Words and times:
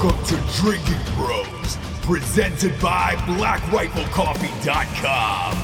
Welcome 0.00 0.24
to 0.26 0.36
Drinking 0.54 1.00
Bros, 1.16 1.76
presented 2.02 2.80
by 2.80 3.16
BlackRifleCoffee.com. 3.26 5.58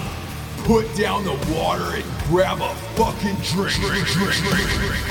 Put 0.65 0.93
down 0.97 1.23
the 1.23 1.35
water 1.55 1.95
and 1.95 2.05
grab 2.25 2.61
a 2.61 2.75
fucking 2.97 3.37
drink. 3.45 3.77
drink, 3.77 4.09
drink, 4.09 4.35
drink, 4.35 4.69
drink. 4.71 5.05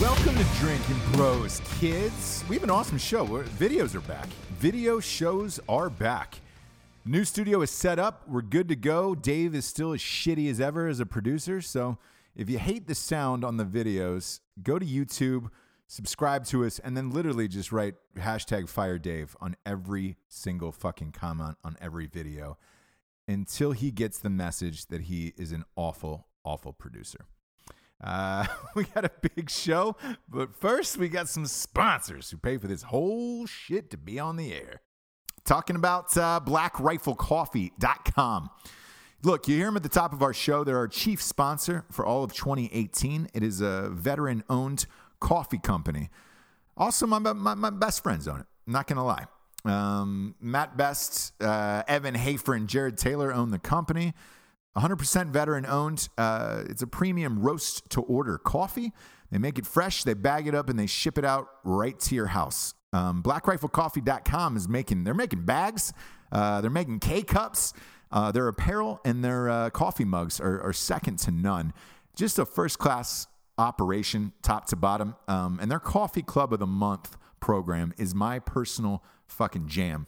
Welcome 0.00 0.34
to 0.34 0.44
Drinking 0.58 0.98
Bros, 1.12 1.60
kids. 1.78 2.42
We 2.48 2.56
have 2.56 2.64
an 2.64 2.70
awesome 2.70 2.98
show. 2.98 3.22
We're- 3.22 3.46
videos 3.46 3.94
are 3.94 4.00
back. 4.00 4.26
Video 4.58 4.98
shows 4.98 5.60
are 5.68 5.88
back. 5.88 6.40
New 7.04 7.24
studio 7.24 7.62
is 7.62 7.70
set 7.70 8.00
up. 8.00 8.26
We're 8.26 8.42
good 8.42 8.66
to 8.68 8.74
go. 8.74 9.14
Dave 9.14 9.54
is 9.54 9.64
still 9.64 9.92
as 9.92 10.00
shitty 10.00 10.50
as 10.50 10.60
ever 10.60 10.88
as 10.88 10.98
a 10.98 11.06
producer. 11.06 11.60
So 11.60 11.98
if 12.34 12.48
you 12.48 12.58
hate 12.58 12.86
the 12.86 12.94
sound 12.94 13.44
on 13.44 13.56
the 13.56 13.64
videos, 13.64 14.40
go 14.62 14.78
to 14.78 14.86
YouTube, 14.86 15.48
subscribe 15.86 16.46
to 16.46 16.64
us, 16.64 16.78
and 16.78 16.96
then 16.96 17.10
literally 17.10 17.48
just 17.48 17.72
write 17.72 17.94
hashtag 18.16 18.68
fire 18.68 18.98
Dave 18.98 19.36
on 19.40 19.56
every 19.66 20.16
single 20.28 20.72
fucking 20.72 21.12
comment 21.12 21.58
on 21.62 21.76
every 21.80 22.06
video 22.06 22.56
until 23.28 23.72
he 23.72 23.90
gets 23.90 24.18
the 24.18 24.30
message 24.30 24.86
that 24.86 25.02
he 25.02 25.34
is 25.36 25.52
an 25.52 25.64
awful, 25.76 26.26
awful 26.44 26.72
producer. 26.72 27.26
Uh, 28.02 28.46
we 28.74 28.84
got 28.84 29.04
a 29.04 29.10
big 29.34 29.50
show, 29.50 29.96
but 30.28 30.54
first 30.54 30.96
we 30.96 31.08
got 31.08 31.28
some 31.28 31.46
sponsors 31.46 32.30
who 32.30 32.36
pay 32.36 32.56
for 32.56 32.66
this 32.66 32.84
whole 32.84 33.46
shit 33.46 33.90
to 33.90 33.96
be 33.96 34.18
on 34.18 34.36
the 34.36 34.52
air. 34.52 34.80
Talking 35.44 35.76
about 35.76 36.16
uh, 36.16 36.40
blackriflecoffee.com. 36.44 38.50
Look, 39.24 39.46
you 39.46 39.56
hear 39.56 39.66
them 39.66 39.76
at 39.76 39.84
the 39.84 39.88
top 39.88 40.12
of 40.12 40.20
our 40.20 40.34
show. 40.34 40.64
They're 40.64 40.76
our 40.76 40.88
chief 40.88 41.22
sponsor 41.22 41.84
for 41.92 42.04
all 42.04 42.24
of 42.24 42.32
2018. 42.32 43.28
It 43.32 43.42
is 43.44 43.60
a 43.60 43.88
veteran 43.88 44.42
owned 44.50 44.86
coffee 45.20 45.58
company. 45.58 46.10
Also, 46.76 47.06
my, 47.06 47.20
my, 47.20 47.54
my 47.54 47.70
best 47.70 48.02
friends 48.02 48.26
own 48.26 48.40
it. 48.40 48.46
I'm 48.66 48.72
not 48.72 48.88
going 48.88 48.96
to 48.96 49.02
lie. 49.02 49.26
Um, 49.64 50.34
Mat 50.40 50.76
Best, 50.76 51.40
uh, 51.40 51.84
Evan 51.86 52.16
Hafer, 52.16 52.54
and 52.54 52.68
Jarred 52.68 52.98
Taylor 52.98 53.32
own 53.32 53.52
the 53.52 53.60
company. 53.60 54.12
100% 54.76 55.30
veteran 55.30 55.66
owned. 55.66 56.08
Uh, 56.18 56.64
it's 56.68 56.82
a 56.82 56.86
premium 56.88 57.38
roast 57.38 57.88
to 57.90 58.00
order 58.00 58.38
coffee. 58.38 58.92
They 59.30 59.38
make 59.38 59.56
it 59.56 59.66
fresh, 59.66 60.02
they 60.02 60.14
bag 60.14 60.48
it 60.48 60.54
up, 60.54 60.68
and 60.68 60.78
they 60.78 60.86
ship 60.86 61.16
it 61.16 61.24
out 61.24 61.46
right 61.62 61.98
to 62.00 62.14
your 62.14 62.26
house. 62.26 62.74
Um, 62.92 63.22
BlackRifleCoffee.com 63.22 64.56
is 64.56 64.68
making, 64.68 65.04
they're 65.04 65.14
making 65.14 65.44
bags, 65.44 65.92
uh, 66.32 66.60
they're 66.60 66.70
making 66.70 66.98
K 67.00 67.22
cups, 67.22 67.72
uh, 68.12 68.30
their 68.30 68.48
apparel 68.48 69.00
and 69.04 69.24
their 69.24 69.48
uh, 69.48 69.70
coffee 69.70 70.04
mugs 70.04 70.40
are, 70.40 70.60
are 70.62 70.72
second 70.72 71.18
to 71.20 71.30
none. 71.30 71.72
Just 72.14 72.38
a 72.38 72.44
first 72.44 72.78
class 72.78 73.26
operation, 73.58 74.32
top 74.42 74.66
to 74.66 74.76
bottom. 74.76 75.16
Um, 75.28 75.58
and 75.60 75.70
their 75.70 75.80
Coffee 75.80 76.22
Club 76.22 76.52
of 76.52 76.58
the 76.58 76.66
Month 76.66 77.16
program 77.40 77.92
is 77.96 78.14
my 78.14 78.38
personal 78.38 79.02
fucking 79.26 79.68
jam. 79.68 80.06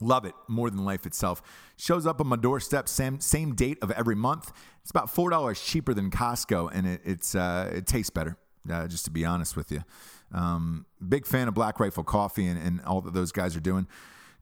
Love 0.00 0.24
it 0.24 0.34
more 0.46 0.70
than 0.70 0.84
life 0.84 1.06
itself. 1.06 1.42
Shows 1.76 2.06
up 2.06 2.20
on 2.20 2.28
my 2.28 2.36
doorstep 2.36 2.88
same 2.88 3.20
same 3.20 3.54
date 3.54 3.78
of 3.82 3.90
every 3.90 4.14
month. 4.14 4.52
It's 4.82 4.90
about 4.90 5.10
four 5.10 5.28
dollars 5.28 5.60
cheaper 5.60 5.92
than 5.92 6.10
Costco, 6.10 6.70
and 6.72 6.86
it, 6.86 7.00
it's 7.04 7.34
uh, 7.34 7.70
it 7.74 7.86
tastes 7.86 8.10
better. 8.10 8.36
Uh, 8.70 8.86
just 8.86 9.06
to 9.06 9.10
be 9.10 9.24
honest 9.24 9.56
with 9.56 9.72
you, 9.72 9.82
um, 10.32 10.86
big 11.06 11.26
fan 11.26 11.48
of 11.48 11.54
Black 11.54 11.80
Rifle 11.80 12.04
Coffee 12.04 12.46
and, 12.46 12.60
and 12.60 12.80
all 12.82 13.00
that 13.00 13.12
those 13.12 13.32
guys 13.32 13.56
are 13.56 13.60
doing. 13.60 13.88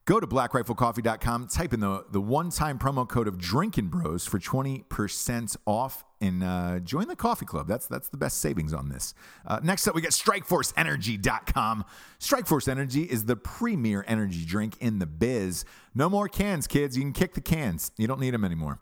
Go 0.07 0.21
to 0.21 0.27
blackriflecoffee.com, 0.27 1.49
type 1.49 1.75
in 1.75 1.81
the, 1.81 2.05
the 2.13 2.21
one 2.21 2.51
time 2.51 2.79
promo 2.79 3.09
code 3.09 3.27
of 3.27 3.39
Drinking 3.39 3.89
Bros 3.89 4.25
for 4.25 4.39
20% 4.39 5.57
off 5.67 6.05
and 6.21 6.45
uh, 6.45 6.79
join 6.79 7.09
the 7.09 7.17
coffee 7.17 7.45
club. 7.45 7.67
That's 7.67 7.89
that's 7.89 8.09
the 8.09 8.17
best 8.17 8.39
savings 8.39 8.73
on 8.73 8.89
this. 8.89 9.15
Uh, 9.45 9.59
next 9.65 9.89
up, 9.89 9.97
we 9.97 10.01
got 10.01 10.13
StrikeForceEnergy.com. 10.13 11.85
Strikeforce 12.21 12.69
Energy 12.69 13.03
is 13.03 13.25
the 13.25 13.35
premier 13.35 14.05
energy 14.07 14.45
drink 14.45 14.77
in 14.79 15.01
the 15.01 15.07
biz. 15.07 15.65
No 15.93 16.09
more 16.09 16.29
cans, 16.29 16.69
kids. 16.69 16.97
You 16.97 17.03
can 17.03 17.13
kick 17.13 17.35
the 17.35 17.41
cans, 17.41 17.91
you 17.97 18.07
don't 18.07 18.21
need 18.21 18.33
them 18.33 18.45
anymore. 18.45 18.79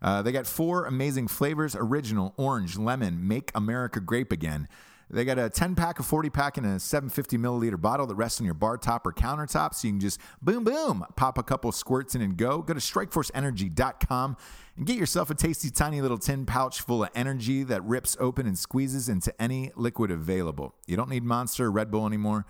Uh, 0.00 0.22
they 0.22 0.30
got 0.30 0.46
four 0.46 0.84
amazing 0.84 1.26
flavors 1.26 1.74
original, 1.74 2.34
orange, 2.36 2.78
lemon, 2.78 3.26
make 3.26 3.50
America 3.52 3.98
grape 3.98 4.30
again. 4.30 4.68
They 5.10 5.24
got 5.24 5.38
a 5.38 5.48
10 5.48 5.74
pack, 5.74 5.98
a 5.98 6.02
40 6.02 6.28
pack, 6.28 6.58
and 6.58 6.66
a 6.66 6.78
750 6.78 7.38
milliliter 7.38 7.80
bottle 7.80 8.06
that 8.06 8.14
rests 8.14 8.40
on 8.40 8.44
your 8.44 8.54
bar 8.54 8.76
top 8.76 9.06
or 9.06 9.12
countertop. 9.12 9.74
So 9.74 9.88
you 9.88 9.94
can 9.94 10.00
just 10.00 10.20
boom, 10.42 10.64
boom, 10.64 11.04
pop 11.16 11.38
a 11.38 11.42
couple 11.42 11.72
squirts 11.72 12.14
in 12.14 12.20
and 12.20 12.36
go. 12.36 12.60
Go 12.60 12.74
to 12.74 12.80
strikeforceenergy.com 12.80 14.36
and 14.76 14.86
get 14.86 14.96
yourself 14.96 15.30
a 15.30 15.34
tasty, 15.34 15.70
tiny 15.70 16.02
little 16.02 16.18
tin 16.18 16.44
pouch 16.44 16.82
full 16.82 17.02
of 17.02 17.10
energy 17.14 17.62
that 17.64 17.82
rips 17.84 18.16
open 18.20 18.46
and 18.46 18.58
squeezes 18.58 19.08
into 19.08 19.32
any 19.40 19.72
liquid 19.76 20.10
available. 20.10 20.74
You 20.86 20.96
don't 20.96 21.08
need 21.08 21.24
Monster 21.24 21.66
or 21.66 21.70
Red 21.70 21.90
Bull 21.90 22.06
anymore. 22.06 22.44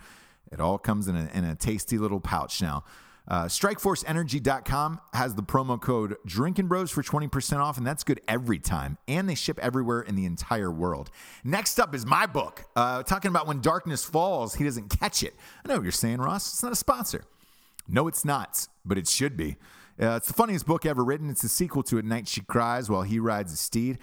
It 0.51 0.59
all 0.59 0.77
comes 0.77 1.07
in 1.07 1.15
a, 1.15 1.29
in 1.33 1.45
a 1.45 1.55
tasty 1.55 1.97
little 1.97 2.19
pouch 2.19 2.61
now. 2.61 2.83
Uh, 3.29 3.45
StrikeForceEnergy.com 3.45 4.99
has 5.13 5.35
the 5.35 5.43
promo 5.43 5.79
code 5.79 6.15
Drinking 6.25 6.67
Bros 6.67 6.89
for 6.89 7.03
20% 7.03 7.59
off, 7.59 7.77
and 7.77 7.85
that's 7.85 8.03
good 8.03 8.21
every 8.27 8.57
time. 8.57 8.97
And 9.07 9.29
they 9.29 9.35
ship 9.35 9.59
everywhere 9.59 10.01
in 10.01 10.15
the 10.15 10.25
entire 10.25 10.71
world. 10.71 11.11
Next 11.43 11.79
up 11.79 11.93
is 11.93 12.05
my 12.07 12.25
book, 12.25 12.65
uh, 12.75 13.03
talking 13.03 13.29
about 13.29 13.45
when 13.45 13.61
darkness 13.61 14.03
falls, 14.03 14.55
he 14.55 14.63
doesn't 14.63 14.89
catch 14.89 15.21
it. 15.21 15.35
I 15.63 15.67
know 15.67 15.75
what 15.75 15.83
you're 15.83 15.91
saying, 15.91 16.17
Ross. 16.17 16.51
It's 16.51 16.63
not 16.63 16.71
a 16.71 16.75
sponsor. 16.75 17.23
No, 17.87 18.07
it's 18.07 18.25
not, 18.25 18.67
but 18.83 18.97
it 18.97 19.07
should 19.07 19.37
be. 19.37 19.57
Uh, 20.01 20.15
it's 20.15 20.27
the 20.27 20.33
funniest 20.33 20.65
book 20.65 20.85
ever 20.85 21.03
written. 21.03 21.29
It's 21.29 21.43
a 21.43 21.49
sequel 21.49 21.83
to 21.83 21.97
At 21.99 22.05
Night 22.05 22.27
She 22.27 22.41
Cries 22.41 22.89
While 22.89 23.03
He 23.03 23.19
Rides 23.19 23.53
a 23.53 23.57
Steed. 23.57 23.99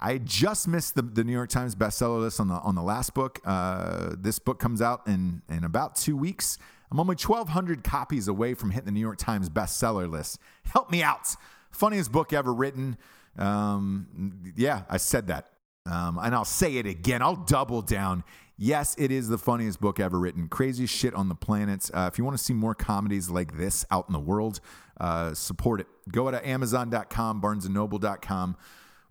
I 0.00 0.18
just 0.18 0.68
missed 0.68 0.94
the, 0.94 1.02
the 1.02 1.24
New 1.24 1.32
York 1.32 1.50
Times 1.50 1.74
bestseller 1.74 2.20
list 2.20 2.38
on 2.38 2.48
the 2.48 2.54
on 2.54 2.76
the 2.76 2.82
last 2.82 3.14
book. 3.14 3.40
Uh, 3.44 4.14
this 4.16 4.38
book 4.38 4.60
comes 4.60 4.80
out 4.80 5.06
in 5.08 5.42
in 5.48 5.64
about 5.64 5.96
two 5.96 6.16
weeks. 6.16 6.58
I'm 6.90 6.98
only 7.00 7.16
1,200 7.16 7.84
copies 7.84 8.28
away 8.28 8.54
from 8.54 8.70
hitting 8.70 8.86
the 8.86 8.92
New 8.92 9.00
York 9.00 9.18
Times 9.18 9.48
bestseller 9.48 10.10
list. 10.10 10.38
Help 10.64 10.90
me 10.90 11.02
out. 11.02 11.36
Funniest 11.70 12.10
book 12.10 12.32
ever 12.32 12.52
written. 12.52 12.96
Um, 13.36 14.52
yeah, 14.56 14.82
I 14.88 14.96
said 14.96 15.26
that. 15.28 15.50
Um, 15.86 16.18
and 16.18 16.34
I'll 16.34 16.44
say 16.44 16.76
it 16.76 16.86
again. 16.86 17.22
I'll 17.22 17.36
double 17.36 17.82
down. 17.82 18.24
Yes, 18.56 18.96
it 18.98 19.12
is 19.12 19.28
the 19.28 19.38
funniest 19.38 19.80
book 19.80 20.00
ever 20.00 20.18
written. 20.18 20.48
Craziest 20.48 20.92
shit 20.92 21.14
on 21.14 21.28
the 21.28 21.34
planet. 21.34 21.90
Uh, 21.94 22.08
if 22.12 22.18
you 22.18 22.24
want 22.24 22.36
to 22.36 22.42
see 22.42 22.52
more 22.52 22.74
comedies 22.74 23.30
like 23.30 23.56
this 23.56 23.84
out 23.90 24.06
in 24.08 24.12
the 24.12 24.18
world, 24.18 24.60
uh, 25.00 25.32
support 25.34 25.80
it. 25.80 25.86
Go 26.10 26.30
to 26.30 26.46
Amazon.com, 26.46 27.40
BarnesandNoble.com 27.40 28.56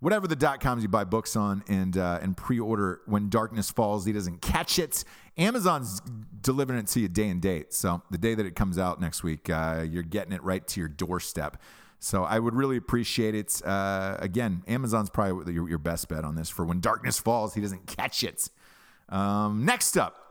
whatever 0.00 0.28
the 0.28 0.36
dot 0.36 0.60
coms 0.60 0.82
you 0.82 0.88
buy 0.88 1.04
books 1.04 1.36
on 1.36 1.62
and 1.68 1.96
uh, 1.96 2.18
and 2.22 2.36
pre-order 2.36 3.00
when 3.06 3.28
darkness 3.28 3.70
falls 3.70 4.04
he 4.04 4.12
doesn't 4.12 4.40
catch 4.40 4.78
it 4.78 5.04
amazon's 5.38 6.00
delivering 6.40 6.78
it 6.78 6.86
to 6.86 7.00
you 7.00 7.08
day 7.08 7.28
and 7.28 7.40
date 7.40 7.72
so 7.72 8.02
the 8.10 8.18
day 8.18 8.34
that 8.34 8.46
it 8.46 8.54
comes 8.54 8.78
out 8.78 9.00
next 9.00 9.22
week 9.22 9.48
uh, 9.50 9.84
you're 9.88 10.02
getting 10.02 10.32
it 10.32 10.42
right 10.42 10.66
to 10.66 10.80
your 10.80 10.88
doorstep 10.88 11.60
so 11.98 12.24
i 12.24 12.38
would 12.38 12.54
really 12.54 12.76
appreciate 12.76 13.34
it 13.34 13.60
uh, 13.64 14.16
again 14.18 14.62
amazon's 14.68 15.10
probably 15.10 15.52
your, 15.52 15.68
your 15.68 15.78
best 15.78 16.08
bet 16.08 16.24
on 16.24 16.34
this 16.34 16.48
for 16.48 16.64
when 16.64 16.80
darkness 16.80 17.18
falls 17.18 17.54
he 17.54 17.60
doesn't 17.60 17.86
catch 17.86 18.22
it 18.22 18.48
um, 19.08 19.64
next 19.64 19.96
up 19.96 20.28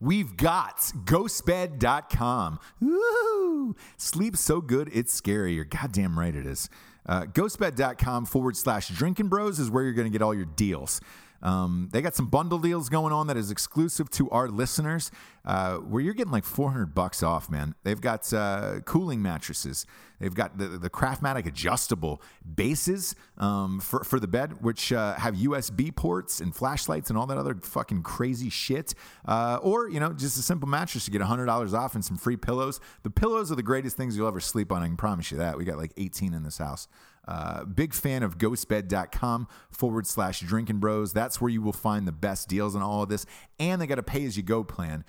We've 0.00 0.36
got 0.36 0.78
ghostbed.com. 1.06 2.58
Woo! 2.80 3.76
Sleep 3.96 4.36
so 4.36 4.60
good, 4.60 4.90
it's 4.92 5.14
scary. 5.14 5.54
You're 5.54 5.64
goddamn 5.64 6.18
right 6.18 6.34
it 6.34 6.46
is. 6.46 6.68
Uh, 7.06 7.22
ghostbed.com 7.22 8.26
forward 8.26 8.56
slash 8.56 8.88
drinking 8.88 9.28
bros 9.28 9.58
is 9.58 9.70
where 9.70 9.82
you're 9.84 9.92
going 9.92 10.10
to 10.10 10.12
get 10.12 10.22
all 10.22 10.34
your 10.34 10.44
deals. 10.44 11.00
Um, 11.44 11.90
they 11.92 12.00
got 12.00 12.14
some 12.14 12.26
bundle 12.26 12.58
deals 12.58 12.88
going 12.88 13.12
on 13.12 13.26
that 13.26 13.36
is 13.36 13.50
exclusive 13.50 14.08
to 14.12 14.30
our 14.30 14.48
listeners, 14.48 15.10
uh, 15.44 15.76
where 15.76 16.02
you're 16.02 16.14
getting 16.14 16.32
like 16.32 16.44
400 16.44 16.94
bucks 16.94 17.22
off, 17.22 17.50
man. 17.50 17.74
They've 17.84 18.00
got 18.00 18.32
uh, 18.32 18.80
cooling 18.86 19.20
mattresses. 19.20 19.84
They've 20.18 20.34
got 20.34 20.56
the, 20.56 20.68
the 20.68 20.88
Craftmatic 20.88 21.44
adjustable 21.44 22.22
bases 22.54 23.14
um, 23.36 23.78
for, 23.80 24.04
for 24.04 24.18
the 24.18 24.26
bed, 24.26 24.62
which 24.62 24.90
uh, 24.90 25.14
have 25.14 25.34
USB 25.34 25.94
ports 25.94 26.40
and 26.40 26.56
flashlights 26.56 27.10
and 27.10 27.18
all 27.18 27.26
that 27.26 27.36
other 27.36 27.54
fucking 27.62 28.02
crazy 28.02 28.48
shit. 28.48 28.94
Uh, 29.26 29.58
or, 29.60 29.90
you 29.90 30.00
know, 30.00 30.14
just 30.14 30.38
a 30.38 30.42
simple 30.42 30.68
mattress 30.68 31.04
to 31.04 31.10
get 31.10 31.20
$100 31.20 31.74
off 31.74 31.94
and 31.94 32.02
some 32.02 32.16
free 32.16 32.38
pillows. 32.38 32.80
The 33.02 33.10
pillows 33.10 33.52
are 33.52 33.54
the 33.54 33.62
greatest 33.62 33.98
things 33.98 34.16
you'll 34.16 34.28
ever 34.28 34.40
sleep 34.40 34.72
on. 34.72 34.82
I 34.82 34.86
can 34.86 34.96
promise 34.96 35.30
you 35.30 35.36
that. 35.38 35.58
We 35.58 35.66
got 35.66 35.76
like 35.76 35.92
18 35.98 36.32
in 36.32 36.42
this 36.42 36.56
house. 36.56 36.88
Uh, 37.26 37.64
big 37.64 37.94
fan 37.94 38.22
of 38.22 38.38
ghostbed.com 38.38 39.48
forward 39.70 40.06
slash 40.06 40.40
drinking 40.40 40.78
bros. 40.78 41.12
That's 41.12 41.40
where 41.40 41.50
you 41.50 41.62
will 41.62 41.72
find 41.72 42.06
the 42.06 42.12
best 42.12 42.48
deals 42.48 42.76
on 42.76 42.82
all 42.82 43.02
of 43.02 43.08
this. 43.08 43.26
And 43.58 43.80
they 43.80 43.86
got 43.86 43.98
a 43.98 44.02
pay 44.02 44.24
as 44.24 44.36
you 44.36 44.42
go 44.42 44.62
plan. 44.64 45.04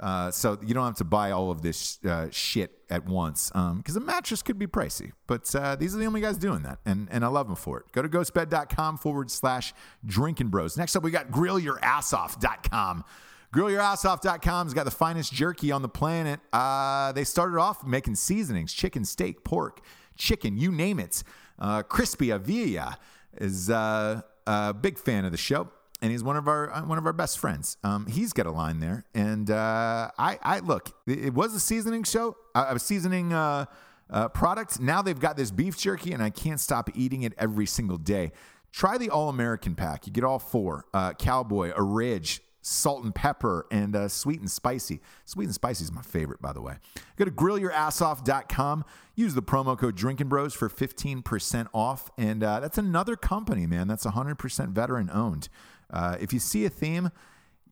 Uh, 0.00 0.30
so 0.30 0.58
you 0.64 0.74
don't 0.74 0.84
have 0.84 0.96
to 0.96 1.04
buy 1.04 1.32
all 1.32 1.50
of 1.50 1.62
this 1.62 1.98
uh, 2.04 2.28
shit 2.30 2.70
at 2.88 3.04
once 3.06 3.48
because 3.48 3.96
um, 3.96 4.02
a 4.02 4.06
mattress 4.06 4.42
could 4.42 4.58
be 4.58 4.66
pricey. 4.66 5.12
But 5.26 5.52
uh, 5.54 5.76
these 5.76 5.94
are 5.94 5.98
the 5.98 6.06
only 6.06 6.20
guys 6.20 6.38
doing 6.38 6.62
that, 6.62 6.78
and, 6.86 7.08
and 7.10 7.24
I 7.24 7.28
love 7.28 7.48
them 7.48 7.56
for 7.56 7.80
it. 7.80 7.90
Go 7.92 8.02
to 8.02 8.08
ghostbed.com 8.08 8.98
forward 8.98 9.30
slash 9.30 9.74
drinking 10.06 10.48
bros. 10.48 10.76
Next 10.76 10.94
up, 10.94 11.02
we 11.02 11.10
got 11.10 11.30
grillyourassoff.com. 11.30 13.04
GrillYourAssOff.com 13.52 14.66
has 14.66 14.74
got 14.74 14.84
the 14.84 14.90
finest 14.90 15.32
jerky 15.32 15.72
on 15.72 15.82
the 15.82 15.88
planet. 15.88 16.40
Uh, 16.52 17.12
they 17.12 17.24
started 17.24 17.58
off 17.58 17.84
making 17.84 18.14
seasonings 18.14 18.72
chicken, 18.72 19.04
steak, 19.04 19.42
pork, 19.42 19.80
chicken, 20.16 20.58
you 20.58 20.70
name 20.70 21.00
it. 21.00 21.22
Uh, 21.58 21.82
crispy 21.82 22.28
Avilla 22.28 22.96
is 23.36 23.70
uh, 23.70 24.22
uh, 24.46 24.72
big 24.72 24.98
fan 24.98 25.24
of 25.24 25.32
the 25.32 25.38
show, 25.38 25.68
and 26.00 26.10
he's 26.10 26.22
one 26.22 26.36
of 26.36 26.48
our 26.48 26.72
uh, 26.72 26.84
one 26.84 26.98
of 26.98 27.06
our 27.06 27.12
best 27.12 27.38
friends. 27.38 27.76
Um, 27.82 28.06
he's 28.06 28.32
got 28.32 28.46
a 28.46 28.50
line 28.50 28.80
there, 28.80 29.04
and 29.14 29.50
uh, 29.50 30.10
I, 30.18 30.38
I 30.42 30.58
look. 30.60 30.90
It, 31.06 31.34
was 31.34 31.54
a 31.54 31.60
seasoning 31.60 32.04
show, 32.04 32.36
a 32.54 32.78
seasoning 32.78 33.32
uh, 33.32 33.66
uh, 34.10 34.28
product. 34.28 34.80
Now 34.80 35.02
they've 35.02 35.18
got 35.18 35.36
this 35.36 35.50
beef 35.50 35.76
jerky, 35.76 36.12
and 36.12 36.22
I 36.22 36.30
can't 36.30 36.60
stop 36.60 36.90
eating 36.94 37.22
it 37.22 37.34
every 37.38 37.66
single 37.66 37.98
day. 37.98 38.32
Try 38.70 38.98
the 38.98 39.10
All 39.10 39.28
American 39.28 39.74
pack. 39.74 40.06
You 40.06 40.12
get 40.12 40.24
all 40.24 40.38
four: 40.38 40.84
Cowboy, 41.18 41.72
a 41.74 41.82
Ridge, 41.82 42.40
salt 42.68 43.02
and 43.02 43.14
pepper, 43.14 43.66
and 43.70 43.96
uh, 43.96 44.08
sweet 44.08 44.40
and 44.40 44.50
spicy. 44.50 45.00
Sweet 45.24 45.46
and 45.46 45.54
spicy 45.54 45.84
is 45.84 45.92
my 45.92 46.02
favorite, 46.02 46.40
by 46.42 46.52
the 46.52 46.60
way. 46.60 46.76
Go 47.16 47.24
to 47.24 47.30
grillyourassoff.com. 47.30 48.84
Use 49.14 49.34
the 49.34 49.42
promo 49.42 49.76
code 49.76 49.96
Drinking 49.96 50.28
Bros 50.28 50.54
for 50.54 50.68
15% 50.68 51.66
off. 51.72 52.10
And 52.16 52.44
uh, 52.44 52.60
that's 52.60 52.78
another 52.78 53.16
company, 53.16 53.66
man. 53.66 53.88
That's 53.88 54.06
100% 54.06 54.68
veteran 54.70 55.10
owned. 55.12 55.48
Uh, 55.90 56.16
if 56.20 56.32
you 56.32 56.38
see 56.38 56.64
a 56.64 56.70
theme, 56.70 57.10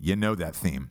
you 0.00 0.16
know 0.16 0.34
that 0.34 0.56
theme. 0.56 0.90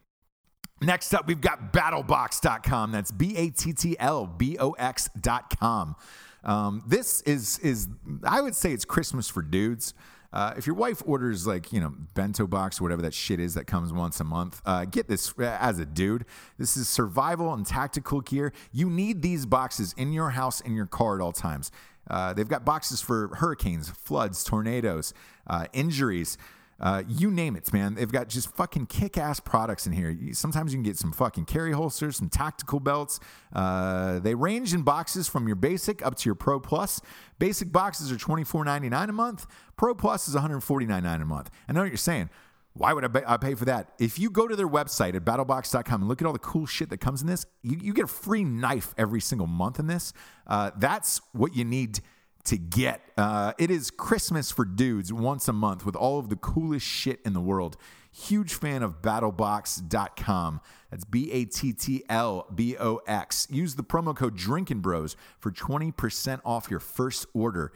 Next 0.82 1.14
up, 1.14 1.28
we've 1.28 1.42
got 1.42 1.74
battlebox.com. 1.74 2.92
That's 2.92 3.12
B 3.12 3.36
A 3.38 3.50
T 3.50 3.74
T 3.74 3.96
L 4.00 4.28
B 4.28 4.58
O 4.60 4.72
X.com. 4.72 5.96
Um, 6.44 6.84
this 6.86 7.22
is, 7.22 7.58
is, 7.60 7.88
I 8.24 8.42
would 8.42 8.56
say 8.56 8.72
it's 8.72 8.86
Christmas 8.86 9.28
for 9.28 9.42
dudes. 9.42 9.94
Uh, 10.36 10.54
if 10.58 10.68
your 10.68 10.76
wife 10.76 11.02
orders 11.06 11.48
like 11.48 11.72
you 11.72 11.80
know 11.80 11.94
bento 12.14 12.46
box 12.46 12.80
or 12.80 12.84
whatever 12.84 13.02
that 13.02 13.14
shit 13.14 13.40
is 13.40 13.54
that 13.54 13.66
comes 13.66 13.94
once 13.94 14.20
a 14.20 14.24
month, 14.24 14.62
uh, 14.66 14.84
get 14.84 15.08
this 15.08 15.34
as 15.40 15.80
a 15.80 15.86
dude. 15.86 16.26
This 16.60 16.76
is 16.76 16.90
survival 16.90 17.54
and 17.54 17.66
tactical 17.66 18.20
gear. 18.20 18.52
You 18.74 18.90
need 18.90 19.22
these 19.22 19.46
boxes 19.46 19.96
in 19.98 20.12
your 20.12 20.32
house 20.32 20.60
in 20.60 20.76
your 20.76 20.88
car 20.88 21.16
at 21.16 21.22
all 21.22 21.32
times. 21.32 21.72
Uh, 22.10 22.34
they've 22.34 22.50
got 22.50 22.66
boxes 22.66 23.02
for 23.02 23.34
hurricanes, 23.36 23.90
floods, 23.90 24.44
tornadoes, 24.44 25.14
uh, 25.48 25.68
injuries. 25.72 26.38
Uh, 26.80 27.04
you 27.08 27.32
name 27.32 27.56
it, 27.56 27.72
man. 27.72 27.96
They've 27.96 28.12
got 28.12 28.28
just 28.28 28.54
fucking 28.56 28.88
kick 28.88 29.18
ass 29.18 29.40
products 29.40 29.88
in 29.88 29.94
here. 29.94 30.16
Sometimes 30.34 30.74
you 30.74 30.78
can 30.78 30.84
get 30.84 30.98
some 30.98 31.14
fucking 31.14 31.46
carry 31.46 31.72
holsters, 31.72 32.18
some 32.18 32.30
tactical 32.30 32.80
belts. 32.82 33.20
Uh, 33.54 34.20
they 34.20 34.36
range 34.36 34.74
in 34.74 34.82
boxes 34.82 35.28
from 35.28 35.48
your 35.48 35.56
basic 35.56 36.06
up 36.06 36.16
to 36.16 36.28
your 36.28 36.36
Pro 36.36 36.60
Plus. 36.60 37.00
Basic 37.40 37.72
boxes 37.72 38.12
are 38.12 38.18
twenty 38.18 38.44
four 38.44 38.66
ninety 38.66 38.90
nine 38.90 39.10
a 39.10 39.14
month. 39.14 39.48
Pro 39.78 39.96
Plus 39.96 40.28
is 40.28 40.34
one 40.34 40.42
hundred 40.42 40.62
forty 40.62 40.86
nine 40.86 41.06
a 41.06 41.26
month. 41.26 41.50
I 41.70 41.74
know 41.74 41.82
what 41.82 41.90
you're 41.90 41.98
saying. 41.98 42.30
Why 42.78 42.92
would 42.92 43.06
I 43.06 43.08
pay, 43.08 43.24
I 43.26 43.38
pay 43.38 43.56
for 43.56 43.64
that? 43.66 43.94
If 44.00 44.20
you 44.20 44.30
go 44.30 44.50
to 44.50 44.56
their 44.58 44.68
website 44.68 45.16
at 45.16 45.24
battlebox.com 45.24 46.02
and 46.02 46.10
look 46.10 46.22
at 46.22 46.26
all 46.28 46.34
the 46.34 46.40
cool 46.40 46.66
shit 46.66 46.90
that 46.90 46.98
comes 46.98 47.22
in 47.22 47.28
this, 47.28 47.46
you, 47.64 47.78
you 47.82 47.94
get 47.94 48.04
a 48.04 48.08
free 48.08 48.44
knife 48.44 48.94
every 48.98 49.22
single 49.22 49.48
month 49.48 49.80
in 49.80 49.88
this. 49.88 50.12
Uh, 50.46 50.72
that's 50.78 51.22
what 51.32 51.56
you 51.56 51.64
need 51.64 52.02
to 52.46 52.58
get. 52.58 53.02
Uh, 53.18 53.54
it 53.58 53.72
is 53.72 53.92
Christmas 53.92 54.52
for 54.52 54.66
dudes 54.66 55.12
once 55.14 55.48
a 55.48 55.54
month 55.54 55.86
with 55.86 55.96
all 55.96 56.20
of 56.20 56.30
the 56.30 56.36
coolest 56.36 56.86
shit 56.86 57.20
in 57.26 57.34
the 57.34 57.42
world. 57.42 57.78
Huge 58.12 58.54
fan 58.54 58.82
of 58.82 59.02
battlebox.com. 59.02 60.62
That's 60.90 61.06
B 61.06 61.32
A 61.32 61.46
T 61.46 61.74
T 61.74 62.04
L 62.08 62.48
B 62.54 62.78
O 62.78 63.02
X. 63.08 63.48
Use 63.52 63.76
the 63.76 63.84
promo 63.84 64.16
code 64.16 64.38
Drinking 64.38 64.80
Bros 64.80 65.18
for 65.40 65.52
20% 65.52 66.40
off 66.46 66.70
your 66.72 66.80
first 66.80 67.26
order. 67.34 67.74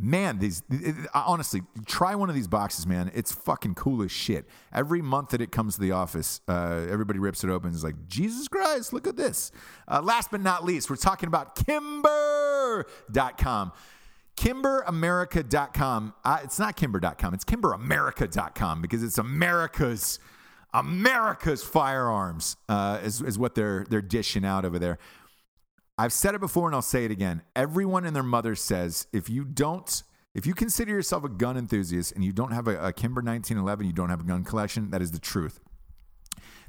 Man, 0.00 0.38
these 0.38 0.62
it- 0.70 0.94
honestly, 1.14 1.62
try 1.86 2.14
one 2.14 2.28
of 2.28 2.34
these 2.36 2.46
boxes, 2.46 2.86
man. 2.86 3.10
It's 3.14 3.32
fucking 3.32 3.74
cool 3.74 4.02
as 4.02 4.12
shit. 4.12 4.46
Every 4.72 5.02
month 5.02 5.30
that 5.30 5.40
it 5.40 5.50
comes 5.50 5.74
to 5.74 5.80
the 5.80 5.90
office, 5.92 6.40
uh, 6.46 6.86
everybody 6.88 7.18
rips 7.18 7.42
it 7.42 7.50
open. 7.50 7.72
is 7.72 7.82
like, 7.82 8.06
Jesus 8.06 8.46
Christ, 8.46 8.92
look 8.92 9.08
at 9.08 9.16
this. 9.16 9.50
Uh, 9.90 10.00
last 10.02 10.30
but 10.30 10.40
not 10.40 10.64
least, 10.64 10.88
we're 10.88 10.94
talking 10.96 11.26
about 11.26 11.56
Kimber.com. 11.56 13.72
KimberAmerica.com. 14.38 16.14
Uh, 16.24 16.38
it's 16.44 16.60
not 16.60 16.76
Kimber.com. 16.76 17.34
It's 17.34 17.44
KimberAmerica.com 17.44 18.80
because 18.80 19.02
it's 19.02 19.18
America's 19.18 20.20
America's 20.72 21.64
firearms 21.64 22.56
uh, 22.68 23.00
is, 23.02 23.20
is 23.20 23.36
what 23.36 23.56
they're 23.56 23.84
they're 23.90 24.00
dishing 24.00 24.44
out 24.44 24.64
over 24.64 24.78
there. 24.78 24.98
I've 25.96 26.12
said 26.12 26.36
it 26.36 26.40
before 26.40 26.68
and 26.68 26.76
I'll 26.76 26.82
say 26.82 27.04
it 27.04 27.10
again. 27.10 27.42
Everyone 27.56 28.04
and 28.04 28.14
their 28.14 28.22
mother 28.22 28.54
says 28.54 29.08
if 29.12 29.28
you 29.28 29.44
don't, 29.44 30.04
if 30.34 30.46
you 30.46 30.54
consider 30.54 30.92
yourself 30.92 31.24
a 31.24 31.28
gun 31.28 31.56
enthusiast 31.56 32.12
and 32.12 32.24
you 32.24 32.32
don't 32.32 32.52
have 32.52 32.68
a, 32.68 32.78
a 32.78 32.92
Kimber 32.92 33.20
1911, 33.20 33.86
you 33.86 33.92
don't 33.92 34.08
have 34.08 34.20
a 34.20 34.24
gun 34.24 34.44
collection, 34.44 34.90
that 34.90 35.02
is 35.02 35.10
the 35.10 35.18
truth. 35.18 35.58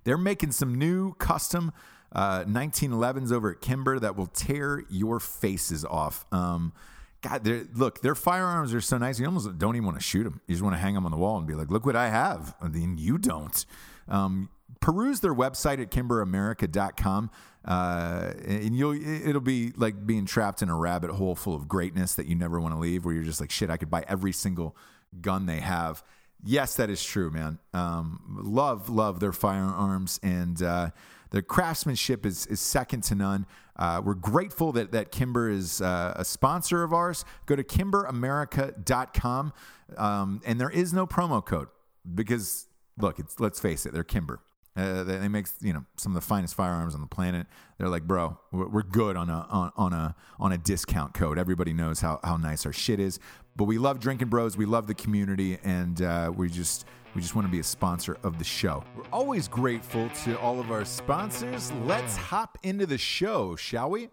They're 0.06 0.18
making 0.18 0.54
some 0.54 0.74
new 0.74 1.14
custom 1.14 1.72
uh, 2.14 2.46
1911s 2.46 3.32
over 3.32 3.52
at 3.52 3.62
Kimber 3.62 4.00
that 4.00 4.16
will 4.16 4.28
tear 4.28 4.84
your 4.90 5.20
faces 5.20 5.86
off. 5.86 6.26
Um, 6.32 6.74
God, 7.22 7.44
they're- 7.44 7.68
look, 7.74 8.02
their 8.02 8.16
firearms 8.16 8.74
are 8.74 8.82
so 8.82 8.98
nice. 8.98 9.20
You 9.20 9.26
almost 9.26 9.58
don't 9.58 9.76
even 9.76 9.86
want 9.86 9.98
to 9.98 10.04
shoot 10.04 10.24
them. 10.24 10.42
You 10.48 10.56
just 10.56 10.64
want 10.64 10.76
to 10.76 10.80
hang 10.80 10.94
them 10.94 11.06
on 11.06 11.12
the 11.12 11.18
wall 11.18 11.38
and 11.38 11.46
be 11.48 11.54
like, 11.54 11.70
look 11.70 11.86
what 11.86 11.96
I 11.96 12.10
have. 12.10 12.56
And 12.62 12.74
then 12.74 12.98
you 12.98 13.18
don't. 13.18 13.66
Um, 14.08 14.50
peruse 14.80 15.20
their 15.20 15.34
website 15.34 15.82
at 15.82 15.92
kimberamerica.com. 15.92 17.30
Uh, 17.66 18.34
and 18.46 18.76
you'll, 18.76 18.94
it'll 19.28 19.42
be 19.42 19.74
like 19.76 20.06
being 20.06 20.26
trapped 20.26 20.62
in 20.62 20.70
a 20.70 20.76
rabbit 20.76 21.12
hole 21.12 21.36
full 21.36 21.56
of 21.56 21.68
greatness 21.68 22.16
that 22.16 22.26
you 22.26 22.36
never 22.36 22.60
want 22.60 22.74
to 22.74 22.80
leave, 22.80 23.04
where 23.06 23.14
you're 23.14 23.24
just 23.24 23.42
like, 23.42 23.52
shit, 23.52 23.70
I 23.70 23.78
could 23.78 23.90
buy 23.90 24.04
every 24.08 24.32
single 24.32 24.76
gun 25.22 25.46
they 25.46 25.60
have. 25.60 26.04
Yes, 26.42 26.78
that 26.78 26.90
is 26.90 27.04
true, 27.04 27.30
man. 27.30 27.60
Um, 27.74 28.40
love, 28.42 28.90
love 28.90 29.20
their 29.20 29.34
firearms, 29.34 30.22
and 30.24 30.62
uh, 30.64 30.92
their 31.32 31.42
craftsmanship 31.42 32.26
is, 32.26 32.46
is 32.48 32.62
second 32.62 33.04
to 33.06 33.16
none. 33.16 33.46
Uh, 33.80 34.02
we're 34.04 34.14
grateful 34.14 34.74
that, 34.74 34.92
that 34.92 35.10
Kimber 35.10 35.50
is 35.50 35.82
uh, 35.82 36.14
a 36.18 36.26
sponsor 36.26 36.84
of 36.84 36.94
ours. 36.94 37.24
Go 37.46 37.56
to 37.56 37.64
kimberamerica.com, 37.64 39.54
um, 39.98 40.42
and 40.46 40.60
there 40.60 40.70
is 40.70 40.94
no 40.94 41.08
promo 41.08 41.44
code 41.44 41.70
because, 42.14 42.68
look, 42.98 43.20
let's 43.40 43.60
face 43.60 43.86
it, 43.86 43.94
they're 43.94 44.04
Kimber. 44.04 44.42
Uh, 44.76 45.04
they, 45.04 45.18
they 45.18 45.28
make 45.28 45.48
you 45.62 45.74
know 45.74 45.84
some 45.98 46.16
of 46.16 46.22
the 46.22 46.26
finest 46.26 46.56
firearms 46.56 46.94
on 46.94 47.02
the 47.02 47.08
planet. 47.08 47.48
They're 47.78 47.90
like, 47.90 48.04
bro, 48.04 48.38
we're, 48.52 48.68
we're 48.68 48.84
good 48.84 49.16
on 49.16 49.30
a 49.30 49.48
on, 49.50 49.72
on 49.76 49.94
a 49.94 50.16
on 50.40 50.52
a 50.52 50.58
discount 50.58 51.14
code. 51.14 51.38
Everybody 51.40 51.74
knows 51.74 52.02
how, 52.02 52.20
how 52.24 52.38
nice 52.38 52.66
our 52.66 52.74
shit 52.74 53.00
is. 53.00 53.20
But 53.56 53.66
we 53.66 53.78
love 53.78 54.00
drinking 54.00 54.28
bros. 54.28 54.56
We 54.56 54.66
love 54.66 54.88
the 54.88 54.94
community, 54.94 55.58
and 55.64 56.02
uh, 56.02 56.32
we 56.36 56.50
just 56.50 56.86
we 57.16 57.22
just 57.22 57.36
want 57.36 57.48
to 57.48 57.52
be 57.52 57.60
a 57.60 57.64
sponsor 57.64 58.18
of 58.24 58.38
the 58.38 58.44
show. 58.44 58.84
We're 58.96 59.04
always 59.12 59.48
grateful 59.48 60.10
to 60.24 60.40
all 60.40 60.60
of 60.60 60.72
our 60.72 60.86
sponsors. 60.86 61.72
Let's 61.86 62.16
hop 62.16 62.58
into 62.64 62.86
the 62.86 62.98
show, 62.98 63.56
shall 63.56 63.90
we? 63.90 64.10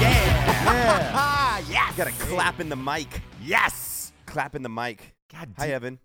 Yeah. 0.00 1.58
yes. 1.68 1.96
Got 1.96 2.04
to 2.06 2.12
clap 2.12 2.60
in 2.60 2.68
the 2.68 2.76
mic. 2.76 3.08
Yes. 3.42 4.12
Clap 4.26 4.54
in 4.54 4.62
the 4.62 4.68
mic. 4.68 5.14
God 5.32 5.52
Hi, 5.58 5.66
damn- 5.66 5.74
Evan. 5.76 5.98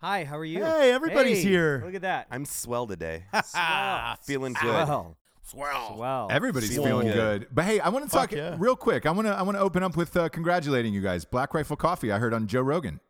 Hi, 0.00 0.24
how 0.24 0.38
are 0.38 0.44
you? 0.44 0.62
Hey, 0.64 0.92
everybody's 0.92 1.42
Hey, 1.42 1.48
here. 1.48 1.82
Look 1.84 1.94
at 1.96 2.02
that. 2.02 2.28
I'm 2.30 2.44
swell 2.44 2.86
today. 2.86 3.24
Swell. 3.44 4.16
Feeling 4.22 4.52
good. 4.52 4.60
Swell. 4.86 5.16
Swell. 5.48 5.96
Swell. 5.96 6.28
Everybody's 6.30 6.70
Feeling 6.70 6.88
feeling 6.88 7.06
good. 7.08 7.40
good. 7.42 7.48
But 7.54 7.64
hey, 7.64 7.80
I 7.80 7.88
want 7.88 8.04
to 8.04 8.10
talk 8.10 8.32
yeah. 8.32 8.56
real 8.58 8.76
quick. 8.76 9.06
I 9.06 9.10
want 9.10 9.26
to 9.28 9.34
I 9.34 9.42
want 9.42 9.56
to 9.56 9.62
open 9.62 9.82
up 9.82 9.96
with 9.96 10.16
uh, 10.16 10.28
congratulating 10.28 10.92
you 10.92 11.00
guys. 11.00 11.24
Black 11.24 11.54
Rifle 11.54 11.76
Coffee. 11.76 12.12
I 12.12 12.18
heard 12.18 12.34
on 12.34 12.46
Joe 12.46 12.60
Rogan 12.62 13.00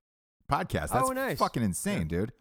podcast. 0.50 0.90
That's 0.90 1.08
Oh, 1.08 1.12
nice. 1.12 1.38
fucking 1.38 1.62
insane, 1.62 2.06
dude. 2.08 2.32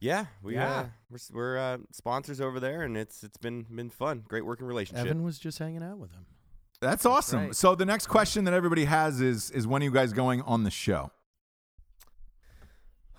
Yeah, 0.00 0.26
we 0.42 0.54
Yeah. 0.54 0.78
uh 0.80 0.86
we're, 1.10 1.18
we're 1.32 1.58
uh, 1.58 1.78
sponsors 1.92 2.40
over 2.40 2.60
there, 2.60 2.82
and 2.82 2.96
it's 2.96 3.22
it's 3.22 3.36
been 3.38 3.62
been 3.74 3.90
fun. 3.90 4.24
Great 4.28 4.44
working 4.44 4.66
relationship. 4.66 5.06
Evan 5.06 5.22
was 5.22 5.38
just 5.38 5.58
hanging 5.58 5.82
out 5.82 5.98
with 5.98 6.10
him. 6.12 6.26
That's 6.80 7.06
awesome. 7.06 7.40
right. 7.40 7.54
So 7.54 7.74
the 7.74 7.86
next 7.86 8.06
question 8.08 8.44
that 8.44 8.52
everybody 8.54 8.84
has 8.84 9.20
is 9.20 9.50
is 9.50 9.66
when 9.66 9.80
are 9.82 9.84
you 9.86 9.90
guys 9.90 10.12
going 10.12 10.42
on 10.42 10.64
the 10.64 10.70
show? 10.70 11.10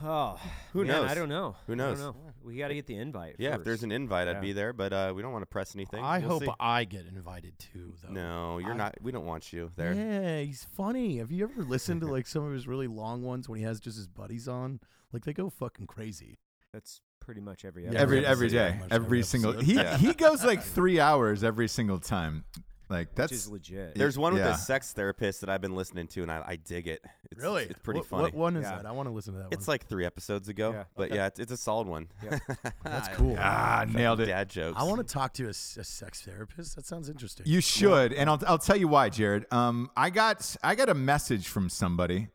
Oh, 0.04 0.38
Who 0.74 0.80
man, 0.80 0.88
knows? 0.88 1.10
I 1.12 1.16
don't 1.16 1.30
know. 1.30 1.56
Who 1.68 1.74
I 1.74 1.76
knows? 1.78 2.00
don't 2.00 2.16
know. 2.18 2.22
We 2.44 2.58
got 2.58 2.68
to 2.68 2.76
get 2.76 2.86
the 2.86 2.98
invite. 2.98 3.38
yeah, 3.40 3.56
if 3.56 3.64
there's 3.64 3.82
an 3.84 3.92
invite, 3.92 4.28
Yeah. 4.28 4.34
I'd 4.34 4.42
be 4.42 4.52
there, 4.54 4.74
but 4.74 4.92
uh, 4.94 5.14
we 5.16 5.22
don't 5.22 5.32
want 5.32 5.42
to 5.44 5.48
press 5.48 5.74
anything. 5.74 6.04
I 6.04 6.20
We'll 6.20 6.30
hope 6.30 6.44
see. 6.44 6.50
I 6.60 6.84
get 6.84 7.06
invited 7.08 7.58
too, 7.58 7.94
though. 8.04 8.12
No, 8.12 8.58
you're 8.58 8.74
I- 8.74 8.78
not. 8.78 8.96
We 9.02 9.12
don't 9.12 9.26
want 9.26 9.54
you 9.54 9.72
there. 9.78 9.94
Yeah, 9.94 10.42
he's 10.42 10.66
funny. 10.76 11.18
Have 11.20 11.32
you 11.32 11.44
ever 11.46 11.64
listened 11.64 12.02
to 12.02 12.08
like 12.08 12.28
some 12.28 12.44
of 12.46 12.52
his 12.52 12.68
really 12.68 12.88
long 12.88 13.24
ones 13.24 13.48
when 13.48 13.58
he 13.58 13.66
has 13.66 13.80
just 13.80 13.96
his 13.98 14.08
buddies 14.08 14.48
on? 14.48 14.80
Like 15.14 15.24
they 15.24 15.34
go 15.34 15.50
fucking 15.50 15.88
crazy. 15.88 16.40
That's 16.74 17.00
pretty 17.22 17.40
much 17.42 17.64
every 17.66 17.84
Yeah, 17.84 17.90
episode. 17.92 18.02
every 18.04 18.26
every 18.26 18.48
episode, 18.48 18.58
day, 18.58 18.70
pretty 18.72 18.80
much 18.84 18.92
every 18.92 19.06
every 19.06 19.24
single. 19.24 19.54
He 19.62 19.74
Yeah. 19.76 19.98
he 19.98 20.14
goes 20.14 20.44
like 20.44 20.62
three 20.62 21.00
hours 21.00 21.44
every 21.44 21.70
single 21.70 22.00
time. 22.00 22.44
Like 22.88 23.16
that's 23.16 23.32
which 23.32 23.38
is 23.40 23.50
legit. 23.50 23.96
There's 23.96 24.18
one 24.18 24.34
with 24.34 24.44
Yeah. 24.44 24.54
a 24.54 24.58
sex 24.58 24.94
therapist 24.94 25.42
that 25.42 25.50
I've 25.50 25.62
been 25.62 25.76
listening 25.76 26.08
to, 26.10 26.22
and 26.22 26.32
I, 26.32 26.44
I 26.46 26.56
dig 26.58 26.88
it. 26.88 27.04
It's, 27.32 27.42
really? 27.42 27.64
It's 27.64 27.80
pretty 27.80 28.02
what, 28.02 28.08
funny. 28.10 28.24
What 28.24 28.34
one 28.36 28.56
is 28.58 28.64
Yeah. 28.64 28.76
that? 28.78 28.86
I 28.86 28.92
want 28.92 29.08
to 29.10 29.14
listen 29.14 29.34
to 29.34 29.40
that 29.40 29.48
It's 29.52 29.66
one. 29.68 29.74
like 29.74 29.88
three 29.88 30.06
episodes 30.06 30.50
ago, 30.50 30.72
Yeah. 30.72 30.84
but 30.96 31.06
Okay. 31.08 31.16
yeah, 31.16 31.26
it's, 31.28 31.40
it's 31.40 31.52
a 31.52 31.58
solid 31.58 31.88
one. 31.88 32.08
Yeah. 32.24 32.38
That's 32.84 33.08
cool. 33.18 33.36
ah 33.40 33.86
nailed 33.90 34.20
it. 34.20 34.28
Dad 34.28 34.50
jokes. 34.50 34.78
I 34.80 34.84
want 34.84 35.00
to 35.06 35.14
talk 35.14 35.34
to 35.34 35.46
a, 35.48 35.50
s- 35.50 35.78
a 35.80 35.84
sex 35.84 36.22
therapist. 36.22 36.76
That 36.76 36.86
sounds 36.86 37.10
interesting. 37.10 37.48
You 37.48 37.60
should, 37.62 38.14
and 38.14 38.30
I'll 38.30 38.40
I'll 38.48 38.60
tell 38.60 38.78
you 38.78 38.88
why, 38.88 39.10
Jarred. 39.10 39.46
Um, 39.52 39.90
I 39.98 40.12
got 40.12 40.56
I 40.64 40.76
got 40.76 40.88
a 40.90 40.94
message 40.94 41.48
from 41.48 41.70
somebody, 41.70 42.28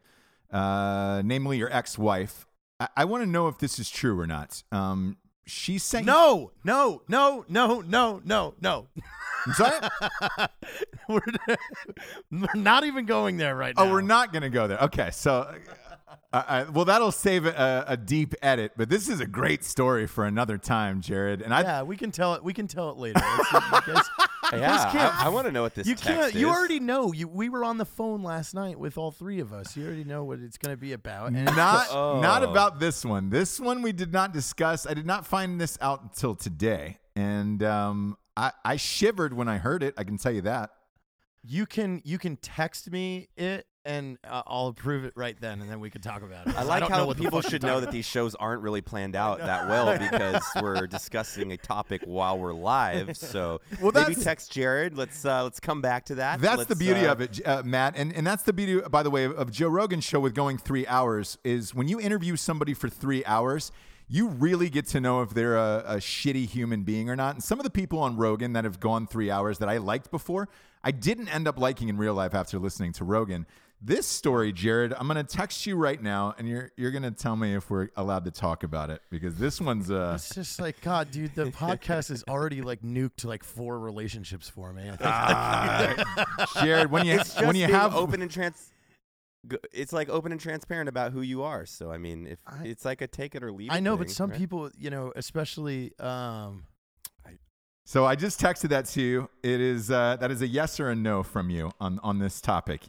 uh, 0.53 1.23
namely 1.25 1.59
your 1.59 1.73
ex-wife. 1.73 2.47
I, 2.79 2.89
I 2.97 3.05
want 3.05 3.23
to 3.23 3.31
know 3.31 3.49
if 3.49 3.59
this 3.59 3.79
is 3.79 3.89
true 3.91 4.19
or 4.19 4.27
not. 4.27 4.63
Um, 4.73 5.17
she 5.51 5.79
sent 5.79 6.07
no, 6.07 6.53
no, 6.65 7.03
no, 7.09 7.45
no, 7.49 7.83
no, 7.87 8.23
no, 8.25 8.55
no. 8.61 8.87
I'm 9.47 9.53
sorry. 9.55 9.89
we're, 11.09 11.21
we're 12.31 12.47
not 12.55 12.85
even 12.85 13.07
going 13.07 13.37
there 13.37 13.57
right 13.57 13.75
now. 13.77 13.85
Oh, 13.85 13.91
we're 13.91 14.01
not 14.01 14.33
going 14.33 14.43
to 14.43 14.51
go 14.51 14.67
there. 14.67 14.79
Okay, 14.79 15.11
so, 15.13 15.55
uh, 16.33 16.43
uh, 16.47 16.65
well, 16.73 16.85
that'll 16.85 17.13
save 17.13 17.47
a, 17.47 17.85
a 17.89 17.97
deep 17.97 18.35
edit, 18.43 18.73
but 18.77 18.89
this 18.89 19.09
is 19.09 19.21
a 19.21 19.27
great 19.27 19.65
story 19.65 20.07
for 20.07 20.25
another 20.25 20.59
time, 20.59 21.01
Jarred. 21.01 21.43
And 21.43 21.53
I, 21.53 21.63
Yeah, 21.63 21.83
we 21.83 21.97
can 21.97 22.11
tell 22.11 22.35
it. 22.35 22.45
We 22.45 22.53
can 22.53 22.69
tell 22.69 22.91
it 22.91 22.97
later. 22.97 23.21
Let's 24.59 24.59
see, 24.59 24.59
you 24.59 24.63
guys- 24.63 24.63
you 24.63 24.67
guys 24.67 24.95
Yeah, 24.95 25.01
can't- 25.11 25.23
I, 25.23 25.27
I 25.27 25.29
want 25.29 25.47
to 25.47 25.53
know 25.53 25.63
what 25.63 25.75
this 25.75 25.87
you 25.87 25.95
text 25.95 26.09
can't. 26.09 26.35
is. 26.35 26.41
You 26.41 26.49
already 26.51 26.81
know. 26.81 27.13
You 27.13 27.29
we 27.29 27.49
were 27.49 27.65
on 27.65 27.79
the 27.79 27.85
phone 27.85 28.23
last 28.23 28.55
night 28.55 28.79
with 28.79 28.99
all 28.99 29.11
three 29.11 29.41
of 29.41 29.53
us. 29.53 29.77
You 29.77 29.87
already 29.87 30.05
know 30.05 30.25
what 30.25 30.41
it's 30.41 30.59
going 30.59 30.73
to 30.75 30.81
be 30.81 30.93
about. 30.93 31.29
And 31.29 31.45
not 31.45 31.57
not 32.21 32.43
Oh. 32.43 32.51
about 32.51 32.81
this 32.81 33.05
one. 33.05 33.31
This 33.31 33.59
one 33.61 33.83
we 33.83 33.93
did 33.93 34.13
not 34.13 34.33
discuss. 34.33 34.87
I 34.87 34.95
did 34.95 35.07
not 35.07 35.27
find 35.27 35.61
this 35.61 35.79
out 35.81 36.03
until 36.03 36.35
today, 36.35 36.99
and 37.17 37.63
um, 37.63 38.17
I, 38.37 38.53
I 38.65 38.77
shivered 38.77 39.35
when 39.35 39.49
I 39.49 39.59
heard 39.59 39.83
it. 39.83 39.95
I 39.97 40.05
can 40.05 40.19
tell 40.19 40.33
you 40.33 40.43
that. 40.43 40.71
you 41.47 41.65
can 41.67 42.03
you 42.05 42.19
can 42.19 42.37
text 42.37 42.91
me 42.91 43.29
it, 43.37 43.67
and 43.85 44.19
uh, 44.25 44.43
I'll 44.47 44.69
approve 44.69 45.05
it 45.05 45.13
right 45.17 45.37
then, 45.41 45.61
and 45.61 45.71
then 45.71 45.81
we 45.81 45.91
can 45.91 46.01
talk 46.03 46.23
about 46.23 46.47
it. 46.47 46.57
I 46.57 46.63
like 46.63 46.81
don't 46.81 46.91
know 46.91 46.97
how 46.97 47.07
what 47.07 47.17
people 47.17 47.41
should 47.41 47.63
know 47.63 47.69
talking 47.69 47.85
that 47.87 47.91
these 47.93 48.05
shows 48.05 48.35
aren't 48.35 48.63
really 48.63 48.81
planned 48.81 49.17
out 49.17 49.39
that 49.39 49.69
well 49.69 49.99
because 50.11 50.43
we're 50.61 50.87
discussing 50.87 51.53
a 51.53 51.57
topic 51.57 52.03
while 52.05 52.39
we're 52.39 52.53
live. 52.53 53.17
So 53.31 53.61
Well, 53.81 53.93
maybe 53.93 54.15
text 54.15 54.51
Jarred. 54.51 54.97
Let's 54.97 55.25
uh, 55.25 55.45
let's 55.45 55.61
come 55.61 55.81
back 55.81 56.07
to 56.07 56.17
that. 56.17 56.41
That's 56.41 56.65
the 56.65 56.75
Let's, 56.75 56.79
beauty 56.79 57.07
uh, 57.07 57.13
of 57.13 57.21
it, 57.21 57.47
uh, 57.47 57.63
Mat, 57.65 57.95
and 57.97 58.13
and 58.13 58.27
that's 58.27 58.43
the 58.43 58.53
beauty, 58.53 58.81
by 58.89 59.03
the 59.03 59.11
way, 59.11 59.25
of, 59.25 59.33
of 59.33 59.53
Joe 59.53 59.69
Rogan's 59.69 60.05
show 60.05 60.19
with 60.19 60.35
going 60.35 60.59
three 60.59 60.87
hours. 60.87 61.39
Is 61.45 61.75
when 61.75 61.87
you 61.87 62.01
interview 62.01 62.37
somebody 62.37 62.75
for 62.75 62.89
three 62.89 63.25
hours, 63.25 63.71
you 64.11 64.27
really 64.27 64.69
get 64.69 64.87
to 64.89 65.01
know 65.01 65.23
if 65.23 65.31
they're 65.31 65.57
a, 65.57 65.85
a 65.87 65.97
shitty 65.97 66.49
human 66.49 66.83
being 66.83 67.09
or 67.09 67.15
not. 67.15 67.37
And 67.37 67.45
some 67.45 67.61
of 67.61 67.65
the 67.65 67.71
people 67.71 68.01
on 68.01 68.17
Rogan 68.17 68.55
that 68.55 68.65
have 68.65 68.81
gone 68.81 69.07
three 69.07 69.31
hours 69.31 69.59
that 69.59 69.69
I 69.69 69.77
liked 69.77 70.11
before, 70.11 70.49
I 70.83 70.91
didn't 70.91 71.29
end 71.29 71.47
up 71.47 71.59
liking 71.59 71.89
in 71.89 71.97
real 71.97 72.15
life 72.15 72.35
after 72.35 72.59
listening 72.59 72.93
to 72.95 73.05
Rogan. 73.05 73.47
This 73.83 74.07
story, 74.07 74.53
Jarred, 74.53 74.93
I'm 74.93 75.07
gonna 75.07 75.25
text 75.25 75.65
you 75.65 75.75
right 75.75 76.03
now, 76.03 76.35
and 76.37 76.47
you're 76.47 76.71
you're 76.77 76.91
gonna 76.91 77.11
tell 77.11 77.35
me 77.35 77.55
if 77.55 77.71
we're 77.71 77.89
allowed 77.97 78.27
to 78.27 78.31
talk 78.31 78.63
about 78.63 78.91
it 78.91 79.01
because 79.11 79.37
this 79.37 79.59
one's 79.59 79.91
uh. 79.91 80.13
It's 80.17 80.35
just 80.35 80.61
like 80.61 80.83
God, 80.83 81.11
dude. 81.11 81.35
The 81.35 81.47
podcast 81.47 82.11
is 82.11 82.23
already 82.29 82.61
like 82.61 82.83
nuked 82.83 83.25
like 83.25 83.43
four 83.43 83.79
relationships 83.79 84.51
for 84.51 84.75
me. 84.75 84.83
Jarred, 86.63 86.91
when 86.91 87.07
you 87.07 87.15
It's 87.15 87.33
just 87.33 87.47
when 87.47 87.57
you 87.57 87.69
being 87.69 87.79
have 87.79 87.95
open 87.97 88.21
and 88.21 88.31
trans. 88.31 88.71
It's 89.73 89.95
like 89.95 90.11
open 90.11 90.33
and 90.33 90.41
transparent 90.41 90.91
about 90.91 91.13
who 91.13 91.23
you 91.23 91.43
are. 91.43 91.65
So 91.65 91.91
I 91.91 91.97
mean, 91.97 92.27
if 92.27 92.39
I- 92.47 92.67
it's 92.67 92.85
like 92.85 93.01
a 93.01 93.07
take 93.07 93.35
it 93.35 93.43
or 93.43 93.51
leave 93.51 93.71
it. 93.71 93.75
I 93.75 93.81
know, 93.81 93.97
but 93.97 94.11
some 94.11 94.29
right? 94.29 94.39
people, 94.39 94.71
you 94.77 94.91
know, 94.91 95.15
especially 95.17 95.99
um, 95.99 96.65
So 97.87 98.05
I 98.05 98.15
just 98.15 98.39
texted 98.39 98.69
that 98.69 98.85
to 98.89 99.01
you. 99.01 99.31
It 99.43 99.63
is 99.63 99.91
uh, 99.91 100.19
that 100.21 100.31
is 100.31 100.43
a 100.43 100.47
yes 100.47 100.79
or 100.79 100.91
a 100.91 100.95
no 100.95 101.23
from 101.23 101.49
you 101.49 101.73
on 101.81 101.99
on 102.03 102.19
this 102.19 102.43
topic. 102.43 102.83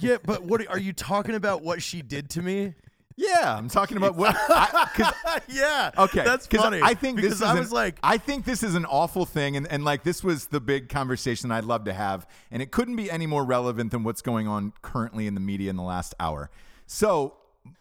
Yeah. 0.00 0.16
But 0.24 0.42
what 0.44 0.66
are 0.68 0.78
you 0.78 0.92
talking 0.92 1.34
about? 1.34 1.62
What 1.62 1.82
she 1.82 2.02
did 2.02 2.30
to 2.30 2.42
me? 2.42 2.74
Yeah, 3.18 3.56
I'm 3.56 3.68
talking 3.70 3.96
about 3.96 4.14
what. 4.16 4.36
I, 4.50 4.88
'cause- 4.94 5.40
yeah. 5.48 5.90
okay, 5.96 6.22
that's 6.22 6.46
funny. 6.46 6.80
I 6.82 6.92
think 6.94 7.16
because 7.16 7.30
this 7.30 7.38
is 7.38 7.42
I 7.46 7.52
an- 7.52 7.58
was 7.58 7.72
like, 7.72 7.98
I 8.02 8.18
think 8.18 8.44
this 8.44 8.62
is 8.62 8.74
an 8.74 8.84
awful 8.84 9.24
thing, 9.24 9.56
and, 9.56 9.66
and 9.68 9.84
like 9.84 10.02
this 10.04 10.22
was 10.22 10.48
the 10.48 10.60
big 10.60 10.90
conversation 10.90 11.50
I'd 11.50 11.64
love 11.64 11.84
to 11.84 11.94
have, 11.94 12.26
and 12.50 12.60
it 12.60 12.70
couldn't 12.72 12.96
be 12.96 13.10
any 13.10 13.26
more 13.26 13.42
relevant 13.44 13.90
than 13.90 14.02
what's 14.04 14.20
going 14.20 14.46
on 14.48 14.74
currently 14.82 15.26
in 15.26 15.34
the 15.34 15.40
media 15.40 15.70
in 15.70 15.76
the 15.76 15.82
last 15.82 16.14
hour. 16.20 16.50
So. 16.86 17.34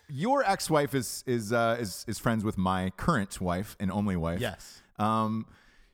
Your 0.08 0.44
ex-wife 0.44 0.96
is 0.96 1.24
is 1.28 1.52
uh, 1.54 1.78
is 1.80 2.06
is 2.08 2.18
friends 2.20 2.44
with 2.44 2.58
my 2.60 2.92
current 2.98 3.40
wife 3.42 3.76
and 3.80 3.92
only 3.92 4.16
wife. 4.16 4.40
yes. 4.40 4.82
Um, 4.98 5.46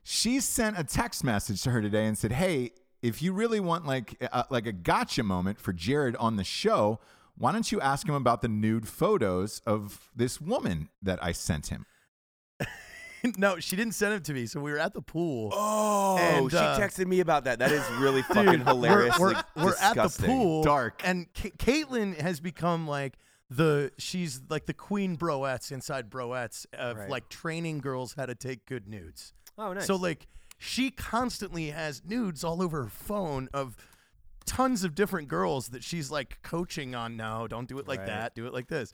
she 0.03 0.39
sent 0.41 0.77
a 0.79 0.83
text 0.83 1.23
message 1.23 1.61
to 1.63 1.71
her 1.71 1.81
today 1.81 2.05
and 2.05 2.17
said, 2.17 2.31
"Hey, 2.33 2.71
if 3.01 3.21
you 3.21 3.33
really 3.33 3.59
want 3.59 3.85
like 3.85 4.15
a, 4.21 4.45
like 4.49 4.65
a 4.67 4.71
gotcha 4.71 5.23
moment 5.23 5.59
for 5.59 5.73
Jarred 5.73 6.15
on 6.17 6.35
the 6.35 6.43
show, 6.43 6.99
why 7.37 7.51
don't 7.51 7.71
you 7.71 7.79
ask 7.81 8.07
him 8.07 8.15
about 8.15 8.41
the 8.41 8.47
nude 8.47 8.87
photos 8.87 9.61
of 9.65 10.09
this 10.15 10.39
woman 10.41 10.89
that 11.01 11.23
I 11.23 11.31
sent 11.31 11.67
him?" 11.67 11.85
no, 13.37 13.59
she 13.59 13.75
didn't 13.75 13.93
send 13.93 14.13
it 14.13 14.23
to 14.25 14.33
me. 14.33 14.45
So 14.47 14.59
we 14.59 14.71
were 14.71 14.79
at 14.79 14.93
the 14.93 15.01
pool. 15.01 15.49
Oh, 15.53 16.17
And, 16.17 16.51
she 16.51 16.57
uh, 16.57 16.79
texted 16.79 17.07
me 17.07 17.19
about 17.19 17.43
that. 17.45 17.59
That 17.59 17.71
is 17.71 17.83
really 17.99 18.21
Dude, 18.27 18.35
fucking 18.35 18.65
hilarious. 18.65 19.17
We're, 19.19 19.33
like, 19.33 19.45
we're, 19.55 19.65
we're 19.65 19.75
at 19.81 19.95
the 19.95 20.23
pool, 20.25 20.63
Dark. 20.63 21.01
and 21.05 21.27
Ca- 21.33 21.51
Caitlin 21.57 22.19
has 22.19 22.39
become 22.39 22.87
like 22.87 23.17
the 23.49 23.91
she's 23.97 24.41
like 24.49 24.65
the 24.65 24.73
queen 24.73 25.17
broettes 25.17 25.71
inside 25.73 26.09
broettes 26.09 26.65
of 26.73 26.97
Right. 26.97 27.09
like 27.09 27.29
training 27.29 27.79
girls 27.79 28.13
how 28.13 28.25
to 28.25 28.33
take 28.35 28.65
good 28.65 28.87
nudes. 28.87 29.33
Oh, 29.57 29.73
nice. 29.73 29.85
So 29.85 29.97
like 29.97 30.27
she 30.63 30.91
constantly 30.91 31.71
has 31.71 32.03
nudes 32.05 32.43
all 32.43 32.61
over 32.61 32.83
her 32.83 32.89
phone 32.89 33.49
of 33.51 33.75
tons 34.45 34.83
of 34.83 34.93
different 34.93 35.27
girls 35.27 35.69
that 35.69 35.83
she's 35.83 36.11
like 36.11 36.37
coaching 36.43 36.93
on. 36.93 37.17
No, 37.17 37.47
don't 37.47 37.67
do 37.67 37.79
it 37.79 37.87
like 37.87 38.01
Right. 38.01 38.07
that. 38.07 38.35
Do 38.35 38.45
it 38.45 38.53
like 38.53 38.67
this. 38.67 38.93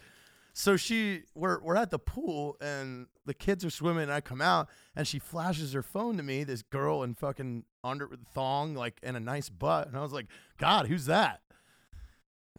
So 0.54 0.78
she 0.78 1.24
we're 1.36 1.60
we're 1.62 1.76
at 1.76 1.92
the 1.92 2.00
pool 2.00 2.56
and 2.62 3.08
the 3.26 3.34
kids 3.34 3.66
are 3.66 3.70
swimming 3.70 4.04
and 4.04 4.12
I 4.14 4.22
come 4.22 4.42
out 4.42 4.70
and 4.96 5.06
she 5.06 5.20
flashes 5.20 5.74
her 5.74 5.84
phone 5.84 6.16
to 6.18 6.24
me, 6.24 6.46
this 6.46 6.62
girl 6.62 7.04
in 7.04 7.14
fucking 7.16 7.66
under 7.84 8.10
thong, 8.34 8.74
like 8.74 9.00
and 9.04 9.18
a 9.18 9.20
nice 9.20 9.50
butt. 9.50 9.88
And 9.90 9.98
I 9.98 10.02
was 10.02 10.14
like, 10.14 10.28
God, 10.58 10.88
who's 10.88 11.06
that? 11.08 11.42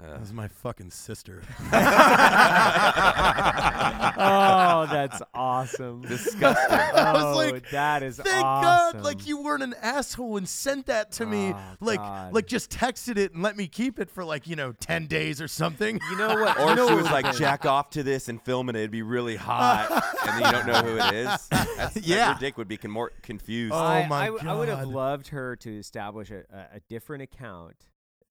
Uh, 0.01 0.11
That 0.11 0.21
was 0.21 0.33
my 0.33 0.47
fucking 0.49 0.91
sister. 0.93 1.43
oh, 4.21 4.87
that's 4.91 5.21
awesome. 5.35 6.03
disgusting. 6.03 6.79
I 6.79 7.13
was 7.13 7.23
Oh, 7.25 7.37
like, 7.37 7.71
that 7.71 8.03
is 8.03 8.19
Thank 8.19 8.45
awesome. 8.45 8.99
God, 9.01 9.05
like 9.05 9.27
you 9.27 9.43
weren't 9.43 9.63
an 9.63 9.75
asshole 9.83 10.37
and 10.37 10.49
sent 10.49 10.87
that 10.87 11.13
to 11.13 11.27
me, 11.27 11.53
Oh, 11.55 11.61
like 11.81 11.99
God. 11.99 12.33
like 12.33 12.47
just 12.47 12.71
texted 12.71 13.17
it 13.19 13.33
and 13.35 13.43
let 13.43 13.57
me 13.57 13.67
keep 13.67 13.99
it 13.99 14.09
for 14.11 14.25
like 14.25 14.47
you 14.47 14.57
know 14.57 14.73
ten 14.73 15.07
days 15.07 15.41
or 15.41 15.49
something. 15.49 16.01
You 16.11 16.17
know 16.17 16.29
what? 16.43 16.59
Or 16.61 16.71
you 16.71 16.77
know 16.77 16.89
she 16.89 16.95
was 16.95 17.05
like, 17.07 17.25
been- 17.25 17.35
jack 17.37 17.65
off 17.67 17.91
to 17.91 18.03
this 18.03 18.29
and 18.29 18.41
film 18.43 18.69
it. 18.69 18.77
It'd 18.77 18.91
be 18.91 19.03
really 19.03 19.37
hot, 19.37 19.91
and 20.29 20.43
then 20.45 20.47
you 20.47 20.53
don't 20.59 20.67
know 20.67 20.83
who 20.83 20.97
it 21.09 21.15
is. 21.15 21.49
That's, 21.49 21.95
that- 21.95 21.97
Yeah. 22.05 22.31
your 22.31 22.39
dick 22.39 22.57
would 22.59 22.69
be 22.69 22.77
con- 22.77 22.91
more 22.91 23.11
confused. 23.23 23.75
Oh 23.75 23.79
my 23.79 24.03
god. 24.03 24.05
I, 24.05 24.09
my 24.09 24.23
I 24.23 24.27
w- 24.27 24.51
I 24.51 24.55
would 24.55 24.69
have 24.69 24.87
loved 24.89 25.29
her 25.29 25.57
to 25.57 25.79
establish 25.79 26.31
a, 26.31 26.45
a, 26.53 26.77
a 26.77 26.81
different 26.89 27.23
account 27.23 27.75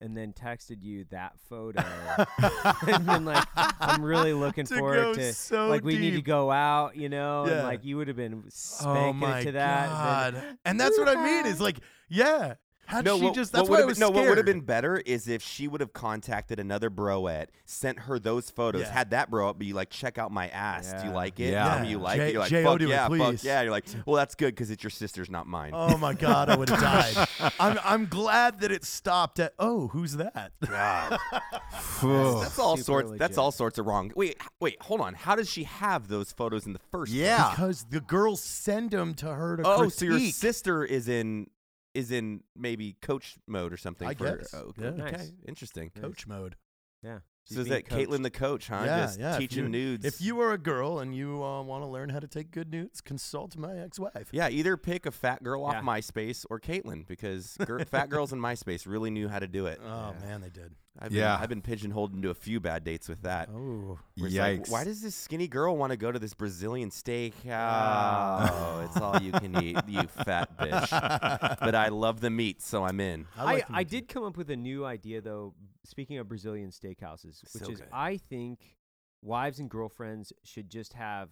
and 0.00 0.16
then 0.16 0.32
texted 0.32 0.82
you 0.82 1.04
that 1.10 1.32
photo 1.48 1.82
and 2.86 3.04
been 3.06 3.24
like, 3.24 3.44
I'm 3.56 4.02
really 4.02 4.32
looking 4.32 4.64
To 4.66 4.76
forward 4.78 5.14
to 5.14 5.32
so 5.34 5.68
like 5.68 5.82
we 5.84 5.98
need 5.98 6.12
to 6.12 6.22
go 6.22 6.50
out, 6.50 6.96
you 6.96 7.08
know, 7.08 7.46
Yeah. 7.46 7.52
and 7.54 7.62
like 7.64 7.84
you 7.84 7.96
would 7.96 8.08
have 8.08 8.16
been 8.16 8.42
oh 8.46 8.50
spanking 8.50 9.18
my 9.18 9.42
to 9.44 9.52
that. 9.52 9.88
God! 9.88 10.34
then- 10.34 10.58
And 10.64 10.80
that's 10.80 10.96
what 10.98 11.08
I 11.08 11.24
mean. 11.24 11.46
Is 11.46 11.60
like, 11.68 11.78
yeah. 12.08 12.54
How 12.88 13.02
no, 13.02 13.18
she 13.18 13.24
what, 13.26 13.34
just? 13.34 13.52
what 13.52 13.68
why 13.68 13.68
I 13.68 13.70
would've 13.80 13.86
was 13.88 13.98
been, 13.98 14.08
no. 14.08 14.10
What 14.10 14.28
would 14.28 14.38
have 14.38 14.46
been 14.46 14.62
better 14.62 14.96
is 14.96 15.28
if 15.28 15.42
she 15.42 15.68
would 15.68 15.82
have 15.82 15.92
contacted 15.92 16.58
another 16.58 16.88
broette, 16.88 17.48
sent 17.66 17.98
her 18.00 18.18
those 18.18 18.48
photos, 18.48 18.80
Yeah. 18.80 18.90
had 18.92 19.10
that 19.10 19.30
broette 19.30 19.58
be 19.58 19.74
like, 19.74 19.90
"Check 19.90 20.16
out 20.16 20.32
my 20.32 20.48
ass. 20.48 20.94
Do 21.02 21.06
you 21.06 21.12
like 21.12 21.38
it? 21.38 21.50
Yeah. 21.52 21.76
Tell 21.76 21.86
you 21.86 21.98
like 21.98 22.16
J- 22.16 22.28
it." 22.28 22.32
You're 22.32 22.40
like, 22.40 22.48
J.O. 22.50 22.64
"Fuck 22.64 22.78
do 22.78 22.86
it, 22.86 22.88
yeah, 22.88 23.08
fuck 23.08 23.44
yeah." 23.44 23.60
You're 23.60 23.70
like, 23.72 23.84
"Well, 24.06 24.16
that's 24.16 24.34
good 24.34 24.54
because 24.54 24.70
it's 24.70 24.82
your 24.82 24.90
sister's, 24.90 25.28
not 25.28 25.46
mine." 25.46 25.72
Oh 25.74 25.98
my 25.98 26.14
God! 26.14 26.48
I 26.48 26.56
would 26.56 26.70
have 26.70 26.80
died. 26.80 27.28
I'm 27.60 27.78
I'm 27.84 28.06
glad 28.06 28.60
that 28.60 28.72
it 28.72 28.84
stopped 28.84 29.38
at. 29.38 29.52
Oh, 29.58 29.88
who's 29.88 30.14
that? 30.16 30.52
Phew. 30.62 32.40
That's 32.42 32.58
all 32.58 32.76
Super 32.76 32.84
sorts. 32.84 33.12
That's 33.18 33.38
all 33.38 33.52
sorts 33.52 33.78
of 33.78 33.86
wrong. 33.86 34.12
Wait, 34.16 34.40
wait, 34.60 34.80
hold 34.82 35.00
on. 35.00 35.14
How 35.14 35.34
does 35.34 35.48
she 35.50 35.64
have 35.64 36.08
those 36.08 36.32
photos 36.32 36.66
in 36.66 36.72
the 36.72 36.78
first? 36.90 37.12
place? 37.12 37.20
Yeah. 37.22 37.50
because 37.50 37.84
the 37.90 38.00
girls 38.00 38.42
send 38.42 38.90
them 38.92 39.14
to 39.14 39.26
her 39.34 39.56
to 39.56 39.62
Oh, 39.66 39.88
so 39.88 40.04
your 40.04 40.18
sister 40.20 40.84
is 40.84 41.08
in 41.08 41.48
is 41.98 42.10
in 42.10 42.42
maybe 42.56 42.96
coach 43.02 43.36
mode 43.46 43.72
or 43.72 43.76
something. 43.76 44.06
I 44.08 44.14
for, 44.14 44.36
guess. 44.36 44.54
Oh, 44.54 44.72
Yeah. 44.78 44.86
okay, 44.88 45.02
Nice. 45.12 45.32
interesting. 45.46 45.90
coach 45.90 46.26
mode. 46.26 46.56
yeah. 47.02 47.18
she's 47.44 47.56
So 47.56 47.62
is 47.62 47.68
being 47.68 47.82
that 47.82 47.90
Caitlin 47.94 48.22
the 48.22 48.30
coach, 48.30 48.68
huh? 48.68 48.82
yeah, 48.84 49.00
Just 49.06 49.18
yeah. 49.18 49.32
if 49.34 49.38
teaching 49.38 49.64
you- 49.64 49.68
nudes. 49.70 50.04
If 50.04 50.20
you 50.20 50.38
are 50.40 50.52
a 50.52 50.58
girl 50.58 50.98
and 50.98 51.14
you 51.14 51.42
uh, 51.42 51.62
want 51.62 51.82
to 51.82 51.86
learn 51.88 52.08
how 52.10 52.18
to 52.20 52.26
take 52.26 52.50
good 52.50 52.70
nudes, 52.70 53.00
consult 53.00 53.56
my 53.56 53.78
ex-wife. 53.78 54.28
yeah, 54.32 54.48
either 54.50 54.76
pick 54.76 55.06
a 55.06 55.10
fat 55.10 55.42
girl 55.42 55.64
off 55.64 55.74
Yeah. 55.74 55.80
MySpace 55.82 56.44
or 56.50 56.60
Caitlin 56.60 57.06
because 57.06 57.56
gir- 57.66 57.84
fat 57.86 58.10
girls 58.10 58.32
in 58.32 58.38
MySpace 58.48 58.86
really 58.86 59.10
knew 59.10 59.28
how 59.28 59.38
to 59.38 59.48
do 59.48 59.66
it. 59.66 59.80
Oh 59.82 60.14
man, 60.20 60.40
they 60.42 60.50
did. 60.50 60.74
I've 61.00 61.10
been, 61.10 61.18
Yeah. 61.18 61.38
I've 61.40 61.48
been 61.48 61.62
pigeonholed 61.62 62.12
into 62.12 62.30
a 62.30 62.34
few 62.34 62.58
bad 62.58 62.82
dates 62.82 63.08
with 63.08 63.22
that. 63.22 63.48
Oh, 63.50 63.98
where 64.16 64.26
it's 64.26 64.36
like, 64.36 64.62
Yikes. 64.62 64.70
Why 64.70 64.84
does 64.84 65.00
this 65.00 65.14
skinny 65.14 65.46
girl 65.46 65.76
want 65.76 65.92
to 65.92 65.96
go 65.96 66.10
to 66.10 66.18
this 66.18 66.34
Brazilian 66.34 66.90
ah. 66.92 66.96
steak? 66.96 67.34
Oh, 67.46 68.82
it's 68.84 68.96
all 68.96 69.22
you 69.22 69.32
can 69.32 69.62
eat, 69.62 69.78
you 69.86 70.02
fat 70.02 70.56
bitch. 70.58 70.90
but 71.60 71.74
I 71.74 71.88
love 71.88 72.20
the 72.20 72.30
meat, 72.30 72.62
so 72.62 72.84
I'm 72.84 72.98
in. 73.00 73.26
I, 73.36 73.40
I, 73.40 73.44
like 73.44 73.64
I, 73.64 73.66
them 73.66 73.76
too. 73.84 73.96
did 73.96 74.08
come 74.08 74.24
up 74.24 74.36
with 74.36 74.50
a 74.50 74.56
new 74.56 74.84
idea 74.84 75.20
though. 75.20 75.54
Speaking 75.84 76.18
of 76.18 76.28
Brazilian 76.28 76.70
steakhouses, 76.70 77.42
which 77.42 77.62
So 77.64 77.70
is 77.70 77.80
good. 77.80 77.88
I 77.92 78.16
think 78.16 78.76
wives 79.22 79.58
and 79.58 79.70
girlfriends 79.70 80.32
should 80.44 80.68
just 80.68 80.94
have 80.94 81.30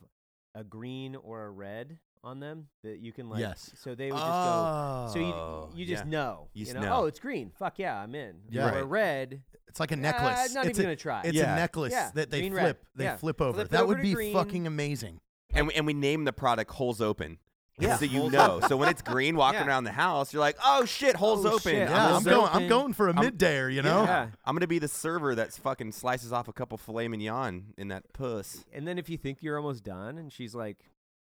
a 0.56 0.64
green 0.64 1.14
or 1.16 1.44
a 1.44 1.50
red 1.50 1.98
on 2.25 2.40
them 2.40 2.66
that 2.82 2.98
you 2.98 3.12
can 3.12 3.28
like. 3.28 3.38
Yes. 3.40 3.70
So 3.76 3.94
they 3.94 4.06
would 4.10 4.18
just 4.18 4.26
go. 4.26 5.10
So 5.12 5.20
Oh, 5.20 5.70
you 5.75 5.80
you 5.80 5.86
just 5.86 6.04
yeah. 6.06 6.10
know. 6.10 6.48
You 6.54 6.66
You 6.66 6.75
know. 6.75 6.80
know. 6.80 6.92
Oh, 7.02 7.04
it's 7.04 7.20
green. 7.20 7.52
Fuck 7.56 7.78
yeah, 7.78 7.96
I'm 7.96 8.14
in. 8.16 8.36
Yeah. 8.50 8.68
Or 8.68 8.72
Right. 8.72 8.84
red. 8.84 9.42
It's 9.68 9.78
like 9.78 9.92
a 9.92 9.94
uh, 9.94 9.98
necklace. 9.98 10.54
not 10.54 10.66
it's 10.66 10.78
even 10.78 10.86
a, 10.86 10.94
gonna 10.94 10.96
try. 10.96 11.22
It's 11.25 11.36
Yeah. 11.36 11.52
a 11.52 11.56
necklace 11.56 11.92
Yeah, 11.92 12.10
that 12.14 12.30
they 12.30 12.40
green, 12.40 12.54
red. 12.54 12.62
flip. 12.64 12.86
They 12.96 13.04
Yeah. 13.04 13.16
flip 13.16 13.40
over. 13.40 13.52
Flip 13.52 13.66
it 13.66 13.70
that 13.70 13.82
over 13.82 13.88
would 13.88 13.96
to 13.98 14.02
be 14.02 14.14
green. 14.14 14.32
fucking 14.32 14.66
amazing. 14.66 15.20
And 15.54 15.68
we, 15.68 15.75
and 15.75 15.86
we 15.86 15.92
name 15.94 16.25
the 16.25 16.32
product 16.32 16.72
holes 16.72 17.00
open. 17.00 17.38
So 17.78 18.04
you 18.06 18.30
know. 18.30 18.61
So 18.68 18.76
when 18.76 18.88
it's 18.88 19.02
green, 19.02 19.37
walking 19.45 19.61
Yeah. 19.61 19.66
around 19.66 19.85
the 19.85 19.92
house, 19.92 20.33
you're 20.33 20.40
like, 20.40 20.56
"Oh 20.64 20.87
shit, 20.87 21.14
holes 21.16 21.45
Oh, 21.45 21.50
open." 21.56 21.61
shit, 21.73 21.75
I'm 21.75 21.90
Yeah, 21.90 21.97
gonna 21.97 22.14
I'm 22.16 22.23
so- 22.23 22.30
going. 22.30 22.47
I'm 22.49 22.56
open. 22.56 22.68
going 22.68 22.92
for 22.95 23.09
a 23.09 23.12
middayer. 23.14 23.73
You 23.73 23.83
know. 23.83 24.04
Yeah. 24.04 24.28
I'm 24.47 24.54
gonna 24.54 24.66
be 24.66 24.78
the 24.78 24.88
server 24.88 25.35
that 25.35 25.52
fucking 25.52 25.92
slices 25.92 26.33
off 26.33 26.49
a 26.49 26.52
couple 26.54 26.78
filet 26.78 27.09
mignon 27.09 27.75
in 27.76 27.88
that 27.88 28.12
puss. 28.14 28.64
And 28.73 28.88
then 28.88 28.99
if 28.99 29.11
you 29.11 29.18
think 29.18 29.42
you're 29.42 29.59
almost 29.59 29.85
done, 29.85 30.16
and 30.16 30.33
she's 30.33 30.54
like, 30.54 30.78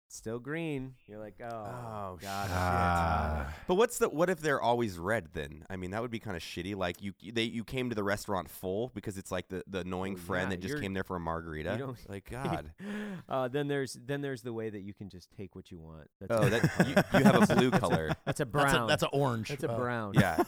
still 0.09 0.39
green, 0.39 0.95
you're 1.07 1.19
like, 1.19 1.35
oh, 1.41 1.47
Oh, 1.55 2.17
god. 2.21 3.47
But 3.67 3.75
what's 3.75 3.97
the 3.99 4.09
what 4.09 4.29
if 4.29 4.39
they're 4.39 4.61
always 4.61 4.97
red 4.97 5.29
then? 5.33 5.65
I 5.69 5.75
mean, 5.75 5.91
that 5.91 6.01
would 6.01 6.11
be 6.11 6.19
kind 6.19 6.35
of 6.35 6.43
shitty. 6.43 6.75
Like 6.75 7.01
you 7.01 7.13
they 7.33 7.43
you 7.43 7.63
came 7.63 7.89
to 7.89 7.95
the 7.95 8.03
restaurant 8.03 8.49
full 8.49 8.91
because 8.93 9.17
it's 9.17 9.31
like 9.31 9.47
the, 9.49 9.63
the 9.67 9.79
annoying 9.79 10.15
Oh, 10.15 10.25
friend 10.25 10.51
yeah, 10.51 10.57
that 10.57 10.61
just 10.67 10.81
came 10.81 10.93
there 10.93 11.03
for 11.03 11.15
a 11.15 11.19
margarita. 11.19 11.95
like 12.09 12.29
God. 12.29 12.71
uh, 13.29 13.47
then 13.47 13.67
there's 13.67 13.97
then 14.05 14.21
there's 14.21 14.41
the 14.41 14.53
way 14.53 14.69
that 14.69 14.81
you 14.81 14.93
can 14.93 15.09
just 15.09 15.29
take 15.31 15.55
what 15.55 15.71
you 15.71 15.79
want. 15.79 16.09
That's 16.19 16.31
oh, 16.33 16.49
that 16.49 16.87
you, 16.87 16.95
you 17.19 17.25
have 17.25 17.49
a 17.49 17.55
blue 17.55 17.71
color. 17.71 18.11
that's 18.25 18.39
a 18.39 18.45
That's 18.45 18.51
brown. 18.51 18.83
a, 18.83 18.87
that's 18.87 19.03
an 19.03 19.09
orange. 19.13 19.49
That's 19.49 19.63
a 19.63 19.71
uh, 19.71 19.77
brown. 19.77 20.13
Yeah. 20.15 20.43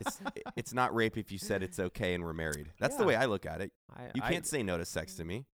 It's 0.00 0.20
it's 0.56 0.72
not 0.72 0.94
rape 0.94 1.16
if 1.18 1.30
you 1.32 1.38
said 1.38 1.62
it's 1.62 1.78
okay 1.78 2.14
and 2.14 2.24
we're 2.24 2.32
married. 2.32 2.68
That's 2.78 2.96
the 2.96 3.04
way 3.04 3.16
I 3.16 3.26
look 3.26 3.46
at 3.46 3.60
it. 3.60 3.72
I, 3.94 4.10
You 4.14 4.22
can't 4.22 4.46
say 4.46 4.62
no 4.62 4.78
to 4.78 4.84
sex 4.84 5.14
to 5.16 5.24
me. 5.24 5.46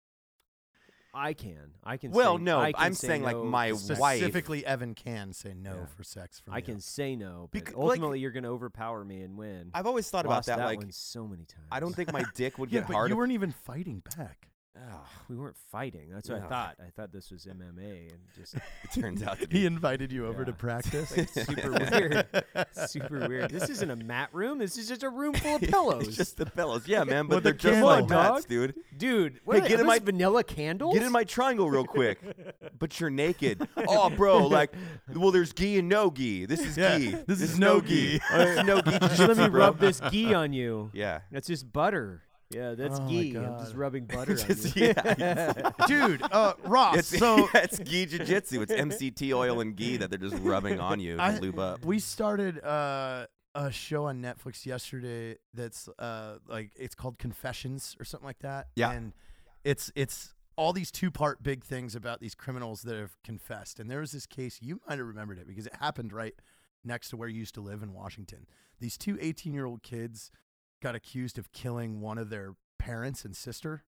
I 1.16 1.32
can. 1.32 1.73
I 1.82 1.96
can. 1.96 2.11
Well, 2.12 2.37
say, 2.37 2.44
no, 2.44 2.61
I 2.61 2.73
can 2.73 2.82
I'm 2.82 2.94
say 2.94 3.06
saying, 3.08 3.23
like, 3.23 3.37
my 3.37 3.70
to 3.70 3.76
sex. 3.76 3.99
wife- 3.99 4.18
Specifically, 4.18 4.64
Evan 4.66 4.94
can 4.94 5.32
say 5.32 5.54
no 5.54 5.75
Yeah. 5.76 5.87
for 5.87 6.04
sex. 6.04 6.40
From 6.40 6.52
I 6.54 6.58
you. 6.58 6.62
can 6.62 6.80
say 6.80 7.16
no, 7.16 7.49
but 7.50 7.64
Bec- 7.64 7.75
like- 7.76 7.82
ultimately 7.88 8.20
you're 8.20 8.30
gonna 8.32 8.50
overpower 8.52 9.04
me 9.04 9.23
and 9.23 9.37
win. 9.38 9.70
I've 9.75 9.87
always 9.87 10.11
thought 10.11 10.26
Lost 10.26 10.49
about 10.49 10.58
that. 10.58 10.66
like 10.66 10.78
one 10.80 10.92
so 10.92 11.26
many 11.26 11.44
times. 11.44 11.66
I 11.73 11.80
don't 11.80 11.94
think 11.94 12.12
my 12.12 12.25
dick 12.35 12.58
would 12.58 12.70
Yeah, 12.70 12.80
get 12.80 12.88
but 12.88 12.92
hard. 12.94 13.08
you 13.11 13.14
if- 13.14 13.18
weren't 13.18 13.32
even 13.32 13.52
fighting 13.52 14.02
back. 14.16 14.49
Ugh, 14.76 15.00
we 15.30 15.37
weren't 15.37 15.56
fighting. 15.71 16.11
That's 16.12 16.28
what 16.28 16.38
No. 16.40 16.47
I 16.47 16.49
thought. 16.49 16.76
I 16.87 16.90
thought 16.90 17.11
this 17.11 17.30
was 17.30 17.47
MMA 17.47 18.11
and 18.11 18.18
just 18.37 18.54
it 18.85 18.92
turns 19.00 19.23
out 19.23 19.40
to 19.40 19.49
be 19.49 19.61
He 19.61 19.66
invited 19.66 20.12
you 20.12 20.26
over 20.26 20.45
to 20.45 20.50
Yeah. 20.50 20.56
practice. 20.59 21.09
super 21.33 21.71
weird. 21.90 22.26
Super 22.87 23.26
weird. 23.28 23.50
This 23.50 23.71
isn't 23.71 23.90
a 23.90 23.97
mat 23.97 24.28
room. 24.33 24.59
This 24.59 24.76
is 24.76 24.87
just 24.87 25.02
a 25.02 25.09
room 25.09 25.33
full 25.35 25.56
of 25.56 25.62
pillows. 25.62 26.09
It's 26.09 26.16
just 26.18 26.37
the 26.37 26.45
pillows. 26.47 26.87
Yeah, 26.87 27.04
man, 27.04 27.26
but 27.26 27.37
With 27.37 27.45
they're 27.45 27.52
a 27.54 27.56
just 27.56 27.83
like 27.83 28.09
Come 28.09 28.33
mats, 28.35 28.45
dude. 28.45 28.75
Dude, 28.97 29.40
what 29.45 29.66
get 29.66 29.80
in 29.80 29.87
my- 29.87 29.99
vanilla 29.99 30.45
candles? 30.45 30.92
Get 30.95 31.02
in 31.04 31.12
my 31.12 31.25
triangle 31.25 31.71
real 31.71 31.87
quick. 31.87 32.18
but 32.78 33.00
you're 33.00 33.09
naked. 33.11 33.66
Oh, 33.88 34.11
bro, 34.11 34.47
like, 34.47 34.75
well, 35.14 35.30
there's 35.30 35.52
gi 35.54 35.78
and 35.78 35.88
no 35.88 36.11
gi. 36.11 36.45
This 36.45 36.61
is 36.61 36.76
Yeah, 36.76 36.99
gi. 36.99 37.11
this 37.26 37.40
is 37.40 37.59
no 37.59 37.80
gi. 37.80 38.21
This 38.30 38.59
is 38.59 38.64
no 38.64 38.80
gi. 38.83 38.99
Just 38.99 39.18
let 39.21 39.37
me 39.38 39.49
bro. 39.49 39.61
rub 39.61 39.78
this 39.78 40.00
ghee 40.11 40.35
on 40.35 40.52
you. 40.52 40.90
Yeah. 40.92 41.21
That's 41.33 41.47
just 41.49 41.73
butter. 41.73 42.23
Yeah, 42.50 42.75
that's 42.75 42.99
Oh 43.00 43.09
ghee. 43.09 43.37
I'm 43.37 43.59
just 43.59 43.75
rubbing 43.75 44.05
butter 44.07 44.33
on 44.33 44.38
Just- 44.38 44.76
you. 44.76 44.93
yeah. 44.97 45.71
Dude, 45.87 46.23
uh, 46.23 46.55
Ross. 46.65 46.99
It's, 46.99 47.19
so 47.19 47.37
yeah, 47.55 47.61
it's 47.62 47.79
gi 47.79 48.07
jiu-jitsu. 48.07 48.62
It's 48.62 48.73
MCT 48.73 49.33
oil 49.35 49.61
and 49.61 49.76
gi 49.76 49.97
that 49.99 50.11
they're 50.11 50.19
just 50.19 50.37
rubbing 50.43 50.79
on 50.81 51.00
you 51.00 51.17
to 51.17 51.23
I- 51.23 51.38
lube 51.38 51.59
up. 51.59 51.85
we 51.85 51.99
started 51.99 52.62
uh, 52.65 53.26
a 53.55 53.73
show 53.73 54.05
on 54.07 54.23
Netflix 54.23 54.65
yesterday 54.67 55.37
that's 55.55 55.88
uh, 55.99 56.37
like 56.49 56.71
it's 56.76 56.95
called 56.95 57.19
Confessions 57.19 57.97
or 57.99 58.05
something 58.05 58.26
like 58.26 58.38
that. 58.41 58.69
Yeah. 58.76 58.93
and 58.93 59.12
it's 59.65 59.91
it's 59.97 60.33
all 60.57 60.73
these 60.73 60.91
two 60.91 61.11
part 61.11 61.43
big 61.43 61.65
things 61.65 61.95
about 61.95 62.21
these 62.21 62.35
criminals 62.35 62.83
that 62.83 62.97
have 62.97 63.17
confessed. 63.25 63.81
And 63.81 63.91
there 63.91 64.00
was 64.00 64.12
this 64.12 64.26
case 64.26 64.59
you 64.62 64.81
might 64.88 64.99
have 64.99 65.07
remembered 65.07 65.38
it 65.38 65.47
because 65.47 65.67
it 65.67 65.75
happened 65.81 66.12
right 66.12 66.35
next 66.85 67.11
to 67.11 67.17
where 67.17 67.29
you 67.29 67.38
used 67.41 67.55
to 67.57 67.61
live 67.61 67.83
in 67.83 67.93
Washington. 67.93 68.47
These 68.79 68.97
two 68.97 69.19
18 69.21 69.53
year 69.53 69.67
old 69.67 69.83
kids 69.83 70.31
got 70.83 70.95
accused 70.95 71.38
of 71.38 71.52
killing 71.52 72.00
one 72.00 72.18
of 72.18 72.30
their 72.30 72.54
parents 72.78 73.25
and 73.25 73.35
sister 73.37 73.85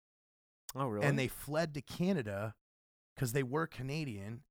Oh, 0.75 0.89
really? 0.89 1.07
and 1.07 1.19
they 1.19 1.29
fled 1.29 1.75
to 1.75 1.81
Canada 1.83 2.55
because 3.15 3.33
they 3.33 3.43
were 3.43 3.67
Canadian 3.67 4.43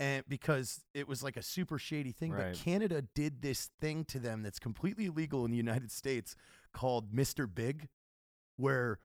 and 0.00 0.24
because 0.28 0.84
it 0.94 1.08
was 1.08 1.22
like 1.22 1.36
a 1.36 1.42
super 1.42 1.78
shady 1.78 2.12
thing. 2.12 2.32
Right. 2.32 2.52
But 2.52 2.58
Canada 2.60 3.02
did 3.14 3.42
this 3.42 3.70
thing 3.80 4.04
to 4.06 4.18
them 4.18 4.42
that's 4.42 4.58
completely 4.58 5.06
illegal 5.06 5.44
in 5.44 5.50
the 5.50 5.56
United 5.56 5.90
States 5.90 6.36
called 6.72 7.12
Mr. 7.12 7.52
Big, 7.52 7.88
where 8.56 8.98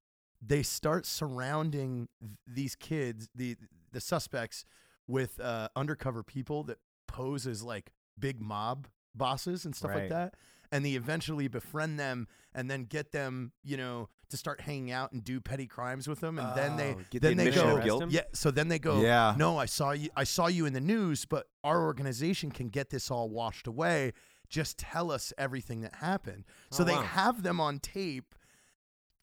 they 0.46 0.62
start 0.64 1.06
surrounding 1.06 2.10
th- 2.20 2.32
these 2.48 2.76
kids, 2.76 3.30
the 3.34 3.56
the 3.92 4.02
suspects, 4.02 4.66
with 5.08 5.40
uh, 5.40 5.70
undercover 5.76 6.22
people 6.24 6.64
that 6.64 6.78
pose 7.08 7.46
as 7.48 7.64
like 7.64 7.92
big 8.20 8.42
mob 8.42 8.88
bosses 9.16 9.66
and 9.66 9.76
stuff 9.76 9.92
like 9.96 10.10
that. 10.10 10.36
And 10.74 10.84
they 10.84 10.94
eventually 10.94 11.48
befriend 11.48 12.00
them 12.00 12.28
and 12.56 12.70
then 12.70 12.86
get 12.86 13.12
them, 13.12 13.52
you 13.64 13.78
know, 13.78 14.10
to 14.30 14.38
start 14.38 14.60
hanging 14.62 14.90
out 14.92 15.12
and 15.12 15.24
do 15.24 15.40
petty 15.40 15.68
crimes 15.68 16.08
with 16.08 16.20
them. 16.20 16.40
And 16.40 16.58
then 16.58 16.78
they 16.78 16.92
Oh, 16.96 17.20
then 17.20 17.38
the 17.38 17.44
they 17.46 17.52
go, 17.52 17.80
guilt. 17.82 18.10
Yeah. 18.10 18.22
So 18.34 18.50
then 18.52 18.68
they 18.70 18.80
go, 18.80 19.02
Yeah. 19.02 19.36
no, 19.38 19.58
I 19.60 19.68
saw 19.68 19.92
you. 19.92 20.10
I 20.16 20.24
saw 20.24 20.48
you 20.48 20.66
in 20.66 20.74
the 20.74 20.82
news, 20.82 21.26
but 21.26 21.48
our 21.64 21.84
organization 21.84 22.50
can 22.52 22.70
get 22.70 22.90
this 22.90 23.12
all 23.12 23.30
washed 23.30 23.68
away. 23.68 24.14
Just 24.50 24.78
tell 24.80 25.12
us 25.12 25.32
everything 25.38 25.82
that 25.82 25.96
happened. 25.96 26.44
So 26.72 26.82
Oh, 26.82 26.86
they 26.86 26.94
wow. 26.96 27.02
have 27.04 27.44
them 27.44 27.60
on 27.62 27.80
tape 27.80 28.34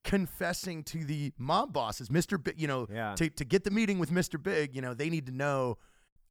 confessing 0.05 0.83
to 0.85 1.05
the 1.05 1.33
mob 1.39 1.73
bosses, 1.73 2.09
Mr. 2.09 2.43
Big. 2.43 2.61
You 2.61 2.69
know, 2.69 2.87
Yeah. 2.91 3.15
to 3.17 3.29
to 3.31 3.45
get 3.45 3.65
the 3.65 3.71
meeting 3.71 3.99
with 3.99 4.11
Mr. 4.11 4.43
Big. 4.43 4.75
You 4.75 4.83
know, 4.83 4.95
they 4.95 5.11
need 5.11 5.27
to 5.27 5.33
know 5.33 5.79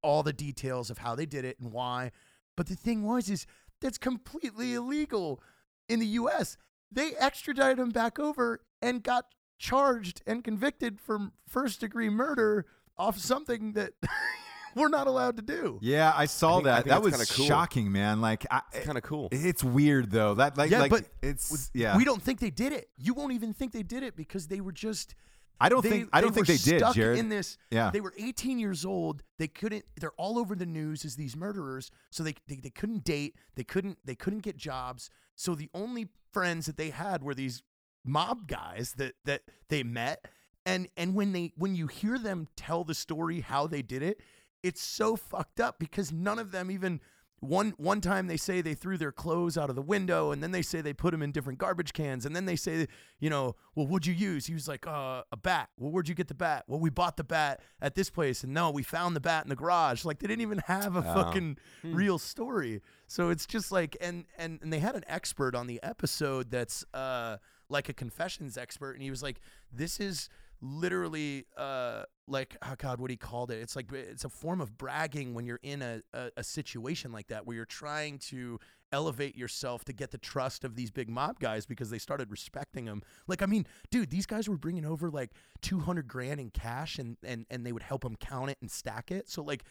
all 0.02 0.24
the 0.24 0.34
details 0.34 0.90
of 0.90 1.00
how 1.00 1.14
they 1.16 1.26
did 1.26 1.44
it 1.46 1.60
and 1.60 1.72
why. 1.72 2.12
But 2.56 2.68
the 2.68 2.76
thing 2.76 3.04
was, 3.04 3.30
is 3.30 3.46
that's 3.82 3.98
completely 3.98 4.74
illegal 4.74 5.42
in 5.88 6.00
the 6.00 6.06
U.S. 6.08 6.58
They 6.92 7.13
extradited 7.15 7.80
him 7.80 7.89
back 7.89 8.20
over 8.20 8.62
and 8.82 9.04
got 9.04 9.26
charged 9.58 10.22
and 10.26 10.44
convicted 10.44 11.00
for 11.00 11.32
first 11.48 11.80
degree 11.82 12.10
murder 12.10 12.65
off 12.98 13.18
something 13.20 13.74
that 13.74 13.94
we're 14.76 14.88
not 14.89 15.08
allowed 15.08 15.36
to 15.38 15.42
do. 15.42 15.80
Yeah, 15.82 16.13
I 16.15 16.26
saw 16.26 16.56
think- 16.56 16.65
that. 16.65 16.76
think 16.84 16.88
that 16.88 17.02
was 17.02 17.32
cool. 17.32 17.46
shocking, 17.46 17.92
man. 17.92 18.22
Like, 18.22 18.46
I, 18.52 18.62
It's 18.74 18.84
eh, 18.84 18.86
kind 18.86 18.98
of 18.98 19.04
cool. 19.04 19.30
it's 19.32 19.63
weird 19.63 20.12
though. 20.12 20.34
That 20.36 20.58
like, 20.58 20.72
Yeah, 20.72 20.80
like 20.80 20.92
but 20.92 21.06
it's 21.22 21.72
yeah. 21.74 21.98
We 21.98 22.06
don't 22.06 22.22
think 22.22 22.39
they 22.39 22.50
did 22.52 22.74
it. 22.74 22.89
You 22.98 23.13
won't 23.13 23.34
even 23.34 23.54
think 23.54 23.72
they 23.72 23.84
did 23.84 24.04
it 24.04 24.15
because 24.15 24.48
they 24.48 24.62
were 24.62 24.72
just. 24.74 25.15
I 25.62 25.69
don't 25.69 25.82
they, 25.84 25.89
think 25.89 26.10
I 26.13 26.22
don't 26.22 26.30
were 26.30 26.45
think 26.45 26.48
they 26.48 26.72
did, 26.72 26.80
stuck 26.80 26.95
Jarred. 26.95 27.17
In 27.17 27.30
this, 27.30 27.58
Yeah. 27.72 27.89
they 27.91 28.02
were 28.02 28.13
18 28.17 28.60
years 28.60 28.86
old. 28.86 29.24
They 29.38 29.48
couldn't. 29.48 29.86
They're 30.00 30.13
all 30.13 30.39
over 30.39 30.56
the 30.56 30.65
news 30.65 31.04
as 31.06 31.15
these 31.15 31.36
murderers. 31.36 31.91
So 32.12 32.24
they, 32.24 32.36
they 32.48 32.56
they 32.56 32.69
couldn't 32.69 33.04
date. 33.04 33.36
They 33.56 33.63
couldn't 33.63 33.98
they 34.06 34.15
couldn't 34.15 34.39
get 34.43 34.58
jobs. 34.58 35.10
So 35.36 35.56
the 35.56 35.69
only 35.74 36.08
friends 36.32 36.65
that 36.67 36.78
they 36.78 36.89
had 36.91 37.24
were 37.24 37.34
these 37.34 37.63
mob 38.06 38.48
guys 38.48 38.93
that 38.98 39.15
that 39.26 39.41
they 39.69 39.84
met. 39.84 40.26
And 40.65 40.88
and 40.95 41.15
when 41.15 41.32
they 41.34 41.52
when 41.56 41.76
you 41.76 41.88
hear 41.88 42.17
them 42.17 42.48
tell 42.56 42.84
the 42.84 42.93
story 42.95 43.41
how 43.41 43.67
they 43.67 43.82
did 43.82 44.02
it, 44.04 44.22
it's 44.63 44.82
so 44.82 45.15
fucked 45.15 45.60
up 45.60 45.80
because 45.80 46.12
none 46.12 46.39
of 46.39 46.52
them 46.52 46.69
even 46.72 47.02
one 47.41 47.73
one 47.78 48.02
time 48.02 48.28
they 48.28 48.38
say 48.38 48.62
they 48.62 48.73
threw 48.73 48.97
their 48.97 49.12
clothes 49.12 49.58
out 49.58 49.69
of 49.69 49.75
the 49.75 49.82
window 49.82 50.32
and 50.32 50.43
then 50.43 50.52
they 50.52 50.62
say 50.62 50.82
they 50.82 50.93
put 50.93 51.12
them 51.12 51.21
in 51.21 51.32
different 51.32 51.60
garbage 51.60 51.93
cans 51.93 52.25
and 52.25 52.36
then 52.36 52.45
they 52.45 52.56
say 52.56 52.88
you 53.19 53.30
know 53.30 53.56
well 53.75 53.88
what'd 53.88 54.06
you 54.06 54.13
use? 54.13 54.45
He 54.45 54.54
was 54.54 54.67
like 54.67 54.86
uh, 54.88 55.23
a 55.32 55.38
bat. 55.38 55.69
Well 55.78 55.91
where'd 55.91 56.10
you 56.10 56.15
get 56.15 56.28
the 56.28 56.34
bat? 56.34 56.65
Well 56.67 56.80
we 56.80 56.89
bought 56.89 57.17
the 57.17 57.23
bat 57.23 57.62
at 57.82 57.95
this 57.95 58.10
place 58.10 58.43
and 58.43 58.54
no 58.54 58.71
we 58.71 58.84
found 58.84 59.15
the 59.15 59.21
bat 59.21 59.45
in 59.45 59.49
the 59.49 59.56
garage. 59.56 60.06
Like 60.06 60.19
they 60.19 60.28
didn't 60.28 60.41
even 60.41 60.60
have 60.65 60.95
a 60.95 61.02
fucking 61.02 61.58
real 61.84 62.17
story. 62.19 62.82
So 63.08 63.30
it's 63.30 63.45
just 63.45 63.71
like 63.71 63.95
and 64.02 64.25
and 64.38 64.60
and 64.62 64.71
they 64.71 64.80
had 64.80 64.95
an 64.95 65.04
expert 65.08 65.56
on 65.56 65.67
the 65.67 65.80
episode 65.82 66.52
that's 66.52 66.86
uh 66.93 67.38
like 67.69 67.88
a 67.88 67.93
confessions 67.93 68.58
expert 68.58 68.93
and 68.93 69.04
he 69.04 69.10
was 69.12 69.21
like 69.21 69.39
this 69.71 69.99
is 69.99 70.28
literally 70.62 71.45
uh 71.58 72.04
like 72.28 72.56
oh 72.62 72.76
god 72.78 73.00
what 73.00 73.10
he 73.10 73.17
called 73.17 73.52
it. 73.52 73.60
It's 73.60 73.76
like 73.76 73.91
it's 73.91 74.26
a 74.26 74.30
form 74.30 74.62
of 74.62 74.78
bragging 74.78 75.34
when 75.34 75.45
you're 75.45 75.60
in 75.63 75.82
a, 75.82 76.02
a, 76.13 76.32
a 76.38 76.43
situation 76.43 77.12
like 77.12 77.28
that 77.28 77.45
where 77.45 77.56
you're 77.56 77.65
trying 77.65 78.19
to 78.30 78.60
elevate 78.91 79.38
yourself 79.38 79.86
to 79.86 79.93
get 79.93 80.10
the 80.10 80.17
trust 80.17 80.63
of 80.63 80.76
these 80.76 80.89
big 80.89 81.10
mob 81.10 81.39
guys 81.39 81.67
because 81.67 81.91
they 81.91 82.00
started 82.00 82.32
respecting 82.32 82.86
them 82.86 83.04
like 83.28 83.43
i 83.43 83.45
mean 83.45 83.63
dude 83.91 84.10
these 84.10 84.26
guys 84.26 84.50
were 84.50 84.58
bringing 84.58 84.84
over 84.84 85.12
like 85.12 85.30
200 85.62 86.08
grand 86.08 86.39
in 86.39 86.50
cash 86.50 86.98
and 86.98 87.17
and, 87.24 87.45
and 87.50 87.65
they 87.65 87.72
would 87.72 87.84
help 87.84 88.02
them 88.02 88.15
count 88.15 88.50
it 88.50 88.58
and 88.62 88.69
stack 88.72 89.12
it. 89.12 89.30
So 89.30 89.43
like 89.43 89.63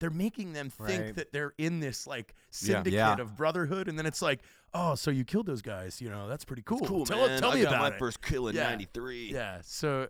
they're 0.00 0.10
making 0.10 0.52
them 0.52 0.70
think 0.70 1.02
Right. 1.04 1.14
that 1.16 1.32
they're 1.32 1.54
in 1.58 1.80
this 1.80 2.06
like 2.06 2.34
syndicate 2.50 2.92
Yeah. 2.92 3.16
of 3.18 3.36
brotherhood 3.36 3.88
and 3.88 3.98
then 3.98 4.06
it's 4.06 4.22
like 4.22 4.40
oh 4.74 4.94
so 4.94 5.10
you 5.10 5.24
killed 5.24 5.46
those 5.46 5.62
guys 5.62 6.00
you 6.00 6.08
know 6.08 6.28
that's 6.28 6.44
pretty 6.44 6.62
cool, 6.62 6.80
cool, 6.80 7.04
tell, 7.06 7.26
man. 7.26 7.40
tell 7.40 7.52
I 7.52 7.54
me 7.56 7.62
got 7.62 7.72
about 7.74 7.80
my 7.90 7.96
it 7.96 7.98
first 7.98 8.22
kill 8.22 8.48
in 8.48 8.54
'93. 8.56 9.32
yeah 9.32 9.58
so 9.62 10.08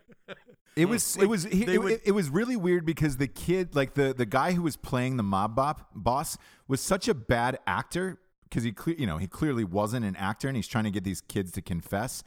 It 0.75 0.87
was 0.87 1.17
Like, 1.17 1.25
it 1.25 1.27
was 1.27 1.45
he, 1.45 1.65
it, 1.65 1.83
would- 1.83 2.01
it 2.05 2.13
was 2.13 2.31
really 2.31 2.57
weird 2.57 2.87
because 2.87 3.19
the 3.19 3.27
kid 3.29 3.75
like 3.75 3.93
the 3.95 4.15
the 4.17 4.25
guy 4.25 4.53
who 4.53 4.63
was 4.63 4.77
playing 4.77 5.19
the 5.19 5.23
mob 5.23 5.55
bop 5.55 5.91
boss 5.95 6.39
was 6.67 6.81
such 6.81 7.09
a 7.09 7.15
bad 7.15 7.59
actor 7.67 8.19
because 8.45 8.63
he 8.65 8.73
cle- 8.73 8.95
you 8.95 9.07
know 9.07 9.19
he 9.19 9.27
clearly 9.27 9.65
wasn't 9.65 10.05
an 10.07 10.17
actor 10.17 10.49
and 10.49 10.57
he's 10.57 10.67
trying 10.69 10.85
to 10.85 10.91
get 10.91 11.05
these 11.05 11.21
kids 11.21 11.53
to 11.53 11.61
confess. 11.63 12.23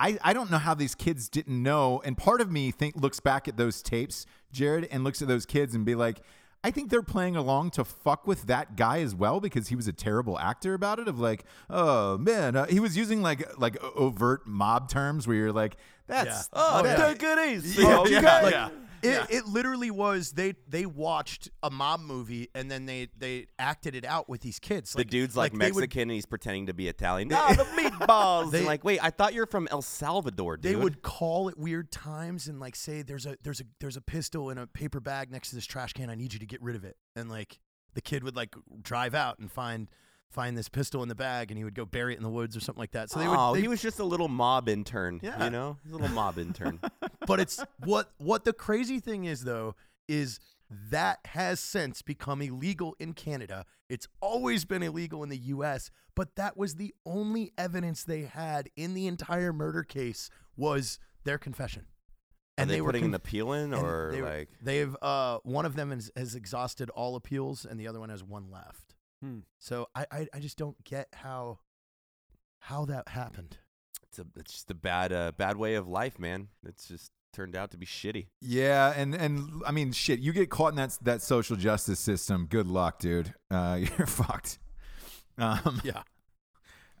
I, 0.00 0.18
I 0.22 0.32
don't 0.32 0.50
know 0.50 0.58
how 0.58 0.74
these 0.74 0.94
kids 0.94 1.28
didn't 1.28 1.62
know 1.62 2.00
and 2.04 2.16
part 2.16 2.40
of 2.40 2.50
me 2.50 2.70
think 2.70 2.96
looks 2.96 3.20
back 3.20 3.46
at 3.46 3.56
those 3.56 3.82
tapes 3.82 4.26
Jarred 4.50 4.88
and 4.90 5.04
looks 5.04 5.22
at 5.22 5.28
those 5.28 5.46
kids 5.46 5.74
and 5.74 5.84
be 5.84 5.94
like 5.94 6.22
I 6.62 6.70
think 6.70 6.90
they're 6.90 7.02
playing 7.02 7.36
along 7.36 7.70
to 7.72 7.84
fuck 7.84 8.26
with 8.26 8.46
that 8.48 8.76
guy 8.76 9.00
as 9.00 9.14
well 9.14 9.40
because 9.40 9.68
he 9.68 9.76
was 9.76 9.88
a 9.88 9.94
terrible 9.94 10.38
actor 10.38 10.74
about 10.74 10.98
it. 10.98 11.08
Of 11.08 11.18
like, 11.18 11.44
oh 11.70 12.18
man, 12.18 12.54
uh, 12.54 12.66
he 12.66 12.80
was 12.80 12.98
using 12.98 13.22
like 13.22 13.58
like 13.58 13.82
overt 13.82 14.46
mob 14.46 14.90
terms 14.90 15.26
where 15.26 15.36
you're 15.36 15.52
like, 15.52 15.76
that's 16.06 16.50
Yeah. 16.52 16.60
Oh, 16.60 16.84
yeah. 16.84 17.10
it 17.10 17.56
easy. 17.56 17.82
Yeah, 17.82 17.98
okay. 18.00 18.70
Like, 19.02 19.12
yeah. 19.30 19.36
It, 19.36 19.38
it 19.40 19.46
literally 19.46 19.90
was 19.90 20.32
they 20.32 20.54
they 20.68 20.86
watched 20.86 21.50
a 21.62 21.70
mob 21.70 22.00
movie 22.00 22.48
and 22.54 22.70
then 22.70 22.86
they 22.86 23.08
they 23.18 23.46
acted 23.58 23.94
it 23.94 24.04
out 24.04 24.28
with 24.28 24.40
these 24.40 24.58
kids. 24.58 24.92
The 24.92 24.98
Like, 25.00 25.10
dude's 25.10 25.36
like, 25.36 25.52
would- 25.52 25.58
Mexican 25.58 26.02
and 26.02 26.10
he's 26.12 26.26
pretending 26.26 26.66
to 26.66 26.74
be 26.74 26.88
Italian. 26.88 27.28
No, 27.28 27.48
the 27.54 27.64
meatballs. 27.64 28.50
They- 28.52 28.58
and 28.58 28.66
like, 28.66 28.84
wait, 28.84 29.02
I 29.02 29.10
thought 29.10 29.34
you're 29.34 29.46
from 29.46 29.68
El 29.70 29.82
Salvador, 29.82 30.56
dude. 30.56 30.72
they 30.72 30.76
would 30.76 31.02
call 31.02 31.48
at 31.48 31.58
weird 31.58 31.90
times 31.92 32.46
and 32.48 32.60
like 32.60 32.76
say 32.76 33.02
there's 33.02 33.26
a 33.26 33.36
there's 33.42 33.60
a 33.60 33.64
there's 33.80 33.96
a 33.96 34.00
pistol 34.02 34.50
in 34.50 34.58
a 34.58 34.66
paper 34.66 35.00
bag 35.00 35.30
next 35.30 35.50
to 35.50 35.54
this 35.56 35.66
trash 35.66 35.92
can. 35.92 36.10
I 36.10 36.14
need 36.14 36.32
you 36.32 36.38
to 36.38 36.46
get 36.46 36.62
rid 36.62 36.76
of 36.76 36.84
it. 36.84 36.96
And 37.16 37.28
like 37.30 37.58
the 37.94 38.00
kid 38.00 38.22
would 38.24 38.36
like 38.36 38.54
drive 38.82 39.14
out 39.14 39.38
and 39.38 39.50
find 39.50 39.88
find 40.30 40.56
this 40.56 40.68
pistol 40.68 41.02
in 41.02 41.08
the 41.08 41.14
bag 41.14 41.50
and 41.50 41.58
he 41.58 41.64
would 41.64 41.74
go 41.74 41.84
bury 41.84 42.14
it 42.14 42.16
in 42.16 42.22
the 42.22 42.30
woods 42.30 42.56
or 42.56 42.60
something 42.60 42.80
like 42.80 42.92
that. 42.92 43.10
So 43.10 43.18
they 43.18 43.28
would 43.28 43.36
oh, 43.38 43.54
they- 43.54 43.62
he 43.62 43.68
was 43.68 43.82
just 43.82 43.98
a 43.98 44.04
little 44.04 44.28
mob 44.28 44.68
intern. 44.68 45.20
Yeah. 45.22 45.44
You 45.44 45.50
know, 45.50 45.76
a 45.88 45.92
little 45.92 46.08
mob 46.08 46.38
intern. 46.38 46.80
but 47.26 47.40
it's 47.40 47.62
what 47.84 48.12
what 48.18 48.44
the 48.44 48.52
crazy 48.52 49.00
thing 49.00 49.24
is 49.24 49.44
though 49.44 49.74
is 50.08 50.40
that 50.90 51.18
has 51.26 51.58
since 51.58 52.00
become 52.02 52.40
illegal 52.42 52.94
in 53.00 53.12
Canada. 53.12 53.66
It's 53.88 54.06
always 54.20 54.64
been 54.64 54.82
illegal 54.84 55.22
in 55.24 55.28
the 55.28 55.38
US, 55.38 55.90
but 56.14 56.36
that 56.36 56.56
was 56.56 56.76
the 56.76 56.94
only 57.04 57.52
evidence 57.58 58.04
they 58.04 58.22
had 58.22 58.70
in 58.76 58.94
the 58.94 59.08
entire 59.08 59.52
murder 59.52 59.82
case 59.82 60.30
was 60.56 61.00
their 61.24 61.38
confession. 61.38 61.86
Are 62.58 62.66
they, 62.66 62.80
were 62.82 62.88
putting 62.88 63.06
an 63.06 63.14
appeal 63.14 63.52
in, 63.54 63.72
or 63.72 64.10
they, 64.12 64.20
like 64.20 64.48
they've 64.62 64.94
uh 65.00 65.38
one 65.44 65.64
of 65.64 65.76
them 65.76 65.90
has 65.90 66.34
exhausted 66.34 66.90
all 66.90 67.16
appeals 67.16 67.64
and 67.64 67.80
the 67.80 67.88
other 67.88 67.98
one 67.98 68.10
has 68.10 68.22
one 68.22 68.50
left. 68.50 68.89
Hmm. 69.22 69.40
So 69.58 69.88
I, 69.94 70.06
I 70.10 70.26
I 70.34 70.38
just 70.40 70.56
don't 70.56 70.82
get 70.84 71.08
how 71.12 71.58
how 72.60 72.84
that 72.86 73.08
happened. 73.08 73.58
It's 74.08 74.18
a, 74.18 74.26
it's 74.36 74.52
just 74.52 74.70
a 74.70 74.74
bad, 74.74 75.12
uh, 75.12 75.32
bad 75.36 75.56
way 75.56 75.74
of 75.74 75.86
life, 75.86 76.18
man. 76.18 76.48
It's 76.66 76.88
just 76.88 77.12
turned 77.32 77.54
out 77.54 77.70
to 77.70 77.76
be 77.76 77.86
shitty. 77.86 78.26
Yeah, 78.40 78.92
and 78.96 79.14
and 79.14 79.62
I 79.66 79.70
mean, 79.70 79.92
shit, 79.92 80.20
you 80.20 80.32
get 80.32 80.50
caught 80.50 80.72
in 80.72 80.76
that 80.76 80.98
that 81.02 81.22
social 81.22 81.56
justice 81.56 82.00
system. 82.00 82.46
Good 82.48 82.66
luck, 82.66 82.98
dude. 82.98 83.34
Uh, 83.50 83.78
you're 83.98 84.06
fucked. 84.06 84.58
Um, 85.38 85.80
Yeah. 85.84 86.02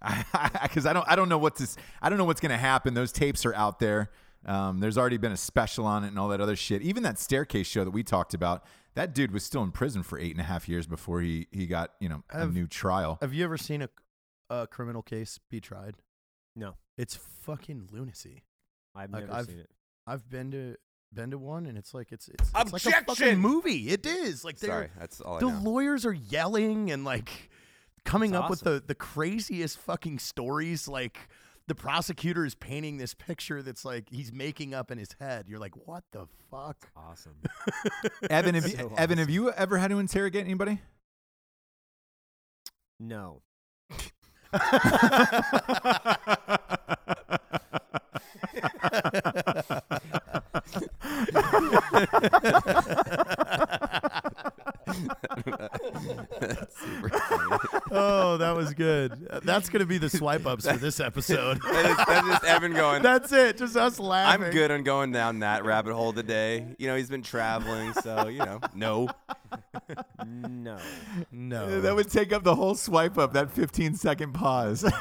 because 0.62 0.86
I, 0.86 0.94
don't 0.94 1.06
I 1.06 1.14
don't 1.14 1.28
know 1.28 1.36
what 1.36 1.56
this 1.56 1.76
I 2.00 2.08
don't 2.08 2.16
know 2.16 2.24
what's 2.24 2.40
gonna 2.40 2.56
happen. 2.56 2.94
Those 2.94 3.12
tapes 3.12 3.44
are 3.44 3.54
out 3.54 3.80
there. 3.80 4.10
Um, 4.46 4.80
there's 4.80 4.96
already 4.96 5.18
been 5.18 5.32
a 5.32 5.36
special 5.36 5.84
on 5.84 6.04
it 6.04 6.08
and 6.08 6.18
all 6.18 6.28
that 6.28 6.40
other 6.40 6.56
shit. 6.56 6.80
Even 6.80 7.02
that 7.02 7.18
staircase 7.18 7.66
show 7.66 7.84
that 7.84 7.90
we 7.90 8.02
talked 8.02 8.32
about, 8.32 8.64
that 8.94 9.14
dude 9.14 9.32
was 9.32 9.44
still 9.44 9.62
in 9.62 9.70
prison 9.70 10.02
for 10.02 10.18
eight 10.18 10.32
and 10.32 10.40
a 10.40 10.44
half 10.44 10.68
years 10.68 10.86
before 10.86 11.20
he 11.20 11.46
he 11.50 11.66
got 11.66 11.92
you 12.00 12.08
know 12.08 12.22
a 12.30 12.46
new 12.46 12.66
trial. 12.66 13.18
Have 13.20 13.32
you 13.34 13.44
ever 13.44 13.56
seen 13.58 13.82
a 13.82 13.88
a 14.48 14.66
criminal 14.66 15.02
case 15.02 15.38
be 15.50 15.60
tried? 15.60 15.96
No, 16.56 16.74
It's 16.98 17.14
fucking 17.16 17.88
lunacy. 17.92 18.42
I've 18.94 19.10
Like, 19.12 19.22
never 19.26 19.32
I've- 19.34 19.46
seen 19.52 19.60
it. 19.60 19.70
I've 20.06 20.28
been 20.28 20.50
to 20.50 20.74
been 21.12 21.30
to 21.30 21.38
one, 21.38 21.66
and 21.66 21.78
it's 21.78 21.94
like 21.94 22.10
it's 22.12 22.28
it's, 22.28 22.42
it's 22.48 22.72
like 22.72 22.84
a 22.84 22.88
Objection! 22.88 23.04
fucking 23.14 23.38
movie. 23.38 23.90
It 23.90 24.04
is 24.06 24.44
like 24.44 24.58
they're 24.58 24.70
Sorry, 24.70 24.88
that's 24.98 25.20
all 25.20 25.36
I 25.36 25.40
the 25.40 25.50
know. 25.50 25.60
lawyers 25.62 26.04
are 26.04 26.12
yelling 26.12 26.90
and 26.90 27.04
like 27.04 27.50
coming 28.04 28.32
That's 28.32 28.44
up 28.44 28.50
with 28.50 28.60
the 28.60 28.82
the 28.84 28.94
craziest 28.94 29.78
fucking 29.78 30.18
stories. 30.18 30.88
Like 30.88 31.16
the 31.70 31.74
prosecutor 31.76 32.44
is 32.44 32.56
painting 32.56 32.96
this 32.96 33.14
picture 33.14 33.62
that's 33.62 33.84
like 33.84 34.08
he's 34.10 34.32
making 34.32 34.74
up 34.74 34.90
in 34.90 34.98
his 34.98 35.10
head. 35.20 35.44
You're 35.46 35.60
like, 35.60 35.74
what 35.86 36.02
the 36.10 36.26
fuck? 36.50 36.90
Awesome. 36.96 37.36
Evan, 38.28 38.56
have 38.56 38.66
you, 38.66 38.76
So 38.76 38.92
Evan, 38.96 39.18
have 39.18 39.30
you 39.30 39.52
ever 39.52 39.78
had 39.78 39.92
to 39.92 40.00
interrogate 40.00 40.46
anybody? 40.46 40.80
No. 42.98 43.42
That's 56.40 56.80
super 56.80 57.08
funny. 57.10 57.58
Oh, 57.90 58.36
that 58.36 58.56
was 58.56 58.74
good. 58.74 59.28
That's 59.44 59.68
gonna 59.68 59.86
be 59.86 59.98
the 59.98 60.10
swipe 60.10 60.46
ups 60.46 60.66
for 60.66 60.76
this 60.76 61.00
episode. 61.00 61.60
that 61.72 61.86
is, 61.86 61.96
that's 61.96 62.26
just 62.26 62.44
Evan 62.44 62.72
going. 62.72 63.02
That's 63.02 63.32
it. 63.32 63.58
Just 63.58 63.76
us 63.76 63.98
laughing. 63.98 64.44
I'm 64.44 64.50
good 64.50 64.70
on 64.70 64.82
going 64.82 65.12
down 65.12 65.40
that 65.40 65.64
rabbit 65.64 65.94
hole 65.94 66.12
today. 66.12 66.74
You 66.78 66.88
know, 66.88 66.96
he's 66.96 67.10
been 67.10 67.22
traveling, 67.22 67.92
so 67.94 68.28
you 68.28 68.38
know, 68.38 68.60
no. 68.74 69.08
No. 70.28 70.78
No, 71.32 71.80
That 71.80 71.94
would 71.94 72.10
take 72.10 72.32
up 72.32 72.44
the 72.44 72.54
whole 72.54 72.74
swipe 72.74 73.18
up. 73.18 73.32
That 73.32 73.50
15 73.50 73.94
second 73.94 74.32
pause. 74.32 74.84
um, 74.84 74.92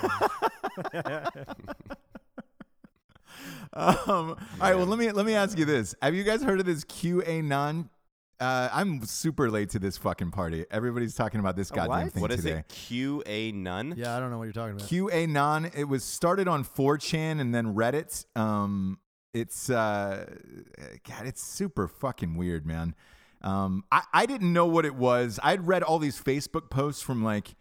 all 3.74 4.36
right. 4.60 4.76
Well, 4.76 4.86
let 4.86 5.00
me 5.00 5.12
let 5.12 5.26
me 5.26 5.34
ask 5.34 5.58
you 5.58 5.66
this: 5.66 5.96
Have 6.02 6.16
you 6.16 6.24
guys 6.24 6.42
heard 6.42 6.60
of 6.60 6.66
this 6.66 6.84
QA 6.86 7.44
QAnon? 7.44 7.90
Uh, 8.40 8.70
I'm 8.72 9.04
super 9.06 9.50
late 9.52 9.70
to 9.72 9.80
this 9.80 9.98
fucking 9.98 10.32
party. 10.32 10.66
Everybody's 10.72 11.14
talking 11.14 11.40
about 11.42 11.56
this 11.58 11.70
goddamn 11.72 12.04
what? 12.06 12.14
thing 12.14 12.22
What 12.22 12.32
is 12.32 12.44
today. 12.44 12.60
it? 12.60 12.68
Q 12.70 13.22
A 13.26 13.52
none. 13.52 13.94
Yeah, 13.98 14.16
I 14.16 14.20
don't 14.20 14.32
know 14.32 14.38
what 14.38 14.46
you're 14.46 14.54
talking 14.54 14.76
about. 14.76 14.88
QAnon. 14.88 15.76
It 15.76 15.84
was 15.86 16.04
started 16.04 16.48
on 16.48 16.64
4chan 16.64 17.42
and 17.42 17.54
then 17.54 17.76
Reddit. 17.76 18.26
Um, 18.38 19.00
it's 19.34 19.70
uh, 19.70 20.26
God, 21.08 21.26
it's 21.28 21.44
super 21.44 21.88
fucking 21.88 22.36
weird, 22.38 22.66
man. 22.66 22.96
Um, 23.42 23.84
I, 23.92 24.04
I 24.14 24.26
didn't 24.26 24.52
know 24.52 24.66
what 24.66 24.86
it 24.86 24.96
was. 24.96 25.40
I'd 25.44 25.68
read 25.68 25.84
all 25.84 26.00
these 26.00 26.20
Facebook 26.22 26.70
posts 26.70 27.02
from 27.02 27.24
like 27.24 27.56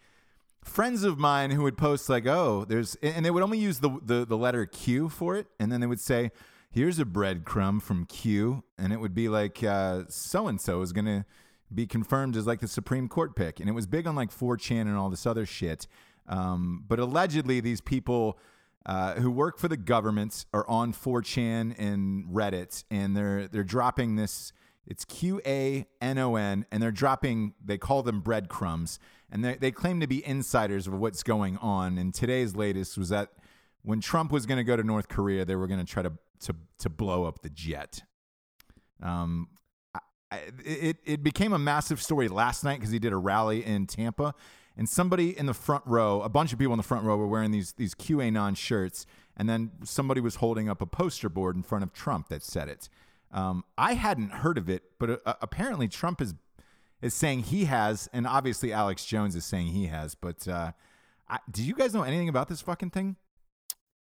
friends 0.64 1.02
of 1.04 1.18
mine 1.18 1.50
who 1.50 1.62
would 1.64 1.76
post 1.76 2.08
like, 2.08 2.26
"Oh, 2.26 2.64
there's," 2.66 2.94
and 3.02 3.24
they 3.24 3.30
would 3.30 3.42
only 3.42 3.58
use 3.58 3.80
the 3.80 3.90
the, 4.02 4.24
the 4.24 4.36
letter 4.36 4.64
Q 4.66 5.08
for 5.08 5.36
it, 5.36 5.46
and 5.60 5.70
then 5.70 5.80
they 5.80 5.86
would 5.86 6.00
say, 6.00 6.30
"Here's 6.70 6.98
a 6.98 7.04
breadcrumb 7.04 7.82
from 7.82 8.06
Q," 8.06 8.64
and 8.76 8.92
it 8.92 9.00
would 9.00 9.14
be 9.14 9.28
like 9.28 9.58
so 9.58 10.48
and 10.48 10.60
so 10.60 10.82
is 10.82 10.92
gonna 10.92 11.24
be 11.72 11.86
confirmed 11.86 12.36
as 12.36 12.46
like 12.46 12.60
the 12.60 12.68
Supreme 12.68 13.08
Court 13.08 13.36
pick, 13.36 13.60
and 13.60 13.68
it 13.68 13.72
was 13.72 13.86
big 13.86 14.06
on 14.06 14.14
like 14.14 14.30
4chan 14.30 14.82
and 14.82 14.96
all 14.96 15.10
this 15.10 15.26
other 15.26 15.46
shit. 15.46 15.86
Um, 16.26 16.84
but 16.86 16.98
allegedly, 16.98 17.60
these 17.60 17.80
people. 17.80 18.38
Uh, 18.86 19.16
who 19.16 19.30
work 19.30 19.58
for 19.58 19.68
the 19.68 19.76
government 19.76 20.46
are 20.54 20.66
on 20.66 20.94
4chan 20.94 21.74
and 21.78 22.24
Reddit, 22.24 22.84
and 22.90 23.14
they're 23.14 23.46
they're 23.46 23.62
dropping 23.62 24.16
this. 24.16 24.54
It's 24.86 25.04
Q 25.04 25.42
A 25.44 25.86
N 26.00 26.16
O 26.16 26.36
N, 26.36 26.64
and 26.72 26.82
they're 26.82 26.90
dropping. 26.90 27.52
They 27.62 27.76
call 27.76 28.02
them 28.02 28.22
breadcrumbs, 28.22 28.98
and 29.30 29.44
they 29.44 29.56
they 29.56 29.72
claim 29.72 30.00
to 30.00 30.06
be 30.06 30.26
insiders 30.26 30.86
of 30.86 30.94
what's 30.94 31.22
going 31.22 31.58
on. 31.58 31.98
And 31.98 32.14
today's 32.14 32.56
latest 32.56 32.96
was 32.96 33.10
that 33.10 33.32
when 33.88 34.02
Trump 34.02 34.30
was 34.30 34.44
going 34.44 34.58
to 34.58 34.64
go 34.64 34.76
to 34.76 34.82
North 34.82 35.08
Korea, 35.08 35.46
they 35.46 35.56
were 35.56 35.66
going 35.66 35.80
to 35.80 35.90
try 35.90 36.02
to 36.02 36.12
to 36.40 36.54
to 36.80 36.90
blow 36.90 37.24
up 37.24 37.40
the 37.40 37.48
jet. 37.48 38.02
Um, 39.02 39.48
I, 40.30 40.40
it 40.62 40.98
it 41.06 41.22
became 41.22 41.54
a 41.54 41.58
massive 41.58 42.02
story 42.02 42.28
last 42.28 42.64
night 42.64 42.80
because 42.80 42.90
he 42.90 42.98
did 42.98 43.14
a 43.14 43.16
rally 43.16 43.64
in 43.64 43.86
Tampa, 43.86 44.34
and 44.76 44.86
somebody 44.86 45.36
in 45.38 45.46
the 45.46 45.54
front 45.54 45.84
row, 45.86 46.20
a 46.20 46.28
bunch 46.28 46.52
of 46.52 46.58
people 46.58 46.74
in 46.74 46.76
the 46.76 46.82
front 46.82 47.06
row, 47.06 47.16
were 47.16 47.26
wearing 47.26 47.50
these 47.50 47.72
these 47.72 47.94
QAnon 47.94 48.58
shirts, 48.58 49.06
and 49.38 49.48
then 49.48 49.70
somebody 49.84 50.20
was 50.20 50.34
holding 50.34 50.68
up 50.68 50.82
a 50.82 50.86
poster 50.86 51.30
board 51.30 51.56
in 51.56 51.62
front 51.62 51.82
of 51.82 51.94
Trump 51.94 52.28
that 52.28 52.42
said 52.42 52.68
it. 52.68 52.90
Um, 53.32 53.64
I 53.78 53.94
hadn't 53.94 54.32
heard 54.32 54.58
of 54.58 54.68
it, 54.68 54.82
but 54.98 55.22
uh, 55.24 55.34
apparently 55.40 55.88
Trump 55.88 56.20
is 56.20 56.34
is 57.00 57.14
saying 57.14 57.44
he 57.44 57.64
has, 57.64 58.06
and 58.12 58.26
obviously 58.26 58.70
Alex 58.70 59.06
Jones 59.06 59.34
is 59.34 59.46
saying 59.46 59.68
he 59.68 59.86
has. 59.86 60.14
But 60.14 60.46
uh, 60.46 60.72
I, 61.26 61.38
do 61.50 61.64
you 61.64 61.72
guys 61.74 61.94
know 61.94 62.02
anything 62.02 62.28
about 62.28 62.48
this 62.48 62.60
fucking 62.60 62.90
thing? 62.90 63.16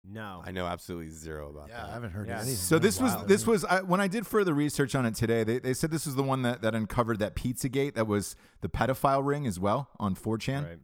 No. 0.06 0.42
I 0.44 0.50
know 0.52 0.66
absolutely 0.66 1.10
zero 1.10 1.48
about 1.50 1.68
that. 1.68 1.74
Yeah, 1.84 1.86
I 1.86 1.92
haven't 1.94 2.10
heard 2.10 2.26
Yeah. 2.28 2.36
anything. 2.36 2.54
So 2.56 2.78
this 2.78 3.00
was 3.00 3.14
this 3.26 3.46
was 3.46 3.64
I, 3.64 3.80
when 3.80 4.00
I 4.00 4.06
did 4.08 4.26
further 4.26 4.52
research 4.52 4.94
on 4.94 5.06
it 5.06 5.14
today. 5.14 5.44
They, 5.44 5.58
they 5.58 5.72
said 5.74 5.90
this 5.90 6.04
was 6.06 6.14
the 6.14 6.22
one 6.22 6.42
that, 6.42 6.60
that 6.62 6.74
uncovered 6.74 7.18
that 7.20 7.34
PizzaGate 7.34 7.94
that 7.94 8.06
was 8.06 8.36
the 8.60 8.68
pedophile 8.68 9.24
ring 9.24 9.46
as 9.46 9.58
well 9.58 9.88
on 9.98 10.14
4chan. 10.14 10.64
Right. 10.68 10.78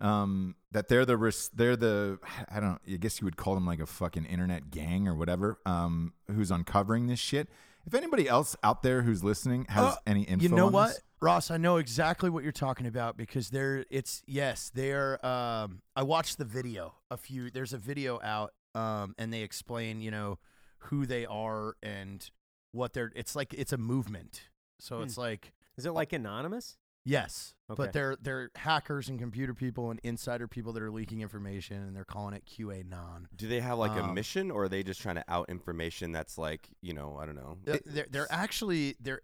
Um, 0.00 0.56
that 0.72 0.88
they're 0.88 1.04
the 1.04 1.16
res- 1.16 1.50
they're 1.54 1.76
the 1.76 2.18
I 2.50 2.60
don't 2.60 2.80
I 2.90 2.96
guess 2.96 3.20
you 3.20 3.24
would 3.24 3.36
call 3.36 3.54
them 3.54 3.66
like 3.66 3.80
a 3.80 3.86
fucking 3.86 4.24
internet 4.26 4.70
gang 4.70 5.06
or 5.06 5.14
whatever. 5.14 5.58
Um, 5.66 6.12
who's 6.28 6.50
uncovering 6.50 7.06
this 7.08 7.20
shit? 7.20 7.48
If 7.86 7.94
anybody 7.94 8.28
else 8.28 8.56
out 8.62 8.82
there 8.82 9.02
who's 9.02 9.22
listening 9.24 9.66
has 9.68 9.94
Uh, 9.94 9.96
any 10.06 10.22
info, 10.22 10.42
You 10.44 10.48
know 10.50 10.66
on 10.66 10.72
what, 10.72 10.88
this- 10.88 11.00
Ross? 11.22 11.50
I 11.50 11.56
know 11.56 11.76
exactly 11.76 12.28
what 12.28 12.42
you're 12.42 12.52
talking 12.52 12.86
about 12.86 13.16
because 13.16 13.50
they're. 13.50 13.84
It's 13.90 14.22
yes, 14.26 14.70
they're. 14.74 15.24
Um, 15.24 15.82
I 15.96 16.02
watched 16.02 16.36
the 16.38 16.44
video. 16.44 16.94
A 17.10 17.16
few. 17.16 17.50
There's 17.50 17.72
a 17.72 17.78
video 17.78 18.20
out. 18.22 18.52
Um, 18.74 19.14
and 19.18 19.32
they 19.32 19.42
explain, 19.42 20.00
you 20.00 20.10
know, 20.10 20.38
who 20.78 21.06
they 21.06 21.24
are 21.26 21.76
and 21.82 22.28
what 22.72 22.92
they're. 22.94 23.12
It's 23.14 23.36
like 23.36 23.54
it's 23.54 23.72
a 23.72 23.78
movement. 23.78 24.48
So 24.80 24.96
Hmm. 24.98 25.04
it's 25.04 25.16
like 25.18 25.52
Is 25.76 25.86
it 25.86 25.92
like 25.92 26.12
anonymous? 26.12 26.76
yes, 27.04 27.54
Okay. 27.70 27.76
but 27.76 27.92
they're 27.92 28.16
they're 28.20 28.50
hackers 28.56 29.08
and 29.08 29.18
computer 29.18 29.54
people 29.54 29.90
and 29.90 30.00
insider 30.02 30.48
people 30.48 30.72
that 30.72 30.82
are 30.82 30.90
leaking 30.90 31.20
information 31.20 31.76
and 31.82 31.94
they're 31.94 32.04
calling 32.04 32.34
it 32.34 32.44
QAnon. 32.46 33.26
Do 33.36 33.46
they 33.46 33.60
have 33.60 33.78
like 33.78 33.92
a 33.92 34.02
Um, 34.04 34.14
mission, 34.14 34.50
or 34.50 34.64
are 34.64 34.68
they 34.68 34.82
just 34.82 35.00
trying 35.00 35.16
to 35.16 35.24
out 35.28 35.48
information 35.50 36.10
that's 36.12 36.36
like, 36.38 36.68
you 36.80 36.94
know, 36.94 37.16
I 37.18 37.26
don't 37.26 37.36
know. 37.36 37.58
They're, 37.64 37.80
they're, 37.84 38.06
they're 38.10 38.32
actually 38.32 38.96
they're 39.00 39.20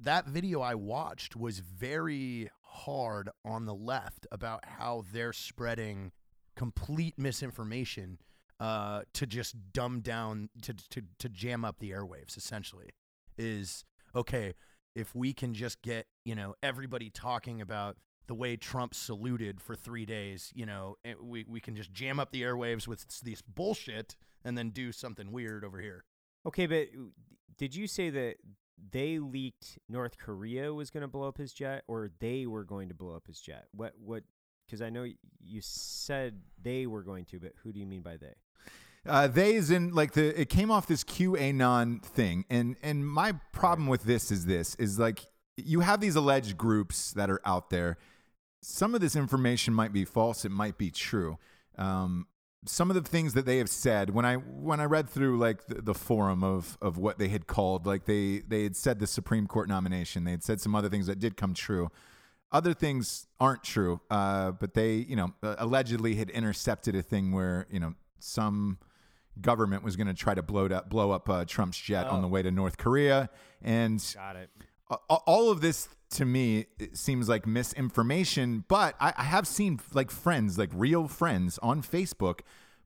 that 0.00 0.26
video 0.26 0.60
I 0.60 0.74
watched 0.74 1.36
was 1.36 1.60
very 1.60 2.50
hard 2.62 3.30
on 3.44 3.66
the 3.66 3.74
left 3.74 4.26
about 4.30 4.64
how 4.64 5.04
they're 5.12 5.32
spreading 5.32 6.12
complete 6.56 7.14
misinformation 7.18 8.18
uh, 8.60 9.02
to 9.14 9.26
just 9.26 9.54
dumb 9.72 10.00
down 10.00 10.50
to, 10.62 10.74
to 10.90 11.02
to 11.18 11.28
jam 11.28 11.64
up 11.64 11.78
the 11.78 11.90
airwaves. 11.90 12.36
Essentially, 12.36 12.90
is 13.36 13.84
okay, 14.14 14.54
if 14.94 15.14
we 15.14 15.32
can 15.32 15.54
just 15.54 15.80
get 15.82 16.06
you 16.24 16.34
know 16.34 16.54
everybody 16.62 17.10
talking 17.10 17.60
about 17.60 17.96
the 18.26 18.34
way 18.34 18.56
Trump 18.56 18.94
saluted 18.94 19.60
for 19.60 19.74
three 19.74 20.04
days, 20.04 20.52
you 20.54 20.66
know, 20.66 20.96
and 21.04 21.16
we 21.20 21.44
we 21.48 21.60
can 21.60 21.76
just 21.76 21.92
jam 21.92 22.18
up 22.18 22.30
the 22.30 22.42
airwaves 22.42 22.86
with 22.86 23.06
this 23.22 23.42
bullshit 23.42 24.16
and 24.44 24.56
then 24.56 24.70
do 24.70 24.92
something 24.92 25.32
weird 25.32 25.64
over 25.64 25.80
here. 25.80 26.04
Okay, 26.46 26.66
but 26.66 26.88
uh, 26.94 27.08
did 27.56 27.74
you 27.74 27.86
say 27.86 28.10
that 28.10 28.36
they 28.90 29.18
leaked 29.18 29.78
North 29.88 30.18
Korea 30.18 30.72
was 30.72 30.90
going 30.90 31.02
to 31.02 31.08
blow 31.08 31.28
up 31.28 31.38
his 31.38 31.52
jet, 31.52 31.84
or 31.88 32.10
they 32.20 32.46
were 32.46 32.64
going 32.64 32.88
to 32.88 32.94
blow 32.94 33.14
up 33.14 33.26
his 33.26 33.40
jet? 33.40 33.66
What? 33.72 33.94
What? 34.02 34.24
Because 34.66 34.82
I 34.82 34.90
know 34.90 35.04
you 35.40 35.60
said 35.62 36.40
they 36.62 36.86
were 36.86 37.02
going 37.02 37.24
to, 37.26 37.40
but 37.40 37.52
who 37.62 37.72
do 37.72 37.80
you 37.80 37.86
mean 37.86 38.02
by 38.02 38.16
they? 38.16 38.34
Uh, 39.06 39.26
they 39.26 39.54
is 39.54 39.70
in 39.70 39.94
like 39.94 40.12
the 40.12 40.38
it 40.38 40.48
came 40.48 40.70
off 40.70 40.86
this 40.86 41.04
QAnon 41.04 42.02
thing, 42.02 42.44
and 42.50 42.76
and 42.82 43.08
my 43.08 43.32
problem 43.52 43.88
with 43.88 44.04
this 44.04 44.30
is 44.30 44.46
this 44.46 44.74
is 44.76 44.98
like 44.98 45.26
you 45.56 45.80
have 45.80 46.00
these 46.00 46.16
alleged 46.16 46.56
groups 46.56 47.12
that 47.12 47.30
are 47.30 47.40
out 47.44 47.70
there. 47.70 47.96
Some 48.60 48.94
of 48.94 49.00
this 49.00 49.16
information 49.16 49.72
might 49.72 49.92
be 49.92 50.04
false. 50.04 50.44
It 50.44 50.50
might 50.50 50.78
be 50.78 50.90
true. 50.90 51.38
Um, 51.76 52.26
some 52.64 52.90
of 52.90 52.94
the 52.94 53.08
things 53.08 53.34
that 53.34 53.46
they 53.46 53.58
have 53.58 53.68
said 53.68 54.10
when 54.10 54.24
I 54.24 54.34
when 54.34 54.80
I 54.80 54.84
read 54.84 55.08
through 55.08 55.38
like 55.38 55.66
the, 55.66 55.80
the 55.80 55.94
forum 55.94 56.42
of 56.42 56.76
of 56.82 56.98
what 56.98 57.18
they 57.18 57.28
had 57.28 57.46
called 57.46 57.86
like 57.86 58.04
they 58.04 58.40
they 58.46 58.64
had 58.64 58.76
said 58.76 58.98
the 58.98 59.06
Supreme 59.06 59.46
Court 59.46 59.68
nomination. 59.68 60.24
They 60.24 60.32
had 60.32 60.42
said 60.42 60.60
some 60.60 60.74
other 60.74 60.88
things 60.88 61.06
that 61.06 61.18
did 61.18 61.36
come 61.36 61.54
true. 61.54 61.90
Other 62.50 62.72
things 62.72 63.26
aren't 63.38 63.62
true, 63.62 64.00
uh, 64.10 64.52
but 64.52 64.74
they 64.74 64.94
you 64.94 65.16
know 65.16 65.34
uh, 65.42 65.56
allegedly 65.58 66.16
had 66.16 66.30
intercepted 66.30 66.94
a 66.96 67.02
thing 67.02 67.32
where 67.32 67.66
you 67.70 67.78
know 67.78 67.94
some 68.18 68.78
government 69.40 69.84
was 69.84 69.94
going 69.96 70.08
to 70.08 70.14
try 70.14 70.34
to 70.34 70.42
blow 70.42 70.66
up 70.66 70.88
blow 70.88 71.12
up 71.12 71.28
uh, 71.28 71.44
Trump's 71.44 71.78
jet 71.78 72.06
on 72.06 72.22
the 72.22 72.28
way 72.28 72.42
to 72.42 72.50
North 72.50 72.76
Korea, 72.76 73.30
and 73.62 74.02
Got 74.14 74.36
it. 74.36 74.50
all 75.08 75.50
of 75.50 75.60
this 75.60 75.88
to 76.10 76.24
me 76.24 76.66
it 76.78 76.96
seems 76.96 77.28
like 77.28 77.46
misinformation 77.46 78.64
but 78.68 78.94
I, 79.00 79.12
I 79.16 79.24
have 79.24 79.46
seen 79.46 79.78
like 79.92 80.10
friends 80.10 80.58
like 80.58 80.70
real 80.72 81.08
friends 81.08 81.58
on 81.62 81.82
facebook 81.82 82.40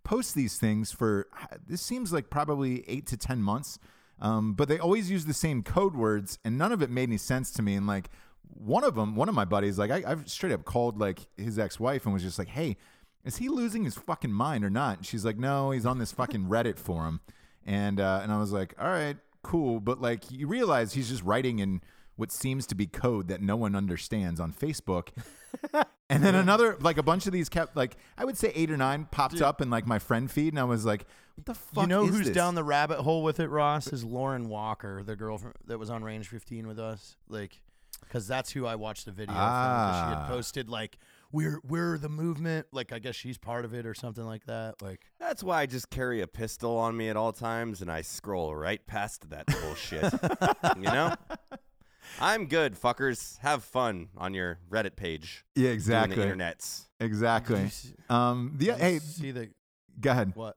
post 0.04 0.35
these 0.35 0.58
things 0.58 0.90
for 0.90 1.28
this 1.66 1.80
seems 1.80 2.12
like 2.12 2.30
probably 2.30 2.85
eight 2.88 3.06
to 3.08 3.16
ten 3.16 3.42
months 3.42 3.78
um, 4.20 4.54
but 4.54 4.68
they 4.68 4.78
always 4.78 5.11
use 5.11 5.24
the 5.24 5.35
same 5.35 5.62
code 5.62 5.96
words 5.96 6.38
and 6.44 6.58
none 6.58 6.72
of 6.72 6.82
it 6.82 6.90
made 6.90 7.08
any 7.08 7.16
sense 7.16 7.50
to 7.52 7.62
me 7.62 7.74
and 7.74 7.87
like 7.87 8.11
one 8.42 8.85
of 8.85 8.94
them 8.94 9.14
one 9.14 9.28
of 9.28 9.35
my 9.35 9.44
buddies 9.44 9.78
like 9.78 9.90
I, 9.90 10.02
i've 10.06 10.28
straight 10.28 10.52
up 10.52 10.64
called 10.64 10.98
like 10.98 11.20
his 11.37 11.58
ex-wife 11.58 12.04
and 12.04 12.12
was 12.12 12.22
just 12.22 12.38
like 12.38 12.48
hey 12.48 12.76
is 13.24 13.37
he 13.37 13.48
losing 13.48 13.85
his 13.85 13.94
fucking 13.94 14.32
mind 14.32 14.64
or 14.64 14.70
not? 14.70 14.98
And 14.98 15.06
she's 15.06 15.24
like 15.24 15.38
no 15.38 15.70
he's 15.70 15.87
on 15.87 15.98
this 15.98 16.12
fucking 16.12 16.46
reddit 16.46 16.78
forum. 16.78 17.20
And 17.64 18.00
uh, 18.00 18.20
and 18.22 18.32
i 18.32 18.38
was 18.38 18.52
like 18.52 18.74
all 18.78 18.88
right 18.88 19.16
cool 19.42 19.80
but 19.80 20.00
like 20.00 20.30
you 20.30 20.46
realize 20.46 20.92
he's 20.92 21.08
just 21.08 21.22
writing 21.22 21.58
in 21.58 21.80
what 22.22 22.30
seems 22.30 22.66
to 22.68 22.76
be 22.76 22.87
code 22.87 23.26
that 23.26 23.42
no 23.42 23.56
one 23.56 23.74
understands 23.74 24.38
on 24.38 24.52
Facebook. 24.52 25.08
and 26.08 26.22
then 26.22 26.37
another, 26.37 26.76
like 26.80 26.96
a 26.98 27.02
bunch 27.02 27.26
of 27.26 27.32
these 27.32 27.48
kept, 27.48 27.76
like 27.76 27.96
I 28.16 28.24
would 28.24 28.38
say 28.38 28.52
eight 28.54 28.70
or 28.70 28.76
nine 28.76 29.08
popped 29.11 29.40
up 29.42 29.61
in 29.61 29.70
like 29.70 29.88
my 29.88 29.98
friend 29.98 30.30
feed, 30.30 30.52
and 30.52 30.61
I 30.61 30.64
was 30.64 30.85
like, 30.85 31.04
"What 31.35 31.46
the 31.46 31.54
fuck?" 31.54 31.82
you 31.82 31.88
know 31.88 32.04
is 32.04 32.11
who's 32.11 32.26
this? 32.28 32.35
down 32.37 32.54
the 32.54 32.62
rabbit 32.62 32.98
hole 33.00 33.24
with 33.24 33.40
it, 33.40 33.48
Ross? 33.48 33.88
Is 33.88 34.04
Lauren 34.04 34.48
Walker, 34.48 35.02
the 35.02 35.16
girl 35.16 35.37
from, 35.37 35.52
that 35.66 35.78
was 35.80 35.90
on 35.90 36.04
Range 36.04 36.26
15 36.26 36.68
with 36.68 36.78
us. 36.78 37.16
Like, 37.28 37.61
because 38.02 38.28
that's 38.28 38.52
who 38.52 38.66
I 38.66 38.76
watched 38.76 39.04
the 39.06 39.12
video 39.12 39.35
from. 39.35 39.42
'cause 39.42 39.96
She 39.96 40.14
Ah. 40.14 40.20
had 40.20 40.28
posted 40.28 40.68
like, 40.70 40.98
"We're 41.32 41.61
we're 41.64 41.98
the 41.98 42.08
movement." 42.08 42.68
Like, 42.72 42.92
I 42.92 42.98
guess 43.00 43.16
she's 43.16 43.37
part 43.37 43.64
of 43.64 43.74
it 43.74 43.85
or 43.85 43.94
something 43.94 44.24
like 44.24 44.44
that. 44.46 44.80
Like, 44.80 45.00
That's 45.18 45.42
why 45.42 45.62
I 45.62 45.66
just 45.66 45.90
carry 45.90 46.20
a 46.20 46.26
pistol 46.28 46.76
on 46.78 46.96
me 46.96 47.08
at 47.08 47.16
all 47.16 47.32
times 47.32 47.82
and 47.82 47.90
I 47.90 48.02
scroll 48.02 48.54
right 48.54 48.85
past 48.87 49.28
that 49.30 49.46
bullshit. 49.46 50.12
you 50.76 50.82
know? 50.82 51.14
I'm 52.20 52.46
good, 52.46 52.75
fuckers. 52.81 53.38
Have 53.38 53.64
fun 53.64 54.09
on 54.16 54.35
your 54.35 54.59
Reddit 54.70 54.96
page. 54.96 55.44
Yeah, 55.55 55.62
doing 55.64 55.75
exactly, 55.75 56.16
The 56.16 56.22
internets. 56.27 56.83
exactly. 57.01 57.68
See- 57.68 57.94
Um, 58.09 58.53
the 58.57 58.66
did 58.66 58.77
you 58.79 58.83
hey, 58.85 58.98
see 58.98 59.31
the 59.31 59.51
go 60.01 60.11
ahead. 60.11 60.33
what? 60.35 60.57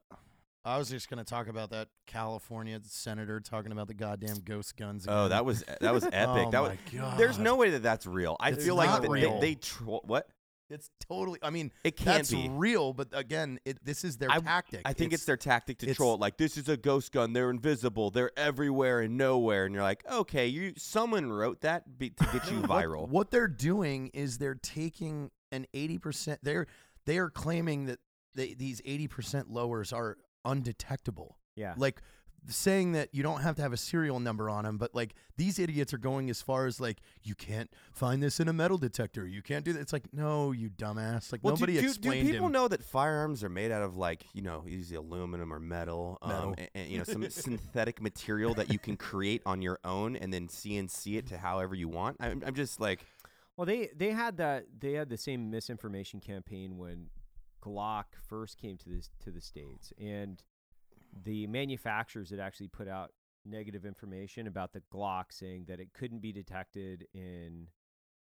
I 0.63 0.77
was 0.79 0.89
just 0.89 1.09
gonna 1.09 1.23
talk 1.23 1.47
about 1.47 1.69
that 1.69 1.89
California 2.07 2.79
senator 2.83 3.39
talking 3.39 3.71
about 3.71 3.87
the 3.87 3.93
goddamn 3.93 4.37
ghost 4.43 4.75
guns. 4.75 5.05
Oh, 5.07 5.27
that 5.27 5.45
was 5.45 5.63
that 5.79 5.93
was 5.93 6.03
epic. 6.11 6.17
Oh 6.47 6.51
that 6.51 6.61
my 6.61 6.69
was, 6.69 6.77
God. 6.91 7.19
There's 7.19 7.37
no 7.37 7.55
way 7.55 7.69
that 7.71 7.83
that's 7.83 8.07
real. 8.07 8.35
I 8.39 8.49
It's 8.49 8.65
feel 8.65 8.75
like 8.75 8.89
not 8.89 9.03
that 9.03 9.09
real. 9.11 9.39
they, 9.39 9.49
they 9.53 9.55
tro- 9.55 10.01
what? 10.05 10.27
It's 10.69 10.89
totally. 11.07 11.37
I 11.43 11.51
mean, 11.51 11.71
It 11.83 11.95
can't 11.95 12.17
that's 12.17 12.31
be. 12.31 12.49
real, 12.49 12.91
but 12.93 13.09
again, 13.13 13.59
it, 13.65 13.83
this 13.85 14.03
is 14.03 14.17
their 14.17 14.31
I- 14.31 14.39
tactic. 14.39 14.81
I 14.85 14.93
think 14.93 15.13
it's, 15.13 15.25
their 15.25 15.37
tactic 15.37 15.77
to 15.79 15.93
troll 15.93 16.15
it. 16.15 16.19
Like 16.19 16.37
this 16.37 16.57
is 16.57 16.67
a 16.69 16.75
ghost 16.77 17.11
gun. 17.11 17.33
They're 17.33 17.51
invisible. 17.51 18.09
They're 18.09 18.31
everywhere 18.37 19.01
and 19.01 19.15
nowhere. 19.17 19.65
And 19.65 19.73
you're 19.75 19.83
like, 19.83 20.03
okay, 20.11 20.47
you 20.47 20.73
someone 20.77 21.31
wrote 21.31 21.61
that 21.61 21.97
be, 21.97 22.09
to 22.09 22.23
get 22.33 22.49
you 22.51 22.57
What- 22.61 22.69
viral. 22.83 23.07
What, 23.07 23.31
they're 23.31 23.47
doing 23.47 24.07
is 24.13 24.37
they're 24.39 24.55
taking 24.55 25.29
an 25.51 25.67
eighty 25.73 25.97
percent. 25.99 26.39
They're 26.43 26.65
they 27.05 27.19
are 27.19 27.29
claiming 27.29 27.85
that 27.85 27.99
they, 28.33 28.53
these 28.55 28.81
eighty 28.85 29.07
percent 29.07 29.51
lowers 29.51 29.93
are 29.93 30.17
undetectable. 30.43 31.37
Yeah. 31.55 31.73
Like 31.77 32.01
saying 32.47 32.93
that 32.93 33.09
you 33.13 33.23
don't 33.23 33.41
have 33.41 33.55
to 33.55 33.61
have 33.61 33.73
a 33.73 33.77
serial 33.77 34.19
number 34.19 34.49
on 34.49 34.65
them, 34.65 34.77
but 34.77 34.93
like 34.93 35.15
these 35.37 35.59
idiots 35.59 35.93
are 35.93 35.97
going 35.97 36.29
as 36.29 36.41
far 36.41 36.65
as 36.65 36.79
like 36.79 36.97
you 37.23 37.35
can't 37.35 37.69
find 37.91 38.21
this 38.21 38.39
in 38.39 38.47
a 38.47 38.53
metal 38.53 38.77
detector. 38.77 39.27
You 39.27 39.41
can't 39.41 39.65
do 39.65 39.73
that. 39.73 39.79
It's 39.79 39.93
like 39.93 40.13
no, 40.13 40.51
you 40.51 40.69
dumbass. 40.69 41.31
Like 41.31 41.41
Well, 41.43 41.55
do- 41.55 41.61
nobody 41.61 41.73
do, 41.73 41.81
do, 41.81 41.87
explained 41.87 42.29
people 42.29 42.47
him. 42.47 42.51
know 42.51 42.67
that 42.67 42.83
firearms 42.83 43.43
are 43.43 43.49
made 43.49 43.71
out 43.71 43.81
of 43.81 43.97
like 43.97 44.25
you 44.33 44.41
know 44.41 44.63
usually 44.65 44.97
aluminum 44.97 45.53
or 45.53 45.59
metal, 45.59 46.17
um, 46.21 46.55
and, 46.57 46.69
and, 46.75 46.87
you 46.89 46.97
know 46.97 47.03
some 47.03 47.29
synthetic 47.29 48.01
material 48.01 48.53
that 48.53 48.71
you 48.71 48.79
can 48.79 48.97
create 48.97 49.41
on 49.45 49.61
your 49.61 49.79
own 49.83 50.15
and 50.15 50.33
then 50.33 50.47
CNC 50.47 51.17
it 51.17 51.27
to 51.27 51.37
however 51.37 51.75
you 51.75 51.87
want. 51.87 52.17
I'm, 52.19 52.43
I'm 52.45 52.55
just 52.55 52.79
like, 52.79 53.05
Well, 53.57 53.65
they 53.65 53.89
they 53.95 54.11
had 54.11 54.37
that 54.37 54.65
they 54.79 54.93
had 54.93 55.09
the 55.09 55.17
same 55.17 55.49
misinformation 55.49 56.19
campaign 56.19 56.77
when 56.77 57.07
Glock 57.61 58.05
first 58.27 58.57
came 58.59 58.77
to 58.77 58.89
this 58.89 59.09
to 59.23 59.31
the 59.31 59.41
states, 59.41 59.91
and 59.99 60.41
the 61.23 61.47
manufacturers 61.47 62.29
had 62.29 62.39
actually 62.39 62.67
put 62.67 62.87
out 62.87 63.11
negative 63.45 63.85
information 63.85 64.47
about 64.47 64.73
the 64.73 64.81
Glock, 64.93 65.25
saying 65.31 65.65
that 65.67 65.79
it 65.79 65.93
couldn't 65.93 66.19
be 66.21 66.31
detected 66.31 67.07
in 67.13 67.67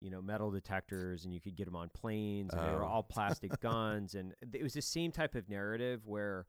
you 0.01 0.09
know 0.09 0.21
metal 0.21 0.49
detectors, 0.51 1.25
and 1.25 1.33
you 1.33 1.39
could 1.39 1.55
get 1.55 1.65
them 1.65 1.75
on 1.75 1.89
planes, 1.89 2.53
and 2.53 2.61
they 2.67 2.71
were 2.71 2.83
Oh. 2.83 2.87
all 2.87 3.03
plastic 3.09 3.59
guns, 3.61 4.15
and 4.15 4.33
it 4.53 4.63
was 4.63 4.73
the 4.73 4.81
same 4.81 5.11
type 5.11 5.35
of 5.35 5.49
narrative 5.49 6.05
where. 6.05 6.47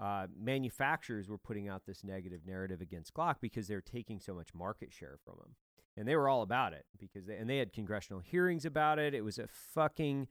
Uh, 0.00 0.26
manufacturers 0.36 1.28
were 1.28 1.38
putting 1.38 1.68
out 1.68 1.86
this 1.86 2.02
negative 2.02 2.40
narrative 2.44 2.80
against 2.80 3.14
Glock 3.14 3.36
because 3.40 3.68
they're 3.68 3.80
taking 3.80 4.18
so 4.18 4.34
much 4.34 4.52
market 4.52 4.92
share 4.92 5.18
from 5.24 5.34
them 5.38 5.54
and 5.96 6.08
they 6.08 6.16
were 6.16 6.28
all 6.28 6.42
about 6.42 6.72
it 6.72 6.84
because 6.98 7.26
they, 7.26 7.36
and 7.36 7.48
they 7.48 7.58
had 7.58 7.72
congressional 7.72 8.18
hearings 8.18 8.64
about 8.64 8.98
it. 8.98 9.14
It 9.14 9.20
was 9.22 9.38
a 9.38 9.46
fucking, 9.46 10.26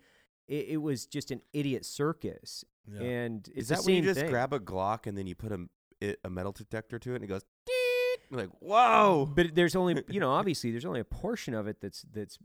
it, 0.48 0.66
it 0.70 0.78
was 0.78 1.06
just 1.06 1.32
an 1.32 1.42
idiot 1.54 1.86
circus. 1.86 2.64
Yeah. 2.92 3.02
And 3.02 3.48
it's 3.50 3.58
is 3.64 3.68
the 3.70 3.76
that 3.76 3.86
when 3.86 3.96
you 3.96 4.02
same 4.02 4.06
just 4.06 4.20
thing. 4.22 4.30
grab 4.30 4.54
a 4.54 4.60
Glock 4.60 5.08
and 5.08 5.18
then 5.18 5.26
you 5.28 5.36
put 5.36 5.52
a 5.52 5.68
it, 6.02 6.20
a 6.24 6.30
metal 6.30 6.52
detector 6.52 7.00
to 7.00 7.12
it 7.14 7.16
and 7.16 7.24
it 7.24 7.28
goes? 7.28 7.44
"Deet." 7.66 7.74
You're 8.30 8.40
like, 8.42 8.50
whoa. 8.60 9.30
But 9.34 9.54
there's 9.56 9.76
only, 9.76 10.04
you 10.08 10.20
know, 10.20 10.32
obviously 10.40 10.72
there's 10.72 10.86
only 10.86 11.00
a 11.00 11.06
portion 11.06 11.54
of 11.54 11.68
it 11.68 11.80
that's 11.82 12.04
that's 12.14 12.38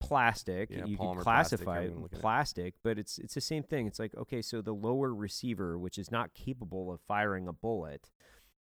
plastic. 0.00 0.70
Yeah, 0.70 0.84
you 0.84 0.96
polymer 0.96 1.14
can 1.16 1.22
plastic, 1.22 1.60
classify 1.60 1.76
everyone 1.78 1.98
it 1.98 2.02
look 2.02 2.12
at 2.12 2.18
it. 2.18 2.20
plastic, 2.22 2.74
but 2.82 2.98
it's 2.98 3.18
it's 3.18 3.34
the 3.34 3.40
same 3.40 3.62
thing. 3.62 3.86
It's 3.86 3.98
like 3.98 4.14
okay, 4.16 4.42
so 4.42 4.60
the 4.60 4.74
lower 4.74 5.14
receiver, 5.14 5.78
which 5.78 5.98
is 5.98 6.10
not 6.10 6.34
capable 6.34 6.90
of 6.92 7.00
firing 7.08 7.48
a 7.48 7.52
bullet, 7.52 8.10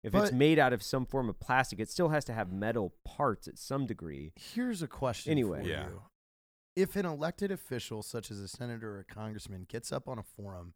if 0.03 0.14
it's 0.14 0.33
made 0.33 0.59
out 0.59 0.72
of 0.72 0.83
some 0.83 1.07
form 1.07 1.29
of 1.29 1.40
plastic, 1.40 1.81
it 1.81 1.90
still 1.90 2.11
has 2.11 2.25
to 2.27 2.33
have 2.33 2.53
metal 2.53 2.94
parts 3.05 3.49
at 3.49 3.59
some 3.59 3.87
degree. 3.87 4.33
Here's 4.37 4.83
a 4.83 4.87
question 4.87 5.33
Anyway. 5.33 5.62
for 5.62 5.68
Yeah. 5.68 5.87
you. 5.88 6.03
If 6.77 6.95
an 6.95 7.07
elected 7.07 7.51
official, 7.51 8.03
such 8.03 8.31
as 8.31 8.39
a 8.39 8.47
senator 8.49 8.97
or 8.97 9.01
a 9.01 9.05
congressman, 9.05 9.65
gets 9.69 9.91
up 9.91 10.09
on 10.09 10.19
a 10.19 10.23
forum 10.23 10.75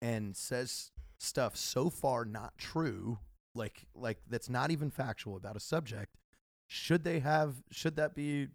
and 0.00 0.36
says 0.36 0.92
stuff 1.18 1.56
so 1.56 1.90
far 1.90 2.24
not 2.24 2.56
true, 2.56 3.18
like 3.54 3.86
like 3.94 4.18
that's 4.28 4.48
not 4.48 4.70
even 4.70 4.90
factual 4.90 5.36
about 5.36 5.56
a 5.56 5.60
subject, 5.60 6.16
should 6.68 7.02
they 7.04 7.18
have 7.18 7.56
should 7.72 7.96
that 7.96 8.14
be 8.14 8.48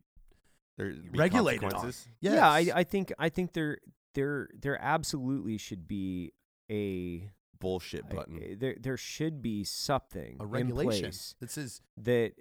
There 0.78 0.92
be 0.94 1.20
regulated 1.20 1.74
on? 1.74 1.88
Yes. 1.88 2.08
Yeah, 2.36 2.50
I, 2.50 2.72
I 2.74 2.84
think 2.86 3.12
I 3.20 3.28
think 3.30 3.52
there 3.54 3.80
there 4.16 4.48
there 4.58 4.82
absolutely 4.82 5.58
should 5.58 5.88
be 5.88 6.32
a 6.72 7.30
Bullshit 7.60 8.10
button. 8.10 8.42
a- 8.42 8.56
there 8.56 8.76
there 8.80 8.98
should 8.98 9.42
be 9.42 9.64
something 9.64 10.38
a 10.40 10.44
in 10.44 10.50
regulation. 10.50 10.86
place 11.02 11.36
This 11.42 11.58
is 11.58 11.82
that 11.98 12.34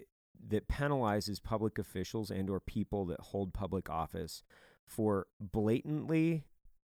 that 0.50 0.68
penalizes 0.68 1.42
public 1.42 1.78
officials 1.78 2.30
and 2.30 2.50
or 2.50 2.60
people 2.60 3.06
that 3.06 3.20
hold 3.20 3.52
public 3.52 3.88
office 3.88 4.42
for 4.84 5.26
blatantly 5.40 6.44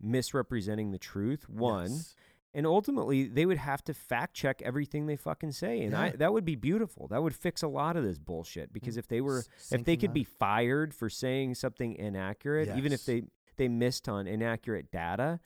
misrepresenting 0.02 0.92
the 0.92 0.98
truth 0.98 1.50
one 1.50 1.92
yes. 1.92 2.16
and 2.54 2.68
ultimately 2.68 3.26
they 3.28 3.46
would 3.46 3.58
have 3.58 3.84
to 3.84 3.94
fact 3.94 4.36
check 4.36 4.62
everything 4.62 5.08
they 5.08 5.16
fucking 5.16 5.52
say 5.52 5.82
and 5.82 5.96
I, 5.96 6.10
that 6.12 6.34
would 6.34 6.46
be 6.46 6.56
beautiful. 6.56 7.08
That 7.08 7.24
would 7.24 7.34
fix 7.34 7.64
a 7.64 7.68
lot 7.68 7.96
of 7.96 8.04
this 8.04 8.20
bullshit 8.20 8.74
because 8.74 8.96
mm, 8.96 9.00
if 9.00 9.08
they 9.08 9.22
were 9.22 9.40
S- 9.40 9.72
if 9.72 9.86
they 9.86 9.96
could 9.96 10.14
be 10.14 10.26
fired 10.26 10.94
for 10.94 11.10
saying 11.10 11.56
something 11.56 11.96
inaccurate 11.96 12.78
even 12.78 12.92
if 12.92 13.06
they 13.06 13.24
they 13.58 13.70
missed 13.70 14.10
on 14.10 14.28
inaccurate 14.28 14.92
data 14.92 15.40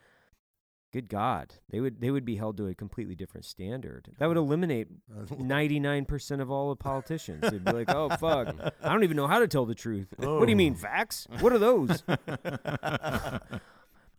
good 0.91 1.09
God, 1.09 1.53
they 1.69 1.79
would 1.79 2.01
they 2.01 2.11
would 2.11 2.25
be 2.25 2.35
held 2.35 2.57
to 2.57 2.67
a 2.67 2.73
completely 2.75 3.15
different 3.15 3.45
standard. 3.45 4.09
That 4.19 4.27
would 4.27 4.37
eliminate 4.37 4.87
ninety 5.37 5.79
nine 5.79 6.05
percent 6.05 6.41
of 6.41 6.49
all 6.51 6.69
the 6.69 6.75
politicians. 6.75 7.41
They'd 7.49 7.63
be 7.63 7.71
like, 7.71 7.89
oh 7.93 8.09
fuck, 8.09 8.55
I 8.83 8.89
don't 8.89 9.03
even 9.03 9.17
know 9.17 9.27
how 9.27 9.39
to 9.39 9.47
tell 9.47 9.65
the 9.65 9.75
truth. 9.75 10.07
What 10.17 10.45
do 10.45 10.49
you 10.51 10.55
mean 10.55 10.75
facts? 10.75 11.27
What 11.39 11.53
are 11.53 11.59
those? 11.59 12.03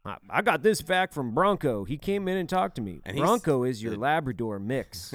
I, 0.02 0.16
I 0.30 0.40
got 0.42 0.62
this 0.62 0.80
fact 0.80 1.12
from 1.12 1.34
Bronco. 1.34 1.84
He 1.84 1.98
came 1.98 2.26
in 2.26 2.36
and 2.38 2.48
talked 2.48 2.76
to 2.76 2.80
me. 2.82 3.02
And 3.04 3.16
he's- 3.16 3.26
Bronco 3.26 3.64
is 3.64 3.82
your 3.82 3.96
Labrador 3.96 4.58
mix. 4.58 5.14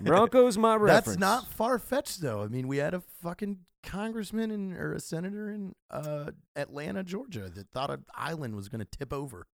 Bronco's 0.00 0.56
my 0.56 0.76
reference. 0.76 1.06
That's 1.06 1.18
not 1.18 1.46
far 1.48 1.78
fetched, 1.78 2.22
though. 2.22 2.42
I 2.42 2.46
mean, 2.48 2.68
we 2.68 2.78
had 2.78 2.94
a 2.94 3.02
fucking 3.22 3.58
congressman 3.82 4.50
and 4.50 4.76
or 4.76 4.94
a 4.94 5.00
senator 5.00 5.50
in 5.50 5.74
uh, 5.90 6.30
Atlanta, 6.56 7.04
Georgia, 7.04 7.50
that 7.54 7.68
thought 7.70 7.90
an 7.90 8.04
island 8.14 8.56
was 8.56 8.68
going 8.70 8.80
to 8.80 8.86
tip 8.98 9.12
over. 9.12 9.46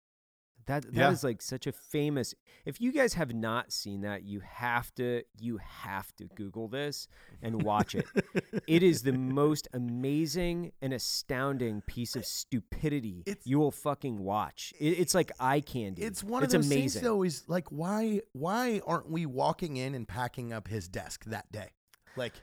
That 0.66 0.84
that 0.94 1.12
is 1.12 1.24
Yeah. 1.24 1.28
like 1.30 1.42
such 1.42 1.68
a 1.68 1.72
famous. 1.72 2.34
If 2.66 2.80
you 2.80 2.92
guys 2.92 3.14
have 3.16 3.34
not 3.34 3.72
seen 3.72 4.02
that, 4.02 4.24
you 4.24 4.40
have 4.42 4.94
to 4.96 5.24
you 5.40 5.58
have 5.58 6.16
to 6.18 6.26
Google 6.36 6.68
this 6.68 7.08
and 7.42 7.64
watch 7.64 7.96
it. 7.96 8.06
it 8.68 8.84
is 8.84 9.04
the 9.04 9.12
most 9.14 9.68
amazing 9.74 10.72
and 10.82 10.94
astounding 10.94 11.82
piece 11.82 12.16
of 12.16 12.26
stupidity 12.26 13.24
It's- 13.26 13.46
you 13.46 13.60
will 13.60 13.72
fucking 13.72 14.20
watch. 14.20 14.74
It, 14.80 15.00
it's 15.00 15.14
like 15.14 15.32
eye 15.40 15.62
candy. 15.62 16.02
It's 16.04 16.24
one 16.24 16.44
it's 16.44 16.54
of 16.54 16.62
those 16.62 16.68
amazing. 16.72 17.02
things, 17.02 17.04
though. 17.04 17.24
Is 17.24 17.44
like, 17.48 17.70
why, 17.72 18.22
why 18.34 18.82
aren't 18.86 19.10
we 19.10 19.26
walking 19.26 19.78
in 19.78 19.96
and 19.96 20.08
packing 20.08 20.54
up 20.54 20.68
his 20.68 20.88
desk 20.88 21.26
that 21.26 21.52
day? 21.52 21.70
Like, 22.16 22.34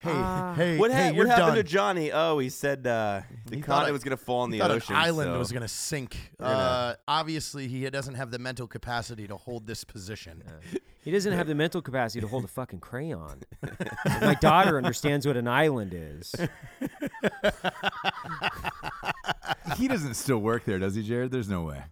hey, 0.00 0.10
Ah. 0.14 0.54
hey, 0.56 0.78
What, 0.78 0.90
ha- 0.90 0.96
hey, 0.96 1.12
what 1.12 1.26
happened 1.26 1.46
done. 1.48 1.56
to 1.56 1.62
Johnny? 1.62 2.12
Oh, 2.12 2.38
he 2.38 2.48
said 2.50 2.86
uh, 2.86 3.22
the 3.46 3.56
He 3.56 3.62
thought 3.62 3.66
continent 3.66 3.88
it- 3.88 3.92
was 3.92 4.04
going 4.04 4.16
to 4.16 4.24
fall 4.24 4.44
in 4.44 4.50
the 4.50 4.60
ocean. 4.62 4.94
an 4.94 5.00
island 5.02 5.28
so- 5.32 5.38
was 5.38 5.50
going 5.52 5.62
to 5.62 5.68
sink. 5.68 6.16
gonna- 6.40 6.52
Uh, 6.54 6.94
obviously, 7.08 7.68
he 7.68 7.88
doesn't 7.90 8.14
have 8.14 8.30
the 8.30 8.38
mental 8.38 8.66
capacity 8.66 9.26
to 9.26 9.36
hold 9.36 9.66
this 9.66 9.84
position. 9.84 10.42
He 11.02 11.10
doesn't 11.10 11.32
have 11.32 11.46
the 11.46 11.54
mental 11.54 11.80
capacity 11.80 12.20
to 12.20 12.28
hold 12.28 12.44
a 12.44 12.48
fucking 12.48 12.80
crayon. 12.80 13.42
My 14.20 14.34
daughter 14.34 14.76
understands 14.76 15.26
what 15.26 15.36
an 15.36 15.48
island 15.48 15.92
is. 15.94 16.34
he 19.76 19.88
doesn't 19.88 20.14
still 20.14 20.38
work 20.38 20.64
there, 20.64 20.78
does 20.78 20.94
he, 20.94 21.02
Jarred? 21.02 21.30
There's 21.30 21.48
no 21.48 21.62
way. 21.62 21.82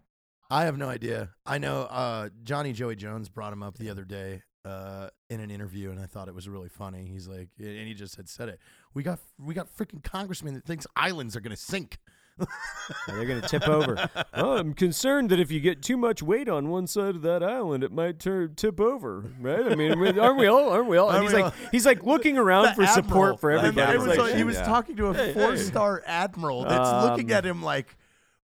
I 0.51 0.64
have 0.64 0.77
no 0.79 0.88
idea. 0.88 1.31
I 1.45 1.59
know 1.59 1.83
uh, 1.83 2.29
Johnny 2.45 2.73
Joey 2.73 2.95
Jones 2.97 3.29
brought 3.29 3.53
him 3.53 3.62
up 3.62 3.79
the 3.79 3.90
other 3.90 4.05
day 4.05 4.42
uh, 4.66 5.09
in 5.31 5.40
an 5.40 5.50
interview, 5.50 5.90
and 5.90 6.00
I 6.00 6.07
thought 6.07 6.29
it 6.29 6.35
was 6.35 6.48
really 6.48 6.68
funny. 6.68 7.07
He's 7.07 7.29
like, 7.29 7.48
and 7.59 7.87
he 7.88 7.94
just 7.94 8.16
had 8.16 8.29
said 8.29 8.48
it. 8.48 8.59
We 8.94 9.02
got 9.02 9.18
we 9.38 9.55
got 9.55 9.68
freaking 9.76 10.02
congressman 10.02 10.55
that 10.55 10.64
thinks 10.64 10.87
islands 10.96 11.37
are 11.37 11.40
gonna 11.40 11.57
sink. 11.57 11.98
They're 13.07 13.24
going 13.24 13.40
to 13.40 13.48
tip 13.48 13.66
over. 13.66 14.11
Oh, 14.35 14.57
I'm 14.59 14.74
concerned 14.74 15.31
that 15.31 15.40
if 15.40 15.50
you 15.50 15.59
get 15.59 15.81
too 15.83 15.96
much 15.96 16.22
weight 16.22 16.50
on 16.50 16.68
one 16.68 16.87
side 16.87 17.16
of 17.16 17.22
that 17.22 17.42
island, 17.42 17.83
it 17.83 17.90
might 17.92 18.18
turn 18.20 18.55
tip 18.57 18.79
over, 18.79 19.24
right? 19.40 19.64
I 19.66 19.74
mean, 19.74 19.92
aren't 20.18 20.38
we 20.38 20.46
all? 20.46 20.68
Aren't 20.68 20.88
we 20.90 20.98
all? 20.98 21.09
And 21.09 21.22
he's 21.22 21.33
like, 21.33 21.55
he's 21.72 21.87
like 21.87 22.05
looking 22.05 22.37
around 22.37 22.74
for 22.74 22.83
The 22.83 22.88
support 22.88 23.40
for 23.40 23.52
And 23.52 23.66
everybody. 23.79 23.94
it 23.96 24.18
was 24.18 24.35
he 24.35 24.44
was 24.44 24.57
Yeah. 24.57 24.64
talking 24.66 24.96
to 24.96 25.07
a 25.07 25.33
four 25.33 25.57
star 25.57 26.02
admiral 26.05 26.64
that's 26.64 27.05
looking 27.09 27.31
Um, 27.33 27.37
at 27.38 27.46
him 27.46 27.62
like, 27.62 27.96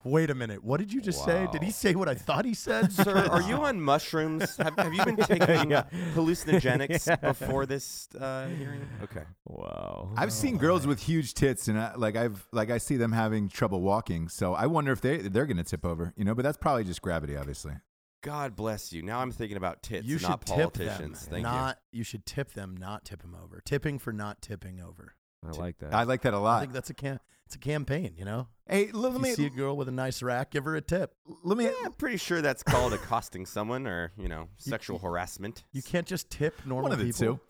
wait 0.05 0.31
a 0.31 0.35
minute, 0.35 0.65
what 0.65 0.81
did 0.81 0.93
you 0.93 1.01
just 1.01 1.25
say? 1.25 1.47
Did 1.53 1.63
he 1.63 1.71
say 1.71 1.95
what 1.95 2.09
I 2.09 2.15
thought 2.15 2.45
he 2.45 2.55
said? 2.55 2.93
Sir, 2.93 3.27
are 3.31 3.43
you 3.43 3.55
on 3.65 3.81
mushrooms? 3.81 4.57
Have, 4.57 4.77
have 4.77 4.95
you 4.95 5.05
been 5.05 5.17
taking 5.25 5.71
hallucinogenics 6.15 7.21
before 7.21 7.67
this 7.67 8.09
uh, 8.19 8.49
hearing? 8.49 8.87
Okay. 9.03 9.23
wow. 9.47 10.13
I've 10.17 10.33
seen 10.33 10.57
girls 10.57 10.87
with 10.87 11.01
huge 11.01 11.35
tits, 11.35 11.69
and 11.69 11.79
I, 11.79 11.95
like 11.95 12.17
I've 12.17 12.47
like 12.53 12.71
I 12.71 12.79
see 12.79 12.97
them 12.97 13.13
having 13.13 13.49
trouble 13.49 13.81
walking. 13.81 14.29
So 14.29 14.55
I 14.55 14.67
wonder 14.67 14.93
if 14.93 15.01
they 15.01 15.19
they're 15.19 15.47
gonna 15.47 15.65
tip 15.65 15.85
over, 15.85 16.13
you 16.17 16.25
know. 16.25 16.35
But 16.35 16.43
that's 16.43 16.59
probably 16.59 16.85
just 16.85 17.03
gravity, 17.03 17.37
obviously. 17.37 17.75
God 18.23 18.55
bless 18.55 18.93
you. 18.93 19.03
Now 19.03 19.21
I'm 19.21 19.33
thinking 19.33 19.57
about 19.57 19.83
tits, 19.83 20.07
you 20.07 20.19
should 20.19 20.29
not 20.29 20.41
tip 20.45 20.57
them. 20.57 20.57
politicians. 20.57 21.27
Thank 21.31 21.43
not 21.43 21.79
you. 21.91 22.05
should 22.05 22.27
tip 22.27 22.53
them, 22.53 22.77
not 22.77 23.05
tip 23.05 23.23
them 23.23 23.35
over. 23.41 23.63
Tipping 23.65 23.99
for 23.99 24.13
not 24.13 24.43
tipping 24.43 24.81
over. 24.81 25.15
I 25.47 25.51
like 25.53 25.79
that. 25.79 25.95
I 25.95 26.03
like 26.05 26.23
that 26.23 26.35
a 26.35 26.39
lot. 26.39 26.59
I 26.59 26.61
think 26.61 26.73
that's 26.73 26.91
a 26.91 26.95
cam- 26.95 27.21
it's 27.47 27.55
a 27.55 27.59
campaign. 27.59 28.15
You 28.17 28.25
know, 28.25 28.49
Hey, 28.69 28.91
let, 28.93 29.09
if 29.11 29.15
you 29.17 29.21
me 29.23 29.33
see 29.35 29.47
a 29.47 29.51
girl 29.51 29.77
with 29.77 29.89
a 29.89 29.93
nice 29.93 30.23
rack, 30.23 30.51
give 30.51 30.65
her 30.65 30.77
a 30.77 30.81
tip. 30.81 31.15
let 31.43 31.57
me. 31.59 31.65
you. 31.65 31.75
I'm 31.85 31.93
pretty 31.93 32.19
sure 32.19 32.41
that's 32.43 32.63
called 32.63 32.93
accosting 32.93 33.47
someone 33.47 33.87
or, 33.87 34.13
you 34.19 34.29
know, 34.29 34.49
sexual 34.59 34.99
harassment. 34.99 35.65
You 35.73 35.83
can't 35.83 36.07
just 36.07 36.31
tip 36.31 36.55
normal 36.67 36.91
One 36.91 36.93
of 36.93 36.99
the 36.99 37.07
people. 37.13 37.37
two. 37.37 37.41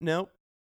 No, 0.00 0.28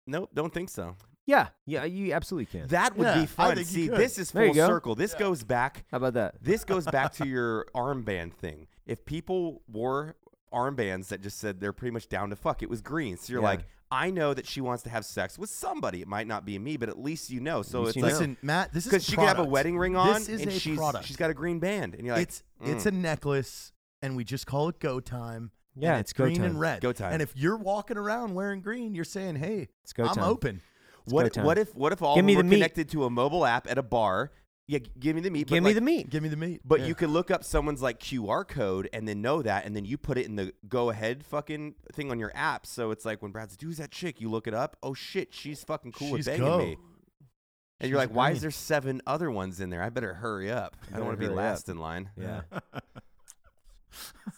no, 0.06 0.30
don't 0.34 0.54
think 0.54 0.70
so. 0.70 0.96
yeah, 1.26 1.48
yeah, 1.66 1.84
you 1.84 2.14
absolutely 2.14 2.46
can. 2.46 2.68
That 2.70 2.96
would 2.98 3.06
Yeah, 3.08 3.20
be 3.22 3.26
fun. 3.26 3.62
See, 3.66 3.90
this 3.90 4.18
is 4.18 4.32
full 4.32 4.54
circle. 4.54 4.96
This 4.96 5.14
goes 5.16 5.44
back 5.44 5.86
How 5.92 5.98
about 5.98 6.14
that? 6.14 6.36
This 6.42 6.64
goes 6.64 6.86
back 6.98 7.14
to 7.14 7.28
your 7.28 7.66
armband 7.76 8.34
thing. 8.34 8.68
If 8.86 9.04
people 9.06 9.64
wore 9.68 10.16
armbands 10.54 11.10
that 11.10 11.22
just 11.22 11.40
said 11.40 11.60
they're 11.60 11.74
pretty 11.74 11.92
much 11.92 12.08
down 12.08 12.30
to 12.30 12.36
fuck, 12.38 12.64
it 12.64 12.70
was 12.70 12.82
green. 12.82 13.18
So 13.18 13.34
you're 13.34 13.42
Yeah. 13.42 13.48
like, 13.50 13.66
I 13.90 14.10
know 14.12 14.34
that 14.34 14.46
she 14.46 14.62
wants 14.62 14.84
to 14.84 14.90
have 14.90 15.06
sex 15.06 15.38
with 15.38 15.50
somebody. 15.50 16.02
It 16.02 16.08
might 16.08 16.28
not 16.28 16.46
be 16.46 16.58
me, 16.60 16.78
but 16.78 16.90
at 16.90 17.00
least 17.00 17.30
you 17.30 17.40
know. 17.40 17.62
So 17.62 17.86
it's 17.86 17.96
you 17.96 18.02
like. 18.02 18.14
Listen, 18.14 18.38
Mat, 18.42 18.72
this 18.74 18.86
is 18.86 18.92
because 18.92 19.06
she 19.06 19.16
could 19.16 19.28
have 19.28 19.40
a 19.40 19.46
wedding 19.46 19.78
ring 19.78 19.96
on 19.96 20.14
This 20.14 20.30
is 20.30 20.42
and 20.42 20.52
a 20.52 20.60
she's 20.60 20.78
product. 20.78 21.06
she's 21.06 21.16
got 21.16 21.30
a 21.30 21.34
green 21.34 21.60
band, 21.60 21.96
and 21.96 22.06
you're 22.06 22.16
like, 22.16 22.24
it's 22.24 22.44
it's 22.62 22.86
a 22.86 22.92
mm. 22.92 23.02
necklace, 23.02 23.72
and 24.02 24.16
we 24.16 24.24
just 24.24 24.46
call 24.46 24.70
it 24.70 24.80
go 24.80 25.00
time. 25.00 25.52
Yeah, 25.76 26.00
it's, 26.00 26.12
it's 26.12 26.14
go 26.14 26.26
green 26.26 26.38
time. 26.38 26.46
and 26.46 26.60
red. 26.60 26.82
Go 26.82 26.92
time. 26.92 27.14
And 27.14 27.22
if 27.22 27.36
you're 27.36 27.58
walking 27.58 27.98
around 27.98 28.34
wearing 28.34 28.62
green, 28.62 28.96
you're 28.96 29.06
saying, 29.06 29.36
"Hey, 29.36 29.70
It's 29.84 29.94
go 29.94 30.06
I'm 30.06 30.16
time. 30.16 30.24
open." 30.24 30.62
what 31.06 31.24
go 31.24 31.30
time. 31.30 31.46
what 31.46 31.58
if 31.58 31.76
what 31.76 31.94
if 31.94 32.02
all 32.02 32.16
Give 32.16 32.24
of 32.24 32.26
me 32.26 32.36
them 32.36 32.40
the 32.40 32.44
were 32.48 32.50
meat. 32.50 32.56
connected 32.58 32.90
to 32.90 33.06
a 33.06 33.10
mobile 33.10 33.46
app 33.46 33.70
at 33.70 33.78
a 33.78 33.84
bar? 33.84 34.32
Yeah, 34.70 34.80
g- 34.80 34.92
give 35.00 35.16
me 35.16 35.22
the 35.22 35.30
meat. 35.32 35.48
Give 35.48 35.64
me 35.64 35.70
like- 35.70 35.76
the 35.76 35.82
meat. 35.82 36.10
Give 36.10 36.22
me 36.22 36.28
the 36.30 36.36
meat. 36.36 36.60
But 36.66 36.82
Yeah. 36.82 36.88
you 36.88 36.96
could 36.96 37.10
look 37.10 37.32
up 37.32 37.44
someone's 37.46 37.82
like 37.82 38.00
QR 38.00 38.44
code 38.46 38.90
and 38.92 39.08
then 39.08 39.22
know 39.22 39.42
that, 39.42 39.66
and 39.66 39.74
then 39.76 39.86
you 39.86 39.98
put 39.98 40.18
it 40.18 40.26
in 40.26 40.36
the 40.36 40.54
go 40.68 40.90
ahead 40.90 41.26
fucking 41.26 41.76
thing 41.94 42.12
on 42.12 42.20
your 42.20 42.32
app. 42.36 42.66
So 42.66 42.92
it's 42.92 43.06
like 43.06 43.22
when 43.22 43.32
Brad's 43.32 43.54
like, 43.54 43.62
"Who's 43.62 43.78
that 43.78 43.92
chick?" 43.92 44.20
You 44.20 44.30
look 44.30 44.46
it 44.46 44.54
up. 44.54 44.76
Oh 44.84 44.94
shit, 44.94 45.34
she's 45.34 45.64
fucking 45.64 45.94
cool 45.94 46.12
with 46.12 46.20
She's 46.20 46.26
banging 46.26 46.42
go. 46.44 46.58
me. 46.58 46.78
And 47.80 47.90
you're 47.90 48.00
She's 48.02 48.08
like, 48.10 48.16
"Why 48.16 48.32
is 48.32 48.36
green. 48.40 48.42
there 48.42 48.52
seven 48.52 49.02
other 49.08 49.32
ones 49.32 49.62
in 49.62 49.70
there? 49.70 49.82
I 49.84 49.90
better 49.90 50.16
hurry 50.16 50.52
up. 50.52 50.76
I 50.92 50.98
don't 50.98 51.06
want 51.06 51.16
to 51.16 51.20
be 51.20 51.26
hurry 51.28 51.36
up. 51.36 51.44
last 51.44 51.70
in 51.70 51.78
line." 51.78 52.10
Yeah. 52.18 52.42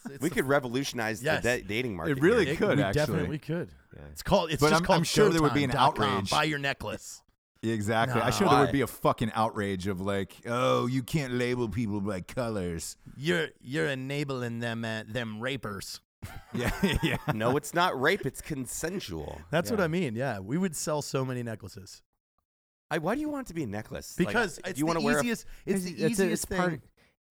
It's 0.08 0.22
We 0.22 0.28
the 0.30 0.34
could 0.36 0.44
revolutionize 0.46 1.22
Yes. 1.22 1.42
the 1.42 1.58
da- 1.58 1.62
dating 1.66 1.94
market. 1.96 2.16
It 2.18 2.22
really 2.22 2.44
here. 2.46 2.54
It- 2.54 2.56
could, 2.58 2.78
we 2.78 2.82
actually. 2.82 3.00
definitely 3.06 3.38
could. 3.38 3.68
Yeah. 3.94 4.02
It's 4.12 4.22
called. 4.22 4.50
It's 4.50 4.60
But 4.60 4.68
just 4.70 4.74
I'm- 4.80 4.84
called. 4.86 4.96
I'm 4.98 5.04
sure 5.04 5.28
there 5.28 5.42
would 5.42 5.52
be 5.52 5.64
an 5.64 5.70
Showtime.com. 5.70 6.08
outrage. 6.08 6.30
Buy 6.30 6.44
your 6.44 6.58
necklace. 6.58 7.22
Exactly. 7.62 8.18
Nah. 8.20 8.26
I'm 8.26 8.32
sure 8.32 8.48
there 8.48 8.60
would 8.60 8.72
be 8.72 8.80
a 8.80 8.86
fucking 8.86 9.32
outrage 9.34 9.86
of 9.86 10.00
like, 10.00 10.34
oh, 10.46 10.86
you 10.86 11.02
can't 11.02 11.34
label 11.34 11.68
people 11.68 12.00
by 12.00 12.22
colors. 12.22 12.96
You're 13.16 13.48
you're 13.60 13.86
enabling 13.88 14.60
them 14.60 14.84
uh, 14.84 15.02
them 15.06 15.40
rapers. 15.40 16.00
Yeah, 16.52 16.70
yeah. 17.02 17.16
No, 17.32 17.56
it's 17.56 17.72
not 17.74 17.98
rape. 17.98 18.26
It's 18.26 18.40
consensual. 18.42 19.40
That's 19.50 19.70
what 19.70 19.80
I 19.80 19.86
mean. 19.88 20.16
Yeah, 20.16 20.40
we 20.40 20.58
would 20.58 20.74
sell 20.76 21.00
so 21.00 21.24
many 21.24 21.42
necklaces 21.42 22.02
I, 22.90 22.98
why 22.98 23.14
do 23.14 23.20
you 23.20 23.28
want 23.28 23.46
it 23.46 23.48
to 23.48 23.54
be 23.54 23.62
a 23.62 23.66
necklace? 23.68 24.18
Like, 24.18 24.28
because 24.28 24.56
do 24.56 24.62
it's 24.66 24.78
you 24.78 24.84
the 24.84 24.86
want 24.88 24.98
to 24.98 25.04
wear 25.04 25.18
a 25.18 25.20
easiest. 25.20 25.46
It's 25.64 25.84
the 25.84 25.90
That's 25.92 26.02
a- 26.18 26.24
easiest 26.24 26.48
thing. 26.48 26.58
part- 26.58 26.80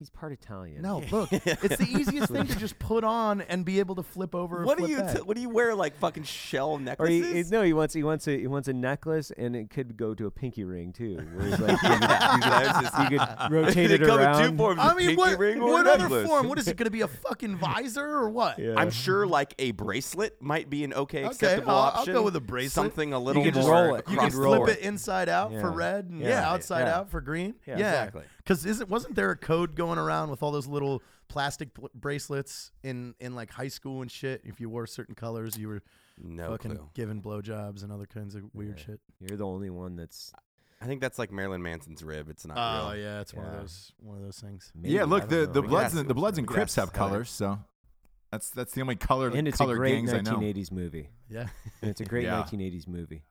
he's 0.00 0.10
part 0.10 0.32
Italian. 0.32 0.80
no, 0.82 0.98
look, 1.12 1.28
it's 1.30 1.76
the 1.76 1.86
easiest 1.88 2.32
thing 2.32 2.46
to 2.46 2.58
just 2.58 2.78
put 2.80 3.04
on 3.04 3.42
and 3.42 3.64
be 3.64 3.78
able 3.78 3.94
to 3.94 4.02
flip 4.02 4.34
over. 4.34 4.62
or 4.62 4.64
What 4.64 4.78
do 4.78 4.86
you 4.88 4.96
t- 4.98 5.20
what 5.20 5.36
do 5.36 5.42
you 5.42 5.50
wear 5.50 5.74
like 5.74 5.94
fucking 5.98 6.24
shell 6.24 6.70
Or 6.72 6.80
necklaces? 6.80 7.26
he, 7.32 7.42
he- 7.42 7.50
no, 7.50 7.62
he 7.62 7.72
wants 7.72 7.94
he 7.94 8.02
wants 8.02 8.26
a 8.26 8.36
he 8.38 8.46
wants 8.48 8.66
a 8.66 8.72
necklace, 8.72 9.30
and 9.36 9.54
it 9.54 9.70
could 9.70 9.96
go 9.96 10.14
to 10.14 10.26
a 10.26 10.30
pinky 10.30 10.64
ring 10.64 10.92
too. 10.92 11.16
Where 11.34 11.46
he's 11.46 11.60
like, 11.60 11.70
you 11.82 11.88
could, 11.90 12.00
That's 12.00 12.80
just- 12.80 13.10
you 13.12 13.18
could 13.18 13.28
rotate 13.50 13.88
They 13.90 13.94
it 13.96 14.00
come 14.00 14.20
in 14.20 14.26
around. 14.26 14.50
two 14.50 14.56
forms. 14.56 14.80
I 14.80 14.92
a 14.92 14.94
mean, 14.94 15.06
pinky 15.08 15.16
what, 15.18 15.38
ring 15.38 15.60
or 15.60 15.70
what 15.70 15.86
other 15.86 15.98
necklace. 16.04 16.26
form? 16.26 16.48
What 16.48 16.58
is 16.58 16.66
it 16.66 16.76
going 16.76 16.86
to 16.86 16.90
be? 16.90 17.02
A 17.02 17.08
fucking 17.08 17.56
visor 17.56 18.06
or 18.08 18.28
what? 18.30 18.58
Yeah. 18.58 18.74
I'm 18.76 18.90
sure 18.90 19.26
like 19.26 19.54
a 19.58 19.70
bracelet 19.72 20.40
might 20.40 20.68
be 20.70 20.82
an 20.84 20.92
okay, 20.94 21.18
Okay, 21.20 21.26
acceptable 21.26 21.70
I'll- 21.72 21.76
I'll 21.78 22.00
option. 22.00 22.14
go 22.14 22.22
with 22.22 22.36
a 22.36 22.40
bracelet. 22.40 22.72
Something 22.72 23.12
a 23.12 23.18
little 23.18 23.42
can 23.44 23.54
more 23.54 23.70
roll 23.70 23.94
it. 23.96 24.04
You 24.08 24.14
across 24.14 24.30
can 24.32 24.40
the 24.40 24.46
flip 24.46 24.58
board. 24.60 24.68
it 24.70 24.78
inside 24.78 25.28
out 25.28 25.50
for 25.50 25.56
Yeah. 25.58 25.72
red, 25.74 26.04
and 26.06 26.20
yeah, 26.22 26.28
Yeah. 26.28 26.50
outside 26.50 26.80
Yeah. 26.84 26.96
out 26.96 27.10
for 27.10 27.20
green. 27.20 27.54
Yeah, 27.66 27.74
exactly. 27.74 28.22
Because 28.50 28.66
isn't 28.66 28.90
wasn't 28.90 29.14
there 29.14 29.30
a 29.30 29.36
code 29.36 29.76
going 29.76 29.96
around 29.96 30.28
with 30.28 30.42
all 30.42 30.50
those 30.50 30.66
little 30.66 31.04
plastic 31.28 31.72
bl- 31.72 31.86
bracelets 31.94 32.72
in 32.82 33.14
in 33.20 33.36
like 33.36 33.48
high 33.52 33.68
school 33.68 34.02
and 34.02 34.10
shit? 34.10 34.40
If 34.44 34.58
you 34.60 34.68
wore 34.68 34.88
certain 34.88 35.14
colors, 35.14 35.56
you 35.56 35.68
were 35.68 35.82
No 36.20 36.50
fucking 36.50 36.72
clue. 36.74 36.88
giving 36.94 37.22
blowjobs 37.22 37.84
and 37.84 37.92
other 37.92 38.06
kinds 38.06 38.34
of 38.34 38.42
weird 38.52 38.78
Yeah. 38.80 38.84
shit. 38.86 39.00
You're 39.20 39.38
the 39.38 39.46
only 39.46 39.70
one 39.70 39.94
that's. 39.94 40.32
I 40.80 40.86
think 40.86 41.00
that's 41.00 41.16
like 41.16 41.30
Marilyn 41.30 41.62
Manson's 41.62 42.02
rib. 42.02 42.28
It's 42.28 42.44
not 42.44 42.56
Oh 42.58 42.90
real. 42.92 43.00
yeah, 43.04 43.20
it's 43.20 43.32
one 43.32 43.46
of 43.46 43.52
those 43.52 43.92
one 44.00 44.16
of 44.16 44.24
those 44.24 44.40
things. 44.40 44.72
Maybe, 44.74 44.94
yeah, 44.96 45.04
look, 45.04 45.28
the, 45.28 45.46
know. 45.46 45.46
the 45.46 45.62
We 45.62 45.68
Bloods 45.68 45.84
ask- 45.92 45.96
and 45.98 46.08
the 46.10 46.14
Bloods 46.14 46.36
and 46.38 46.48
Crips 46.48 46.72
ask 46.76 46.78
have 46.78 46.88
Heather. 46.88 47.08
colors, 47.10 47.30
so 47.30 47.60
that's 48.32 48.50
that's 48.50 48.72
the 48.72 48.80
only 48.80 48.96
color 48.96 49.28
and 49.28 49.46
it's 49.46 49.60
a 49.60 49.64
great 49.66 49.92
gangs 49.92 50.12
I 50.12 50.22
know. 50.22 50.32
1980s 50.40 50.72
movie. 50.72 51.08
Yeah, 51.28 51.46
And 51.82 51.90
it's 51.92 52.00
a 52.00 52.04
great 52.04 52.24
Yeah. 52.24 52.42
1980s 52.42 52.88
movie. 52.88 53.22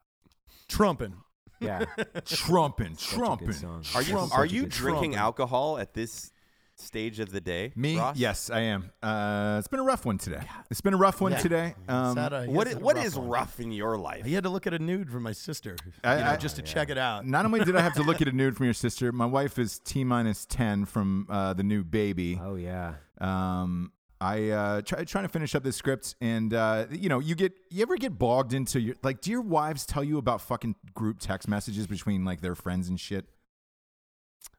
trumping. 0.66 1.12
Yeah, 1.60 1.84
Trumping, 2.24 2.96
Such 2.96 3.12
a 3.14 3.16
good 3.16 3.24
trumping. 3.58 3.84
Are 3.94 4.02
you 4.02 4.10
Trump- 4.12 4.34
are 4.38 4.46
you 4.46 4.66
drinking 4.66 5.12
Trumping. 5.12 5.14
alcohol 5.16 5.78
at 5.78 5.92
this 5.94 6.32
stage 6.76 7.20
of 7.20 7.30
the 7.30 7.40
day? 7.42 7.72
Me? 7.76 7.98
Ross? 7.98 8.16
Yes, 8.16 8.48
I 8.48 8.60
am. 8.60 8.90
Uh, 9.02 9.56
it's 9.58 9.68
been 9.68 9.80
a 9.80 9.84
rough 9.84 10.06
one 10.06 10.16
today. 10.16 10.40
It's 10.70 10.80
been 10.80 10.94
a 10.94 10.96
rough 10.96 11.20
one 11.20 11.32
Yeah. 11.32 11.38
today. 11.38 11.74
Um, 11.86 12.14
Sad, 12.14 12.48
he 12.48 12.54
What 12.54 12.66
has 12.66 12.76
i- 12.76 12.78
had 12.78 12.82
a 12.82 12.84
what 12.84 12.96
rough 12.96 13.04
is 13.04 13.16
one. 13.18 13.28
rough 13.28 13.60
in 13.60 13.72
your 13.72 13.98
life? 13.98 14.24
He 14.24 14.32
had 14.32 14.44
to 14.44 14.48
look 14.50 14.66
at 14.66 14.72
a 14.72 14.78
nude 14.78 15.10
from 15.10 15.22
my 15.22 15.32
sister, 15.32 15.76
I- 16.02 16.14
you 16.16 16.24
know, 16.24 16.30
I- 16.30 16.36
just 16.36 16.56
to 16.56 16.62
check 16.62 16.88
it 16.88 16.96
out. 16.96 17.26
not 17.26 17.44
only 17.44 17.60
did 17.62 17.76
I 17.76 17.82
have 17.82 17.92
to 17.94 18.02
look 18.02 18.22
at 18.22 18.28
a 18.28 18.32
nude 18.40 18.56
from 18.56 18.64
your 18.64 18.72
sister, 18.74 19.12
my 19.12 19.26
wife 19.26 19.58
is 19.58 19.78
T 19.80 20.02
minus 20.04 20.46
10 20.46 20.86
from 20.86 21.26
uh, 21.28 21.52
the 21.52 21.62
new 21.62 21.84
baby. 21.84 22.40
Oh 22.42 22.54
yeah. 22.54 22.94
Um, 23.20 23.92
I 24.22 24.50
uh, 24.50 24.82
try 24.82 25.04
trying 25.04 25.24
to 25.24 25.28
finish 25.30 25.54
up 25.54 25.62
this 25.62 25.76
script, 25.76 26.14
and 26.20 26.52
uh, 26.52 26.86
you 26.90 27.08
know, 27.08 27.20
you 27.20 27.34
get 27.34 27.52
you 27.70 27.82
ever 27.82 27.96
get 27.96 28.18
bogged 28.18 28.52
into 28.52 28.78
your 28.80 28.96
like, 29.02 29.20
do 29.22 29.30
your 29.30 29.40
wives 29.40 29.86
tell 29.86 30.04
you 30.04 30.18
about 30.18 30.40
fucking 30.42 30.74
group 30.94 31.18
text 31.20 31.48
messages 31.48 31.86
between 31.86 32.24
like 32.24 32.40
their 32.42 32.54
friends 32.54 32.88
and 32.88 33.00
shit? 33.00 33.24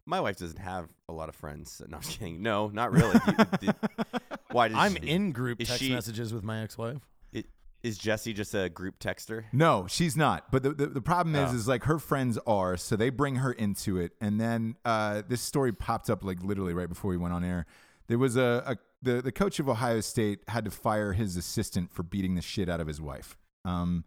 My 0.05 0.19
wife 0.19 0.37
doesn't 0.37 0.59
have 0.59 0.89
a 1.07 1.13
lot 1.13 1.29
of 1.29 1.35
friends. 1.35 1.81
No, 1.87 1.97
I'm 1.97 2.01
just 2.03 2.17
kidding. 2.19 2.41
No, 2.41 2.69
not 2.69 2.91
really. 2.91 3.19
Do 3.59 3.67
do- 3.67 3.71
why 4.51 4.67
does 4.67 4.77
I'm 4.77 4.95
she- 4.95 5.07
in 5.07 5.31
group 5.31 5.59
text 5.59 5.77
she- 5.77 5.91
messages 5.93 6.33
with 6.33 6.43
my 6.43 6.63
ex-wife. 6.63 6.97
i- 7.35 7.43
Is 7.83 7.97
Jesse 7.99 8.33
just 8.33 8.55
a 8.55 8.67
group 8.69 8.97
texter? 8.99 9.43
No, 9.53 9.85
she's 9.87 10.17
not. 10.17 10.51
But 10.51 10.63
the, 10.63 10.71
the, 10.73 10.87
the 10.87 11.01
problem 11.01 11.35
is, 11.35 11.51
Oh. 11.51 11.55
is 11.55 11.67
like 11.67 11.83
her 11.83 11.99
friends 11.99 12.39
are, 12.47 12.77
so 12.77 12.95
they 12.95 13.09
bring 13.11 13.35
her 13.37 13.51
into 13.53 13.97
it. 13.97 14.13
And 14.19 14.41
then 14.41 14.75
uh, 14.85 15.21
this 15.27 15.41
story 15.41 15.71
popped 15.71 16.09
up 16.09 16.23
like 16.23 16.41
literally 16.43 16.73
right 16.73 16.89
before 16.89 17.11
we 17.11 17.17
went 17.17 17.33
on 17.35 17.43
air. 17.43 17.67
There 18.07 18.17
was 18.17 18.35
a, 18.35 18.63
a 18.65 18.77
the, 19.01 19.21
the 19.21 19.31
coach 19.31 19.59
of 19.59 19.67
Ohio 19.69 20.01
State 20.01 20.39
had 20.47 20.65
to 20.65 20.71
fire 20.71 21.13
his 21.13 21.35
assistant 21.37 21.91
for 21.91 22.03
beating 22.03 22.35
the 22.35 22.41
shit 22.41 22.69
out 22.69 22.79
of 22.79 22.87
his 22.87 23.01
wife. 23.01 23.37
Um, 23.65 24.03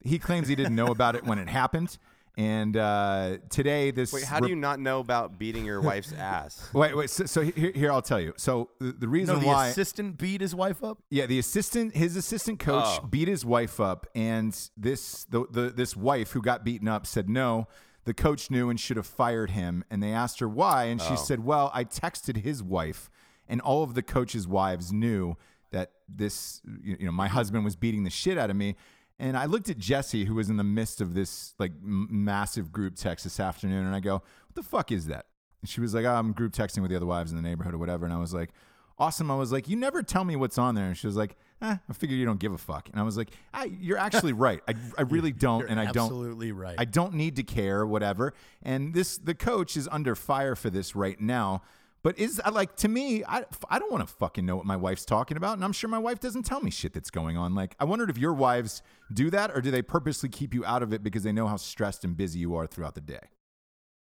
he 0.00 0.18
claims 0.18 0.48
he 0.48 0.54
didn't 0.54 0.74
know 0.76 0.88
about 0.88 1.16
it 1.16 1.24
when 1.24 1.38
it 1.38 1.48
happened. 1.48 1.96
And 2.38 2.76
uh, 2.76 3.38
today, 3.48 3.90
this 3.92 4.12
Wait, 4.12 4.24
how 4.24 4.40
do 4.40 4.48
you 4.48 4.56
not 4.56 4.78
know 4.78 5.00
about 5.00 5.38
beating 5.38 5.64
your 5.64 5.80
wife's 5.80 6.12
ass? 6.12 6.68
Wait, 6.74 6.94
wait. 6.94 7.08
So, 7.08 7.24
so 7.24 7.40
here, 7.40 7.72
here, 7.74 7.90
I'll 7.90 8.02
tell 8.02 8.20
you. 8.20 8.34
So 8.36 8.68
the, 8.78 8.92
the 8.92 9.08
reason 9.08 9.36
No, 9.36 9.40
the 9.40 9.46
why 9.46 9.68
assistant 9.68 10.18
beat 10.18 10.42
his 10.42 10.54
wife 10.54 10.84
up. 10.84 10.98
yeah, 11.08 11.24
the 11.24 11.38
assistant, 11.38 11.96
his 11.96 12.14
assistant 12.14 12.58
coach 12.58 12.84
Oh. 13.02 13.06
beat 13.06 13.26
his 13.26 13.42
wife 13.46 13.80
up, 13.80 14.06
and 14.14 14.52
this 14.76 15.24
the, 15.30 15.46
the 15.50 15.70
this 15.70 15.96
wife 15.96 16.32
who 16.32 16.42
got 16.42 16.62
beaten 16.62 16.88
up 16.88 17.06
said 17.06 17.30
no. 17.30 17.68
The 18.04 18.12
coach 18.14 18.50
knew 18.50 18.68
and 18.68 18.78
should 18.78 18.98
have 18.98 19.06
fired 19.06 19.50
him. 19.52 19.82
And 19.90 20.02
they 20.02 20.12
asked 20.12 20.38
her 20.40 20.48
why, 20.48 20.84
and 20.84 21.00
she 21.00 21.14
Oh. 21.14 21.16
said, 21.16 21.42
"Well, 21.42 21.70
I 21.72 21.84
texted 21.84 22.36
his 22.42 22.62
wife, 22.62 23.08
and 23.48 23.60
all 23.60 23.82
of 23.82 23.94
the 23.94 24.02
coach's 24.02 24.46
wives 24.46 24.92
knew 24.92 25.36
that 25.70 25.92
this, 26.08 26.60
you 26.82 26.96
you 27.00 27.06
know, 27.06 27.12
my 27.12 27.28
husband 27.28 27.64
was 27.64 27.76
beating 27.76 28.04
the 28.04 28.10
shit 28.10 28.38
out 28.38 28.50
of 28.50 28.56
me." 28.56 28.76
And 29.18 29.36
I 29.36 29.46
looked 29.46 29.70
at 29.70 29.78
Jesse, 29.78 30.26
who 30.26 30.34
was 30.34 30.50
in 30.50 30.58
the 30.58 30.64
midst 30.64 31.00
of 31.00 31.14
this 31.14 31.54
like 31.58 31.72
m- 31.82 32.08
massive 32.10 32.70
group 32.70 32.96
text 32.96 33.24
this 33.24 33.40
afternoon, 33.40 33.86
and 33.86 33.94
I 33.94 34.00
go, 34.00 34.14
"What 34.14 34.54
the 34.54 34.62
fuck 34.62 34.92
is 34.92 35.06
that?" 35.06 35.26
And 35.62 35.70
she 35.70 35.80
was 35.80 35.94
like, 35.94 36.04
oh, 36.04 36.12
"I'm 36.14 36.32
group 36.32 36.52
texting 36.52 36.82
with 36.82 36.90
the 36.90 36.96
other 36.96 37.06
wives 37.06 37.30
in 37.30 37.36
the 37.36 37.42
neighborhood 37.42 37.74
or 37.74 37.78
whatever." 37.78 38.04
And 38.04 38.12
I 38.12 38.18
was 38.18 38.34
like, 38.34 38.50
"Awesome." 38.98 39.30
I 39.30 39.36
was 39.36 39.52
like, 39.52 39.68
"You 39.68 39.76
never 39.76 40.02
tell 40.02 40.24
me 40.24 40.36
what's 40.36 40.58
on 40.58 40.74
there." 40.74 40.84
And 40.84 40.96
she 40.96 41.06
was 41.06 41.16
like, 41.16 41.34
eh, 41.62 41.76
"I 41.88 41.92
figure 41.94 42.14
you 42.14 42.26
don't 42.26 42.38
give 42.38 42.52
a 42.52 42.58
fuck." 42.58 42.90
And 42.90 43.00
I 43.00 43.04
was 43.04 43.16
like, 43.16 43.30
I, 43.54 43.64
"You're 43.80 43.98
actually 43.98 44.32
right. 44.46 44.60
I, 44.68 44.74
I 44.98 45.02
really 45.02 45.32
don't, 45.32 45.60
You're 45.60 45.70
and 45.70 45.80
I 45.80 45.86
don't." 45.86 46.04
absolutely 46.04 46.52
right. 46.52 46.76
I 46.78 46.84
don't 46.84 47.14
need 47.14 47.36
to 47.36 47.42
care, 47.42 47.86
whatever. 47.86 48.34
And 48.62 48.92
this, 48.92 49.16
the 49.16 49.34
coach 49.34 49.78
is 49.78 49.88
under 49.90 50.14
fire 50.14 50.54
for 50.54 50.68
this 50.68 50.94
right 50.94 51.18
now. 51.18 51.62
But 52.06 52.20
is 52.20 52.40
like 52.52 52.76
to 52.76 52.88
me, 52.88 53.24
I, 53.24 53.44
I 53.68 53.80
don't 53.80 53.90
want 53.90 54.06
to 54.06 54.14
fucking 54.14 54.46
know 54.46 54.54
what 54.54 54.64
my 54.64 54.76
wife's 54.76 55.04
talking 55.04 55.36
about, 55.36 55.54
and 55.54 55.64
I'm 55.64 55.72
sure 55.72 55.90
my 55.90 55.98
wife 55.98 56.20
doesn't 56.20 56.44
tell 56.44 56.60
me 56.60 56.70
shit 56.70 56.92
that's 56.92 57.10
going 57.10 57.36
on. 57.36 57.56
Like 57.56 57.74
I 57.80 57.84
wondered 57.84 58.10
if 58.10 58.16
your 58.16 58.32
wives 58.32 58.80
do 59.12 59.28
that, 59.30 59.50
or 59.50 59.60
do 59.60 59.72
they 59.72 59.82
purposely 59.82 60.28
keep 60.28 60.54
you 60.54 60.64
out 60.64 60.84
of 60.84 60.92
it 60.92 61.02
because 61.02 61.24
they 61.24 61.32
know 61.32 61.48
how 61.48 61.56
stressed 61.56 62.04
and 62.04 62.16
busy 62.16 62.38
you 62.38 62.54
are 62.54 62.68
throughout 62.68 62.94
the 62.94 63.00
day? 63.00 63.30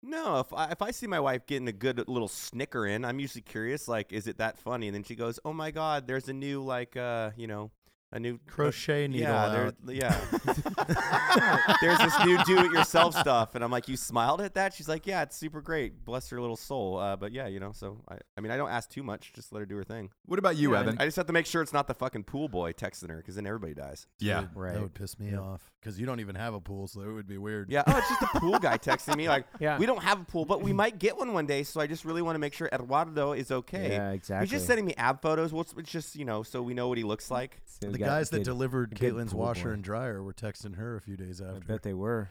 No, 0.03 0.41
if 0.41 0.53
I, 0.53 0.73
if 0.73 0.83
I 0.83 0.91
see 0.91 1.07
my 1.07 1.21
wife 1.21 1.47
getting 1.47 1.69
a 1.69 1.73
good 1.73 2.09
little 2.09 2.27
snicker 2.27 2.89
in, 2.89 3.05
I'm 3.05 3.21
usually 3.21 3.43
curious, 3.43 3.87
like, 3.87 4.13
is 4.13 4.27
it 4.27 4.39
that 4.39 4.59
funny? 4.59 4.89
And 4.89 4.95
then 4.97 5.05
she 5.05 5.15
goes, 5.15 5.39
"Oh 5.45 5.53
my 5.53 5.71
God, 5.71 6.09
there's 6.09 6.29
a 6.29 6.33
new 6.33 6.65
like, 6.65 6.97
uh, 6.97 7.31
you 7.37 7.47
know, 7.47 7.71
a 8.13 8.21
new 8.21 8.39
Crochet 8.47 9.09
needle 9.09 9.29
Yeah, 9.29 9.45
out. 9.45 9.75
there, 9.85 9.95
yeah. 9.95 10.21
there's 11.81 11.99
this 11.99 12.19
new 12.25 12.43
do-it-yourself 12.45 13.15
stuff, 13.17 13.55
and 13.55 13.65
I'm 13.65 13.71
like, 13.71 13.89
"You 13.89 13.97
smiled 13.97 14.41
at 14.41 14.55
that?" 14.55 14.75
She's 14.75 14.89
like, 14.89 15.07
"Yeah, 15.07 15.23
it's 15.23 15.37
super 15.37 15.61
great. 15.61 16.05
Bless 16.05 16.31
her 16.31 16.41
little 16.41 16.57
soul." 16.57 16.99
Uh, 16.99 17.17
but 17.17 17.33
yeah, 17.33 17.47
you 17.47 17.61
know, 17.61 17.73
so 17.73 18.03
I, 18.09 18.17
I 18.37 18.41
mean, 18.41 18.51
I 18.53 18.57
don't 18.57 18.71
ask 18.71 18.89
too 18.91 19.03
much. 19.03 19.33
Just 19.35 19.53
let 19.53 19.61
her 19.61 19.67
do 19.67 19.77
her 19.77 19.85
thing. 19.85 20.11
What 20.25 20.39
about 20.39 20.57
you, 20.57 20.73
Yeah, 20.75 20.81
Evan? 20.81 20.97
I 21.01 21.05
just 21.05 21.17
have 21.17 21.27
to 21.27 21.33
make 21.33 21.47
sure 21.47 21.63
it's 21.63 21.73
not 21.73 21.89
the 21.89 21.95
fucking 21.95 22.25
pool 22.25 22.49
boy 22.49 22.73
texting 22.73 23.11
her, 23.11 23.17
because 23.17 23.35
then 23.35 23.47
everybody 23.47 23.75
dies. 23.75 24.07
yeah, 24.19 24.43
Dude, 24.43 24.51
Right. 24.55 24.73
That 24.75 24.83
would 24.83 24.95
piss 24.95 25.19
me 25.19 25.35
off 25.37 25.71
because 25.87 26.01
you 26.01 26.05
don't 26.07 26.19
even 26.19 26.35
have 26.35 26.53
a 26.53 26.61
pool, 26.61 26.89
so 26.89 27.01
it 27.03 27.13
would 27.13 27.29
be 27.29 27.39
weird. 27.39 27.71
Yeah. 27.71 27.85
Oh, 27.87 27.97
it's 27.97 28.09
just 28.09 28.23
a 28.23 28.41
pool 28.41 28.59
guy 28.59 28.77
texting 28.77 29.17
me 29.17 29.29
like, 29.29 29.47
Yeah. 29.61 29.79
"We 29.79 29.87
don't 29.87 30.03
have 30.03 30.21
a 30.21 30.25
pool, 30.25 30.45
but 30.45 30.61
we 30.61 30.73
might 30.73 30.99
get 30.99 31.17
one 31.17 31.33
one 31.33 31.47
day." 31.47 31.63
So 31.63 31.81
I 31.81 31.87
just 31.87 32.05
really 32.05 32.23
want 32.23 32.35
to 32.35 32.41
make 32.41 32.55
sure 32.55 32.69
Eduardo 32.73 33.33
is 33.33 33.53
okay. 33.53 33.91
Yeah, 33.91 34.11
exactly. 34.11 34.47
He's 34.47 34.51
just 34.51 34.67
sending 34.67 34.85
me 34.85 34.95
ab 34.97 35.23
photos. 35.23 35.53
Well, 35.53 35.63
it's, 35.63 35.75
it's 35.79 35.91
just 35.93 36.17
you 36.17 36.25
know, 36.25 36.43
so 36.43 36.61
we 36.61 36.75
know 36.75 36.89
what 36.89 36.99
he 36.99 37.05
looks 37.05 37.31
like. 37.31 37.61
So 37.67 37.87
we 37.87 37.93
The 37.93 37.99
got 38.01 38.07
guys 38.07 38.31
that 38.31 38.39
good- 38.39 38.45
delivered 38.45 38.99
good 38.99 39.15
Caitlin's 39.15 39.33
pool 39.33 39.43
washer 39.43 39.69
boy. 39.69 39.75
and 39.75 39.85
dryer 39.85 40.23
were 40.23 40.33
texting 40.33 40.77
her 40.77 40.97
a 40.97 41.01
few 41.01 41.17
days 41.17 41.41
I 41.41 41.51
after. 41.51 41.61
bet 41.61 41.83
they 41.85 41.95
were. 41.95 42.31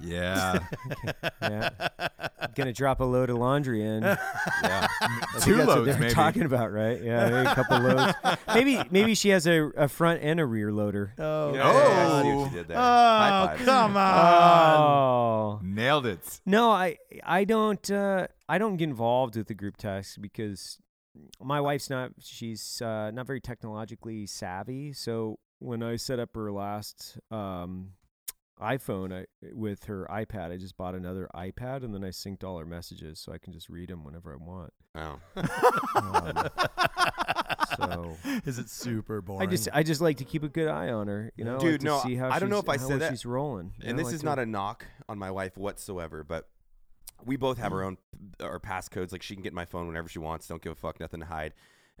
Yeah. 0.00 0.58
Yeah. 1.42 1.70
Gonna 2.54 2.72
drop 2.72 3.00
a 3.00 3.04
load 3.04 3.30
of 3.30 3.36
laundry 3.36 3.82
in. 3.84 4.02
Yeah. 4.02 4.16
Two 5.40 5.54
that's 5.56 5.66
what 5.66 5.68
loads, 5.68 5.86
they're 5.86 5.98
maybe. 5.98 6.12
talking 6.14 6.42
about, 6.42 6.72
right? 6.72 7.00
Yeah, 7.02 7.28
maybe 7.30 7.48
a 7.48 7.54
couple 7.54 7.78
loads. 7.80 8.14
Maybe 8.54 8.80
maybe 8.90 9.14
she 9.14 9.28
has 9.30 9.46
a, 9.46 9.64
a 9.76 9.88
front 9.88 10.22
and 10.22 10.40
a 10.40 10.46
rear 10.46 10.72
loader. 10.72 11.12
Oh, 11.18 11.54
Yeah, 11.54 11.68
I 11.68 11.72
see 12.22 12.28
Oh. 12.30 12.36
what 12.38 12.50
you 12.52 12.56
did 12.58 12.68
there. 12.68 12.76
High 12.76 13.42
oh 13.44 13.46
five. 13.56 13.66
come 13.66 13.96
on! 13.96 14.80
Oh 14.80 15.60
Nailed 15.62 16.06
it. 16.06 16.40
no, 16.46 16.70
I 16.70 16.96
I 17.24 17.44
don't 17.44 17.90
uh, 17.90 18.26
I 18.48 18.58
don't 18.58 18.76
get 18.76 18.88
involved 18.88 19.36
with 19.36 19.46
the 19.48 19.54
group 19.54 19.76
text 19.76 20.20
because 20.22 20.78
my 21.42 21.60
wife's 21.60 21.90
not 21.90 22.12
she's 22.20 22.80
uh, 22.82 23.10
not 23.12 23.26
very 23.26 23.40
technologically 23.40 24.26
savvy. 24.26 24.92
So 24.92 25.38
when 25.58 25.82
I 25.82 25.96
set 25.96 26.18
up 26.18 26.30
her 26.34 26.50
last 26.52 27.18
um, 27.30 27.90
iPhone 28.60 29.12
I, 29.12 29.26
with 29.52 29.84
her 29.84 30.06
iPad, 30.10 30.50
I 30.50 30.56
just 30.56 30.76
bought 30.76 30.94
another 30.94 31.28
iPad 31.34 31.84
and 31.84 31.94
then 31.94 32.02
I 32.04 32.08
synced 32.08 32.42
all 32.44 32.58
her 32.58 32.64
messages 32.66 33.20
so 33.20 33.32
I 33.32 33.38
can 33.38 33.52
just 33.52 33.68
read 33.68 33.88
them 33.90 34.04
whenever 34.04 34.32
I 34.32 34.36
want. 34.36 34.72
Wow. 34.94 35.20
Um, 35.94 36.48
so 37.76 38.16
Is 38.46 38.58
it 38.58 38.68
super 38.70 39.20
boring? 39.20 39.46
I 39.46 39.50
just 39.50 39.68
I 39.72 39.82
just 39.82 40.00
like 40.00 40.18
to 40.18 40.24
keep 40.24 40.42
a 40.42 40.48
good 40.48 40.68
eye 40.68 40.88
on 40.90 41.08
her, 41.08 41.32
you 41.36 41.44
know, 41.44 41.58
Dude, 41.58 41.72
like 41.72 41.80
to 41.80 41.86
no, 41.86 42.00
see 42.00 42.14
how 42.16 42.30
I 42.30 42.38
don't 42.38 42.48
know 42.50 42.58
if 42.58 42.68
I 42.68 42.76
said 42.76 43.00
that. 43.00 43.10
she's 43.10 43.26
rolling. 43.26 43.72
you 43.78 43.88
and 43.88 43.96
know, 43.96 44.02
this 44.02 44.06
like 44.06 44.14
is 44.14 44.20
to- 44.20 44.26
not 44.26 44.38
a 44.38 44.46
knock 44.46 44.86
on 45.08 45.18
my 45.18 45.30
wife 45.30 45.56
whatsoever, 45.56 46.24
but 46.24 46.48
we 47.24 47.36
both 47.36 47.58
have 47.58 47.72
our 47.72 47.82
own 47.82 47.98
our 48.40 48.60
passcodes. 48.60 49.12
Like 49.12 49.22
she 49.22 49.34
can 49.34 49.42
get 49.42 49.52
my 49.52 49.64
phone 49.64 49.86
whenever 49.86 50.08
she 50.08 50.18
wants. 50.18 50.46
Don't 50.48 50.62
give 50.62 50.72
a 50.72 50.76
fuck, 50.76 51.00
nothing 51.00 51.20
to 51.20 51.26
hide. 51.26 51.54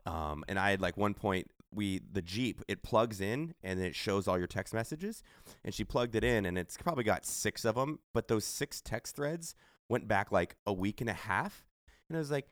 Um, 0.04 0.44
and 0.48 0.58
I 0.58 0.70
had 0.70 0.80
like 0.80 0.96
one 0.96 1.14
point 1.14 1.50
we 1.72 2.00
the 2.12 2.22
Jeep 2.22 2.62
it 2.68 2.82
plugs 2.82 3.20
in 3.20 3.54
and 3.62 3.80
it 3.80 3.94
shows 3.94 4.26
all 4.28 4.38
your 4.38 4.46
text 4.46 4.72
messages, 4.74 5.22
and 5.64 5.74
she 5.74 5.84
plugged 5.84 6.14
it 6.14 6.24
in 6.24 6.46
and 6.46 6.56
it's 6.58 6.76
probably 6.76 7.04
got 7.04 7.26
six 7.26 7.64
of 7.64 7.74
them, 7.74 7.98
but 8.14 8.28
those 8.28 8.44
six 8.44 8.80
text 8.80 9.16
threads 9.16 9.54
went 9.88 10.08
back 10.08 10.32
like 10.32 10.56
a 10.66 10.72
week 10.72 11.00
and 11.00 11.10
a 11.10 11.14
half, 11.14 11.66
and 12.08 12.16
I 12.16 12.20
was 12.20 12.30
like, 12.30 12.48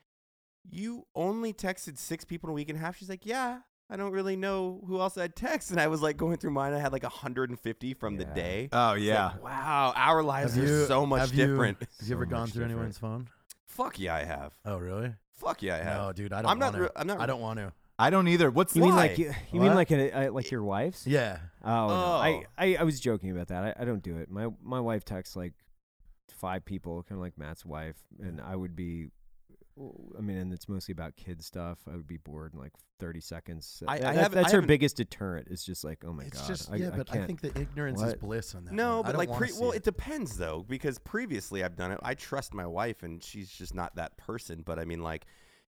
you 0.71 1.07
only 1.15 1.53
texted 1.53 1.99
six 1.99 2.25
people 2.25 2.49
in 2.49 2.53
a 2.53 2.55
week 2.55 2.69
and 2.69 2.79
a 2.79 2.81
half. 2.81 2.97
She's 2.97 3.09
like, 3.11 3.27
yeah. 3.27 3.61
I 3.91 3.97
don't 3.97 4.13
really 4.13 4.35
know 4.35 4.83
who 4.87 4.99
else 4.99 5.19
I'd 5.19 5.37
text, 5.37 5.71
and 5.73 5.79
I 5.79 5.89
was 5.89 6.01
like 6.01 6.17
going 6.17 6.39
through 6.39 6.53
mine. 6.53 6.73
I 6.73 6.79
had 6.79 6.91
like 6.91 7.03
150 7.03 7.93
from 7.95 8.17
the 8.17 8.25
day. 8.25 8.71
Oh 8.73 8.95
yeah. 8.95 9.27
like, 9.27 9.45
wow, 9.45 9.93
our 9.95 10.23
lives 10.23 10.55
Have 10.55 10.65
are 10.65 10.67
you- 10.67 10.87
so 10.87 11.05
much 11.05 11.21
have 11.21 11.35
you- 11.35 11.47
different. 11.49 11.79
Have 12.01 12.09
you 12.09 12.15
ever 12.15 12.25
So 12.25 12.31
gone 12.31 12.47
through 12.49 12.61
different. 12.63 12.73
anyone's 12.73 12.99
phone? 12.99 13.29
Fuck 13.67 13.99
yeah, 13.99 14.15
I 14.15 14.25
have. 14.25 14.55
Oh, 14.65 14.79
really? 14.79 15.13
Fuck 15.33 15.63
yeah, 15.63 15.75
I 15.75 15.79
have. 15.79 16.01
No, 16.03 16.13
dude, 16.15 16.33
I 16.33 16.41
don't 16.43 16.51
I'm 16.53 16.59
not 16.59 16.79
re- 16.79 16.89
I'm 16.97 17.07
not- 17.07 17.21
I 17.21 17.27
don't 17.27 17.43
want 17.43 17.59
to. 17.59 17.73
I 17.99 18.11
don't 18.11 18.27
either. 18.29 18.51
What's 18.51 18.75
You 18.75 18.83
mean 18.83 18.97
like 18.97 19.19
you, 19.19 19.33
you 19.53 19.61
mean 19.61 19.75
like 19.75 19.91
a, 19.93 20.11
uh, 20.29 20.33
like 20.33 20.51
your 20.51 20.65
wife's? 20.65 21.07
Yeah. 21.07 21.39
Oh, 21.65 21.87
no. 21.89 21.95
I, 21.95 22.31
Oh. 22.31 22.43
I 22.59 22.77
I 22.81 22.83
was 22.83 22.99
joking 23.01 23.31
about 23.31 23.49
that. 23.49 23.77
I, 23.79 23.83
I 23.83 23.85
don't 23.85 24.03
do 24.03 24.17
it. 24.19 24.31
My 24.31 24.49
my 24.63 24.81
wife 24.81 25.05
texts 25.05 25.37
like 25.37 25.53
five 26.31 26.65
people, 26.65 27.03
kind 27.05 27.19
of 27.19 27.23
like 27.23 27.39
Mat's 27.39 27.65
wife, 27.65 27.97
and 28.21 28.41
I 28.41 28.57
would 28.57 28.75
be. 28.75 29.09
I 30.17 30.21
mean, 30.21 30.37
and 30.37 30.53
it's 30.53 30.69
mostly 30.69 30.93
about 30.93 31.17
kid 31.17 31.43
stuff. 31.43 31.79
I 31.93 31.97
would 31.97 32.07
be 32.07 32.17
bored 32.19 32.55
in 32.55 32.61
like 32.61 32.71
30 33.01 33.21
seconds. 33.21 33.83
I- 33.89 33.95
I 33.95 33.99
that- 33.99 34.15
haven't- 34.15 34.33
that's 34.43 34.53
I 34.55 34.57
her 34.59 34.63
biggest 34.63 34.97
deterrent. 34.97 35.49
It's 35.51 35.65
just 35.65 35.83
like, 35.83 36.05
oh 36.07 36.13
my 36.13 36.23
it's 36.25 36.39
god. 36.41 36.47
just 36.47 36.71
I, 36.73 36.77
yeah, 36.77 36.91
I 36.93 36.97
but 36.97 37.11
I, 37.11 37.15
can't. 37.15 37.27
think 37.27 37.41
the 37.41 37.61
ignorance 37.61 38.01
is 38.01 38.15
bliss 38.15 38.55
on 38.55 38.67
that. 38.67 38.73
No, 38.73 38.99
one. 39.01 39.07
But 39.07 39.17
like, 39.17 39.33
pre- 39.33 39.51
well, 39.59 39.73
it. 39.73 39.79
it 39.79 39.83
depends 39.83 40.37
though, 40.37 40.65
because 40.69 41.01
previously 41.01 41.65
I've 41.65 41.75
done 41.75 41.91
it. 41.91 41.99
I 42.05 42.15
trust 42.15 42.55
my 42.55 42.67
wife, 42.67 43.03
and 43.03 43.21
she's 43.23 43.51
just 43.51 43.75
not 43.75 43.97
that 43.97 44.17
person. 44.17 44.63
But 44.65 44.79
I 44.79 44.85
mean, 44.85 45.03
like, 45.03 45.27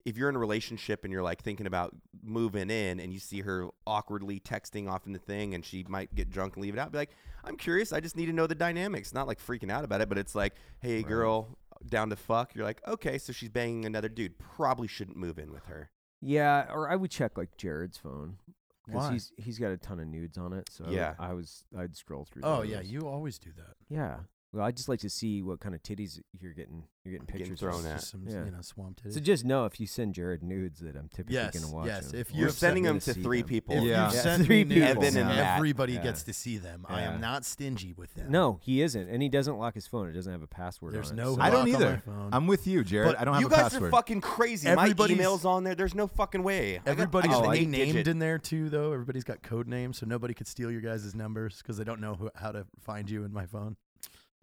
if 0.05 0.17
you're 0.17 0.29
in 0.29 0.37
a 0.37 0.39
relationship 0.39 1.05
and 1.05 1.13
you're 1.13 1.23
like 1.23 1.43
thinking 1.43 1.67
about 1.67 1.95
moving 2.23 2.71
in, 2.71 2.99
and 3.01 3.13
you 3.13 3.19
see 3.21 3.41
her 3.43 3.69
awkwardly 3.87 4.41
texting 4.41 4.91
off 4.91 5.07
in 5.07 5.13
the 5.13 5.19
thing, 5.19 5.55
and 5.55 5.65
she 5.65 5.85
might 5.89 6.15
get 6.15 6.29
drunk 6.31 6.57
and 6.57 6.63
leave 6.65 6.75
it 6.75 6.79
out, 6.81 6.91
be 6.93 6.99
like, 6.99 7.11
I'm 7.45 7.57
curious. 7.57 7.93
I 7.93 8.01
just 8.01 8.17
need 8.17 8.27
to 8.27 8.33
know 8.33 8.47
the 8.47 8.55
dynamics. 8.55 9.13
Not 9.15 9.27
like 9.27 9.39
freaking 9.41 9.71
out 9.71 9.85
about 9.85 10.01
it, 10.01 10.09
but 10.09 10.19
it's 10.19 10.35
like, 10.35 10.55
hey, 10.81 11.03
girl, 11.03 11.57
down 11.89 12.11
to 12.11 12.17
fuck. 12.17 12.55
You're 12.55 12.65
like, 12.65 12.81
okay, 12.87 13.19
so 13.19 13.33
she's 13.33 13.49
banging 13.49 13.85
another 13.85 14.09
dude. 14.09 14.39
Probably 14.39 14.89
shouldn't 14.89 15.17
move 15.17 15.39
in 15.39 15.53
with 15.53 15.65
her. 15.67 15.91
Yeah, 16.21 16.67
or 16.73 16.89
I 16.91 16.97
would 16.97 17.11
check 17.11 17.37
like 17.37 17.57
Jarred's 17.57 17.97
phone 17.99 18.39
because 18.87 19.03
he's 19.11 19.33
he's 19.37 19.59
got 19.59 19.71
a 19.73 19.77
ton 19.77 19.99
of 20.01 20.07
nudes 20.09 20.39
on 20.39 20.53
it. 20.53 20.69
So 20.71 20.85
I 20.85 20.89
would- 20.89 20.97
Yeah. 20.97 21.15
I 21.19 21.33
was 21.35 21.65
I'd 21.77 21.97
scroll 21.97 22.25
through. 22.25 22.43
Oh 22.45 22.63
yeah, 22.63 22.81
you 22.81 23.09
always 23.09 23.39
do 23.39 23.51
that. 23.57 23.75
yeah. 23.89 24.19
Well, 24.55 24.67
I 24.67 24.71
just 24.71 24.87
like 24.87 25.01
to 25.01 25.09
see 25.09 25.41
what 25.41 25.61
kind 25.61 25.75
of 25.75 25.83
titties 25.83 26.21
you're 26.39 26.53
getting. 26.53 26.85
You're 27.05 27.13
getting 27.13 27.27
Getting 27.27 27.41
pictures 27.41 27.61
thrown 27.61 27.81
of. 27.81 27.87
at. 27.87 27.97
Just 28.01 28.11
some, 28.11 28.27
Yeah. 28.29 28.45
you 28.45 28.51
know, 28.51 28.61
swamp 28.61 29.01
titties. 29.03 29.15
So 29.15 29.21
just 29.21 29.45
know 29.47 29.65
if 29.65 29.81
you 29.81 29.87
send 29.87 30.15
Jarred 30.15 30.43
nudes 30.43 30.81
that 30.81 30.95
I'm 30.95 31.09
typically 31.09 31.37
Yes, 31.37 31.55
going 31.59 31.65
to 31.67 31.75
watch. 31.75 31.87
yes, 31.87 32.11
them. 32.11 32.21
if 32.21 32.31
Or 32.31 32.37
you 32.37 32.45
We're 32.45 32.51
sending 32.51 32.83
gonna 32.85 33.01
them 33.01 33.15
to 33.15 33.21
three 33.23 33.41
them. 33.41 33.49
people. 33.49 33.77
If 33.79 33.83
Yeah. 33.85 34.05
you've 34.07 34.15
Yeah, 34.15 34.21
sent 34.23 34.45
three 34.47 34.65
me 34.65 34.75
nudes, 34.77 34.87
people. 34.89 35.05
Evan 35.05 35.17
and 35.21 35.29
Mat. 35.31 35.57
everybody 35.57 35.95
Yeah. 35.95 36.03
gets 36.03 36.23
to 36.25 36.33
see 36.35 36.59
them. 36.59 36.85
I 36.89 37.01
Yeah. 37.01 37.15
am 37.15 37.21
not 37.23 37.45
stingy 37.47 37.95
with 37.95 38.13
them. 38.15 38.31
No, 38.31 38.61
he 38.63 38.83
isn't, 38.83 39.09
and 39.09 39.23
he 39.23 39.31
doesn't 39.31 39.57
lock 39.57 39.75
his 39.75 39.87
phone. 39.87 40.07
It 40.09 40.13
doesn't 40.13 40.31
have 40.31 40.43
a 40.43 40.47
password. 40.47 40.93
There's 40.93 41.11
on 41.11 41.19
it, 41.19 41.23
no 41.23 41.35
so- 41.37 41.41
I 41.41 41.49
don't 41.51 41.67
lock 41.71 41.75
on 41.77 41.81
my 41.83 41.89
either. 41.89 42.03
phone. 42.05 42.29
I'm 42.33 42.47
with 42.47 42.67
you, 42.67 42.85
Jarred. 42.85 43.07
But 43.09 43.21
I 43.21 43.25
don't 43.25 43.35
have 43.35 43.41
you 43.41 43.47
a 43.47 43.51
guys 43.51 43.59
password. 43.73 43.83
are 43.85 43.91
fucking 43.91 44.21
crazy. 44.21 44.67
My 44.69 44.83
Everybody's- 44.83 45.19
email's 45.19 45.45
on 45.47 45.65
there. 45.65 45.75
There's 45.75 45.95
no 45.95 46.07
fucking 46.07 46.43
way. 46.43 46.75
I 46.75 46.79
got- 46.79 46.87
I 46.89 46.91
Everybody's 46.93 47.31
got 47.33 47.41
Oh, 47.41 47.45
an 47.47 47.51
I- 47.53 47.55
eight 47.55 47.69
named 47.71 47.87
digit. 47.95 48.07
in 48.09 48.19
there 48.19 48.39
too, 48.39 48.69
though. 48.69 48.93
Everybody's 48.93 49.25
got 49.25 49.43
code 49.43 49.67
names, 49.67 49.97
so 49.99 50.05
nobody 50.07 50.35
could 50.35 50.47
steal 50.47 50.71
your 50.71 50.83
guys' 50.83 51.15
numbers 51.15 51.57
because 51.59 51.79
they 51.79 51.85
don't 51.85 52.01
know 52.03 52.15
who, 52.15 52.31
how 52.37 52.53
to 52.53 52.67
find 52.81 53.11
you 53.11 53.25
in 53.25 53.33
my 53.33 53.47
phone. 53.47 53.77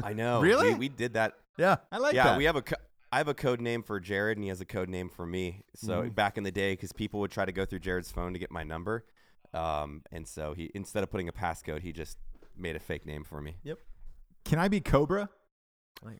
I 0.03 0.13
know. 0.13 0.41
Really? 0.41 0.73
We, 0.73 0.79
we 0.79 0.89
did 0.89 1.13
that. 1.13 1.33
Yeah, 1.57 1.77
I 1.91 1.97
like 1.97 2.13
yeah, 2.15 2.23
that. 2.25 2.37
we 2.37 2.45
have 2.45 2.55
a. 2.55 2.61
Co- 2.61 2.75
I 3.11 3.17
have 3.17 3.27
a 3.27 3.33
code 3.33 3.59
name 3.59 3.81
for 3.81 3.99
Jarred, 3.99 4.37
and 4.37 4.43
he 4.43 4.49
has 4.49 4.61
a 4.61 4.65
code 4.65 4.87
name 4.87 5.09
for 5.09 5.25
me. 5.25 5.63
So 5.75 6.01
Mm-hmm. 6.01 6.09
back 6.09 6.37
in 6.37 6.43
the 6.43 6.51
day, 6.51 6.73
because 6.73 6.93
people 6.93 7.19
would 7.21 7.31
try 7.31 7.43
to 7.45 7.51
go 7.51 7.65
through 7.65 7.79
Jarred's 7.79 8.11
phone 8.11 8.33
to 8.33 8.39
get 8.39 8.51
my 8.51 8.63
number, 8.63 9.03
um, 9.53 10.03
and 10.11 10.27
so 10.27 10.53
he 10.53 10.69
instead 10.75 11.03
of 11.03 11.09
putting 11.09 11.27
a 11.27 11.33
passcode, 11.33 11.81
he 11.81 11.91
just 11.91 12.17
made 12.55 12.75
a 12.75 12.79
fake 12.79 13.05
name 13.05 13.23
for 13.23 13.41
me. 13.41 13.55
Yep. 13.63 13.79
Can 14.45 14.59
I 14.59 14.67
be 14.67 14.79
Cobra? 14.79 15.29
Like, 16.03 16.19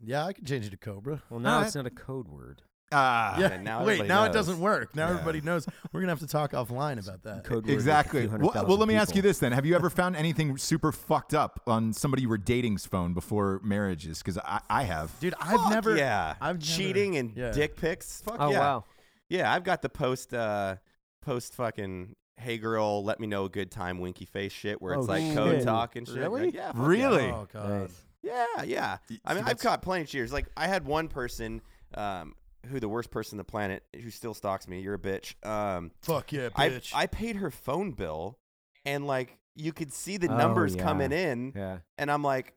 yeah, 0.00 0.24
I 0.26 0.32
can 0.32 0.44
change 0.44 0.66
it 0.66 0.70
to 0.70 0.76
Cobra. 0.76 1.22
Well, 1.30 1.38
now 1.40 1.54
Alright. 1.54 1.66
it's 1.66 1.76
not 1.76 1.86
a 1.86 1.90
code 1.90 2.28
word. 2.28 2.62
Ah, 2.92 3.38
yeah, 3.38 3.56
now 3.62 3.84
wait, 3.84 3.92
everybody 4.00 4.08
now 4.08 4.24
it 4.24 4.32
doesn't 4.32 4.58
work. 4.58 4.96
Now 4.96 5.06
Yeah. 5.06 5.12
everybody 5.12 5.40
knows. 5.40 5.66
We're 5.92 6.00
gonna 6.00 6.10
have 6.12 6.18
to 6.20 6.26
talk 6.26 6.52
offline 6.52 7.02
about 7.02 7.22
that. 7.22 7.44
Code 7.44 7.56
word 7.58 7.64
with 7.66 7.70
a 7.70 7.72
Exactly. 7.74 8.26
Well, 8.26 8.52
well, 8.66 8.76
let 8.76 8.88
me 8.88 8.96
ask 8.96 9.14
you 9.14 9.22
this 9.22 9.38
then: 9.38 9.52
Have 9.52 9.64
you 9.64 9.74
ever 9.76 9.90
found 9.90 10.16
anything 10.16 10.56
super 10.58 10.90
fucked 10.90 11.32
up 11.32 11.60
on 11.66 11.92
somebody 11.92 12.22
you 12.22 12.28
were 12.28 12.38
dating's 12.38 12.86
phone 12.86 13.14
before 13.14 13.60
marriages? 13.62 14.18
Because 14.18 14.38
I, 14.38 14.60
I 14.68 14.82
have. 14.84 15.12
dude. 15.20 15.34
I've 15.40 15.60
Fuck 15.60 15.70
never. 15.70 15.96
Yeah. 15.96 16.34
I've 16.40 16.56
never- 16.56 16.66
cheating 16.66 17.16
and 17.16 17.36
yeah. 17.36 17.52
dick 17.52 17.76
pics. 17.76 18.22
Fuck 18.22 18.36
Oh 18.40 18.50
yeah. 18.50 18.58
wow. 18.58 18.84
Yeah, 19.28 19.52
I've 19.52 19.62
got 19.64 19.82
the 19.82 19.88
post 19.88 20.34
uh 20.34 20.76
post 21.22 21.54
fucking 21.54 22.16
hey 22.38 22.56
girl, 22.58 23.04
let 23.04 23.20
me 23.20 23.26
know 23.26 23.44
a 23.44 23.48
good 23.50 23.70
time 23.70 23.98
winky 24.00 24.24
face 24.24 24.50
shit 24.52 24.80
where 24.80 24.94
it's 24.94 25.04
Oh, 25.04 25.12
like 25.12 25.34
code 25.34 25.56
shit. 25.56 25.64
talk 25.64 25.94
and 25.94 26.08
shit. 26.08 26.16
Really? 26.16 26.46
Like, 26.46 26.54
yeah, 26.54 26.72
Really? 26.74 27.26
Yeah. 27.26 27.34
Oh 27.36 27.46
god. 27.52 27.68
Nice. 27.82 28.02
Yeah, 28.22 28.62
yeah. 28.64 28.96
Y- 29.08 29.18
I 29.24 29.34
mean, 29.34 29.44
see, 29.44 29.50
I've 29.50 29.58
caught 29.60 29.82
plenty 29.82 30.02
of 30.02 30.08
cheaters. 30.08 30.32
Like, 30.32 30.46
I 30.56 30.66
had 30.66 30.84
one 30.86 31.08
person, 31.08 31.60
um, 31.94 32.34
who 32.68 32.78
the 32.80 32.88
worst 32.88 33.10
person 33.10 33.34
on 33.36 33.38
the 33.38 33.44
planet, 33.44 33.84
who 34.02 34.10
still 34.10 34.34
stalks 34.34 34.68
me. 34.68 34.80
You're 34.80 34.94
a 34.94 34.98
bitch. 34.98 35.34
Um, 35.46 35.90
Fuck 36.02 36.32
yeah, 36.32 36.50
I 36.56 36.68
bitch. 36.68 36.92
I 36.94 37.06
paid 37.06 37.36
her 37.36 37.50
phone 37.50 37.92
bill, 37.92 38.38
and 38.84 39.06
like 39.06 39.38
you 39.56 39.72
could 39.72 39.92
see 39.92 40.16
the 40.16 40.28
Oh, 40.28 40.36
numbers 40.36 40.74
yeah. 40.76 40.82
coming 40.82 41.12
in, 41.12 41.52
Yeah. 41.56 41.78
and 41.98 42.10
I'm 42.10 42.22
like. 42.22 42.54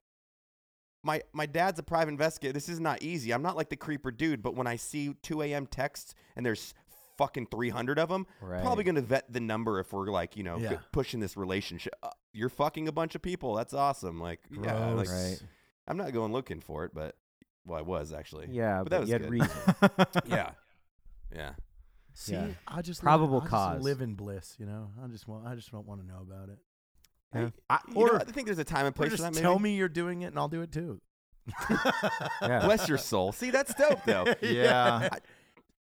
My, 1.05 1.21
my 1.33 1.45
dad's 1.45 1.79
a 1.79 1.83
private 1.83 2.11
investigator. 2.11 2.53
This 2.53 2.69
is 2.69 2.79
not 2.79 3.03
easy. 3.03 3.33
I'm 3.33 3.41
not 3.41 3.57
like 3.57 3.67
the 3.67 3.75
creeper 3.75 4.09
dude, 4.09 4.41
but 4.41 4.55
when 4.55 4.67
I 4.67 4.77
see 4.77 5.13
2 5.21 5.41
a.m. 5.41 5.67
texts 5.67 6.15
and 6.37 6.45
there's 6.45 6.73
fucking 7.17 7.47
300 7.47 7.99
of 7.99 8.07
them, 8.07 8.25
Right. 8.39 8.61
probably 8.63 8.85
going 8.85 8.95
to 8.95 9.01
vet 9.01 9.25
the 9.31 9.41
number 9.41 9.81
if 9.81 9.91
we're 9.91 10.05
like, 10.09 10.37
you 10.37 10.43
know, 10.43 10.55
Yeah. 10.57 10.75
g- 10.75 10.79
pushing 10.93 11.19
this 11.19 11.35
relationship. 11.35 11.93
Uh, 12.01 12.09
you're 12.31 12.47
fucking 12.47 12.87
a 12.87 12.93
bunch 12.93 13.15
of 13.15 13.21
people. 13.21 13.53
That's 13.53 13.73
awesome. 13.73 14.21
Like, 14.21 14.39
yeah, 14.49 14.91
like, 14.93 15.09
Right. 15.09 15.43
I'm 15.89 15.97
not 15.97 16.13
going 16.13 16.31
looking 16.31 16.61
for 16.61 16.85
it, 16.85 16.91
but 16.93 17.17
well, 17.66 17.80
I 17.80 17.82
was 17.82 18.14
actually. 18.14 18.47
Yeah, 18.51 18.80
but 18.80 18.84
but, 18.86 18.89
that 18.91 18.99
was 19.01 19.09
you 19.09 19.14
had 19.14 19.22
good. 19.24 19.32
reason. 19.32 19.49
yeah, 20.28 20.51
yeah. 21.36 21.51
See, 22.16 22.34
Yeah. 22.34 22.47
I 22.68 22.82
just 22.82 23.01
Probable 23.01 23.39
live, 23.39 23.43
I 23.47 23.47
cause. 23.49 23.74
Just 23.78 23.84
live 23.86 24.01
in 24.01 24.14
bliss, 24.16 24.55
you 24.59 24.66
know. 24.66 24.91
I 25.03 25.07
just 25.07 25.28
want. 25.28 25.47
I 25.47 25.55
just 25.55 25.72
don't 25.72 25.88
want 25.88 26.01
to 26.01 26.07
know 26.07 26.22
about 26.22 26.49
it. 26.49 26.59
Yeah. 27.34 27.49
I, 27.70 27.80
You 27.89 27.95
Or- 27.95 28.07
know, 28.14 28.20
I 28.20 28.24
think 28.26 28.45
there's 28.45 28.59
a 28.59 28.64
time 28.64 28.86
and 28.86 28.93
Or 28.93 28.97
place 28.97 29.09
just 29.11 29.24
for 29.24 29.30
that. 29.30 29.34
Maybe. 29.36 29.41
tell 29.41 29.57
me 29.57 29.76
you're 29.76 29.89
doing 29.89 30.22
it, 30.22 30.28
and 30.28 30.38
I'll 30.38 30.47
do 30.49 30.61
it 30.61 30.72
too. 30.72 31.01
Yeah. 32.41 32.61
Bless 32.66 32.88
your 32.88 32.97
soul. 32.97 33.32
See, 33.32 33.49
that's 33.49 33.74
dope 33.74 34.03
though. 34.05 34.26
yeah. 34.41 35.09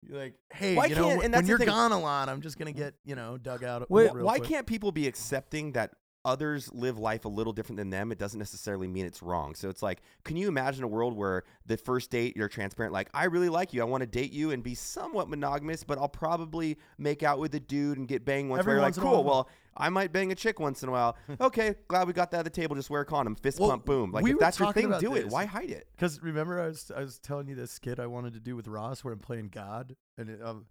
You're 0.08 0.18
like, 0.18 0.34
hey, 0.52 0.74
Why 0.76 0.86
you 0.86 0.94
know, 0.96 1.02
can't- 1.02 1.12
and 1.12 1.20
when 1.22 1.30
that's 1.32 1.42
the 1.42 1.48
you're 1.48 1.58
thing- 1.58 1.68
gone 1.68 1.92
a 1.92 2.00
lot, 2.00 2.28
I'm 2.28 2.40
just 2.40 2.58
gonna 2.58 2.72
get 2.72 2.94
you 3.04 3.14
know 3.14 3.38
dug 3.38 3.64
out. 3.64 3.90
Wait, 3.90 4.12
real 4.12 4.24
Why 4.24 4.38
quick. 4.38 4.48
can't 4.48 4.66
people 4.66 4.92
be 4.92 5.06
accepting 5.08 5.72
that 5.72 5.90
others 6.24 6.72
live 6.72 6.98
life 6.98 7.24
a 7.24 7.28
little 7.28 7.52
different 7.52 7.78
than 7.78 7.90
them? 7.90 8.12
It 8.12 8.18
doesn't 8.18 8.38
necessarily 8.38 8.86
mean 8.86 9.06
it's 9.06 9.22
wrong. 9.22 9.54
So 9.54 9.68
it's 9.68 9.82
like, 9.82 10.02
can 10.24 10.36
you 10.36 10.48
imagine 10.48 10.84
a 10.84 10.88
world 10.88 11.16
where 11.16 11.44
the 11.66 11.76
first 11.76 12.10
date 12.10 12.36
you're 12.36 12.48
transparent, 12.48 12.92
like, 12.92 13.08
I 13.14 13.24
really 13.24 13.48
like 13.48 13.72
you, 13.72 13.80
I 13.80 13.84
want 13.84 14.02
to 14.02 14.06
date 14.06 14.32
you 14.32 14.50
and 14.50 14.62
be 14.62 14.74
somewhat 14.74 15.28
monogamous, 15.28 15.84
but 15.84 15.98
I'll 15.98 16.08
probably 16.08 16.78
make 16.98 17.22
out 17.22 17.38
with 17.38 17.54
a 17.54 17.60
dude 17.60 17.98
and 17.98 18.08
get 18.08 18.24
banged 18.24 18.50
once. 18.50 18.60
Every 18.60 18.70
where 18.70 18.76
you're 18.76 18.82
like, 18.82 18.96
in 18.96 19.02
a 19.02 19.06
cool, 19.06 19.24
well, 19.24 19.48
I 19.76 19.88
might 19.88 20.12
bang 20.12 20.32
a 20.32 20.34
chick 20.34 20.60
once 20.60 20.82
in 20.82 20.88
a 20.88 20.92
while. 20.92 21.16
okay, 21.40 21.74
glad 21.88 22.06
we 22.06 22.12
got 22.12 22.30
that 22.32 22.40
at 22.40 22.44
the 22.44 22.50
table. 22.50 22.76
Just 22.76 22.90
wear 22.90 23.02
a 23.02 23.04
condom, 23.04 23.36
fist 23.36 23.58
Well, 23.58 23.70
pump, 23.70 23.84
boom. 23.84 24.12
Like 24.12 24.24
we 24.24 24.32
if 24.32 24.38
that's 24.38 24.58
your 24.58 24.72
thing, 24.72 24.92
do 25.00 25.16
it. 25.16 25.28
Why 25.28 25.44
hide 25.44 25.70
it? 25.70 25.88
Because 25.96 26.22
remember, 26.22 26.60
I 26.60 26.68
was 26.68 26.90
I 26.94 27.00
was 27.00 27.18
telling 27.18 27.48
you 27.48 27.54
this 27.54 27.70
skit 27.70 27.98
I 27.98 28.06
wanted 28.06 28.34
to 28.34 28.40
do 28.40 28.54
with 28.56 28.68
Ross, 28.68 29.02
where 29.02 29.14
I'm 29.14 29.20
playing 29.20 29.48
God, 29.48 29.96
and 30.18 30.28
it, 30.28 30.42
um, 30.42 30.66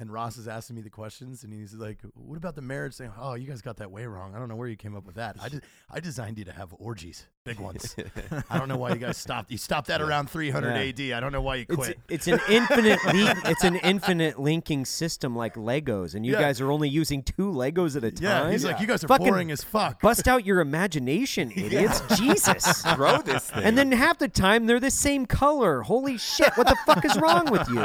and 0.00 0.12
Ross 0.12 0.36
is 0.36 0.48
asking 0.48 0.76
me 0.76 0.82
the 0.82 0.90
questions, 0.90 1.44
and 1.44 1.52
he's 1.52 1.72
like, 1.74 1.98
"What 2.14 2.36
about 2.36 2.56
the 2.56 2.62
marriage 2.62 2.96
thing? 2.96 3.10
Oh, 3.18 3.34
you 3.34 3.46
guys 3.46 3.62
got 3.62 3.76
that 3.76 3.90
way 3.90 4.06
wrong. 4.06 4.34
I 4.34 4.38
don't 4.38 4.48
know 4.48 4.56
where 4.56 4.68
you 4.68 4.76
came 4.76 4.96
up 4.96 5.06
with 5.06 5.14
that. 5.16 5.36
I 5.40 5.48
did, 5.48 5.62
I 5.90 6.00
designed 6.00 6.36
you 6.38 6.44
to 6.46 6.52
have 6.52 6.74
orgies, 6.78 7.26
big 7.44 7.60
ones. 7.60 7.94
I 8.50 8.58
don't 8.58 8.68
know 8.68 8.76
why 8.76 8.90
you 8.90 8.96
guys 8.96 9.16
stopped. 9.16 9.50
You 9.52 9.58
stopped 9.58 9.86
that 9.88 10.00
around 10.02 10.30
300 10.30 10.70
AD. 10.72 11.00
I 11.12 11.20
don't 11.20 11.30
know 11.32 11.40
why 11.42 11.56
you 11.56 11.66
It's, 11.68 11.76
quit. 11.76 11.98
it's 12.08 12.26
an 12.26 12.40
infinite 12.48 12.98
link, 13.14 13.38
it's 13.44 13.62
an 13.64 13.76
infinite 13.76 14.40
linking 14.40 14.84
system 14.84 15.36
like 15.36 15.54
Legos, 15.54 16.14
and 16.14 16.26
you 16.26 16.32
Yeah. 16.32 16.40
guys 16.40 16.60
are 16.60 16.72
only 16.72 16.88
using 16.88 17.22
two 17.22 17.52
Legos 17.52 17.96
at 17.96 18.02
a 18.04 18.10
time. 18.10 18.24
yeah, 18.24 18.50
he's 18.50 18.64
like, 18.64 18.80
you 18.80 18.86
guys 18.88 19.04
are 19.04 19.08
Fucking 19.08 19.26
boring 19.28 19.50
as 19.52 19.62
fuck. 19.62 20.00
Bust 20.00 20.26
out 20.26 20.44
your 20.44 20.60
imagination, 20.60 21.52
idiots! 21.56 22.00
Jesus. 22.18 22.82
Throw 22.82 23.22
this 23.22 23.48
thing. 23.50 23.62
And 23.62 23.78
then 23.78 23.92
half 23.92 24.18
the 24.18 24.28
time 24.28 24.66
they're 24.66 24.80
the 24.80 24.90
same 24.90 25.24
color. 25.26 25.82
Holy 25.82 26.18
shit! 26.18 26.50
What 26.56 26.66
the 26.66 26.76
fuck 26.84 27.04
is 27.04 27.16
wrong 27.20 27.50
with 27.50 27.68
you? 27.68 27.84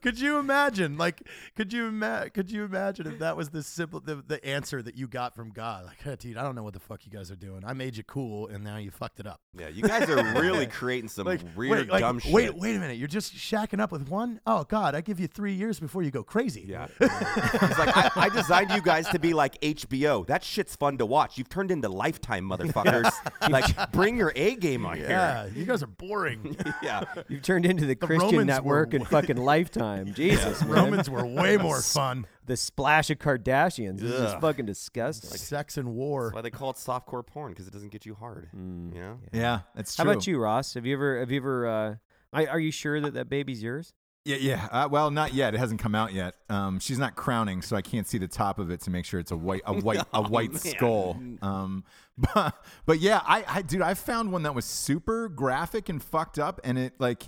could 0.00 0.18
you 0.20 0.38
imagine? 0.38 0.96
Like, 0.98 1.22
could 1.56 1.72
you 1.72 1.86
ima- 1.86 2.30
Could 2.32 2.50
you 2.50 2.64
imagine 2.64 3.06
if 3.06 3.18
that 3.18 3.36
was 3.36 3.50
the 3.50 3.62
simple 3.62 4.00
the, 4.00 4.16
the 4.26 4.44
answer 4.44 4.82
that 4.82 4.96
you 4.96 5.08
got 5.08 5.34
from 5.34 5.50
God? 5.50 5.84
Like, 5.86 6.00
hey, 6.02 6.16
dude, 6.18 6.36
I 6.36 6.42
don't 6.42 6.54
know 6.54 6.62
what 6.62 6.74
the 6.74 6.80
fuck 6.80 7.04
you 7.04 7.12
guys 7.12 7.30
are 7.30 7.36
doing. 7.36 7.62
I 7.66 7.72
made 7.72 7.96
you 7.96 8.02
cool, 8.04 8.48
and 8.48 8.62
now 8.64 8.76
you 8.76 8.90
fucked 8.90 9.20
it 9.20 9.26
up. 9.26 9.40
yeah, 9.58 9.68
you 9.68 9.82
guys 9.82 10.08
are 10.08 10.22
really 10.40 10.66
creating 10.80 11.08
some 11.08 11.26
Like, 11.26 11.40
weird, 11.56 11.70
wait, 11.72 11.88
like, 11.90 12.00
dumb 12.00 12.18
shit. 12.18 12.32
wait, 12.32 12.54
wait 12.56 12.76
a 12.76 12.78
minute. 12.78 12.96
You're 12.98 13.08
just 13.08 13.34
shacking 13.34 13.80
up 13.80 13.92
with 13.92 14.08
one? 14.08 14.40
Oh 14.46 14.64
God, 14.64 14.94
I 14.94 15.00
give 15.00 15.18
you 15.20 15.26
three 15.28 15.54
years 15.54 15.78
before 15.80 16.02
you 16.02 16.10
go 16.10 16.22
crazy. 16.22 16.64
Yeah. 16.68 16.86
He's 16.98 17.78
like, 17.78 17.96
I, 17.96 18.10
I 18.16 18.28
designed 18.28 18.70
you 18.70 18.82
guys 18.82 19.08
to 19.08 19.18
be 19.18 19.32
like 19.34 19.60
HBO. 19.60 20.26
That 20.26 20.42
shit's 20.44 20.76
fun 20.76 20.98
to 20.98 21.06
watch. 21.06 21.38
You've 21.38 21.48
turned 21.48 21.70
into 21.70 21.88
Lifetime, 21.88 22.48
motherfuckers. 22.48 23.10
like, 23.50 23.92
bring 23.92 24.16
your 24.16 24.32
A 24.36 24.54
game 24.56 24.86
on 24.86 24.98
Yeah, 24.98 25.46
you 25.46 25.64
guys 25.64 25.82
are 25.82 25.86
boring. 25.88 26.56
Yeah. 26.82 27.04
You've 27.28 27.42
turned 27.42 27.66
into 27.66 27.86
the, 27.86 27.94
Christian 27.96 28.30
Romans 28.30 28.46
Network 28.48 28.92
were 28.92 28.96
and 28.98 29.06
fucking 29.08 29.36
Lifetime. 29.36 29.71
Jesus, 30.14 30.62
man. 30.62 30.70
Romans 30.70 31.10
were 31.10 31.26
way 31.26 31.56
more 31.56 31.80
fun. 31.80 32.26
The 32.46 32.56
splash 32.56 33.10
of 33.10 33.18
Kardashians. 33.18 34.00
This 34.00 34.12
is 34.12 34.20
Ugh. 34.20 34.40
fucking 34.40 34.66
disgusting. 34.66 35.30
Sex 35.30 35.76
and 35.76 35.94
war. 35.94 36.24
That's 36.24 36.34
why 36.34 36.40
they 36.42 36.50
call 36.50 36.70
it 36.70 36.76
softcore 36.76 37.24
porn 37.24 37.52
because 37.52 37.66
it 37.66 37.72
doesn't 37.72 37.90
get 37.90 38.04
you 38.04 38.14
hard. 38.14 38.48
Mm. 38.56 38.94
You 38.94 39.00
know? 39.00 39.18
Yeah, 39.32 39.60
that's 39.74 39.94
true. 39.94 40.04
How 40.04 40.10
about 40.10 40.26
you, 40.26 40.38
Ross? 40.38 40.74
Have 40.74 40.86
you 40.86 40.94
ever? 40.94 41.20
Have 41.20 41.30
you 41.30 41.38
ever? 41.38 41.66
Uh, 41.66 41.94
I, 42.32 42.46
are 42.46 42.60
you 42.60 42.70
sure 42.70 43.00
that 43.00 43.14
that 43.14 43.28
baby's 43.28 43.62
yours? 43.62 43.94
Yeah, 44.24 44.36
yeah. 44.36 44.68
Uh, 44.70 44.88
well, 44.88 45.10
not 45.10 45.34
yet. 45.34 45.54
It 45.54 45.58
hasn't 45.58 45.80
come 45.80 45.94
out 45.96 46.12
yet. 46.12 46.36
Um, 46.48 46.78
she's 46.78 46.98
not 46.98 47.16
crowning, 47.16 47.60
so 47.60 47.74
I 47.74 47.82
can't 47.82 48.06
see 48.06 48.18
the 48.18 48.28
top 48.28 48.60
of 48.60 48.70
it 48.70 48.80
to 48.82 48.90
make 48.90 49.04
sure 49.04 49.18
it's 49.18 49.32
a 49.32 49.36
white, 49.36 49.62
a 49.66 49.74
white, 49.74 50.00
a 50.12 50.22
white 50.28 50.52
man. 50.52 50.60
skull. 50.60 51.20
Um, 51.42 51.84
but, 52.34 52.54
but 52.86 53.00
yeah, 53.00 53.20
I, 53.24 53.44
I, 53.48 53.62
dude, 53.62 53.82
I 53.82 53.94
found 53.94 54.30
one 54.30 54.44
that 54.44 54.54
was 54.54 54.64
super 54.64 55.28
graphic 55.28 55.88
and 55.88 56.02
fucked 56.02 56.38
up, 56.38 56.60
and 56.64 56.78
it 56.78 56.94
like. 56.98 57.24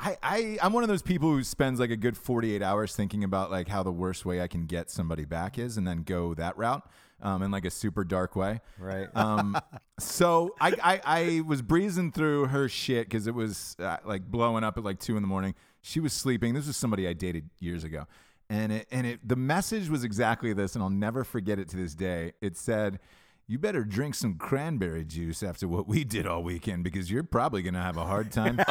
I, 0.00 0.16
I, 0.22 0.58
I'm 0.62 0.72
one 0.72 0.82
of 0.82 0.88
those 0.88 1.02
people 1.02 1.30
who 1.30 1.42
spends 1.44 1.80
like 1.80 1.90
a 1.90 1.96
good 1.96 2.16
48 2.16 2.62
hours 2.62 2.94
thinking 2.94 3.24
about 3.24 3.50
like 3.50 3.68
how 3.68 3.82
the 3.82 3.92
worst 3.92 4.24
way 4.24 4.40
I 4.40 4.48
can 4.48 4.66
get 4.66 4.90
somebody 4.90 5.24
back 5.24 5.58
is 5.58 5.76
and 5.76 5.86
then 5.86 6.02
go 6.02 6.34
that 6.34 6.56
route 6.58 6.82
um, 7.22 7.42
in 7.42 7.50
like 7.50 7.64
a 7.64 7.70
super 7.70 8.04
dark 8.04 8.36
way. 8.36 8.60
Right. 8.78 9.08
Um, 9.14 9.58
so 9.98 10.54
I, 10.60 10.74
I, 10.82 11.00
I 11.04 11.40
was 11.40 11.62
breezing 11.62 12.12
through 12.12 12.46
her 12.46 12.68
shit 12.68 13.08
because 13.08 13.26
it 13.26 13.34
was 13.34 13.76
uh, 13.78 13.96
like 14.04 14.30
blowing 14.30 14.64
up 14.64 14.76
at 14.78 14.84
like 14.84 15.00
two 15.00 15.16
in 15.16 15.22
the 15.22 15.28
morning. 15.28 15.54
She 15.80 16.00
was 16.00 16.12
sleeping. 16.12 16.54
This 16.54 16.66
was 16.66 16.76
somebody 16.76 17.08
I 17.08 17.12
dated 17.12 17.50
years 17.60 17.84
ago, 17.84 18.06
and 18.48 18.72
it, 18.72 18.88
and 18.90 19.06
it, 19.06 19.26
the 19.26 19.36
message 19.36 19.90
was 19.90 20.02
exactly 20.02 20.54
this, 20.54 20.74
and 20.74 20.82
I'll 20.82 20.88
never 20.88 21.24
forget 21.24 21.58
it 21.58 21.68
to 21.70 21.76
this 21.76 21.94
day. 21.94 22.32
It 22.40 22.56
said. 22.56 23.00
You 23.46 23.58
better 23.58 23.84
drink 23.84 24.14
some 24.14 24.36
cranberry 24.36 25.04
juice 25.04 25.42
after 25.42 25.68
what 25.68 25.86
we 25.86 26.02
did 26.02 26.26
all 26.26 26.42
weekend 26.42 26.82
because 26.82 27.10
you're 27.10 27.22
probably 27.22 27.60
gonna 27.60 27.82
have 27.82 27.98
a 27.98 28.06
hard 28.06 28.32
time. 28.32 28.58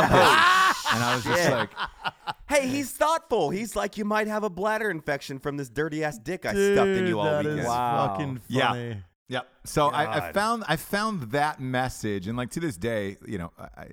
and 0.94 1.04
I 1.04 1.16
was 1.16 1.24
just 1.24 1.50
like, 1.50 1.70
Hey, 2.48 2.68
he's 2.68 2.92
thoughtful. 2.92 3.50
He's 3.50 3.76
like, 3.76 3.98
you 3.98 4.06
might 4.06 4.28
have 4.28 4.44
a 4.44 4.50
bladder 4.50 4.90
infection 4.92 5.40
from 5.40 5.58
this 5.58 5.70
dirty 5.70 6.04
ass 6.04 6.18
dick 6.20 6.46
I 6.46 6.52
stuffed 6.52 6.88
in 6.90 7.08
you 7.08 7.20
all 7.20 7.26
that 7.26 7.40
weekend. 7.44 7.60
is 7.62 7.66
Wow. 7.66 8.08
fucking 8.10 8.42
Yeah. 8.48 8.94
Yep. 9.30 9.48
So 9.66 9.88
I, 9.88 10.02
I 10.02 10.20
God. 10.20 10.34
found 10.34 10.64
I 10.68 10.76
found 10.76 11.32
that 11.32 11.60
message, 11.60 12.28
and 12.28 12.38
like 12.38 12.52
to 12.52 12.60
this 12.60 12.78
day, 12.78 13.18
you 13.26 13.38
know, 13.38 13.52
I, 13.58 13.64
I- 13.78 13.88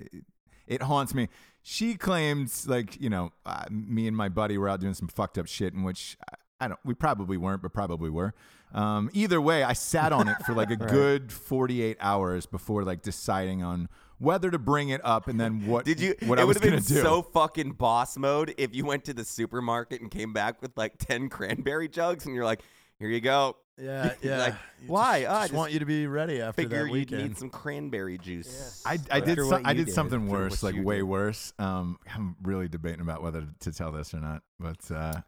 it 0.67 0.81
haunts 0.83 1.13
me. 1.13 1.27
She 1.63 1.95
claims 1.95 2.67
like 2.67 2.99
you 3.01 3.09
know, 3.09 3.31
uh, 3.45 3.65
me 3.69 4.07
and 4.07 4.15
my 4.15 4.29
buddy 4.29 4.57
were 4.57 4.69
out 4.69 4.79
doing 4.81 4.93
some 4.93 5.07
fucked 5.07 5.37
up 5.37 5.47
shit, 5.47 5.73
in 5.73 5.83
which 5.83 6.17
I, 6.29 6.65
I 6.65 6.67
don't. 6.69 6.79
We 6.85 6.93
probably 6.93 7.37
weren't, 7.37 7.61
but 7.61 7.73
probably 7.73 8.09
were. 8.09 8.33
Um, 8.73 9.09
either 9.13 9.41
way, 9.41 9.63
I 9.63 9.73
sat 9.73 10.13
on 10.13 10.27
it 10.29 10.37
for 10.45 10.53
like 10.53 10.69
a 10.71 10.75
good 10.97 11.31
48 11.33 11.97
hours 11.99 12.45
before 12.45 12.83
like 12.83 13.01
deciding 13.01 13.63
on 13.63 13.89
whether 14.21 14.51
to 14.51 14.59
bring 14.59 14.89
it 14.89 15.01
up 15.03 15.27
and 15.27 15.39
then 15.39 15.65
what 15.65 15.83
Did 15.85 15.99
you? 15.99 16.15
what 16.25 16.37
it 16.39 16.41
I 16.41 16.45
was 16.45 16.55
would 16.55 16.63
have 16.63 16.71
gonna 16.71 16.81
been 16.83 16.95
do. 16.95 17.01
so 17.01 17.21
fucking 17.21 17.71
boss 17.73 18.17
mode 18.17 18.53
if 18.57 18.73
you 18.75 18.85
went 18.85 19.05
to 19.05 19.13
the 19.13 19.25
supermarket 19.25 19.99
and 20.01 20.09
came 20.11 20.31
back 20.33 20.61
with 20.61 20.71
like 20.77 20.93
ten 20.99 21.27
cranberry 21.29 21.87
jugs, 21.89 22.25
and 22.25 22.35
you're 22.35 22.45
like, 22.45 22.61
"Here 22.99 23.09
you 23.09 23.19
go." 23.21 23.57
Yeah, 23.77 24.13
yeah. 24.21 24.37
Like, 24.37 24.53
You 24.81 24.87
why? 24.89 25.21
Just, 25.21 25.31
Ah, 25.31 25.33
just 25.33 25.47
just 25.49 25.57
want 25.57 25.71
you 25.73 25.79
to 25.79 25.85
be 25.85 26.05
ready 26.05 26.39
after 26.41 26.61
Figure 26.61 26.83
that 26.87 26.93
you'd 26.93 27.11
need 27.11 27.37
some 27.37 27.49
cranberry 27.49 28.17
juice. 28.19 28.83
I, 28.85 28.99
I 29.09 29.19
did 29.21 29.39
so, 29.39 29.59
I 29.65 29.73
did 29.73 29.87
did. 29.87 29.93
something 29.95 30.21
After 30.25 30.31
worse, 30.31 30.61
like 30.61 30.75
way 30.75 30.97
did. 30.97 31.03
worse. 31.03 31.51
Um, 31.57 31.97
I'm 32.13 32.35
really 32.43 32.67
debating 32.67 33.01
about 33.01 33.23
whether 33.23 33.47
to 33.61 33.71
tell 33.71 33.91
this 33.91 34.13
or 34.13 34.19
not, 34.19 34.43
but 34.59 34.91
uh, 34.91 35.21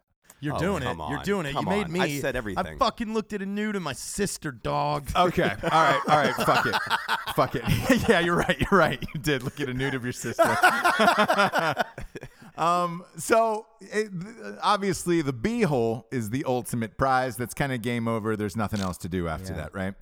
You're 0.44 0.56
Oh, 0.56 0.60
doing 0.60 0.84
it. 0.84 0.88
come 0.88 0.98
You're 1.10 1.20
on. 1.20 1.24
doing 1.26 1.46
it. 1.46 1.54
Come 1.54 1.66
you 1.66 1.70
made 1.70 1.86
on. 1.86 1.92
me. 1.94 2.00
I 2.02 2.20
said 2.20 2.36
everything. 2.36 2.66
I 2.68 2.76
fucking 2.78 3.14
looked 3.14 3.32
at 3.34 3.42
a 3.42 3.46
nude 3.46 3.76
of 3.78 3.82
my 3.82 3.94
sister, 3.94 4.52
dog. 4.52 5.10
okay, 5.16 5.54
all 5.64 5.70
right, 5.70 6.02
all 6.08 6.18
right, 6.18 6.36
fuck 6.36 6.66
it, 6.66 6.76
fuck 7.36 7.56
it. 7.56 7.64
yeah, 8.10 8.20
you're 8.20 8.36
right, 8.36 8.60
you're 8.60 8.78
right. 8.80 9.02
You 9.14 9.20
did 9.22 9.42
look 9.44 9.60
at 9.62 9.70
a 9.70 9.74
nude 9.74 9.94
of 9.94 10.04
your 10.04 10.12
sister. 10.12 10.44
um, 12.58 13.04
so 13.18 13.66
it, 13.80 14.10
obviously 14.62 15.22
the 15.22 15.34
B 15.34 15.62
hole 15.62 16.08
is 16.12 16.30
the 16.30 16.44
ultimate 16.46 16.98
prize. 16.98 17.38
That's 17.38 17.54
kind 17.54 17.72
of 17.72 17.82
game 17.82 18.08
over. 18.08 18.36
There's 18.36 18.56
nothing 18.58 18.80
else 18.82 18.98
to 18.98 19.10
do 19.10 19.28
after 19.28 19.54
Yeah. 19.54 19.58
that, 19.62 19.74
right? 19.76 19.94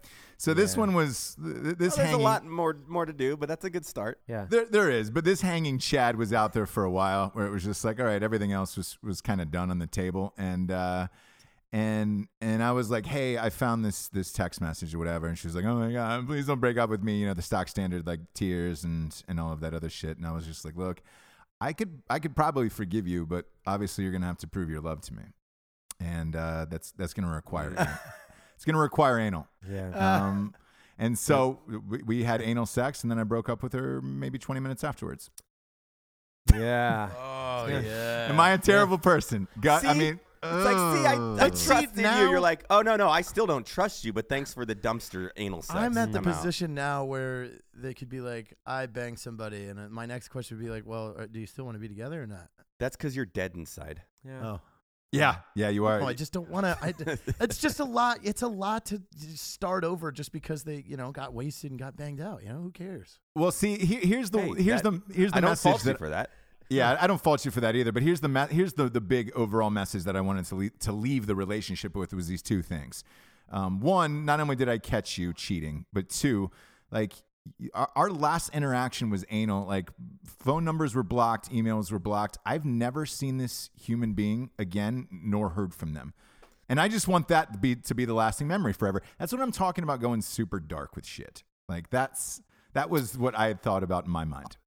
So 0.41 0.55
this 0.55 0.75
one 0.75 0.95
was 0.95 1.37
th- 1.43 1.53
th- 1.53 1.63
this 1.63 1.65
Well, 1.69 1.77
there's 1.77 1.95
hanging. 1.97 2.13
a 2.15 2.17
lot 2.23 2.43
more 2.45 2.75
more 2.87 3.05
to 3.05 3.13
do, 3.13 3.37
but 3.37 3.47
that's 3.47 3.63
a 3.63 3.69
good 3.69 3.85
start. 3.85 4.19
Yeah. 4.27 4.47
There, 4.49 4.65
there 4.65 4.89
is, 4.89 5.11
but 5.11 5.23
this 5.23 5.41
hanging 5.41 5.77
Chad 5.77 6.15
was 6.15 6.33
out 6.33 6.53
there 6.53 6.65
for 6.65 6.83
a 6.83 6.89
while, 6.89 7.29
where 7.33 7.45
it 7.45 7.51
was 7.51 7.63
just 7.63 7.85
like, 7.85 7.99
all 7.99 8.07
right, 8.07 8.23
everything 8.23 8.51
else 8.51 8.75
was 8.75 8.97
was 9.03 9.21
kind 9.21 9.39
of 9.39 9.51
done 9.51 9.69
on 9.69 9.77
the 9.77 9.85
table, 9.85 10.33
and 10.39 10.71
uh, 10.71 11.09
and 11.71 12.27
and 12.41 12.63
I 12.63 12.71
was 12.71 12.89
like, 12.89 13.05
hey, 13.05 13.37
I 13.37 13.51
found 13.51 13.85
this 13.85 14.07
this 14.07 14.33
text 14.33 14.61
message 14.61 14.95
or 14.95 14.97
whatever, 14.97 15.27
and 15.27 15.37
she 15.37 15.45
was 15.45 15.53
like, 15.55 15.65
oh 15.65 15.75
my 15.75 15.91
god, 15.91 16.25
please 16.25 16.47
don't 16.47 16.59
break 16.59 16.79
up 16.79 16.89
with 16.89 17.03
me, 17.03 17.19
you 17.19 17.27
know, 17.27 17.35
the 17.35 17.43
stock 17.43 17.67
standard 17.67 18.07
like 18.07 18.21
tears 18.33 18.83
and 18.83 19.15
and 19.27 19.39
all 19.39 19.53
of 19.53 19.59
that 19.59 19.75
other 19.75 19.89
shit, 19.89 20.17
and 20.17 20.25
I 20.25 20.31
was 20.31 20.47
just 20.47 20.65
like, 20.65 20.75
look, 20.75 21.03
I 21.59 21.71
could 21.71 22.01
I 22.09 22.17
could 22.17 22.35
probably 22.35 22.69
forgive 22.69 23.07
you, 23.07 23.27
but 23.27 23.45
obviously 23.67 24.05
you're 24.05 24.13
gonna 24.13 24.25
have 24.25 24.39
to 24.39 24.47
prove 24.47 24.71
your 24.71 24.81
love 24.81 25.01
to 25.01 25.13
me, 25.13 25.23
and 25.99 26.35
uh, 26.35 26.65
that's 26.67 26.93
that's 26.93 27.13
gonna 27.13 27.29
require 27.29 27.75
it's 28.61 28.65
gonna 28.65 28.77
require 28.77 29.17
anal. 29.17 29.47
Yeah. 29.67 29.89
Um, 29.89 30.53
and 30.99 31.17
so 31.17 31.59
we, 31.89 32.03
we 32.03 32.23
had 32.23 32.43
anal 32.43 32.67
sex, 32.67 33.01
and 33.01 33.09
then 33.09 33.17
I 33.17 33.23
broke 33.23 33.49
up 33.49 33.63
with 33.63 33.73
her 33.73 34.03
maybe 34.03 34.37
20 34.37 34.59
minutes 34.61 34.83
afterwards. 34.83 35.31
yeah. 36.53 37.09
Oh 37.17 37.67
Yeah. 37.67 37.79
yeah. 37.81 38.27
Am 38.29 38.39
I 38.39 38.51
a 38.51 38.57
terrible 38.59 38.97
person? 38.99 39.47
God, 39.59 39.83
I 39.85 39.93
See? 39.93 39.99
mean, 39.99 40.19
It's 40.43 40.65
like, 40.65 40.75
see, 40.97 41.05
I, 41.05 41.13
I 41.13 41.17
ugh. 41.17 41.37
But 41.39 41.57
see, 41.57 41.67
trusted 41.67 41.97
now- 41.97 42.21
you. 42.21 42.29
You're 42.29 42.39
like, 42.39 42.63
oh 42.69 42.81
no, 42.81 42.95
no, 42.95 43.09
I 43.09 43.21
still 43.21 43.45
don't 43.47 43.65
trust 43.65 44.05
you, 44.05 44.13
but 44.13 44.29
thanks 44.29 44.53
for 44.53 44.63
the 44.65 44.75
dumpster 44.75 45.29
anal 45.37 45.61
sex. 45.63 45.75
I'm 45.77 45.97
at 45.97 46.11
the 46.11 46.19
I'm 46.19 46.27
out." 46.27 46.35
position 46.35 46.73
now 46.75 47.03
where 47.05 47.49
they 47.75 47.93
could 47.95 48.09
be 48.09 48.21
like, 48.21 48.53
I 48.65 48.85
banged 48.85 49.17
somebody, 49.19 49.65
and 49.65 49.79
uh, 49.79 49.89
my 49.89 50.05
next 50.05 50.27
question 50.29 50.57
would 50.57 50.63
be 50.63 50.69
like, 50.71 50.85
well, 50.85 51.15
uh, 51.17 51.25
do 51.31 51.39
you 51.39 51.45
still 51.47 51.65
want 51.65 51.75
to 51.75 51.79
be 51.79 51.87
together 51.87 52.21
or 52.21 52.27
not? 52.27 52.49
That's 52.79 52.95
because 52.95 53.15
you're 53.15 53.25
dead 53.25 53.53
inside. 53.55 54.01
Yeah. 54.25 54.43
Oh, 54.45 54.59
yeah, 55.11 55.35
yeah, 55.55 55.69
you 55.69 55.85
are. 55.85 55.99
no, 55.99 56.07
I 56.07 56.13
just 56.13 56.31
don't 56.33 56.49
want 56.49 56.65
to. 56.65 57.19
It's 57.41 57.57
just 57.57 57.79
a 57.79 57.83
lot. 57.85 58.19
It's 58.23 58.41
a 58.41 58.47
lot 58.47 58.85
to 58.87 59.01
start 59.35 59.83
over 59.83 60.11
just 60.11 60.31
because 60.31 60.63
they, 60.63 60.83
you 60.87 60.97
know, 60.97 61.11
got 61.11 61.33
wasted 61.33 61.71
and 61.71 61.79
got 61.79 61.95
banged 61.97 62.21
out. 62.21 62.43
You 62.43 62.49
know, 62.49 62.61
who 62.61 62.71
cares? 62.71 63.19
well, 63.35 63.51
see, 63.51 63.77
here, 63.77 63.99
here's 64.01 64.29
the 64.29 64.39
Hey, 64.41 64.63
here's 64.63 64.81
that- 64.81 65.07
the 65.07 65.13
here's 65.13 65.31
the 65.31 65.37
I 65.37 65.41
don't 65.41 65.51
message 65.51 65.63
fault 65.71 65.85
you 65.85 65.93
for 65.95 66.09
that. 66.09 66.29
Yeah, 66.69 66.97
I 67.01 67.07
don't 67.07 67.21
fault 67.21 67.43
you 67.43 67.51
for 67.51 67.59
that 67.59 67.75
either. 67.75 67.91
But 67.91 68.03
here's 68.03 68.21
the 68.21 68.29
me- 68.29 68.47
here's 68.49 68.73
the 68.73 68.89
the 68.89 69.01
big 69.01 69.31
overall 69.33 69.69
message 69.69 70.03
that 70.05 70.15
I 70.15 70.21
wanted 70.21 70.45
to 70.45 70.55
le- 70.55 70.69
to 70.69 70.91
leave 70.93 71.27
the 71.27 71.35
relationship 71.35 71.95
with 71.95 72.13
was 72.13 72.27
these 72.27 72.41
two 72.41 72.61
things. 72.61 73.03
Um, 73.49 73.81
one, 73.81 74.23
not 74.23 74.39
only 74.39 74.55
did 74.55 74.69
I 74.69 74.77
catch 74.77 75.17
you 75.17 75.33
cheating, 75.33 75.85
but 75.91 76.07
two, 76.07 76.49
like 76.89 77.11
y- 77.13 77.19
our, 77.73 77.89
our 77.95 78.09
last 78.09 78.49
interaction 78.53 79.09
was 79.09 79.25
anal. 79.29 79.65
Like 79.65 79.89
phone 80.25 80.63
numbers 80.63 80.95
were 80.95 81.03
blocked, 81.03 81.51
emails 81.51 81.91
were 81.91 81.99
blocked. 81.99 82.37
I've 82.45 82.65
never 82.65 83.05
seen 83.05 83.37
this 83.37 83.69
human 83.79 84.13
being 84.13 84.49
again, 84.59 85.07
nor 85.11 85.49
heard 85.49 85.73
from 85.73 85.93
them. 85.93 86.13
And 86.69 86.79
I 86.79 86.87
just 86.87 87.07
want 87.07 87.27
that 87.27 87.51
to 87.53 87.59
be 87.59 87.75
to 87.75 87.93
be 87.95 88.05
the 88.05 88.13
lasting 88.13 88.47
memory 88.47 88.73
forever. 88.73 89.01
That's 89.19 89.31
what 89.33 89.41
I'm 89.41 89.51
talking 89.51 89.83
about 89.83 89.99
going 89.99 90.21
super 90.21 90.59
dark 90.59 90.95
with 90.95 91.05
shit. 91.05 91.43
Like 91.67 91.89
that's 91.89 92.41
that 92.73 92.89
was 92.89 93.17
what 93.17 93.37
I 93.37 93.47
had 93.47 93.61
thought 93.61 93.83
about 93.83 94.05
in 94.05 94.11
my 94.11 94.23
mind. 94.23 94.57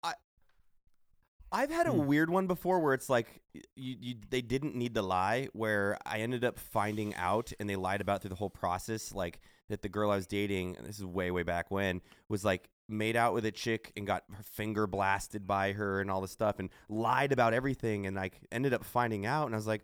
I've 1.53 1.71
had 1.71 1.87
a 1.87 1.93
Hmm. 1.93 2.07
weird 2.07 2.31
one 2.31 2.47
before 2.49 2.81
where 2.81 2.95
it's 2.95 3.09
like 3.09 3.41
you, 3.77 3.97
you 4.01 4.15
they 4.29 4.43
didn't 4.43 4.75
need 4.75 4.95
to 4.97 5.03
lie. 5.03 5.49
Where 5.53 5.97
I 6.05 6.19
ended 6.19 6.45
up 6.45 6.59
finding 6.59 7.15
out, 7.15 7.53
and 7.61 7.71
they 7.71 7.77
lied 7.77 8.01
about 8.01 8.21
through 8.23 8.31
the 8.31 8.37
whole 8.37 8.51
process, 8.51 9.13
like 9.15 9.41
that 9.69 9.83
the 9.83 9.89
girl 9.89 10.11
I 10.11 10.17
was 10.17 10.27
dating. 10.27 10.77
This 10.85 10.99
is 10.99 11.05
way 11.05 11.31
way 11.31 11.43
back 11.43 11.71
when 11.71 12.01
was 12.29 12.45
like 12.45 12.69
made 12.89 13.17
out 13.17 13.33
with 13.33 13.47
a 13.47 13.51
chick 13.53 13.93
and 13.97 14.07
got 14.07 14.25
her 14.33 14.43
finger 14.43 14.87
blasted 14.87 15.47
by 15.47 15.73
her 15.73 16.01
and 16.01 16.11
all 16.11 16.21
this 16.21 16.33
stuff, 16.33 16.59
and 16.59 16.71
lied 16.89 17.33
about 17.33 17.55
everything, 17.55 18.07
and 18.07 18.15
like 18.17 18.41
ended 18.53 18.75
up 18.75 18.85
finding 18.85 19.25
out, 19.27 19.47
and 19.47 19.55
I 19.55 19.59
was 19.59 19.67
like, 19.67 19.83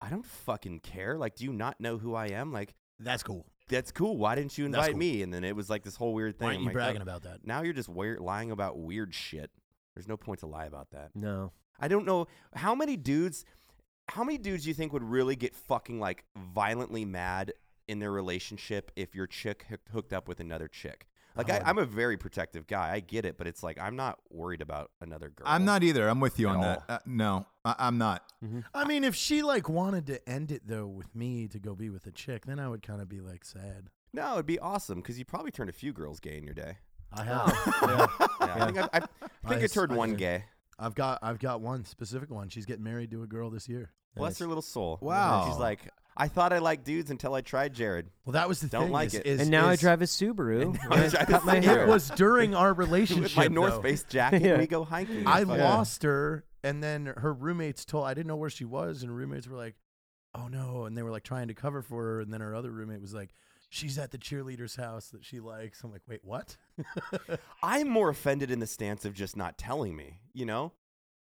I 0.00 0.08
don't 0.10 0.24
fucking 0.24 0.80
care. 0.80 1.18
Like, 1.18 1.34
do 1.36 1.44
you 1.44 1.52
not 1.52 1.80
know 1.80 1.98
who 1.98 2.14
I 2.14 2.28
am? 2.28 2.52
Like, 2.52 2.74
That's 3.00 3.22
cool. 3.24 3.44
that's 3.68 3.90
cool. 3.90 4.16
Why 4.16 4.34
didn't 4.36 4.56
you 4.56 4.66
invite 4.66 4.90
cool. 4.90 4.98
me? 4.98 5.22
And 5.22 5.34
then 5.34 5.42
it 5.44 5.56
was 5.56 5.68
like 5.68 5.82
this 5.82 5.96
whole 5.96 6.14
weird 6.14 6.38
thing. 6.38 6.46
Why 6.46 6.54
aren't 6.54 6.58
I'm 6.58 6.62
you 6.62 6.66
like, 6.68 6.74
oh, 6.74 6.78
bragging 6.78 7.00
"Oh, 7.00 7.02
about 7.02 7.22
that? 7.24 7.46
Now 7.46 7.62
you're 7.62 7.72
just 7.72 7.88
weird, 7.88 8.20
lying 8.20 8.50
about 8.52 8.78
weird 8.78 9.12
shit. 9.14 9.50
There's 9.96 10.06
no 10.08 10.16
point 10.16 10.38
to 10.40 10.46
lie 10.46 10.66
about 10.66 10.90
that. 10.92 11.10
No. 11.16 11.50
I 11.80 11.88
don't 11.88 12.06
know 12.06 12.26
how 12.54 12.74
many 12.74 12.96
dudes 12.96 13.44
how 14.08 14.24
many 14.24 14.38
dudes 14.38 14.62
do 14.62 14.70
you 14.70 14.74
think 14.74 14.92
would 14.92 15.02
really 15.04 15.36
get 15.36 15.54
fucking 15.54 16.00
like 16.00 16.24
violently 16.54 17.04
mad 17.04 17.52
in 17.88 17.98
their 17.98 18.12
relationship 18.12 18.90
if 18.96 19.14
your 19.14 19.26
chick 19.26 19.66
hooked, 19.68 19.88
hooked 19.90 20.12
up 20.12 20.28
with 20.28 20.40
another 20.40 20.68
chick? 20.68 21.06
Like 21.36 21.50
I, 21.50 21.58
Um, 21.58 21.62
I'm 21.66 21.78
a 21.78 21.84
very 21.84 22.16
protective 22.16 22.66
guy. 22.66 22.92
I 22.92 23.00
get 23.00 23.24
it, 23.24 23.38
but 23.38 23.46
it's 23.46 23.62
like 23.62 23.78
I'm 23.80 23.94
not 23.96 24.18
worried 24.30 24.60
about 24.60 24.90
another 25.00 25.28
girl. 25.28 25.46
I'm 25.46 25.64
not 25.64 25.82
either. 25.84 26.08
I'm 26.08 26.18
with 26.20 26.38
you 26.38 26.48
At 26.48 26.54
on 26.56 26.60
that. 26.62 26.82
Uh, 26.88 26.98
no, 27.06 27.46
I, 27.64 27.74
I'm 27.78 27.96
not. 27.98 28.24
I 28.74 28.84
mean, 28.84 29.04
if 29.04 29.14
she 29.14 29.42
like 29.42 29.68
wanted 29.68 30.06
to 30.06 30.28
end 30.28 30.50
it 30.50 30.62
though 30.66 30.86
with 30.86 31.14
me 31.14 31.46
to 31.48 31.58
go 31.60 31.74
be 31.74 31.90
with 31.90 32.06
a 32.06 32.10
chick, 32.12 32.44
then 32.46 32.58
I 32.58 32.68
would 32.68 32.82
kind 32.82 33.00
of 33.00 33.08
be 33.08 33.20
like 33.20 33.44
sad. 33.44 33.90
No, 34.12 34.32
it'd 34.34 34.46
be 34.46 34.58
awesome 34.58 35.00
because 35.00 35.18
you 35.18 35.24
probably 35.24 35.50
turned 35.50 35.70
a 35.70 35.72
few 35.74 35.92
girls 35.92 36.18
gay 36.18 36.36
in 36.38 36.44
your 36.44 36.54
day. 36.54 36.78
I 37.12 37.24
have. 37.24 37.52
yeah. 37.82 38.06
Yeah, 38.40 38.54
I 38.54 38.66
think 38.66 38.78
I, 38.78 38.82
I, 38.82 38.98
I 38.98 39.48
think 39.48 39.60
I 39.60 39.64
I 39.64 39.66
turned 39.66 39.92
s- 39.92 39.94
I 39.94 39.96
one 39.96 40.10
did. 40.10 40.18
gay. 40.18 40.44
I've 40.78 40.94
got 40.94 41.18
I've 41.22 41.38
got 41.38 41.60
one 41.60 41.84
specific 41.84 42.30
one. 42.30 42.48
She's 42.48 42.66
getting 42.66 42.84
married 42.84 43.10
to 43.12 43.22
a 43.22 43.26
girl 43.26 43.50
this 43.50 43.68
year. 43.68 43.90
Bless 44.16 44.32
Nice. 44.32 44.38
her 44.40 44.46
little 44.46 44.62
soul. 44.62 44.98
Wow. 45.00 45.46
She's 45.48 45.58
like, 45.58 45.80
I 46.20 46.26
thought 46.28 46.52
I 46.52 46.58
liked 46.58 46.84
dudes 46.84 47.10
until 47.12 47.32
I 47.34 47.40
tried 47.42 47.72
Jarred. 47.74 48.10
Well, 48.24 48.32
that 48.32 48.48
was 48.48 48.60
the 48.60 48.66
Don't 48.66 48.84
thing. 48.84 48.92
like 48.92 49.06
is- 49.08 49.14
it. 49.14 49.26
is- 49.26 49.40
and 49.40 49.50
now 49.50 49.68
I 49.68 49.74
is- 49.74 49.80
drive 49.80 50.02
a 50.02 50.06
Subaru. 50.06 50.62
And 50.62 50.78
I 50.92 51.04
I 51.06 51.24
cut 51.24 51.44
my 51.44 51.56
Subaru. 51.60 51.64
hair. 51.64 51.82
It 51.84 51.88
was 51.88 52.10
during 52.10 52.54
our 52.56 52.74
relationship. 52.74 53.22
With 53.22 53.36
my 53.36 53.46
North 53.48 53.74
though. 53.76 53.82
Face 53.82 54.02
jacket, 54.04 54.42
Yeah. 54.42 54.58
we 54.58 54.66
go 54.66 54.82
hiking. 54.84 55.26
I 55.26 55.40
It's 55.42 55.48
fun. 55.48 55.58
lost 55.60 56.02
her, 56.02 56.44
and 56.64 56.82
then 56.82 57.06
her 57.06 57.32
roommates 57.32 57.84
told 57.84 58.06
I 58.06 58.14
didn't 58.14 58.26
know 58.26 58.36
where 58.36 58.50
she 58.50 58.64
was, 58.64 59.02
and 59.04 59.16
roommates 59.16 59.46
were 59.46 59.56
like, 59.56 59.76
"Oh 60.34 60.48
no!" 60.48 60.86
and 60.86 60.96
they 60.98 61.02
were 61.04 61.12
like 61.12 61.22
trying 61.22 61.48
to 61.48 61.54
cover 61.54 61.82
for 61.82 62.02
her, 62.02 62.20
and 62.20 62.32
then 62.32 62.40
her 62.40 62.54
other 62.54 62.70
roommate 62.72 63.00
was 63.00 63.14
like, 63.14 63.30
"She's 63.70 63.96
at 63.96 64.10
the 64.10 64.18
cheerleader's 64.18 64.74
house 64.74 65.10
that 65.10 65.24
she 65.24 65.38
likes." 65.38 65.82
I'm 65.84 65.92
like, 65.92 66.02
"Wait, 66.08 66.24
what?" 66.24 66.56
I'm 67.62 67.88
more 67.88 68.08
offended 68.08 68.50
in 68.50 68.58
the 68.58 68.66
stance 68.66 69.04
of 69.04 69.14
just 69.14 69.36
not 69.36 69.56
telling 69.56 69.94
me, 69.96 70.18
you 70.32 70.46
know? 70.46 70.72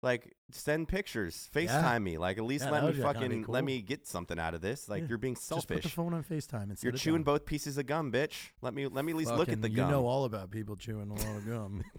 Like 0.05 0.35
send 0.51 0.87
pictures, 0.89 1.49
FaceTime 1.55 2.03
me. 2.03 2.19
Like 2.19 2.37
at 2.37 2.45
least 2.45 2.67
Yeah, 2.67 2.73
let 2.73 2.83
me 2.83 2.87
would 2.89 2.95
kinda 2.97 3.13
fucking 3.15 3.45
let 3.49 3.65
me 3.65 3.81
get 3.81 4.07
something 4.07 4.39
out 4.39 4.53
of 4.55 4.61
this. 4.61 4.87
Like 4.89 5.03
Yeah, 5.03 5.09
you're 5.09 5.19
being 5.19 5.35
selfish. 5.35 5.63
Just 5.63 5.69
put 5.69 5.75
the 5.77 5.83
selfish. 5.89 5.95
phone 5.95 6.13
on 6.15 6.23
Facetime 6.23 6.69
and 6.71 6.83
You're 6.83 6.93
chewing 6.93 7.23
down. 7.23 7.35
both 7.35 7.47
pieces 7.47 7.79
of 7.79 7.87
gum, 7.87 8.13
bitch. 8.13 8.51
Let 8.61 8.75
me 8.75 8.87
let 8.87 9.05
me 9.05 9.13
at 9.13 9.17
least 9.19 9.33
look 9.35 9.49
at 9.49 9.63
the 9.63 9.69
gum. 9.71 9.87
You 9.87 9.91
know 9.91 10.07
all 10.07 10.27
about 10.27 10.51
people 10.51 10.77
chewing 10.77 11.11
a 11.11 11.15
lot 11.15 11.37
of 11.39 11.47
gum. 11.47 11.85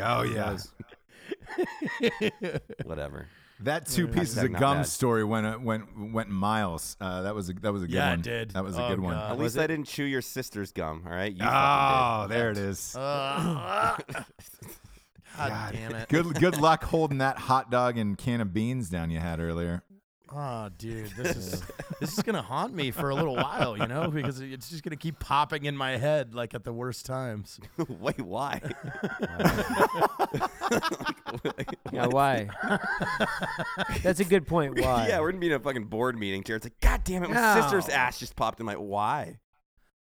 Oh 0.00 0.22
yeah, 0.22 0.56
Whatever. 2.84 3.26
that 3.60 3.86
two 3.86 4.06
Yeah. 4.06 4.12
pieces 4.12 4.38
of 4.38 4.52
gum 4.52 4.78
bad. 4.78 4.86
story 4.86 5.24
went 5.24 5.46
uh, 5.46 5.58
went 5.60 6.12
went 6.12 6.28
miles. 6.28 6.96
Uh, 7.00 7.22
that 7.22 7.34
was 7.34 7.48
a 7.48 7.52
that 7.54 7.72
was 7.72 7.82
a 7.82 7.86
good 7.86 7.94
Yeah, 7.94 8.08
it 8.08 8.16
one. 8.16 8.20
did. 8.22 8.50
That 8.50 8.64
was 8.64 8.76
a 8.76 8.84
Oh, 8.84 8.88
good 8.90 9.00
one. 9.00 9.14
God. 9.14 9.32
At 9.32 9.38
was 9.38 9.54
least 9.56 9.62
I 9.64 9.66
didn't 9.66 9.86
chew 9.86 10.04
your 10.04 10.20
sister's 10.22 10.72
gum, 10.72 11.04
all 11.06 11.12
right? 11.12 11.32
You 11.32 11.42
Oh, 11.42 12.26
there 12.28 12.50
it 12.50 12.58
is. 12.58 12.94
Uh, 12.96 13.96
God, 15.38 15.48
God. 15.50 15.72
damn 15.72 15.94
it. 15.94 16.08
Good 16.08 16.34
good 16.34 16.56
luck 16.60 16.84
holding 16.84 17.18
that 17.18 17.38
hot 17.38 17.70
dog 17.70 17.96
and 17.98 18.16
can 18.18 18.40
of 18.40 18.52
beans 18.52 18.88
down 18.90 19.10
you 19.10 19.18
had 19.20 19.40
earlier. 19.40 19.82
Oh, 20.30 20.68
dude, 20.76 21.10
this 21.16 21.36
is 21.36 21.62
this 22.00 22.12
is 22.18 22.22
gonna 22.22 22.42
haunt 22.42 22.74
me 22.74 22.90
for 22.90 23.08
a 23.08 23.14
little 23.14 23.34
while, 23.34 23.78
you 23.78 23.86
know, 23.86 24.10
because 24.10 24.40
it's 24.40 24.68
just 24.68 24.82
gonna 24.82 24.96
keep 24.96 25.18
popping 25.18 25.64
in 25.64 25.74
my 25.74 25.96
head 25.96 26.34
like 26.34 26.52
at 26.52 26.64
the 26.64 26.72
worst 26.72 27.06
times. 27.06 27.58
Wait, 27.88 28.20
why? 28.20 28.60
Yeah, 31.92 32.06
why? 32.06 32.48
That's 34.02 34.20
a 34.20 34.24
good 34.24 34.46
point. 34.46 34.78
Why? 34.80 35.08
yeah, 35.08 35.20
we're 35.20 35.30
gonna 35.30 35.40
be 35.40 35.46
in 35.48 35.52
a 35.54 35.60
fucking 35.60 35.84
board 35.84 36.18
meeting 36.18 36.42
here. 36.46 36.56
It's 36.56 36.66
like, 36.66 36.78
God 36.80 37.02
damn 37.04 37.24
it, 37.24 37.30
my 37.30 37.34
No. 37.34 37.60
sister's 37.62 37.88
ass 37.88 38.18
just 38.18 38.36
popped 38.36 38.60
in 38.60 38.66
my 38.66 38.76
why? 38.76 39.38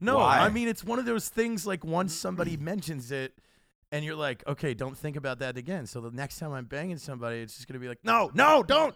No, 0.02 0.16
Why? 0.18 0.38
I 0.38 0.48
mean 0.48 0.68
it's 0.68 0.82
one 0.84 0.98
of 0.98 1.04
those 1.04 1.28
things 1.28 1.66
like 1.66 1.84
once 1.84 2.14
somebody 2.14 2.56
mentions 2.56 3.10
it, 3.12 3.34
and 3.92 4.04
you're 4.04 4.14
like, 4.16 4.46
okay, 4.46 4.74
don't 4.74 4.96
think 4.96 5.16
about 5.16 5.40
that 5.40 5.56
again. 5.56 5.86
So 5.86 6.00
the 6.00 6.10
next 6.10 6.38
time 6.38 6.52
I'm 6.52 6.66
banging 6.66 6.98
somebody, 6.98 7.40
it's 7.40 7.56
just 7.56 7.68
gonna 7.68 7.80
be 7.80 7.88
like, 7.88 8.04
no, 8.04 8.30
no, 8.34 8.62
don't. 8.62 8.94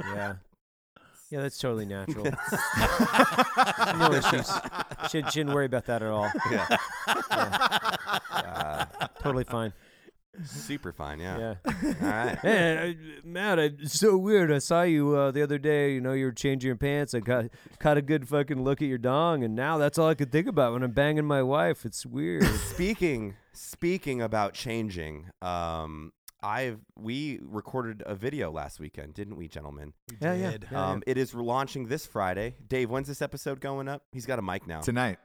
yeah. 0.00 0.34
Yeah, 1.30 1.40
that's 1.40 1.58
totally 1.58 1.86
natural. 1.86 2.24
no 3.98 4.12
issues. 4.12 4.48
Should, 5.10 5.32
shouldn't 5.32 5.54
worry 5.54 5.66
about 5.66 5.86
that 5.86 6.02
at 6.02 6.08
all. 6.08 6.30
Yeah. 6.50 6.66
Yeah. 7.30 8.08
Uh, 8.30 8.84
totally 9.20 9.44
fine. 9.44 9.72
Super 10.44 10.92
fine. 10.92 11.20
Yeah. 11.20 11.38
Yeah. 11.64 11.72
All 12.02 12.08
right. 12.08 12.38
Man, 12.44 12.78
I, 12.78 13.26
Mat, 13.26 13.58
I, 13.58 13.62
it's 13.78 13.98
so 13.98 14.16
weird. 14.16 14.50
I 14.52 14.58
saw 14.58 14.82
you 14.82 15.14
uh, 15.16 15.30
the 15.30 15.42
other 15.42 15.58
day. 15.58 15.92
You 15.94 16.00
know, 16.00 16.12
you 16.12 16.26
were 16.26 16.32
changing 16.32 16.66
your 16.68 16.76
pants. 16.76 17.14
I 17.14 17.20
got 17.20 17.46
caught 17.78 17.96
a 17.96 18.02
good 18.02 18.28
fucking 18.28 18.62
look 18.62 18.82
at 18.82 18.88
your 18.88 18.98
dong, 18.98 19.44
and 19.44 19.54
now 19.54 19.78
that's 19.78 19.98
all 19.98 20.08
I 20.08 20.14
could 20.14 20.32
think 20.32 20.46
about 20.46 20.72
when 20.72 20.82
I'm 20.82 20.92
banging 20.92 21.24
my 21.24 21.42
wife. 21.42 21.84
It's 21.84 22.04
weird. 22.04 22.44
speaking 22.74 23.34
speaking 23.52 24.20
about 24.20 24.52
changing, 24.54 25.30
um, 25.40 26.12
I've 26.42 26.80
we 26.98 27.40
recorded 27.42 28.02
a 28.04 28.14
video 28.14 28.50
last 28.50 28.78
weekend, 28.80 29.14
didn't 29.14 29.36
we, 29.36 29.48
gentlemen? 29.48 29.94
yeah, 30.20 30.34
yeah, 30.34 30.50
did. 30.52 30.66
yeah, 30.70 30.90
Um, 30.90 31.02
it 31.06 31.16
is 31.16 31.34
launching 31.34 31.86
this 31.86 32.04
Friday. 32.06 32.56
Dave, 32.66 32.90
when's 32.90 33.08
this 33.08 33.22
episode 33.22 33.60
going 33.60 33.88
up? 33.88 34.02
He's 34.12 34.26
got 34.26 34.38
a 34.38 34.42
mic 34.42 34.66
now. 34.66 34.80
Tonight. 34.80 35.18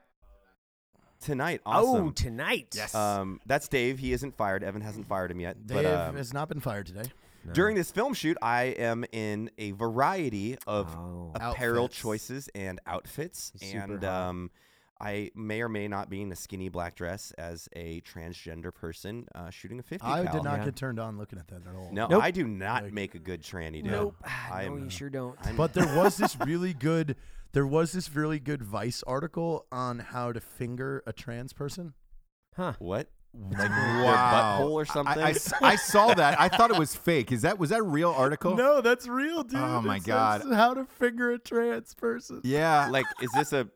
Tonight. 1.22 1.62
Oh, 1.66 2.12
tonight. 2.12 2.74
Yes. 2.76 2.96
Um, 2.96 3.42
that's 3.46 3.68
Dave. 3.68 4.00
He 4.00 4.14
isn't 4.14 4.36
fired. 4.38 4.64
Evan 4.64 4.82
hasn't 4.82 5.08
fired 5.08 5.32
him 5.32 5.40
yet. 5.40 5.68
Dave 5.68 5.84
but 5.84 5.86
um, 5.86 6.16
has 6.16 6.34
not 6.34 6.48
been 6.50 6.60
fired 6.62 6.86
today. 6.88 7.04
No. 7.46 7.54
during 7.54 7.76
this 7.76 7.90
film 7.92 8.14
shoot, 8.14 8.38
I 8.42 8.64
am 8.78 9.06
in 9.12 9.50
a 9.58 9.72
variety 9.72 10.58
of 10.68 10.94
Oh. 10.96 11.32
apparel 11.36 11.86
Outfits. 11.86 12.02
choices 12.02 12.50
and 12.54 12.80
outfits, 12.86 13.54
super 13.56 13.78
and 13.94 14.04
hot. 14.04 14.28
um, 14.30 14.52
I 15.02 15.32
may 15.34 15.62
or 15.62 15.70
may 15.70 15.88
not 15.88 16.10
be 16.10 16.22
in 16.22 16.32
a 16.32 16.36
skinny 16.36 16.68
black 16.70 16.96
dress 16.96 17.32
as 17.38 17.70
a 17.74 18.02
transgender 18.02 18.74
person 18.74 19.28
uh, 19.34 19.50
shooting 19.50 19.80
a 19.80 19.84
50 19.84 20.06
I 20.06 20.24
cal. 20.26 20.34
did 20.34 20.44
not 20.44 20.60
Yeah. 20.60 20.66
get 20.66 20.76
turned 20.76 21.00
on 21.00 21.18
looking 21.18 21.40
at 21.40 21.48
that 21.48 21.66
at 21.68 21.74
all. 21.76 21.90
No, 21.92 22.08
Nope. 22.08 22.22
I 22.24 22.32
do 22.32 22.46
not 22.48 22.84
Like- 22.84 22.94
make 22.94 23.16
a 23.16 23.20
good 23.20 23.42
tranny, 23.42 23.82
dude. 23.84 23.92
Nope. 23.92 24.16
I'm, 24.52 24.76
no, 24.80 24.84
you 24.84 24.90
sure 24.90 25.10
don't. 25.10 25.38
I'm- 25.46 25.56
But 25.56 25.74
there 25.74 25.86
was 25.96 26.18
this 26.18 26.38
really 26.46 26.74
good 26.74 27.16
there 27.52 27.66
was 27.66 27.94
this 27.94 28.14
really 28.16 28.40
good 28.40 28.62
Vice 28.62 29.02
article 29.08 29.66
on 29.72 29.98
how 30.00 30.32
to 30.32 30.40
finger 30.40 31.02
a 31.08 31.14
trans 31.14 31.52
person. 31.52 31.94
Huh. 32.56 32.74
what? 32.78 33.10
Like, 33.34 33.70
a 33.70 33.72
butthole 33.72 34.72
or 34.72 34.82
I- 34.82 34.84
something? 35.34 35.64
I, 35.64 35.76
saw 35.76 36.14
that. 36.14 36.40
I 36.40 36.48
thought 36.50 36.72
it 36.72 36.78
was 36.78 36.96
fake. 37.08 37.32
Is 37.32 37.44
that 37.44 37.58
was 37.58 37.70
that 37.70 37.80
a 37.80 37.84
real 37.84 38.12
article? 38.12 38.56
No, 38.56 38.82
that's 38.82 39.08
real, 39.08 39.44
dude. 39.44 39.60
Oh, 39.60 39.82
my 39.82 39.98
It 39.98 40.04
God. 40.04 40.44
How 40.54 40.74
to 40.74 40.86
finger 40.86 41.32
a 41.32 41.40
trans 41.40 41.94
person. 41.96 42.42
Yeah. 42.44 42.90
like, 42.90 43.06
is 43.22 43.30
this 43.32 43.54
a 43.54 43.68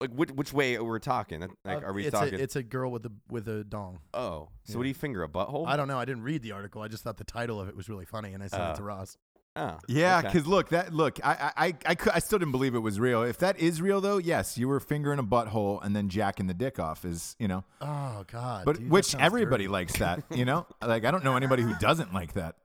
like 0.00 0.10
which, 0.10 0.30
which 0.30 0.52
way 0.52 0.78
we're 0.78 0.98
talking? 0.98 1.40
Like, 1.40 1.50
Uh, 1.82 1.86
are 1.86 1.92
we 1.92 2.06
it's 2.06 2.12
talking? 2.18 2.34
A, 2.34 2.38
it's 2.38 2.56
a 2.56 2.62
girl 2.62 2.90
with 2.90 3.06
a 3.06 3.12
with 3.30 3.48
a 3.48 3.64
dong. 3.64 4.00
oh, 4.14 4.48
so 4.64 4.72
Yeah. 4.72 4.76
what 4.76 4.82
do 4.84 4.88
you 4.88 4.94
finger 4.94 5.22
a 5.22 5.28
butthole? 5.28 5.66
I 5.66 5.76
don't 5.76 5.88
know. 5.88 5.98
I 5.98 6.04
didn't 6.04 6.22
read 6.24 6.42
the 6.42 6.52
article. 6.52 6.82
I 6.82 6.88
just 6.88 7.02
thought 7.04 7.16
the 7.16 7.24
title 7.24 7.60
of 7.60 7.68
it 7.68 7.76
was 7.76 7.88
really 7.88 8.04
funny, 8.04 8.32
and 8.34 8.42
I 8.42 8.48
sent 8.48 8.62
Oh. 8.62 8.70
it 8.72 8.76
to 8.76 8.82
Ross. 8.82 9.16
Oh, 9.58 9.78
Yeah, 9.88 10.18
okay. 10.18 10.28
because 10.28 10.46
look, 10.46 10.68
that 10.68 10.92
look, 10.92 11.18
I, 11.24 11.50
I, 11.56 11.74
I, 11.86 11.96
I, 12.12 12.18
still 12.18 12.38
didn't 12.38 12.52
believe 12.52 12.74
it 12.74 12.80
was 12.80 13.00
real. 13.00 13.22
If 13.22 13.38
that 13.38 13.58
is 13.58 13.80
real, 13.80 14.02
though, 14.02 14.18
yes, 14.18 14.58
you 14.58 14.68
were 14.68 14.80
fingering 14.80 15.18
a 15.18 15.24
butthole 15.24 15.82
and 15.82 15.96
then 15.96 16.10
jacking 16.10 16.46
the 16.46 16.52
dick 16.52 16.78
off 16.78 17.06
is, 17.06 17.34
you 17.38 17.48
know, 17.48 17.64
Oh 17.80 18.22
God. 18.30 18.66
but 18.66 18.76
dude, 18.76 18.90
which 18.90 19.14
everybody 19.14 19.64
dirty. 19.64 19.68
likes 19.72 19.96
that, 19.98 20.24
you 20.30 20.44
know. 20.44 20.66
Like 20.82 21.06
I 21.06 21.10
don't 21.10 21.24
know 21.24 21.36
anybody 21.36 21.62
who 21.62 21.72
doesn't 21.76 22.12
like 22.12 22.34
that. 22.34 22.56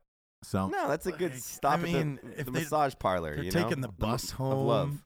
So 0.44 0.68
No, 0.68 0.86
that's 0.86 1.06
a 1.06 1.12
good 1.12 1.32
Like, 1.32 1.40
stop 1.42 1.78
I 1.80 1.82
at 1.82 1.82
the, 1.82 2.18
if 2.36 2.44
the 2.44 2.50
they- 2.50 2.60
massage 2.60 2.92
parlor. 2.98 3.36
They're 3.36 3.44
you 3.44 3.52
know? 3.52 3.62
taking 3.62 3.80
the 3.80 3.88
Of 3.88 3.96
bus 3.98 4.24
of 4.24 4.36
home. 4.36 5.02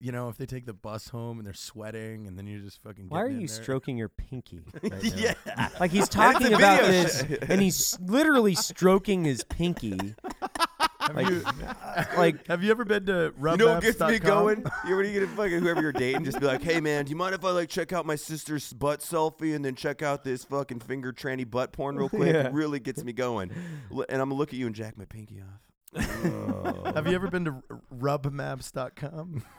Love. 0.00 0.06
You 0.06 0.12
know, 0.12 0.28
if 0.28 0.36
they 0.38 0.46
take 0.46 0.66
the 0.66 0.72
bus 0.72 1.08
home 1.08 1.38
and 1.38 1.46
they're 1.46 1.52
sweating, 1.54 2.26
and 2.26 2.38
then 2.38 2.46
you're 2.46 2.60
just 2.60 2.82
fucking. 2.82 3.08
Why 3.08 3.22
are 3.22 3.26
in 3.26 3.40
you 3.40 3.46
there. 3.48 3.62
stroking 3.62 3.96
your 3.98 4.08
pinky? 4.08 4.62
Right 4.82 4.92
now? 4.92 4.98
yeah. 5.14 5.68
Like 5.78 5.90
he's 5.90 6.08
talking 6.10 6.52
about 6.54 6.82
this, 6.82 7.20
show. 7.20 7.36
and 7.48 7.60
he's 7.60 7.98
literally 8.00 8.54
stroking 8.54 9.24
his 9.24 9.44
pinky. 9.44 9.98
Have 11.00 11.16
Like- 11.16 11.28
you, 11.30 11.42
like- 12.16 12.46
have 12.46 12.62
you 12.62 12.70
ever 12.70 12.84
been 12.84 13.06
to 13.06 13.32
You 13.40 13.56
know 13.56 13.72
what 13.74 13.82
gets 13.82 13.98
me 14.00 14.18
going? 14.18 14.64
You 14.86 14.96
when 14.96 15.06
you 15.06 15.18
get 15.20 15.28
fucking 15.30 15.58
whoever 15.60 15.80
you're 15.80 15.92
dating, 15.92 16.24
just 16.24 16.38
be 16.38 16.46
like, 16.46 16.62
"Hey 16.62 16.80
man, 16.80 17.06
do 17.06 17.10
you 17.10 17.16
mind 17.16 17.34
if 17.34 17.44
I 17.44 17.50
like 17.50 17.68
check 17.70 17.92
out 17.92 18.04
my 18.06 18.16
sister's 18.16 18.72
butt 18.72 19.00
selfie 19.00 19.54
and 19.56 19.64
then 19.64 19.74
check 19.74 20.02
out 20.02 20.24
this 20.24 20.44
fucking 20.44 20.80
finger 20.80 21.12
tranny 21.12 21.48
butt 21.50 21.72
porn 21.72 21.96
real 21.96 22.08
quick? 22.10 22.34
Yeah. 22.34 22.46
It 22.46 22.52
really 22.52 22.80
gets 22.80 23.02
me 23.02 23.12
going." 23.12 23.50
And 23.90 24.04
I'm 24.10 24.28
gonna 24.28 24.34
look 24.34 24.50
at 24.50 24.58
you 24.58 24.66
and 24.66 24.74
jack 24.74 24.96
my 24.98 25.06
pinky 25.06 25.40
off. 25.40 25.60
Have 25.96 27.06
you 27.06 27.14
ever 27.14 27.28
been 27.28 27.44
to 27.46 27.62
r- 27.70 27.80
rubmaps.com? 27.94 29.44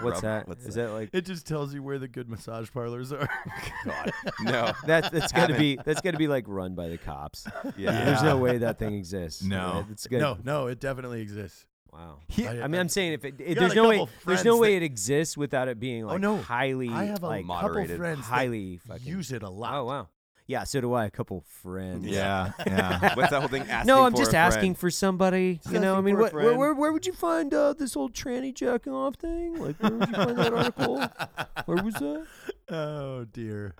What's 0.00 0.14
Rub- 0.16 0.22
that? 0.22 0.48
what's 0.48 0.64
Is 0.64 0.74
that? 0.76 0.88
that 0.88 0.92
like 0.92 1.10
It 1.12 1.22
just 1.22 1.46
tells 1.46 1.74
you 1.74 1.82
where 1.82 1.98
the 1.98 2.08
good 2.08 2.28
massage 2.28 2.70
parlors 2.72 3.12
are. 3.12 3.28
God, 3.84 4.12
no. 4.40 4.72
that? 4.86 5.10
That's 5.12 5.32
got 5.32 5.48
to 5.48 5.54
be 5.58 5.76
that's 5.84 6.00
got 6.00 6.12
to 6.12 6.18
be 6.18 6.28
like 6.28 6.44
run 6.46 6.74
by 6.74 6.88
the 6.88 6.98
cops. 6.98 7.46
Yeah. 7.76 8.04
There's 8.04 8.22
no 8.22 8.38
way 8.38 8.58
that 8.58 8.78
thing 8.78 8.94
exists. 8.94 9.42
No. 9.42 9.72
right? 9.74 9.84
it's 9.90 10.06
good. 10.06 10.20
no, 10.20 10.38
no, 10.44 10.66
it 10.68 10.78
definitely 10.80 11.20
exists. 11.20 11.66
Wow. 11.92 12.18
He- 12.28 12.46
I- 12.46 12.62
I 12.62 12.68
mean, 12.68 12.80
I'm 12.80 12.88
saying 12.88 13.12
if 13.14 13.24
it, 13.24 13.40
it 13.40 13.54
got 13.54 13.60
there's 13.60 13.72
a 13.72 13.76
no 13.76 13.88
way 13.88 13.98
couple 13.98 14.12
there's 14.24 14.44
no 14.44 14.52
friends 14.58 14.60
way 14.62 14.76
it 14.76 14.82
exists 14.82 15.36
without 15.36 15.68
it 15.68 15.78
being 15.80 16.04
oh, 16.04 16.08
like 16.08 16.14
oh 16.14 16.18
no, 16.18 16.36
highly 16.38 16.88
I 16.88 17.04
have 17.04 17.22
a 17.22 17.26
like 17.26 17.44
moderated. 17.44 17.90
couple 17.90 17.96
friends 17.98 18.26
highly 18.26 18.76
that 18.86 18.98
fucking 19.00 19.06
use 19.06 19.32
it 19.32 19.42
a 19.42 19.50
lot. 19.50 19.74
Oh 19.74 19.84
wow. 19.84 20.08
Yeah, 20.46 20.64
so 20.64 20.80
do 20.80 20.92
I. 20.92 21.06
A 21.06 21.10
couple 21.10 21.42
friends. 21.46 22.04
yeah, 22.06 22.52
yeah. 22.66 23.14
What's 23.14 23.30
that 23.30 23.40
whole 23.40 23.48
thing? 23.48 23.62
Asking 23.68 23.86
No, 23.86 24.04
I'm 24.04 24.12
for 24.12 24.18
just 24.18 24.34
a 24.34 24.36
asking 24.36 24.60
friend. 24.74 24.78
for 24.78 24.90
somebody. 24.90 25.56
Just 25.62 25.72
you 25.72 25.80
know, 25.80 25.96
I 25.96 26.00
mean, 26.00 26.18
what, 26.18 26.32
where, 26.32 26.56
where 26.56 26.74
where 26.74 26.92
would 26.92 27.06
you 27.06 27.12
find 27.12 27.52
uh, 27.54 27.72
this 27.74 27.96
old 27.96 28.12
tranny 28.12 28.52
jacking 28.54 28.92
off 28.92 29.14
thing? 29.16 29.54
Like, 29.58 29.76
where 29.80 29.92
would 29.92 30.08
you 30.08 30.14
find 30.14 30.38
that 30.38 30.52
article? 30.52 31.04
Where 31.66 31.82
was 31.82 31.94
that? 31.94 32.26
Oh 32.70 33.24
dear. 33.24 33.74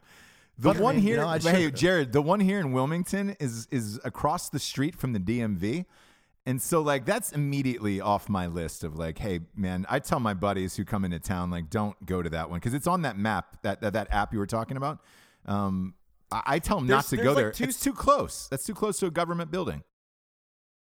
The 0.59 0.69
But, 0.75 0.79
one 0.81 0.97
you 0.97 1.01
here, 1.03 1.17
know, 1.17 1.31
hey 1.31 1.71
Jarred, 1.71 2.13
the 2.13 2.23
one 2.23 2.39
here 2.41 2.61
in 2.61 2.73
Wilmington 2.73 3.37
is 3.41 3.67
is 3.71 3.99
across 4.05 4.49
the 4.51 4.59
street 4.61 4.95
from 4.95 5.13
the 5.15 5.19
DMV, 5.19 5.87
and 6.47 6.63
so 6.63 6.81
like 6.81 7.05
that's 7.05 7.33
immediately 7.33 8.01
off 8.01 8.29
my 8.29 8.47
list 8.47 8.85
of 8.85 8.97
like, 8.97 9.19
hey 9.19 9.41
man, 9.57 9.85
I 9.89 9.99
tell 9.99 10.21
my 10.21 10.35
buddies 10.35 10.77
who 10.77 10.85
come 10.85 11.05
into 11.05 11.19
town 11.19 11.51
like, 11.51 11.71
don't 11.71 11.97
go 12.07 12.23
to 12.23 12.31
that 12.31 12.51
one 12.51 12.61
because 12.61 12.75
it's 12.75 12.87
on 12.87 13.03
that 13.03 13.17
map 13.19 13.57
that, 13.63 13.81
that 13.81 13.95
that 13.95 14.09
app 14.13 14.33
you 14.33 14.39
were 14.39 14.47
talking 14.47 14.77
about. 14.77 14.99
Um, 15.47 15.95
I, 16.33 16.43
I 16.47 16.59
tell 16.59 16.79
them 16.79 16.87
not 16.89 17.05
to 17.07 17.17
go 17.17 17.29
like, 17.33 17.37
there. 17.37 17.51
two 17.53 17.65
it's 17.65 17.81
too 17.81 17.93
close. 17.93 18.49
That's 18.51 18.65
too 18.65 18.75
close 18.75 18.99
to 19.01 19.07
a 19.07 19.11
government 19.11 19.51
building. 19.51 19.83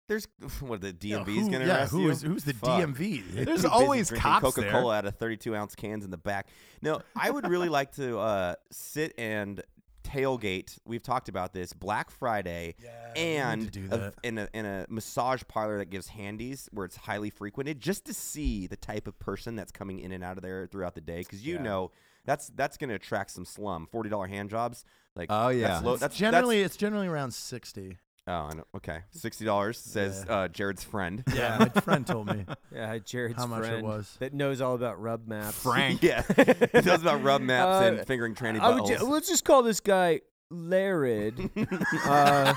There's 0.08 0.28
what 0.60 0.82
the 0.82 0.96
Yeah, 1.02 1.20
DMV's 1.20 1.50
gonna 1.50 1.66
yeah, 1.66 1.78
arrest 1.80 1.92
who 1.92 2.02
you? 2.02 2.10
is- 2.10 2.22
who's 2.22 2.44
the 2.44 2.54
Fuck. 2.54 2.82
DMV? 2.82 3.24
They're 3.34 3.46
There's 3.46 3.66
always 3.66 4.10
cops 4.12 4.56
there. 4.56 4.66
Coca-Cola 4.66 4.98
out 4.98 5.06
of 5.06 5.16
32 5.18 5.56
ounce 5.56 5.76
cans 5.76 6.04
in 6.04 6.12
the 6.12 6.18
back. 6.18 6.48
No, 6.82 7.02
I 7.16 7.30
would 7.30 7.48
really 7.48 7.70
like 7.80 7.94
to 7.96 8.18
uh, 8.20 8.56
sit 8.72 9.14
and 9.18 9.62
tailgate. 10.04 10.78
We've 10.86 11.04
talked 11.04 11.30
about 11.30 11.54
this 11.54 11.72
Black 11.74 12.10
Friday 12.12 12.76
we 12.80 12.84
need 12.84 12.92
to 13.14 13.20
and 13.20 13.94
a- 13.94 14.14
in 14.24 14.38
a 14.40 14.48
in 14.54 14.66
a 14.66 14.86
massage 14.90 15.44
parlor 15.48 15.78
that 15.78 15.90
gives 15.90 16.08
handies 16.08 16.68
where 16.74 16.86
it's 16.86 16.98
highly 16.98 17.30
frequented, 17.30 17.80
just 17.80 18.06
to 18.06 18.14
see 18.14 18.68
the 18.68 18.76
type 18.76 19.08
of 19.08 19.18
person 19.20 19.56
that's 19.56 19.72
coming 19.72 20.00
in 20.00 20.12
and 20.12 20.24
out 20.24 20.38
of 20.38 20.44
there 20.44 20.68
throughout 20.68 20.96
the 20.96 21.02
day. 21.02 21.20
Because 21.20 21.46
you 21.46 21.60
know 21.60 21.92
that's 22.26 22.48
that's 22.56 22.78
going 22.78 22.90
to 22.90 22.96
attract 22.96 23.32
some 23.32 23.46
slum. 23.46 23.88
Forty 23.92 24.10
dollar 24.10 24.28
hand 24.28 24.50
jobs. 24.50 24.84
Like 25.16 25.28
Oh, 25.30 25.50
yeah. 25.50 25.68
that's, 25.68 25.84
low, 25.86 25.96
that's 25.98 26.16
generally 26.18 26.62
it's 26.62 26.78
generally 26.78 27.08
around 27.08 27.34
sixty. 27.34 27.90
That's, 27.90 28.00
oh, 28.28 28.32
I 28.32 28.54
know. 28.54 28.64
okay. 28.78 29.00
Sixty 29.12 29.44
dollars 29.46 29.78
says 29.80 30.26
uh, 30.30 30.48
Jarred's 30.48 30.84
friend. 30.84 31.24
Yeah, 31.34 31.58
my 31.76 31.82
friend 31.82 32.06
told 32.06 32.28
me. 32.28 32.46
Yeah, 32.74 32.98
Jarred's 33.00 33.36
How 33.38 33.48
much 33.48 33.66
it 33.66 33.68
friend 33.68 33.84
was. 33.86 34.16
that 34.20 34.34
knows 34.34 34.62
all 34.62 34.76
about 34.76 35.02
rub 35.02 35.28
maps. 35.28 35.62
Frank. 35.62 36.02
yeah, 36.02 36.22
he 36.72 36.82
knows 36.82 37.02
about 37.02 37.22
rub 37.22 37.42
maps 37.42 37.84
Uh, 37.84 37.88
and 37.98 38.08
fingering 38.08 38.34
tranny 38.36 38.62
I 38.62 38.72
buttholes. 38.72 39.00
ju- 39.00 39.06
let's 39.06 39.28
just 39.28 39.44
call 39.44 39.62
this 39.64 39.82
guy 39.82 40.22
Larid. 40.52 41.50
uh, 42.06 42.54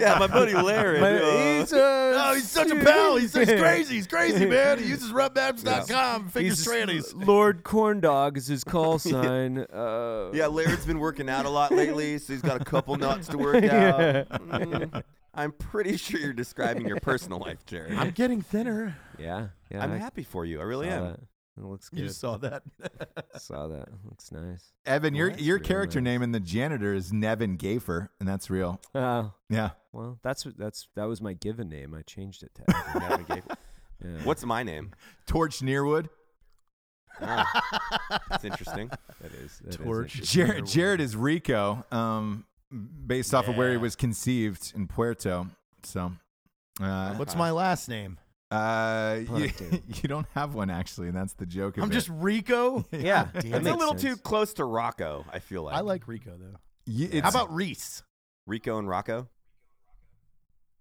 yeah, 0.00 0.16
my 0.18 0.26
buddy 0.26 0.54
Larry. 0.54 1.00
but 1.00 1.22
uh, 1.22 1.58
he's, 1.60 1.72
uh, 1.72 2.12
Oh, 2.28 2.34
he's 2.34 2.50
such 2.50 2.70
a 2.70 2.76
pal. 2.76 3.16
He's, 3.16 3.32
he's 3.34 3.46
crazy. 3.46 3.94
He's 3.96 4.06
crazy, 4.06 4.46
man. 4.50 4.78
He 4.78 4.86
uses 4.88 5.12
rubmaps.com. 5.12 6.28
Fingers 6.28 6.58
He's 6.64 6.66
trannies. 6.66 7.26
Lord 7.26 7.62
Corndog 7.62 8.36
is 8.36 8.46
his 8.46 8.64
call 8.64 8.98
sign. 9.00 9.58
uh, 9.58 10.30
yeah, 10.32 10.46
Laird's 10.48 10.84
been 10.86 10.98
working 10.98 11.28
out 11.28 11.46
a 11.46 11.50
lot 11.50 11.70
lately, 11.72 12.18
so 12.18 12.32
he's 12.32 12.42
got 12.42 12.60
a 12.60 12.64
couple 12.64 12.96
nuts 12.96 13.28
to 13.28 13.38
work 13.38 13.62
Yeah. 13.62 14.24
out. 14.30 14.48
Mm, 14.48 15.02
I'm 15.34 15.52
pretty 15.52 15.96
sure 15.98 16.18
you're 16.18 16.32
describing 16.32 16.86
your 16.86 16.98
personal 17.00 17.38
life, 17.38 17.64
Jarred. 17.66 17.92
I'm 17.92 18.10
getting 18.10 18.40
thinner. 18.42 18.96
yeah, 19.18 19.48
yeah. 19.70 19.82
I'm 19.84 19.92
I 19.92 19.98
happy 19.98 20.22
for 20.24 20.44
you. 20.44 20.60
I 20.60 20.64
really 20.64 20.88
saw 20.88 20.94
am. 20.96 21.04
that. 21.04 21.20
It 21.58 21.64
looks 21.64 21.88
You 21.92 22.00
good. 22.02 22.08
just 22.08 22.20
saw 22.20 22.36
that. 22.38 22.62
saw 23.38 23.66
that. 23.68 23.88
Looks 24.04 24.30
nice. 24.30 24.72
Evan, 24.84 25.14
your 25.14 25.30
your 25.32 25.58
character 25.58 26.00
nice. 26.00 26.12
name 26.12 26.22
in 26.22 26.32
the 26.32 26.40
janitor 26.40 26.92
is 26.92 27.12
Nevin 27.12 27.56
Gafer, 27.56 28.10
and 28.20 28.28
that's 28.28 28.50
real. 28.50 28.80
Oh, 28.94 29.32
Yeah. 29.48 29.70
well, 29.92 30.18
that's 30.22 30.44
that's 30.58 30.88
that 30.96 31.04
was 31.04 31.22
my 31.22 31.32
given 31.32 31.68
name. 31.70 31.94
I 31.94 32.02
changed 32.02 32.42
it 32.42 32.50
to. 32.56 32.76
Evan. 32.94 33.08
Never 33.08 33.22
gave- 33.22 33.44
Yeah. 34.04 34.10
What's 34.24 34.44
my 34.44 34.62
name? 34.62 34.92
Torch 35.26 35.60
Nearwood. 35.60 36.10
Ah, 37.22 38.20
that's 38.30 38.44
interesting. 38.44 38.88
that 39.22 39.32
is 39.32 39.58
that 39.64 39.68
is 39.70 39.76
Torch. 39.78 40.14
interesting. 40.16 40.46
Jarred, 40.46 40.66
Jarred 40.66 41.00
is 41.00 41.16
Rico, 41.16 41.82
um, 41.90 42.44
based 43.06 43.32
off 43.32 43.48
of 43.48 43.56
where 43.56 43.70
he 43.70 43.78
was 43.78 43.96
conceived 43.96 44.72
in 44.76 44.86
Puerto. 44.86 45.46
So, 45.82 46.12
uh, 46.82 47.14
What's 47.14 47.34
my 47.34 47.50
last 47.52 47.88
name? 47.88 48.18
Uh, 48.50 49.18
you, 49.36 49.50
you 49.88 50.08
don't 50.08 50.26
have 50.34 50.54
one 50.54 50.70
actually, 50.70 51.08
and 51.08 51.16
that's 51.16 51.34
the 51.34 51.46
joke. 51.46 51.76
Of 51.76 51.84
I'm 51.84 51.90
it. 51.90 51.94
just 51.94 52.08
Rico. 52.08 52.84
Yeah, 52.92 53.28
Damn 53.32 53.54
It's 53.54 53.64
that 53.64 53.74
a 53.74 53.76
little 53.76 53.98
sense. 53.98 54.02
too 54.02 54.16
close 54.16 54.52
to 54.54 54.64
Rocco. 54.64 55.24
I 55.32 55.38
feel 55.40 55.62
like. 55.62 55.74
I 55.76 55.80
like 55.80 56.06
Rico 56.08 56.32
though. 56.38 56.58
Y- 56.86 57.20
How 57.20 57.28
about 57.30 57.52
Reese? 57.52 58.02
Rico 58.46 58.78
and 58.78 58.88
Rocco. 58.88 59.28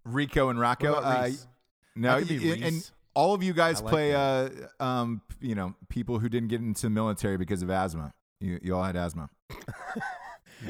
Rico 0.06 0.50
and 0.50 0.60
Rocco. 0.60 0.92
What 0.94 1.00
about 1.00 1.26
Uh, 1.30 1.32
no, 1.96 2.20
That 2.20 2.28
could 2.28 2.40
be 2.40 2.50
y- 2.62 2.68
and 2.68 2.92
all 3.16 3.34
of 3.34 3.42
you 3.42 3.54
guys 3.54 3.82
like 3.82 3.90
play, 3.92 4.14
uh, 4.14 4.50
um, 4.80 5.22
you 5.42 5.56
know, 5.56 5.74
people 5.90 6.20
who 6.20 6.30
didn't 6.30 6.50
get 6.50 6.60
into 6.62 6.84
the 6.84 6.90
military 6.90 7.38
because 7.38 7.62
of 7.64 7.70
asthma. 7.72 8.12
You, 8.42 8.60
you 8.62 8.76
all 8.76 8.84
had 8.84 8.96
asthma. 8.98 9.30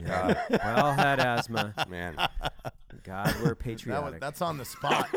God, 0.05 0.37
we 0.49 0.57
all 0.59 0.93
had 0.93 1.19
asthma. 1.19 1.73
man. 1.89 2.15
God, 3.03 3.27
we're 3.27 3.31
That 3.33 3.41
was, 3.49 3.55
patriotic. 3.59 4.21
that's 4.21 4.41
on 4.41 4.57
the 4.57 4.65
spot. 4.65 5.09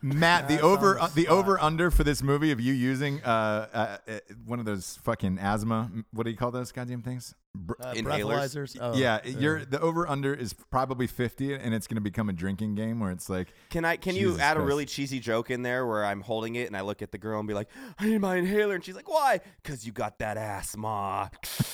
Mat, 0.00 0.46
the 0.48 0.60
over 0.60 0.94
the 0.94 1.02
uh, 1.02 1.08
the 1.14 1.28
over 1.28 1.60
under 1.60 1.90
for 1.90 2.04
this 2.04 2.22
movie 2.22 2.52
of 2.52 2.60
you 2.60 2.72
using 2.72 3.22
uh, 3.24 3.66
uh, 3.72 3.98
uh, 4.12 4.18
one 4.46 4.58
of 4.60 4.64
those 4.64 4.98
fucking 5.02 5.38
asthma. 5.38 5.90
What 6.12 6.24
do 6.24 6.30
you 6.30 6.36
call 6.36 6.50
those 6.52 6.70
goddamn 6.70 7.02
things? 7.02 7.34
Br- 7.54 7.72
Uh, 7.80 7.94
Inhalers? 7.94 8.76
Oh, 8.80 8.94
yeah, 8.94 9.18
you're 9.26 9.64
the 9.64 9.80
over 9.80 10.06
under 10.06 10.32
is 10.32 10.52
probably 10.52 11.06
fifty, 11.08 11.52
and 11.54 11.74
it's 11.74 11.86
going 11.88 11.96
to 11.96 12.00
become 12.00 12.28
a 12.28 12.32
drinking 12.32 12.76
game 12.76 13.00
where 13.00 13.10
it's 13.10 13.28
like, 13.28 13.48
Can 13.70 13.84
I? 13.84 13.96
Can 13.96 14.14
you 14.14 14.28
Jesus 14.28 14.40
add 14.42 14.56
a 14.56 14.60
really 14.60 14.86
cheesy 14.86 15.18
joke 15.18 15.50
in 15.50 15.62
there 15.62 15.84
where 15.86 16.04
I'm 16.04 16.20
holding 16.20 16.54
it 16.54 16.68
and 16.68 16.76
I 16.76 16.82
look 16.82 17.02
at 17.02 17.10
the 17.10 17.18
girl 17.18 17.40
and 17.40 17.48
be 17.48 17.54
like, 17.54 17.68
"I 17.98 18.06
need 18.06 18.20
my 18.20 18.36
inhaler," 18.36 18.74
and 18.76 18.84
she's 18.84 18.94
like, 18.94 19.08
"Why?" 19.08 19.40
Because 19.62 19.84
you 19.84 19.90
got 19.92 20.18
that 20.20 20.36
asthma. 20.36 21.30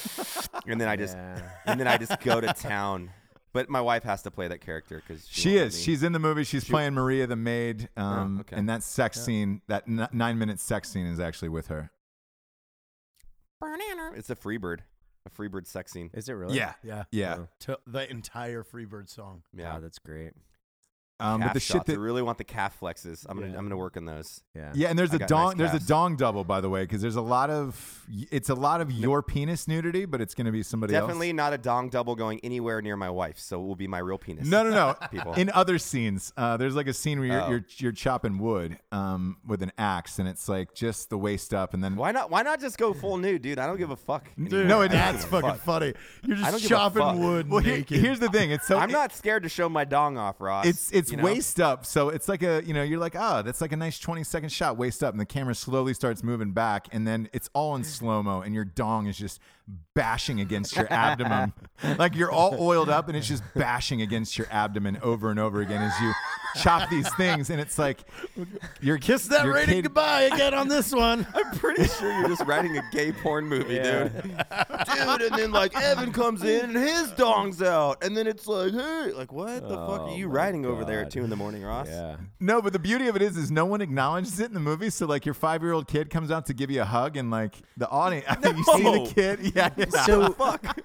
and 0.66 0.80
then 0.80 0.88
I 0.88 0.96
just, 0.96 1.14
Yeah. 1.16 1.40
and 1.66 1.78
then 1.78 1.86
I 1.88 1.98
just 1.98 2.18
go 2.20 2.40
to 2.40 2.52
town. 2.54 3.10
But 3.54 3.70
my 3.70 3.80
wife 3.80 4.02
has 4.02 4.20
to 4.22 4.32
play 4.32 4.48
that 4.48 4.60
character 4.60 5.00
because 5.06 5.26
she, 5.28 5.42
she 5.42 5.56
is. 5.56 5.80
She's 5.80 6.02
in 6.02 6.12
the 6.12 6.18
movie. 6.18 6.42
She's 6.42 6.64
playing 6.64 6.92
Maria 6.92 7.28
the 7.28 7.36
maid. 7.36 7.88
Um, 7.96 8.40
okay. 8.40 8.56
and 8.56 8.68
that 8.68 8.82
sex 8.82 9.24
scene, 9.24 9.62
that 9.68 9.84
n- 9.88 10.08
nine 10.12 10.38
minute 10.38 10.58
sex 10.58 10.90
scene, 10.90 11.06
is 11.06 11.20
actually 11.20 11.50
with 11.50 11.68
her. 11.68 11.92
It's 14.16 14.28
a 14.28 14.34
Freebird, 14.34 14.80
a 15.24 15.30
Freebird 15.30 15.68
sex 15.68 15.92
scene. 15.92 16.10
Is 16.12 16.28
it 16.28 16.32
really? 16.32 16.56
Yeah. 16.56 16.72
yeah. 16.82 17.04
yeah. 17.12 17.38
To 17.60 17.78
the 17.86 18.10
entire 18.10 18.64
Freebird 18.64 19.08
song. 19.08 19.44
Yeah, 19.56 19.74
Wow, 19.74 19.80
that's 19.80 20.00
great. 20.00 20.32
Um, 21.20 21.40
but 21.40 21.54
the 21.54 21.60
shit 21.60 21.84
that 21.86 21.92
I 21.92 21.96
really 22.00 22.22
want 22.22 22.38
the 22.38 22.44
calf 22.44 22.78
flexes. 22.80 23.24
I'm 23.28 23.38
gonna, 23.38 23.52
Yeah. 23.52 23.58
I'm 23.58 23.64
gonna 23.64 23.76
work 23.76 23.96
on 23.96 24.04
those. 24.04 24.42
Yeah. 24.54 24.72
Yeah, 24.74 24.88
and 24.88 24.98
there's 24.98 25.12
I 25.12 25.16
a 25.16 25.18
got 25.20 25.28
dong. 25.28 25.56
nice 25.56 25.70
there's 25.70 25.84
a 25.84 25.86
dong 25.86 26.16
double, 26.16 26.42
by 26.42 26.60
the 26.60 26.68
way, 26.68 26.82
because 26.82 27.00
there's 27.02 27.14
a 27.16 27.20
lot 27.22 27.50
of. 27.50 28.04
It's 28.32 28.48
a 28.50 28.54
lot 28.54 28.80
of 28.80 28.90
your 28.92 29.22
penis 29.22 29.66
nudity, 29.68 30.04
but 30.04 30.20
it's 30.20 30.34
going 30.34 30.44
to 30.46 30.52
be 30.52 30.62
somebody 30.62 30.92
Definitely 30.92 31.30
else. 31.30 31.36
not 31.36 31.52
a 31.54 31.58
dong 31.58 31.88
double 31.88 32.14
going 32.16 32.38
anywhere 32.42 32.82
near 32.82 32.96
my 32.96 33.08
wife, 33.08 33.38
so 33.38 33.60
it 33.60 33.64
will 33.64 33.76
be 33.76 33.86
my 33.86 33.98
real 33.98 34.18
penis. 34.18 34.46
No, 34.46 34.62
no, 34.62 34.70
no. 34.70 34.94
People. 35.10 35.32
In 35.34 35.50
other 35.50 35.78
scenes, 35.78 36.32
uh, 36.36 36.56
there's 36.56 36.74
like 36.74 36.88
a 36.88 36.92
scene 36.92 37.18
where 37.20 37.28
you're, 37.28 37.42
Oh. 37.42 37.48
you're 37.50 37.64
you're 37.78 37.92
chopping 37.92 38.38
wood 38.38 38.78
um, 38.92 39.36
with 39.46 39.62
an 39.62 39.72
axe, 39.78 40.18
and 40.18 40.28
it's 40.28 40.48
like 40.48 40.74
just 40.74 41.10
the 41.10 41.16
waist 41.16 41.54
up, 41.54 41.74
and 41.74 41.82
then 41.82 41.94
Why 41.96 42.10
not? 42.12 42.30
Why 42.30 42.42
not 42.42 42.60
just 42.60 42.76
go 42.76 42.92
full 42.92 43.16
nude, 43.18 43.40
dude? 43.42 43.58
I 43.60 43.66
don't 43.66 43.78
give 43.78 43.90
a 43.90 43.96
fuck. 43.96 44.28
Dude, 44.36 44.66
No, 44.66 44.82
it- 44.82 44.90
that's 44.90 45.24
I 45.24 45.30
don't 45.30 45.30
give 45.30 45.32
a 45.32 45.40
fucking 45.42 45.50
fuck. 45.50 45.60
funny. 45.60 45.94
You're 46.26 46.36
just 46.36 46.50
don't 46.50 46.60
give 46.60 46.70
a 46.70 46.74
chopping 46.74 47.18
wood 47.20 47.48
Well, 47.48 47.60
here- 47.60 47.76
naked. 47.76 48.00
here's 48.00 48.18
the 48.18 48.28
thing. 48.28 48.50
It's 48.50 48.66
so 48.66 48.78
I'm 48.78 48.90
not 48.90 49.12
scared 49.14 49.44
to 49.44 49.48
show 49.48 49.68
my 49.68 49.84
dong 49.84 50.18
off, 50.18 50.40
Ross. 50.40 50.66
It's 50.66 50.90
it's 50.92 51.03
you 51.10 51.16
know? 51.16 51.24
waist 51.24 51.60
up, 51.60 51.84
so 51.86 52.08
it's 52.08 52.28
like 52.28 52.42
a 52.42 52.62
you 52.64 52.74
know 52.74 52.82
you're 52.82 52.98
like 52.98 53.16
oh 53.18 53.42
that's 53.42 53.60
like 53.60 53.72
a 53.72 53.76
nice 53.76 53.98
20 53.98 54.24
second 54.24 54.50
shot 54.50 54.76
waist 54.76 55.02
up, 55.02 55.12
and 55.12 55.20
the 55.20 55.26
camera 55.26 55.54
slowly 55.54 55.94
starts 55.94 56.22
moving 56.22 56.52
back, 56.52 56.88
and 56.92 57.06
then 57.06 57.28
it's 57.32 57.50
all 57.54 57.74
in 57.76 57.84
slow 57.84 58.22
mo, 58.22 58.40
and 58.40 58.54
your 58.54 58.64
dong 58.64 59.06
is 59.06 59.16
just 59.16 59.40
bashing 59.94 60.40
against 60.40 60.74
your 60.76 60.92
abdomen, 60.92 61.52
like 61.98 62.14
you're 62.14 62.30
all 62.30 62.56
oiled 62.60 62.88
up, 62.88 63.08
and 63.08 63.16
it's 63.16 63.28
just 63.28 63.42
bashing 63.54 64.02
against 64.02 64.36
your 64.36 64.46
abdomen 64.50 64.98
over 65.02 65.30
and 65.30 65.38
over 65.38 65.60
again 65.60 65.80
as 65.82 65.92
you 66.00 66.12
chop 66.60 66.88
these 66.90 67.12
things, 67.14 67.50
and 67.50 67.60
it's 67.60 67.78
like 67.78 68.00
you're 68.80 68.98
Kiss 68.98 69.26
that 69.28 69.44
your 69.44 69.54
rating 69.54 69.76
kid- 69.76 69.82
goodbye 69.84 70.22
again 70.22 70.52
on 70.54 70.68
this 70.68 70.92
one. 70.92 71.26
I'm 71.34 71.56
pretty 71.58 71.84
sure 71.86 72.12
you're 72.20 72.28
just 72.28 72.44
writing 72.44 72.76
a 72.76 72.82
gay 72.92 73.12
porn 73.12 73.46
movie, 73.46 73.74
Yeah. 73.74 74.08
dude. 74.08 74.22
dude, 74.22 75.22
and 75.32 75.38
then 75.38 75.50
like 75.52 75.74
Evan 75.80 76.12
comes 76.12 76.42
in 76.42 76.64
and 76.70 76.76
his 76.76 77.10
dong's 77.12 77.62
out, 77.62 78.02
and 78.04 78.16
then 78.16 78.26
it's 78.26 78.46
like, 78.46 78.72
hey, 78.72 79.12
like 79.12 79.32
what 79.32 79.62
the 79.62 79.76
fuck 79.76 80.00
are 80.00 80.08
Oh 80.10 80.14
you 80.16 80.28
my 80.28 80.34
writing 80.34 80.66
over 80.66 80.84
there 80.84 81.00
at 81.00 81.04
God. 81.04 81.10
two 81.12 81.24
in 81.24 81.30
the 81.30 81.36
morning, 81.36 81.62
Ross? 81.62 81.88
Yeah. 81.88 82.16
No, 82.40 82.60
but 82.60 82.72
the 82.72 82.78
beauty 82.78 83.08
of 83.08 83.16
it 83.16 83.22
is, 83.22 83.36
is 83.36 83.50
no 83.50 83.64
one 83.64 83.80
acknowledges 83.80 84.38
it 84.40 84.46
in 84.46 84.54
the 84.54 84.60
movie. 84.60 84.90
So 84.90 85.06
like 85.06 85.24
your 85.24 85.34
five 85.34 85.62
year 85.62 85.72
old 85.72 85.86
kid 85.88 86.10
comes 86.10 86.30
out 86.30 86.46
to 86.46 86.54
give 86.54 86.70
you 86.70 86.82
a 86.82 86.86
hug, 86.86 87.16
and 87.16 87.30
like 87.30 87.54
the 87.76 87.88
audience, 87.88 88.26
you 88.44 88.64
see 88.64 88.82
No. 88.82 89.04
the 89.06 89.12
kid, 89.12 89.53
yeah, 89.54 89.70
yeah. 89.76 89.84
So, 90.04 90.32
Fuck. 90.32 90.78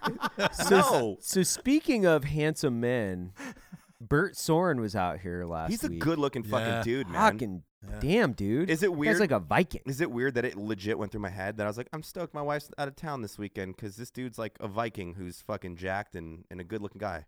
so, 0.53 0.79
no. 0.79 1.17
so 1.21 1.43
speaking 1.43 2.05
of 2.05 2.23
handsome 2.23 2.79
men, 2.79 3.33
Bert 4.01 4.35
Sorin 4.37 4.79
was 4.79 4.95
out 4.95 5.19
here 5.19 5.45
last 5.45 5.71
He's 5.71 5.83
a 5.83 5.89
week. 5.89 5.99
good 5.99 6.19
looking 6.19 6.43
fucking 6.43 6.67
Yeah. 6.67 6.83
dude, 6.83 7.07
man. 7.09 7.31
Fucking 7.33 7.63
damn, 7.99 8.31
dude. 8.33 8.69
Is 8.69 8.83
it 8.83 8.87
Guy's 8.89 8.97
weird? 8.97 9.19
like 9.19 9.31
a 9.31 9.39
Viking. 9.39 9.81
Is 9.85 10.01
it 10.01 10.09
weird 10.11 10.35
that 10.35 10.45
it 10.45 10.55
legit 10.57 10.97
went 10.97 11.11
through 11.11 11.21
my 11.21 11.29
head 11.29 11.57
that 11.57 11.63
I 11.65 11.67
was 11.69 11.77
like, 11.77 11.89
I'm 11.93 12.03
stoked 12.03 12.33
my 12.33 12.41
wife's 12.41 12.69
out 12.77 12.87
of 12.87 12.95
town 12.95 13.21
this 13.21 13.37
weekend 13.37 13.75
because 13.75 13.95
this 13.95 14.11
dude's 14.11 14.37
like 14.37 14.55
a 14.59 14.67
Viking 14.67 15.15
who's 15.15 15.41
fucking 15.41 15.75
jacked 15.75 16.15
and, 16.15 16.45
and 16.51 16.59
a 16.61 16.63
good 16.63 16.81
looking 16.81 16.99
guy. 16.99 17.25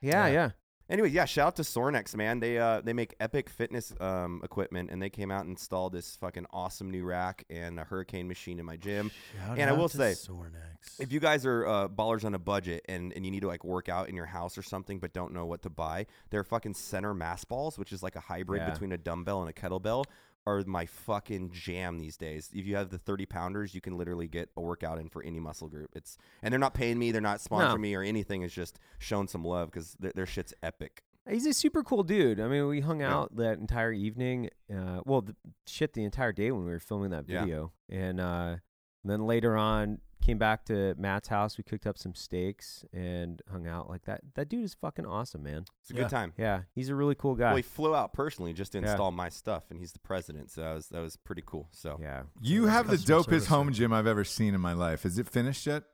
Yeah, 0.00 0.26
Yeah. 0.28 0.50
Anyway, 0.90 1.08
yeah, 1.08 1.24
shout 1.24 1.46
out 1.46 1.56
to 1.56 1.62
Sorinex, 1.62 2.16
man. 2.16 2.40
They 2.40 2.58
uh 2.58 2.80
they 2.80 2.92
make 2.92 3.14
epic 3.20 3.48
fitness 3.48 3.92
um 4.00 4.40
equipment 4.42 4.90
and 4.90 5.00
they 5.00 5.08
came 5.08 5.30
out 5.30 5.42
and 5.42 5.50
installed 5.50 5.92
this 5.92 6.16
fucking 6.16 6.46
awesome 6.50 6.90
new 6.90 7.04
rack 7.04 7.44
and 7.48 7.78
a 7.78 7.84
hurricane 7.84 8.26
machine 8.26 8.58
in 8.58 8.66
my 8.66 8.76
gym. 8.76 9.10
Shout 9.46 9.56
And 9.58 9.70
I 9.70 9.72
will 9.72 9.88
to 9.88 9.96
say, 9.96 10.12
Sorinex. 10.12 10.98
If 10.98 11.12
you 11.12 11.20
guys 11.20 11.46
are 11.46 11.66
uh, 11.66 11.88
ballers 11.88 12.24
on 12.24 12.34
a 12.34 12.38
budget 12.40 12.84
and, 12.88 13.12
and 13.14 13.24
you 13.24 13.30
need 13.30 13.40
to 13.42 13.46
like 13.46 13.62
work 13.64 13.88
out 13.88 14.08
in 14.08 14.16
your 14.16 14.26
house 14.26 14.58
or 14.58 14.62
something 14.62 14.98
but 14.98 15.12
don't 15.12 15.32
know 15.32 15.46
what 15.46 15.62
to 15.62 15.70
buy, 15.70 16.06
their 16.30 16.42
fucking 16.42 16.74
center 16.74 17.14
mass 17.14 17.44
balls, 17.44 17.78
which 17.78 17.92
is 17.92 18.02
like 18.02 18.16
a 18.16 18.20
hybrid 18.20 18.62
Yeah. 18.62 18.70
between 18.70 18.90
a 18.92 18.98
dumbbell 18.98 19.42
and 19.42 19.48
a 19.48 19.52
kettlebell, 19.52 20.04
are 20.46 20.62
my 20.66 20.86
fucking 20.86 21.50
jam 21.52 21.98
these 21.98 22.16
days. 22.16 22.50
If 22.54 22.66
you 22.66 22.76
have 22.76 22.90
the 22.90 22.98
30 22.98 23.26
pounders, 23.26 23.74
you 23.74 23.80
can 23.80 23.96
literally 23.98 24.26
get 24.28 24.50
a 24.56 24.60
workout 24.60 24.98
in 24.98 25.08
for 25.08 25.22
any 25.22 25.38
muscle 25.40 25.68
group. 25.68 25.90
It's 25.94 26.16
and 26.42 26.50
they're 26.52 26.58
not 26.58 26.74
paying 26.74 26.98
me, 26.98 27.12
they're 27.12 27.20
not 27.20 27.38
sponsoring 27.40 27.72
No. 27.72 27.78
me 27.78 27.94
or 27.94 28.02
anything. 28.02 28.42
It's 28.42 28.54
just 28.54 28.78
showing 28.98 29.28
some 29.28 29.44
love 29.44 29.70
because 29.70 29.96
their, 30.00 30.12
their 30.14 30.26
shit's 30.26 30.54
epic. 30.62 31.02
He's 31.28 31.46
a 31.46 31.52
super 31.52 31.82
cool 31.84 32.02
dude. 32.02 32.40
I 32.40 32.48
mean, 32.48 32.66
we 32.66 32.80
hung 32.80 33.00
Yeah. 33.00 33.14
out 33.14 33.36
that 33.36 33.58
entire 33.58 33.92
evening. 33.92 34.48
Uh, 34.74 35.00
well, 35.04 35.20
the, 35.20 35.36
shit, 35.66 35.92
the 35.92 36.02
entire 36.04 36.32
day 36.32 36.50
when 36.50 36.64
we 36.64 36.70
were 36.70 36.80
filming 36.80 37.10
that 37.10 37.28
Yeah. 37.28 37.40
video, 37.42 37.72
and 37.88 38.18
uh, 38.20 38.56
then 39.04 39.26
later 39.26 39.56
on 39.56 40.00
came 40.20 40.38
back 40.38 40.64
to 40.66 40.94
Mat's 40.98 41.28
house. 41.28 41.56
We 41.58 41.64
cooked 41.64 41.86
up 41.86 41.96
some 41.98 42.14
steaks 42.14 42.84
and 42.92 43.40
hung 43.50 43.66
out 43.66 43.88
like 43.88 44.04
that. 44.04 44.20
That 44.34 44.48
dude 44.48 44.64
is 44.64 44.74
fucking 44.74 45.06
awesome, 45.06 45.42
man. 45.42 45.64
It's 45.80 45.90
a 45.90 45.94
Yeah. 45.94 46.00
good 46.02 46.10
time. 46.10 46.32
Yeah, 46.36 46.62
he's 46.74 46.88
a 46.90 46.94
really 46.94 47.14
cool 47.14 47.34
guy. 47.34 47.48
Well, 47.48 47.56
he 47.56 47.62
flew 47.62 47.94
out 47.94 48.12
personally 48.12 48.52
just 48.52 48.72
to 48.72 48.78
Yeah. 48.80 48.90
install 48.90 49.10
my 49.12 49.28
stuff, 49.28 49.70
and 49.70 49.78
he's 49.78 49.92
the 49.92 49.98
president, 49.98 50.50
so 50.50 50.60
that 50.62 50.74
was 50.74 50.88
that 50.88 51.00
was 51.00 51.16
pretty 51.16 51.42
cool. 51.44 51.68
So 51.72 51.98
yeah, 52.00 52.24
You 52.40 52.66
have 52.66 52.88
the 52.88 52.96
dopest 52.96 53.24
service 53.24 53.46
home 53.46 53.72
gym 53.72 53.92
I've 53.92 54.06
ever 54.06 54.24
seen 54.24 54.54
in 54.54 54.60
my 54.60 54.72
life. 54.74 55.04
Is 55.06 55.18
it 55.18 55.26
finished 55.28 55.66
yet? 55.66 55.84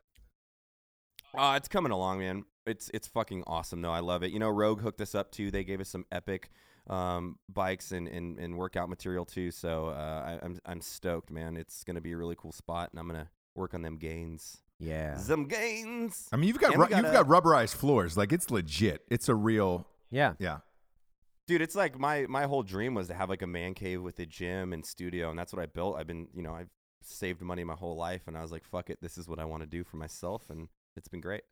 Uh, 1.35 1.55
it's 1.57 1.69
coming 1.69 1.93
along, 1.93 2.19
man. 2.21 2.45
It's 2.67 2.91
it's 2.95 3.07
fucking 3.09 3.45
awesome. 3.47 3.81
though. 3.83 3.93
I 3.93 4.01
love 4.01 4.23
it. 4.23 4.33
You 4.33 4.39
know, 4.39 4.49
Rogue 4.51 4.81
hooked 4.81 5.01
us 5.01 5.15
up 5.15 5.31
too. 5.31 5.51
They 5.51 5.65
gave 5.65 5.81
us 5.81 5.89
some 5.89 6.05
epic 6.11 6.51
um, 6.89 7.39
bikes 7.49 7.91
and, 7.91 8.07
and, 8.07 8.39
and 8.39 8.57
workout 8.57 8.89
material 8.89 9.25
too. 9.25 9.51
So 9.51 9.87
uh, 9.89 10.39
I, 10.41 10.45
I'm 10.45 10.59
I'm 10.65 10.81
stoked, 10.81 11.31
man. 11.31 11.57
It's 11.57 11.85
gonna 11.85 12.01
be 12.01 12.13
a 12.13 12.17
really 12.17 12.37
cool 12.37 12.53
spot, 12.53 12.91
and 12.93 12.99
I'm 13.01 13.07
gonna 13.07 13.29
work 13.57 13.75
on 13.75 13.83
them 13.83 13.97
gains. 13.97 14.59
yeah, 14.79 15.17
Some 15.17 15.47
gains. 15.49 16.29
I 16.33 16.37
mean, 16.37 16.49
you've 16.49 16.59
got, 16.59 16.73
And 16.73 16.81
we 16.81 16.87
ru- 16.89 16.97
you've 16.97 17.13
got 17.13 17.27
got 17.27 17.43
rubberized 17.45 17.75
floors. 17.77 18.17
Like 18.17 18.33
it's 18.33 18.51
legit. 18.51 19.03
It's 19.11 19.29
a 19.29 19.35
real. 19.35 19.87
yeah. 20.11 20.35
Yeah. 20.39 20.59
Dude, 21.47 21.63
it's 21.63 21.77
like 21.77 21.99
my 21.99 22.27
my 22.29 22.45
whole 22.45 22.63
dream 22.65 22.95
was 22.95 23.07
to 23.09 23.15
have 23.15 23.29
like 23.29 23.43
a 23.43 23.47
man 23.47 23.75
cave 23.75 24.03
with 24.03 24.19
a 24.19 24.27
gym 24.27 24.73
and 24.73 24.85
studio, 24.85 25.31
and 25.31 25.39
that's 25.39 25.53
what 25.53 25.63
I 25.63 25.67
built. 25.67 25.97
I've 25.97 26.07
been, 26.09 26.27
you 26.35 26.43
know, 26.43 26.53
I've 26.53 26.71
saved 27.03 27.41
money 27.41 27.63
my 27.63 27.75
whole 27.75 27.97
life, 27.97 28.23
and 28.27 28.37
I 28.37 28.43
was 28.43 28.51
like, 28.51 28.65
fuck 28.65 28.91
it, 28.91 28.99
this 29.01 29.17
is 29.17 29.29
what 29.29 29.39
I 29.39 29.45
want 29.45 29.63
to 29.63 29.67
do 29.69 29.85
for 29.85 29.97
myself, 29.97 30.51
and 30.51 30.67
it's 30.97 31.07
been 31.09 31.21
great. 31.21 31.43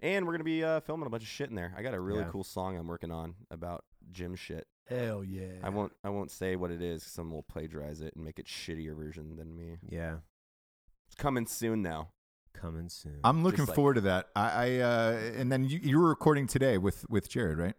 And 0.00 0.26
we're 0.26 0.32
gonna 0.32 0.42
be 0.44 0.64
uh, 0.64 0.80
filming 0.80 1.06
a 1.06 1.10
bunch 1.10 1.22
of 1.22 1.28
shit 1.28 1.50
in 1.50 1.54
there. 1.54 1.72
I 1.78 1.82
got 1.82 1.94
a 1.94 2.00
really 2.00 2.22
Yeah. 2.22 2.30
cool 2.32 2.42
song 2.42 2.76
I'm 2.76 2.88
working 2.88 3.12
on 3.12 3.34
about 3.48 3.84
gym 4.10 4.34
shit. 4.34 4.66
Hell 4.88 5.22
yeah. 5.22 5.52
I 5.62 5.68
won't 5.68 5.92
I 6.02 6.08
won't 6.10 6.32
say 6.32 6.56
what 6.56 6.72
it 6.72 6.82
is. 6.82 7.04
'cause 7.04 7.12
Someone 7.12 7.36
will 7.36 7.42
plagiarize 7.44 8.00
it 8.00 8.16
and 8.16 8.24
make 8.24 8.40
it 8.40 8.46
shittier 8.46 8.96
version 8.96 9.36
than 9.36 9.54
me. 9.54 9.78
Yeah, 9.88 10.16
It's 11.06 11.14
coming 11.16 11.46
soon 11.46 11.82
now. 11.82 12.10
coming 12.52 12.88
soon. 12.88 13.20
I'm 13.24 13.42
looking 13.42 13.58
Just 13.58 13.68
like- 13.70 13.76
forward 13.76 13.94
to 13.94 14.00
that. 14.02 14.28
I, 14.34 14.48
I 14.48 14.78
uh, 14.80 15.20
and 15.36 15.50
then 15.52 15.64
you, 15.64 15.80
you 15.82 15.98
were 16.00 16.08
recording 16.08 16.46
today 16.46 16.78
with 16.78 17.04
with 17.10 17.28
Jarred, 17.28 17.58
right? 17.58 17.74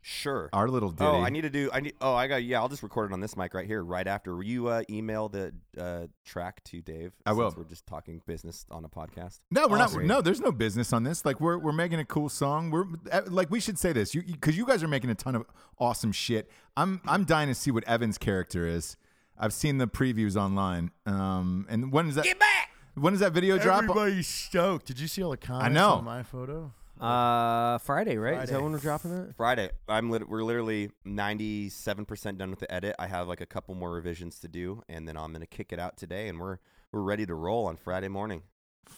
Sure. 0.00 0.48
Our 0.54 0.68
little 0.68 0.90
ditty. 0.90 1.04
Oh, 1.10 1.20
I 1.20 1.28
need 1.28 1.42
to 1.42 1.50
do. 1.50 1.68
I 1.72 1.80
need. 1.80 1.92
Oh, 2.00 2.14
I 2.14 2.28
got. 2.28 2.42
Yeah, 2.42 2.60
I'll 2.60 2.68
just 2.68 2.82
record 2.82 3.10
it 3.10 3.12
on 3.12 3.20
this 3.20 3.36
mic 3.36 3.52
right 3.52 3.66
here, 3.66 3.82
right 3.84 4.06
after. 4.06 4.34
Will 4.36 4.44
you 4.44 4.68
uh, 4.68 4.82
email 4.88 5.28
the 5.28 5.52
uh, 5.78 6.06
track 6.24 6.64
to 6.64 6.80
Dave? 6.80 7.12
I 7.26 7.32
will. 7.32 7.50
Since 7.50 7.58
we're 7.58 7.68
just 7.68 7.86
talking 7.86 8.22
business 8.24 8.64
on 8.70 8.84
a 8.86 8.88
podcast. 8.88 9.40
No, 9.50 9.66
we're 9.66 9.76
Awesome. 9.78 10.06
not. 10.06 10.16
No, 10.16 10.22
there's 10.22 10.40
no 10.40 10.50
business 10.52 10.94
on 10.94 11.02
this. 11.02 11.26
Like 11.26 11.40
we're 11.40 11.58
we're 11.58 11.72
making 11.72 11.98
a 11.98 12.06
cool 12.06 12.30
song. 12.30 12.70
We're 12.70 12.86
uh, 13.12 13.22
like 13.26 13.50
we 13.50 13.60
should 13.60 13.78
say 13.78 13.92
this, 13.92 14.14
you 14.14 14.22
because 14.22 14.56
you, 14.56 14.64
guys 14.64 14.82
are 14.82 14.88
making 14.88 15.10
a 15.10 15.14
ton 15.14 15.34
of 15.34 15.44
awesome 15.78 16.12
shit. 16.12 16.48
I'm 16.76 17.02
I'm 17.04 17.24
dying 17.24 17.48
to 17.48 17.54
see 17.54 17.70
what 17.70 17.84
Evan's 17.84 18.16
character 18.16 18.66
is. 18.66 18.96
I've 19.38 19.52
seen 19.52 19.78
the 19.78 19.86
previews 19.86 20.36
online. 20.36 20.90
Um, 21.06 21.66
and 21.68 21.92
when 21.92 22.08
is 22.08 22.16
that? 22.16 22.24
Get 22.24 22.38
back. 22.38 22.70
When 22.94 23.12
does 23.12 23.20
that 23.20 23.32
video 23.32 23.58
drop? 23.58 23.84
Everybody's 23.84 24.26
stoked. 24.26 24.86
Did 24.86 24.98
you 24.98 25.06
see 25.06 25.22
all 25.22 25.30
the 25.30 25.36
comments 25.36 25.74
know. 25.74 25.90
on 25.90 26.04
my 26.04 26.22
photo? 26.22 26.72
uh, 27.00 27.78
Friday, 27.78 28.16
right? 28.16 28.42
Is 28.42 28.50
that 28.50 28.60
when 28.60 28.72
we're 28.72 28.78
dropping 28.78 29.12
it? 29.12 29.34
Friday. 29.36 29.70
I'm. 29.88 30.10
Lit- 30.10 30.28
we're 30.28 30.42
literally 30.42 30.90
97 31.04 32.04
percent 32.04 32.38
done 32.38 32.50
with 32.50 32.58
the 32.60 32.72
edit. 32.72 32.96
I 32.98 33.06
have 33.06 33.28
like 33.28 33.40
a 33.40 33.46
couple 33.46 33.74
more 33.74 33.92
revisions 33.92 34.40
to 34.40 34.48
do, 34.48 34.82
and 34.88 35.06
then 35.06 35.16
I'm 35.16 35.32
gonna 35.32 35.46
kick 35.46 35.72
it 35.72 35.78
out 35.78 35.96
today, 35.96 36.28
and 36.28 36.40
we're 36.40 36.58
we're 36.92 37.02
ready 37.02 37.26
to 37.26 37.34
roll 37.34 37.66
on 37.66 37.76
Friday 37.76 38.08
morning. 38.08 38.42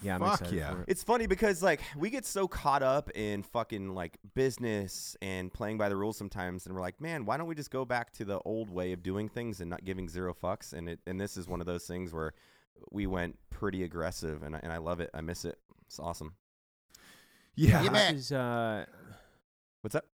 Yeah, 0.03 0.15
I'm 0.15 0.21
Fuck 0.21 0.41
excited 0.41 0.59
yeah. 0.59 0.73
for 0.73 0.81
it. 0.83 0.85
It's 0.89 1.03
funny 1.03 1.27
because 1.27 1.63
like 1.63 1.81
we 1.97 2.11
get 2.11 2.25
so 2.25 2.49
caught 2.49 2.83
up 2.83 3.11
in 3.15 3.43
fucking 3.43 3.95
like 3.95 4.19
business 4.35 5.17
and 5.21 5.53
playing 5.53 5.79
by 5.79 5.89
the 5.89 5.97
rules 5.97 6.17
sometimes, 6.17 6.67
and 6.67 6.75
we're 6.75 6.81
like, 6.81 7.01
man, 7.01 7.27
why 7.27 7.37
don't 7.37 7.47
we 7.47 7.55
just 7.55 7.71
go 7.71 7.85
back 7.85 8.13
to 8.15 8.25
the 8.25 8.39
old 8.41 8.71
way 8.71 8.93
of 8.93 9.03
doing 9.03 9.29
things 9.29 9.61
and 9.61 9.69
not 9.69 9.85
giving 9.85 10.09
zero 10.09 10.35
fucks? 10.35 10.73
And 10.73 10.89
it 10.89 11.01
and 11.07 11.21
this 11.21 11.37
is 11.37 11.49
one 11.49 11.61
of 11.61 11.67
those 11.67 11.87
things 11.87 12.13
where 12.13 12.33
we 12.91 13.07
went 13.07 13.39
pretty 13.51 13.83
aggressive, 13.85 14.43
and 14.43 14.57
I, 14.57 14.61
and 14.63 14.73
I 14.73 14.79
love 14.79 15.01
it. 15.01 15.11
I 15.13 15.21
miss 15.21 15.45
it. 15.45 15.59
It's 15.87 15.99
awesome. 15.99 16.35
Yeah. 17.55 17.83
This 17.83 18.27
is, 18.27 18.33
uh, 18.33 18.87
What's 19.83 19.95
up? 19.95 20.05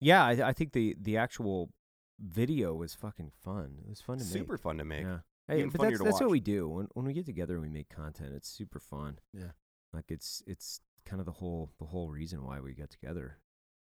yeah, 0.00 0.24
I, 0.24 0.48
I 0.48 0.52
think 0.52 0.72
the 0.72 0.96
the 1.00 1.16
actual 1.16 1.70
video 2.18 2.74
was 2.74 2.94
fucking 2.94 3.30
fun. 3.44 3.76
It 3.84 3.90
was 3.90 4.00
fun 4.00 4.18
to 4.18 4.24
make. 4.24 4.32
Super 4.32 4.58
fun 4.58 4.78
to 4.78 4.84
make. 4.84 5.04
make. 5.04 5.06
Yeah. 5.06 5.18
Hey, 5.50 5.58
Even 5.58 5.70
but 5.70 5.82
that's, 5.82 5.98
to 5.98 6.04
that's 6.04 6.20
what 6.20 6.30
we 6.30 6.40
do 6.40 6.68
when 6.68 6.88
when 6.94 7.04
we 7.06 7.12
get 7.12 7.26
together 7.26 7.54
and 7.54 7.62
we 7.62 7.68
make 7.68 7.88
content. 7.88 8.32
It's 8.34 8.48
super 8.48 8.78
fun. 8.78 9.18
Yeah. 9.32 9.50
Like 9.92 10.06
it's 10.08 10.42
it's 10.46 10.80
kind 11.04 11.20
of 11.20 11.26
the 11.26 11.32
whole 11.32 11.70
the 11.78 11.86
whole 11.86 12.08
reason 12.10 12.44
why 12.44 12.60
we 12.60 12.72
got 12.74 12.90
together. 12.90 13.38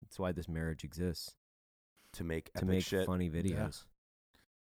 It's 0.06 0.20
why 0.20 0.32
this 0.32 0.48
marriage 0.48 0.84
exists 0.84 1.34
To 2.14 2.24
make 2.24 2.46
to 2.54 2.58
epic 2.60 2.70
make 2.70 2.84
shit. 2.86 3.06
funny 3.06 3.30
videos. 3.30 3.84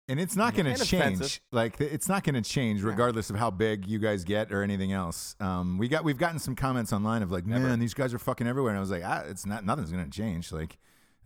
And 0.06 0.20
it's 0.20 0.36
not 0.36 0.54
going 0.54 0.66
to 0.66 0.84
change. 0.84 1.14
offensive. 1.16 1.40
Like 1.50 1.80
it's 1.80 2.08
not 2.08 2.24
going 2.24 2.34
to 2.34 2.42
change 2.42 2.82
regardless 2.82 3.30
of 3.30 3.36
how 3.36 3.50
big 3.50 3.86
you 3.86 3.98
guys 3.98 4.24
get 4.24 4.52
or 4.52 4.62
anything 4.62 4.92
else. 4.92 5.34
Um, 5.40 5.78
we 5.78 5.88
got 5.88 6.04
we've 6.04 6.18
gotten 6.18 6.38
some 6.38 6.54
comments 6.54 6.92
online 6.92 7.22
of 7.22 7.30
like, 7.32 7.46
Never. 7.46 7.66
man, 7.66 7.78
these 7.80 7.94
guys 7.94 8.12
are 8.12 8.18
fucking 8.18 8.46
everywhere, 8.46 8.70
and 8.72 8.76
I 8.76 8.80
was 8.80 8.90
like, 8.90 9.02
ah, 9.04 9.22
it's 9.26 9.46
not 9.46 9.64
nothing's 9.64 9.90
going 9.90 10.04
to 10.04 10.10
change. 10.10 10.52
Like, 10.52 10.76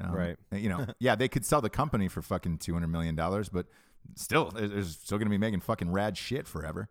um, 0.00 0.12
Right. 0.12 0.36
You 0.52 0.68
know, 0.68 0.86
yeah, 1.00 1.16
they 1.16 1.26
could 1.28 1.44
sell 1.44 1.60
the 1.60 1.70
company 1.70 2.06
for 2.06 2.22
fucking 2.22 2.58
two 2.58 2.72
hundred 2.72 2.88
million 2.88 3.16
dollars, 3.16 3.48
but 3.48 3.66
still, 4.14 4.50
they're 4.50 4.68
they're 4.68 4.82
still 4.84 5.18
going 5.18 5.26
to 5.26 5.30
be 5.30 5.38
making 5.38 5.60
fucking 5.60 5.90
rad 5.92 6.16
shit 6.16 6.46
forever. 6.46 6.88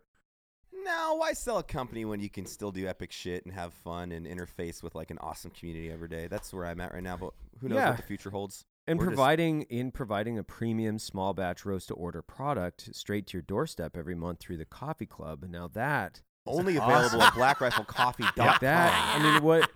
No, 0.84 1.16
why 1.16 1.32
sell 1.34 1.58
a 1.58 1.62
company 1.62 2.04
when 2.04 2.20
you 2.20 2.30
can 2.30 2.46
still 2.46 2.72
do 2.72 2.86
epic 2.86 3.12
shit 3.12 3.44
and 3.44 3.52
have 3.54 3.74
fun 3.74 4.10
and 4.12 4.26
interface 4.26 4.82
with 4.82 4.94
like 4.94 5.10
an 5.10 5.18
awesome 5.18 5.50
community 5.50 5.90
every 5.90 6.08
day? 6.08 6.28
That's 6.28 6.52
where 6.52 6.64
I'm 6.66 6.80
at 6.80 6.94
right 6.94 7.02
now. 7.02 7.16
But 7.16 7.32
who 7.60 7.68
knows 7.68 7.76
Yeah. 7.76 7.88
what 7.90 7.96
the 7.98 8.02
future 8.04 8.30
holds? 8.30 8.64
And 8.86 8.98
We're 8.98 9.06
just- 9.06 9.16
providing 9.16 9.62
in 9.62 9.90
providing 9.90 10.38
a 10.38 10.42
premium 10.44 10.98
small 10.98 11.34
batch 11.34 11.66
roast 11.66 11.88
to 11.88 11.94
order 11.94 12.22
product 12.22 12.94
straight 12.94 13.26
to 13.28 13.36
your 13.36 13.42
doorstep 13.42 13.96
every 13.98 14.14
month 14.14 14.38
through 14.40 14.56
the 14.56 14.64
coffee 14.64 15.04
club. 15.04 15.42
And 15.42 15.52
now 15.52 15.68
that 15.68 16.22
Only 16.46 16.76
available 16.78 17.20
at 17.20 17.34
blackriflecoffee.com. 17.34 18.58
that 18.62 19.14
I 19.16 19.22
mean 19.22 19.42
what 19.42 19.70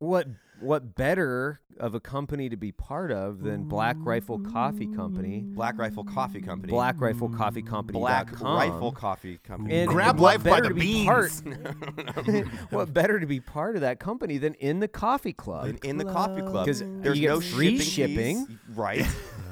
what 0.00 0.26
what 0.60 0.94
better 0.94 1.60
of 1.78 1.94
a 1.94 2.00
company 2.00 2.50
to 2.50 2.56
be 2.56 2.70
part 2.72 3.10
of 3.10 3.40
than 3.42 3.64
Black 3.64 3.96
Rifle 4.00 4.38
Coffee 4.38 4.86
Company? 4.86 5.40
Black 5.40 5.78
Rifle 5.78 6.04
Coffee 6.04 6.42
Company. 6.42 6.70
Black 6.70 7.00
Rifle 7.00 7.30
Coffee 7.30 7.62
Company. 7.62 7.98
Black 7.98 8.38
Rifle 8.42 8.92
Coffee 8.92 9.38
Company. 9.42 9.74
And 9.78 9.88
Grab 9.88 10.20
life 10.20 10.42
by 10.44 10.50
better 10.50 10.62
the 10.64 10.68
to 10.68 10.74
be 10.74 10.80
beans. 11.06 11.40
part- 11.42 12.46
what 12.70 12.92
better 12.92 13.18
to 13.20 13.24
be 13.26 13.40
part 13.40 13.76
of 13.76 13.80
that 13.80 13.98
company 14.00 14.36
than 14.36 14.52
in 14.54 14.80
the 14.80 14.88
coffee 14.88 15.32
club? 15.32 15.68
in, 15.68 15.78
in 15.84 15.96
the 15.96 16.04
coffee 16.04 16.42
club. 16.42 16.66
'Cause 16.66 16.82
there's 17.00 17.18
you 17.18 17.28
get 17.28 17.34
no 17.34 17.40
free 17.40 17.78
shipping. 17.78 18.44
fees. 18.46 18.56
Right. 18.74 19.06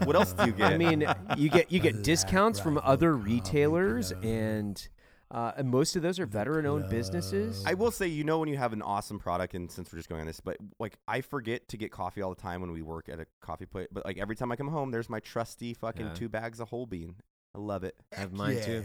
what 0.05 0.15
else 0.17 0.35
do 0.35 0.45
you 0.45 0.53
get? 0.53 0.73
I 0.73 0.77
mean, 0.77 1.07
you 1.39 1.49
get 1.49 1.73
you 1.73 1.81
get 1.81 2.03
discounts 2.11 2.61
from 2.61 2.79
other 2.83 3.17
retailers, 3.17 4.13
and 4.23 4.87
uh, 5.31 5.53
and 5.57 5.69
most 5.69 5.95
of 5.97 6.03
those 6.03 6.19
are 6.19 6.27
veteran-owned 6.27 6.89
businesses. 6.89 7.63
I 7.67 7.75
will 7.75 7.91
say, 7.91 8.07
you 8.07 8.25
know, 8.25 8.39
when 8.39 8.49
you 8.49 8.57
have 8.57 8.73
an 8.73 8.83
awesome 8.83 9.19
product, 9.19 9.55
and 9.55 9.71
since 9.71 9.93
we're 9.93 9.99
just 9.99 10.09
going 10.09 10.21
on 10.23 10.27
this, 10.27 10.41
but 10.41 10.57
like 10.79 10.97
I 11.07 11.21
forget 11.21 11.69
to 11.69 11.77
get 11.77 11.91
coffee 11.93 12.23
all 12.23 12.35
the 12.35 12.41
time 12.41 12.61
when 12.61 12.73
we 12.73 12.83
work 12.83 13.09
at 13.09 13.21
a 13.21 13.27
coffee 13.41 13.67
place. 13.67 13.89
But 13.93 14.05
like 14.07 14.19
every 14.19 14.37
time 14.37 14.51
I 14.53 14.57
come 14.57 14.69
home, 14.69 14.91
there's 14.91 15.11
my 15.11 15.21
trusty 15.21 15.75
fucking 15.75 16.07
Yeah. 16.07 16.15
two 16.15 16.29
bags 16.29 16.61
of 16.61 16.69
whole 16.69 16.87
bean. 16.87 17.17
I 17.55 17.59
love 17.59 17.85
it. 17.85 17.97
I 18.17 18.21
have 18.21 18.33
mine 18.33 18.61
too. 18.63 18.85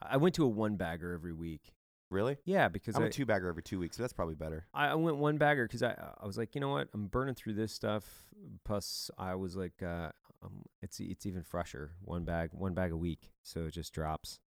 I 0.00 0.16
went 0.16 0.34
to 0.36 0.44
a 0.44 0.48
one 0.48 0.76
bagger 0.76 1.12
every 1.12 1.32
week. 1.32 1.72
Really? 2.10 2.38
Yeah, 2.44 2.68
because 2.68 2.96
I'm 2.96 3.02
I, 3.02 3.06
a 3.06 3.10
two 3.10 3.26
bagger 3.26 3.48
every 3.48 3.62
two 3.62 3.78
weeks, 3.78 3.96
so 3.96 4.02
that's 4.02 4.14
probably 4.14 4.34
better. 4.36 4.66
I 4.72 4.88
I 4.88 4.94
went 4.94 5.18
one 5.18 5.36
bagger 5.36 5.66
because 5.66 5.82
I 5.82 5.94
I 6.20 6.26
was 6.26 6.38
like, 6.38 6.54
you 6.54 6.60
know 6.60 6.70
what, 6.70 6.88
I'm 6.94 7.06
burning 7.06 7.34
through 7.34 7.54
this 7.54 7.72
stuff. 7.72 8.24
Plus, 8.64 9.10
I 9.18 9.34
was 9.34 9.56
like, 9.56 9.82
uh, 9.82 10.10
um, 10.42 10.62
it's 10.80 11.00
it's 11.00 11.26
even 11.26 11.42
fresher. 11.42 11.92
One 12.00 12.24
bag, 12.24 12.50
one 12.52 12.72
bag 12.72 12.92
a 12.92 12.96
week, 12.96 13.32
so 13.42 13.66
it 13.66 13.72
just 13.72 13.92
drops. 13.92 14.40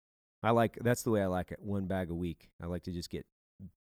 I 0.43 0.51
like 0.51 0.78
that's 0.80 1.03
the 1.03 1.11
way 1.11 1.22
I 1.22 1.26
like 1.26 1.53
it. 1.53 1.59
One 1.61 1.86
bag 1.86 2.11
a 2.11 2.14
week. 2.14 2.49
I 2.62 2.66
like 2.66 2.84
to 2.84 2.93
just 2.93 3.11
get 3.11 3.26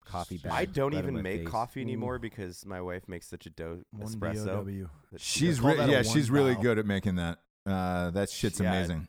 coffee 0.04 0.38
bags. 0.38 0.54
I 0.54 0.64
don't 0.66 0.94
right 0.94 1.02
even 1.02 1.20
make 1.22 1.40
face. 1.40 1.48
coffee 1.48 1.80
anymore 1.80 2.18
because 2.20 2.64
my 2.64 2.80
wife 2.80 3.08
makes 3.08 3.26
such 3.28 3.46
a 3.46 3.50
dope 3.50 3.84
One 3.90 4.06
espresso. 4.08 4.64
BOW. 4.64 4.88
She's 5.18 5.60
re- 5.60 5.76
yeah, 5.76 5.96
one 5.96 6.04
she's 6.04 6.30
really 6.30 6.54
good 6.54 6.78
at 6.78 6.86
making 6.86 7.16
that. 7.16 7.38
Uh, 7.66 8.10
that 8.10 8.30
shit's 8.30 8.60
Yeah. 8.60 8.72
amazing. 8.72 9.08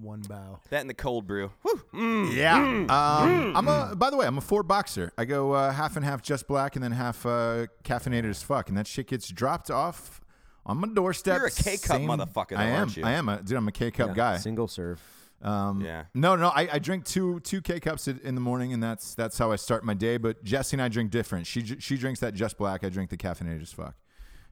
One 0.00 0.20
bow. 0.22 0.60
that 0.70 0.82
in 0.82 0.86
the 0.86 0.94
cold 0.94 1.26
brew. 1.26 1.50
Whew. 1.62 1.82
Mm. 1.94 2.32
Yeah. 2.36 2.54
Um, 2.56 3.56
I'm 3.56 3.66
a. 3.66 3.96
By 3.96 4.10
the 4.10 4.16
way, 4.16 4.24
I'm 4.24 4.38
a 4.38 4.40
four 4.40 4.62
boxer. 4.62 5.12
I 5.18 5.24
go 5.24 5.50
uh, 5.50 5.72
half 5.72 5.96
and 5.96 6.04
half, 6.04 6.22
just 6.22 6.46
black, 6.46 6.76
and 6.76 6.84
then 6.84 6.92
half 6.92 7.26
uh, 7.26 7.66
caffeinated 7.82 8.30
as 8.30 8.40
fuck, 8.40 8.68
and 8.68 8.78
that 8.78 8.86
shit 8.86 9.08
gets 9.08 9.28
dropped 9.28 9.68
off 9.68 10.20
on 10.64 10.76
my 10.78 10.86
doorstep. 10.86 11.38
You're 11.38 11.46
a 11.46 11.50
K-cup 11.50 11.96
same- 11.96 12.06
motherfucker, 12.08 12.56
I 12.56 12.66
am. 12.66 12.78
aren't 12.78 12.96
you? 12.96 13.04
I 13.04 13.10
am. 13.14 13.28
A, 13.28 13.42
dude, 13.42 13.56
I'm 13.56 13.66
a 13.66 13.72
K 13.72 13.90
cup 13.90 14.10
Yeah, 14.10 14.14
guy. 14.14 14.36
Single 14.36 14.68
serve. 14.68 15.02
Um, 15.42 15.80
Yeah. 15.80 16.04
No, 16.14 16.36
no. 16.36 16.48
I, 16.48 16.68
I 16.72 16.78
drink 16.78 17.04
two 17.04 17.40
two 17.40 17.60
K 17.62 17.80
cups 17.80 18.08
in 18.08 18.18
in 18.20 18.34
the 18.34 18.40
morning, 18.40 18.72
and 18.72 18.82
that's 18.82 19.14
that's 19.14 19.38
how 19.38 19.52
I 19.52 19.56
start 19.56 19.84
my 19.84 19.94
day. 19.94 20.16
But 20.18 20.44
Jesse 20.44 20.74
and 20.74 20.82
I 20.82 20.88
drink 20.88 21.10
different. 21.10 21.46
She 21.46 21.64
she 21.80 21.96
drinks 21.96 22.20
that 22.20 22.34
just 22.34 22.58
black. 22.58 22.84
I 22.84 22.88
drink 22.88 23.10
the 23.10 23.16
caffeinated 23.16 23.62
as 23.62 23.72
fuck. 23.72 23.94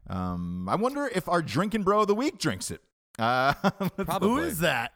Um, 0.08 0.68
I 0.68 0.76
wonder 0.76 1.06
if 1.14 1.28
our 1.28 1.42
drinking 1.42 1.82
bro 1.82 2.00
of 2.00 2.06
the 2.06 2.14
week 2.14 2.38
drinks 2.38 2.70
it. 2.70 2.80
Uh, 3.18 3.52
Probably. 3.96 4.28
Who 4.28 4.38
is 4.38 4.60
that? 4.60 4.92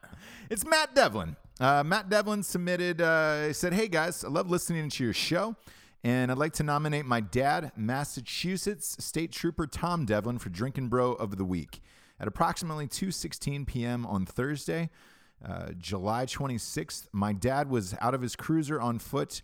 it's 0.49 0.65
Matt 0.65 0.95
Devlin. 0.95 1.37
Uh, 1.61 1.83
Matt 1.85 2.09
Devlin 2.09 2.43
submitted, 2.43 3.01
uh, 3.01 3.53
said, 3.53 3.73
Hey 3.75 3.87
guys, 3.89 4.25
I 4.25 4.29
love 4.29 4.51
listening 4.51 4.89
to 4.89 5.05
your 5.05 5.13
show, 5.13 5.55
and 6.03 6.31
I'd 6.33 6.39
like 6.39 6.55
to 6.55 6.63
nominate 6.63 7.05
my 7.05 7.21
dad, 7.21 7.73
Massachusetts 7.77 8.97
State 9.05 9.33
Trooper 9.33 9.67
Tom 9.67 10.07
Devlin, 10.07 10.39
for 10.39 10.49
Drinking 10.49 10.89
Bro 10.89 11.13
of 11.15 11.37
the 11.37 11.45
Week. 11.45 11.81
At 12.19 12.29
approximately 12.29 12.87
2.16 12.87 13.67
p.m. 13.67 14.07
on 14.07 14.25
Thursday, 14.25 14.91
uh, 15.45 15.73
July 15.79 16.27
26th, 16.27 17.07
my 17.13 17.33
dad 17.33 17.69
was 17.69 17.95
out 18.01 18.15
of 18.15 18.23
his 18.23 18.37
cruiser 18.37 18.81
on 18.81 18.99
foot, 18.99 19.43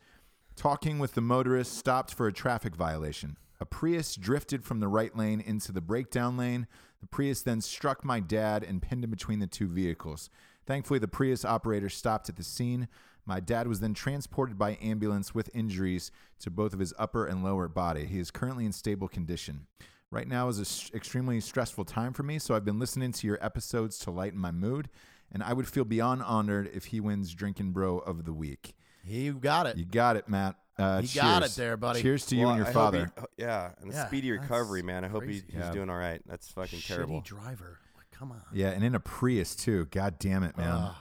talking 0.57 0.99
with 0.99 1.15
the 1.15 1.21
motorist, 1.21 1.77
stopped 1.77 2.15
for 2.15 2.27
a 2.27 2.33
traffic 2.33 2.77
violation. 2.77 3.37
A 3.61 3.67
Prius 3.67 4.15
drifted 4.15 4.65
from 4.65 4.81
the 4.81 4.89
right 4.89 5.17
lane 5.17 5.41
into 5.41 5.73
the 5.73 5.81
breakdown 5.81 6.37
lane. 6.37 6.67
The 7.01 7.09
Prius 7.09 7.43
then 7.43 7.61
struck 7.61 8.05
my 8.05 8.21
dad 8.21 8.63
and 8.63 8.83
pinned 8.83 9.05
him 9.05 9.11
between 9.11 9.41
the 9.41 9.47
two 9.47 9.67
vehicles. 9.67 10.31
Thankfully, 10.67 10.99
the 10.99 11.09
Prius 11.09 11.45
operator 11.45 11.89
stopped 11.89 12.29
at 12.29 12.37
the 12.37 12.45
scene. 12.45 12.89
My 13.25 13.41
dad 13.41 13.67
was 13.67 13.81
then 13.81 13.95
transported 13.95 14.59
by 14.59 14.79
ambulance 14.81 15.35
with 15.35 15.55
injuries 15.55 16.11
to 16.41 16.51
both 16.51 16.73
of 16.73 16.79
his 16.79 16.95
upper 16.99 17.27
and 17.27 17.43
lower 17.43 17.69
body. 17.69 18.07
He 18.07 18.19
is 18.19 18.31
currently 18.31 18.65
in 18.65 18.73
stable 18.73 19.09
condition. 19.09 19.67
Right 20.11 20.29
now 20.29 20.49
is 20.49 20.59
an 20.59 20.97
extremely 20.97 21.41
stressful 21.41 21.85
time 21.85 22.15
for 22.15 22.23
me, 22.23 22.39
so 22.39 22.55
I've 22.55 22.65
been 22.65 22.79
listening 22.79 23.13
to 23.13 23.27
your 23.27 23.39
episodes 23.45 23.99
to 24.01 24.11
lighten 24.11 24.39
my 24.39 24.51
mood, 24.51 24.89
and 25.33 25.43
I 25.43 25.53
would 25.53 25.69
feel 25.69 25.85
beyond 25.85 26.23
honored 26.23 26.71
if 26.73 26.87
he 26.87 27.01
wins 27.01 27.35
Drinking 27.35 27.73
Bro 27.73 27.99
of 27.99 28.25
the 28.25 28.33
Week. 28.33 28.75
You 29.05 29.35
got 29.35 29.67
it. 29.67 29.77
You 29.77 29.85
got 29.85 30.17
it, 30.17 30.29
Matt. 30.29 30.57
Uh, 30.79 31.01
You 31.03 31.21
got 31.21 31.43
it 31.43 31.51
there, 31.53 31.77
buddy. 31.77 32.03
Cheers 32.03 32.27
to 32.27 32.37
you 32.37 32.47
and 32.49 32.59
your 32.59 32.67
I 32.69 32.73
father. 32.73 33.11
he- 33.17 33.43
yeah, 33.45 33.73
and 33.81 33.93
a 33.93 34.07
speedy 34.07 34.31
recovery, 34.31 34.83
man. 34.83 35.05
I 35.05 35.09
hope 35.09 35.25
he, 35.25 35.35
he's 35.35 35.45
Yeah. 35.53 35.73
doing 35.73 35.91
all 35.91 35.97
right. 35.97 36.21
That's 36.27 36.49
fucking 36.53 36.79
Shitty 36.79 36.87
terrible. 36.87 37.21
driver. 37.23 37.79
Like, 37.97 38.11
come 38.13 38.31
on. 38.31 38.43
Yeah, 38.53 38.69
and 38.71 38.85
in 38.85 38.95
a 38.95 39.01
Prius 39.01 39.57
too. 39.57 39.87
God 39.87 40.19
damn 40.21 40.43
it, 40.45 40.57
man. 40.57 40.69
Ugh. 40.71 40.95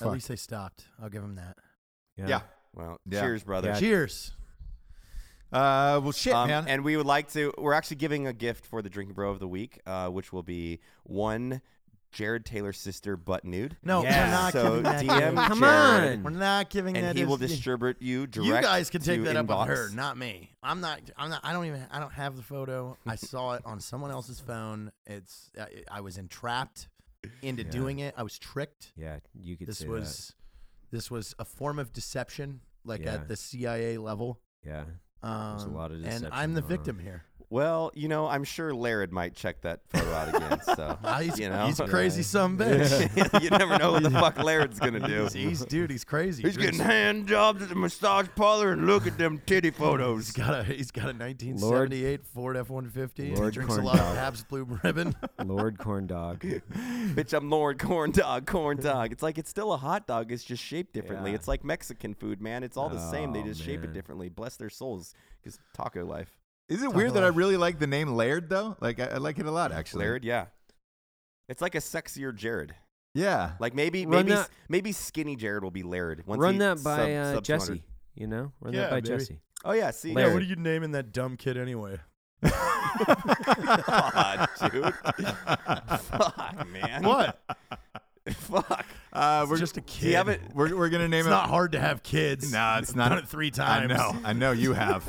at 0.00 0.12
least 0.12 0.28
they 0.28 0.36
stopped. 0.36 0.84
I'll 1.02 1.08
give 1.08 1.22
him 1.22 1.36
that. 1.36 1.56
yeah. 2.16 2.42
Well, 2.74 3.00
Yeah. 3.08 3.20
cheers, 3.20 3.42
brother. 3.42 3.68
Yeah. 3.68 3.78
Cheers. 3.80 4.32
Uh, 5.52 6.00
well, 6.02 6.12
shit, 6.12 6.32
Um, 6.32 6.48
man. 6.48 6.64
And 6.66 6.82
we 6.84 6.96
would 6.96 7.04
like 7.06 7.30
to. 7.32 7.52
We're 7.58 7.74
actually 7.74 7.96
giving 7.96 8.26
a 8.26 8.32
gift 8.32 8.64
for 8.66 8.80
the 8.80 8.88
drinking 8.88 9.14
bro 9.14 9.30
of 9.30 9.38
the 9.38 9.48
week, 9.48 9.80
uh, 9.86 10.08
which 10.08 10.32
will 10.32 10.42
be 10.42 10.80
one 11.04 11.60
Jarred 12.12 12.44
Taylor's 12.44 12.78
sister 12.78 13.16
butt 13.16 13.44
nude. 13.44 13.76
No, 13.82 14.02
Yeah. 14.02 14.24
we're 14.26 14.30
not 14.30 14.52
so 14.52 14.62
giving 14.82 14.82
that. 14.84 15.04
DM 15.04 15.48
Come 15.48 15.60
Jarred, 15.60 16.12
on. 16.18 16.22
We're 16.22 16.30
not 16.30 16.70
giving 16.70 16.96
and 16.96 17.06
that. 17.06 17.16
he 17.16 17.22
to- 17.22 17.28
will 17.28 17.36
distribute 17.38 17.96
you 18.00 18.26
direct. 18.26 18.46
You 18.46 18.60
guys 18.62 18.90
can 18.90 19.00
take 19.02 19.20
to 19.20 19.24
that 19.24 19.36
up 19.36 19.46
inbox. 19.46 19.68
with 19.68 19.78
her, 19.78 19.88
not 19.94 20.16
me. 20.18 20.50
I'm 20.62 20.80
not. 20.80 21.00
I'm 21.16 21.30
not. 21.30 21.40
I 21.42 21.52
don't 21.52 21.64
even. 21.66 21.84
I 21.90 21.98
don't 21.98 22.12
have 22.12 22.36
the 22.36 22.42
photo. 22.42 22.96
I 23.06 23.16
saw 23.16 23.54
it 23.54 23.62
on 23.64 23.80
someone 23.80 24.10
else's 24.10 24.38
phone. 24.40 24.92
It's. 25.06 25.50
I, 25.58 25.66
I 25.90 26.00
was 26.02 26.18
entrapped 26.18 26.88
into 27.40 27.62
Yeah. 27.64 27.70
doing 27.70 27.98
it. 28.00 28.14
I 28.16 28.22
was 28.22 28.38
tricked. 28.38 28.92
Yeah, 28.96 29.18
you 29.34 29.56
could. 29.56 29.66
This 29.68 29.78
say 29.78 29.88
was. 29.88 30.34
This 30.90 31.10
was 31.10 31.34
a 31.38 31.44
form 31.46 31.78
of 31.78 31.92
deception, 31.92 32.60
like 32.84 33.02
Yeah. 33.04 33.14
at 33.14 33.28
the 33.28 33.36
CIA 33.36 33.96
level. 33.98 34.38
that. 34.64 34.70
Yeah. 34.70 34.84
Um, 35.24 35.56
a 35.56 35.66
lot 35.68 35.90
of 35.92 35.98
and 35.98 36.04
deception 36.04 36.30
I'm 36.32 36.52
the 36.54 36.60
going 36.60 36.72
on. 36.72 36.78
victim 36.78 36.98
here. 36.98 37.22
Well, 37.52 37.90
you 37.94 38.08
know, 38.08 38.26
I'm 38.28 38.44
sure 38.44 38.72
Laird 38.74 39.12
might 39.12 39.34
check 39.34 39.60
that 39.60 39.80
photo 39.90 40.10
out 40.14 40.34
again. 40.34 40.58
So 40.74 40.98
Ah, 41.04 41.18
he's, 41.20 41.38
you 41.38 41.50
know, 41.50 41.66
he's 41.66 41.78
a 41.80 41.86
crazy 41.86 42.22
some 42.22 42.56
bitch. 42.56 43.42
you 43.42 43.50
never 43.50 43.76
know 43.76 43.92
what 43.92 44.02
the 44.02 44.10
fuck 44.10 44.42
Laird's 44.42 44.80
gonna 44.80 45.06
do. 45.06 45.24
He's, 45.24 45.32
he's- 45.34 45.64
dude, 45.66 45.90
he's 45.90 46.02
crazy. 46.02 46.42
He's 46.42 46.56
getting 46.56 46.80
hand 46.80 47.28
jobs 47.28 47.60
at 47.62 47.68
the 47.68 47.74
massage 47.74 48.26
parlor 48.36 48.72
and 48.72 48.86
look 48.86 49.06
at 49.06 49.18
them 49.18 49.38
titty 49.44 49.70
photos. 49.82 50.28
He's 50.28 50.32
got 50.32 50.60
a 50.60 50.64
he's 50.64 50.90
got 50.90 51.04
a 51.04 51.12
1978 51.12 52.24
Ford 52.24 52.56
F150. 52.56 52.70
Lord 52.70 53.12
He 53.18 53.34
Lord 53.34 53.52
drinks 53.52 53.72
a 53.74 53.76
Corn 53.76 53.84
lot 53.84 53.96
Dog. 53.96 54.06
of 54.12 54.16
Pabst 54.16 54.48
Blue 54.48 54.64
Ribbon. 54.82 55.14
Lord 55.44 55.76
Corn 55.76 56.06
Dog. 56.06 56.40
Bitch, 56.40 57.34
I'm 57.34 57.50
Lord 57.50 57.78
Corn 57.78 58.12
Dog, 58.12 58.46
Corn 58.46 58.78
Dog. 58.78 59.12
It's 59.12 59.22
like 59.22 59.36
it's 59.36 59.50
still 59.50 59.74
a 59.74 59.76
hot 59.76 60.06
dog. 60.06 60.32
It's 60.32 60.42
just 60.42 60.62
shaped 60.64 60.94
differently. 60.94 61.32
Yeah. 61.32 61.36
It's 61.36 61.48
like 61.48 61.64
Mexican 61.64 62.14
food, 62.14 62.40
man. 62.40 62.64
It's 62.64 62.78
all 62.78 62.88
the 62.88 63.10
same. 63.10 63.34
They 63.34 63.40
Oh, 63.40 63.44
just 63.44 63.62
shape 63.62 63.84
it 63.84 63.92
differently. 63.92 64.30
Bless 64.30 64.56
their 64.56 64.70
souls, 64.70 65.12
because 65.42 65.58
taco 65.74 66.06
life. 66.06 66.30
Is 66.72 66.82
it 66.82 66.86
Talk 66.86 66.94
weird 66.94 67.14
that 67.14 67.24
I 67.24 67.28
really 67.28 67.56
like 67.56 67.78
the 67.78 67.86
name 67.86 68.14
Laird 68.14 68.48
though? 68.48 68.76
Like 68.80 69.00
I, 69.00 69.06
I 69.06 69.16
like 69.18 69.38
it 69.38 69.46
a 69.46 69.50
lot 69.50 69.72
actually. 69.72 70.04
Laird, 70.04 70.24
yeah. 70.24 70.46
It's 71.48 71.60
like 71.60 71.74
a 71.74 71.78
sexier 71.78 72.34
Jarred. 72.34 72.74
Yeah. 73.14 73.52
Like 73.60 73.74
maybe 73.74 74.06
Run 74.06 74.24
maybe 74.26 74.30
that- 74.36 74.48
maybe 74.68 74.92
skinny 74.92 75.36
Jarred 75.36 75.62
will 75.62 75.70
be 75.70 75.82
Laird. 75.82 76.24
Once 76.26 76.40
Run 76.40 76.54
he 76.54 76.58
that 76.60 76.82
by 76.82 76.96
sub- 76.96 77.08
uh, 77.10 77.34
sub 77.34 77.44
200. 77.44 77.46
Jesse. 77.74 77.82
You 78.14 78.26
know, 78.26 78.52
run 78.60 78.74
Yeah, 78.74 78.80
that 78.82 78.90
by 78.90 78.96
baby. 79.00 79.08
Jesse. 79.08 79.38
Oh 79.64 79.72
yeah, 79.72 79.90
see. 79.90 80.10
yeah, 80.10 80.16
Laird. 80.16 80.34
what 80.34 80.42
are 80.42 80.46
you 80.46 80.56
naming 80.56 80.92
that 80.92 81.12
dumb 81.12 81.36
kid 81.36 81.56
anyway? 81.56 81.98
God, 83.06 84.48
dude. 84.70 84.94
Fuck, 86.00 86.68
man. 86.70 87.02
What? 87.02 87.38
Fuck. 88.34 88.84
Uh, 89.12 89.46
we're 89.48 89.58
just 89.58 89.76
a 89.76 89.80
Do 89.80 89.86
kid. 89.86 90.10
you 90.10 90.16
have 90.16 90.28
it? 90.28 90.40
we're, 90.54 90.76
we're 90.76 90.88
gonna 90.88 91.08
name 91.08 91.20
It's 91.20 91.26
it. 91.28 91.30
not 91.30 91.48
hard 91.48 91.72
to 91.72 91.80
have 91.80 92.02
kids. 92.02 92.52
No, 92.52 92.76
it's 92.78 92.94
not. 92.94 93.10
Done 93.10 93.18
it 93.18 93.28
three 93.28 93.48
I 93.48 93.50
times. 93.50 93.88
know. 93.90 94.16
I 94.24 94.32
know 94.32 94.52
you 94.52 94.72
have. 94.74 95.08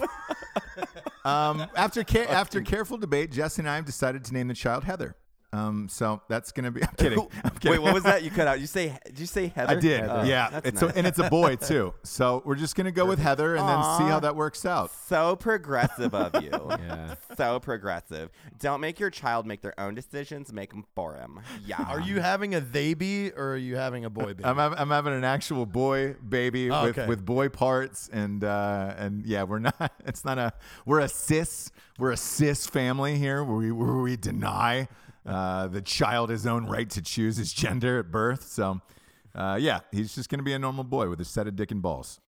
Um, 1.26 1.66
after 1.76 2.04
ca- 2.04 2.26
after 2.26 2.62
careful 2.62 2.98
debate, 2.98 3.32
Jesse 3.32 3.62
and 3.62 3.70
I 3.70 3.76
have 3.76 3.86
decided 3.86 4.24
to 4.26 4.34
name 4.34 4.48
the 4.48 4.54
child 4.54 4.84
Heather. 4.84 5.16
Um, 5.54 5.88
so 5.88 6.22
that's 6.28 6.52
gonna 6.52 6.72
be. 6.72 6.82
I'm 6.84 6.96
kidding. 6.98 7.20
I'm 7.44 7.52
kidding. 7.52 7.72
Wait, 7.72 7.80
what 7.80 7.94
was 7.94 8.04
that? 8.04 8.24
You 8.24 8.32
cut 8.32 8.48
out. 8.48 8.60
You 8.60 8.68
say? 8.68 8.98
Did 9.06 9.20
you 9.20 9.26
say 9.28 9.48
Heather? 9.48 9.78
I 9.78 9.80
did. 9.80 10.02
Oh, 10.02 10.24
yeah. 10.24 10.50
that's 10.50 10.68
It's 10.68 10.82
nice. 10.82 10.92
a, 10.94 10.98
and 10.98 11.08
it's 11.08 11.20
a 11.20 11.30
boy 11.30 11.56
too. 11.62 11.94
So 12.04 12.42
we're 12.44 12.56
just 12.56 12.76
gonna 12.76 12.92
go 12.92 13.06
with 13.06 13.20
Heather 13.20 13.56
and 13.56 13.68
then 13.70 13.82
see 13.98 14.06
how 14.06 14.20
that 14.22 14.36
works 14.36 14.66
out. 14.66 14.92
so 15.08 15.36
progressive 15.36 16.14
of 16.16 16.42
you. 16.44 16.50
Yeah. 16.52 17.16
So 17.38 17.60
progressive. 17.60 18.32
Don't 18.60 18.82
make 18.82 19.00
your 19.00 19.10
child 19.12 19.46
make 19.46 19.62
their 19.62 19.80
own 19.80 19.94
decisions. 19.96 20.52
Make 20.52 20.72
them 20.72 20.86
for 20.96 21.14
them. 21.14 21.40
Yeah. 21.66 21.84
Are 21.88 22.02
you 22.02 22.20
having 22.20 22.56
a 22.56 22.60
they 22.60 22.94
be 22.96 23.32
or 23.32 23.52
are 23.54 23.58
you 23.58 23.76
having 23.76 24.06
a 24.06 24.10
boy 24.10 24.34
baby? 24.34 24.46
I'm, 24.46 24.60
I'm 24.60 24.90
having 24.90 25.14
an 25.14 25.24
actual 25.24 25.66
boy 25.66 26.14
baby 26.28 26.72
Oh, 26.72 26.84
with, 26.86 26.98
okay. 26.98 27.08
with 27.08 27.24
boy 27.24 27.50
parts 27.50 28.10
and 28.12 28.44
uh, 28.44 28.96
and 28.98 29.26
yeah 29.26 29.44
we're 29.44 29.60
not 29.60 29.92
it's 30.06 30.26
not 30.26 30.38
a 30.40 30.54
we're 30.86 31.00
a 31.02 31.08
cis 31.08 31.72
we're 32.00 32.12
a 32.12 32.18
cis 32.18 32.66
family 32.66 33.18
here 33.18 33.44
where 33.44 33.58
we 33.58 33.72
where 33.72 33.94
we 33.98 34.16
deny 34.16 34.88
uh, 35.26 35.68
the 35.68 35.82
child 35.82 36.30
his 36.30 36.46
own 36.46 36.66
right 36.66 36.90
to 36.90 37.02
choose 37.02 37.38
his 37.38 37.54
gender 37.54 38.00
at 38.00 38.12
birth 38.12 38.44
so 38.48 38.82
uh, 39.36 39.58
yeah 39.60 39.80
he's 39.92 40.14
just 40.16 40.30
gonna 40.30 40.44
be 40.44 40.54
a 40.54 40.60
normal 40.60 40.84
boy 40.84 41.08
with 41.10 41.20
a 41.22 41.26
set 41.26 41.48
of 41.48 41.56
dick 41.56 41.72
and 41.72 41.82
balls 41.82 42.20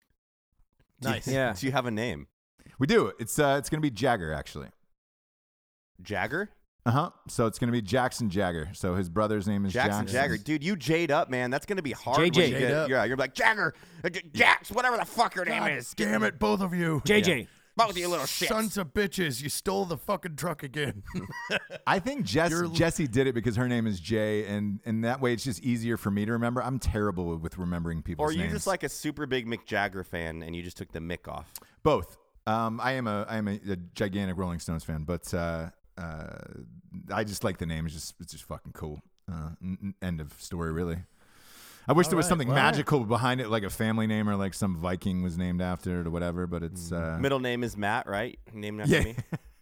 nice. 1.01 1.27
Yeah. 1.27 1.53
Do 1.57 1.65
you 1.65 1.71
have 1.71 1.85
a 1.85 1.91
name? 1.91 2.27
we 2.79 2.87
do 2.87 3.11
it's 3.19 3.37
uh, 3.39 3.55
it's 3.59 3.69
gonna 3.69 3.81
be 3.81 3.91
Jagger 3.91 4.33
actually 4.33 4.67
Jagger? 6.01 6.49
uh 6.87 6.91
huh 6.91 7.09
so 7.27 7.47
it's 7.47 7.57
gonna 7.57 7.71
be 7.71 7.81
Jackson 7.81 8.29
Jagger 8.29 8.69
so 8.73 8.93
his 8.95 9.09
brother's 9.09 9.47
name 9.47 9.65
is 9.65 9.73
Jackson 9.73 10.01
Jackson 10.07 10.13
Jagger. 10.13 10.37
Dude, 10.37 10.63
you 10.63 10.75
jade 10.75 11.09
up, 11.11 11.29
man. 11.29 11.49
That's 11.51 11.65
going 11.65 11.77
to 11.77 11.83
be 11.83 11.91
hard. 11.93 12.19
when 12.19 12.31
JJ. 12.31 12.35
you 12.35 12.41
Jade 12.53 12.59
get- 12.59 12.71
up. 12.71 12.89
Yeah, 12.89 13.03
you're 13.05 13.17
like, 13.17 13.33
Jagger, 13.33 13.73
uh, 14.03 14.09
J- 14.09 14.21
Jax, 14.33 14.71
whatever 14.71 14.95
the 14.97 15.05
fuck 15.05 15.33
your 15.35 15.45
name 15.45 15.59
God 15.63 15.71
is. 15.71 15.93
damn 15.95 16.21
it, 16.23 16.37
both 16.37 16.61
of 16.61 16.73
you. 16.75 17.01
JJ. 17.05 17.47
Both 17.77 17.89
of 17.91 17.97
you 17.97 18.07
little 18.07 18.25
shits. 18.25 18.47
Sons 18.47 18.77
of 18.77 18.93
bitches, 18.93 19.41
you 19.43 19.49
stole 19.49 19.85
the 19.85 19.97
fucking 19.97 20.35
truck 20.37 20.63
again. 20.63 21.03
I 21.87 21.99
think 21.99 22.25
Jess, 22.25 22.51
You're- 22.51 22.69
Jesse 22.69 23.07
did 23.07 23.27
it 23.27 23.33
because 23.33 23.55
her 23.57 23.67
name 23.67 23.85
is 23.85 23.99
Jay, 23.99 24.45
and, 24.45 24.79
and 24.85 25.03
that 25.03 25.19
way 25.19 25.33
it's 25.33 25.43
just 25.43 25.61
easier 25.63 25.97
for 25.97 26.09
me 26.09 26.23
to 26.25 26.31
remember. 26.31 26.63
I'm 26.63 26.79
terrible 26.79 27.35
with 27.37 27.57
remembering 27.57 28.01
people's 28.01 28.25
Or 28.25 28.29
are 28.29 28.33
you 28.33 28.43
names. 28.43 28.53
just 28.53 28.67
like 28.67 28.83
a 28.83 28.89
super 28.89 29.25
big 29.25 29.45
Mick 29.45 29.65
Jagger 29.65 30.03
fan 30.03 30.41
and 30.41 30.55
you 30.55 30.63
just 30.63 30.77
took 30.77 30.91
the 30.93 30.99
Mick 30.99 31.27
off? 31.27 31.51
both. 31.83 32.17
Um, 32.47 32.79
I 32.79 32.91
am 32.91 33.07
a 33.07 33.25
I 33.27 33.37
am 33.37 33.47
a, 33.47 33.59
a 33.71 33.75
gigantic 33.95 34.37
Rolling 34.37 34.59
Stones 34.59 34.83
fan, 34.83 35.03
but 35.03 35.33
uh, 35.33 35.71
uh, 35.97 36.27
I 37.11 37.23
just 37.23 37.43
like 37.43 37.57
the 37.57 37.65
name. 37.65 37.85
It's 37.87 37.95
just 37.95 38.13
it's 38.19 38.33
just 38.33 38.43
fucking 38.45 38.73
cool. 38.73 39.01
Uh, 39.27 39.49
n- 39.63 39.77
n- 39.81 39.95
end 40.03 40.21
of 40.21 40.31
story, 40.39 40.71
really. 40.71 40.97
I 41.87 41.93
wish 41.93 42.07
All 42.07 42.11
there 42.11 42.17
was 42.17 42.25
right, 42.25 42.29
something 42.29 42.47
well- 42.47 42.55
magical 42.55 43.05
behind 43.05 43.41
it, 43.41 43.49
like 43.49 43.63
a 43.63 43.69
family 43.69 44.07
name 44.07 44.27
or 44.27 44.35
like 44.35 44.53
some 44.53 44.75
Viking 44.77 45.21
was 45.21 45.37
named 45.37 45.61
after 45.61 46.01
it 46.01 46.07
or 46.07 46.09
whatever. 46.09 46.47
But 46.47 46.63
it's 46.63 46.91
uh, 46.91 47.17
Middle 47.19 47.39
name 47.39 47.63
is 47.63 47.77
Mat, 47.77 48.07
right? 48.07 48.39
Named 48.53 48.81
after 48.81 48.93
yeah, 48.95 49.03
me. 49.03 49.15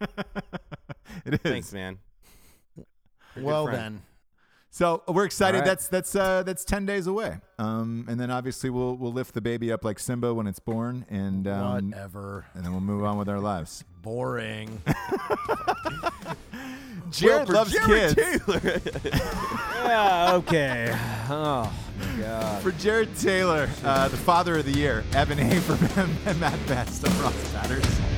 it 1.26 1.34
is. 1.34 1.40
Thanks, 1.40 1.72
man. 1.72 1.98
You're 3.36 3.44
well 3.44 3.66
then. 3.66 4.02
So 4.70 5.02
we're 5.06 5.24
excited. 5.24 5.58
All 5.58 5.60
right. 5.60 5.66
That's 5.68 5.86
that's 5.86 6.16
uh, 6.16 6.42
that's 6.42 6.64
ten 6.64 6.84
days 6.84 7.06
away. 7.06 7.38
Um, 7.60 8.06
and 8.08 8.18
then 8.18 8.32
obviously 8.32 8.70
we'll 8.70 8.96
we'll 8.96 9.12
lift 9.12 9.32
the 9.34 9.40
baby 9.40 9.70
up 9.70 9.84
like 9.84 10.00
Simba 10.00 10.34
when 10.34 10.48
it's 10.48 10.58
born, 10.58 11.06
and 11.08 11.46
um, 11.46 11.90
Whatever. 11.90 12.46
and 12.54 12.64
then 12.64 12.72
we'll 12.72 12.80
move 12.80 13.04
on 13.04 13.16
with 13.16 13.28
our 13.28 13.38
lives. 13.38 13.84
Boring. 14.02 14.82
Jarred 17.10 17.46
for 17.46 17.52
loves 17.52 17.72
Jarred 17.72 18.16
kids. 18.16 18.40
Yeah. 19.84 20.32
Okay. 20.36 20.90
Oh 21.28 21.64
my 21.64 21.83
God. 22.20 22.62
For 22.62 22.72
Jarred 22.72 23.16
Taylor, 23.16 23.68
uh, 23.84 24.08
the 24.08 24.16
father 24.16 24.58
of 24.58 24.64
the 24.64 24.72
year, 24.72 25.04
Evan 25.12 25.38
Haverman 25.38 26.16
and 26.26 26.40
Mat 26.40 26.58
Best. 26.66 27.06
I'm 27.06 27.20
Ross 27.20 27.34
Satters. 27.48 28.13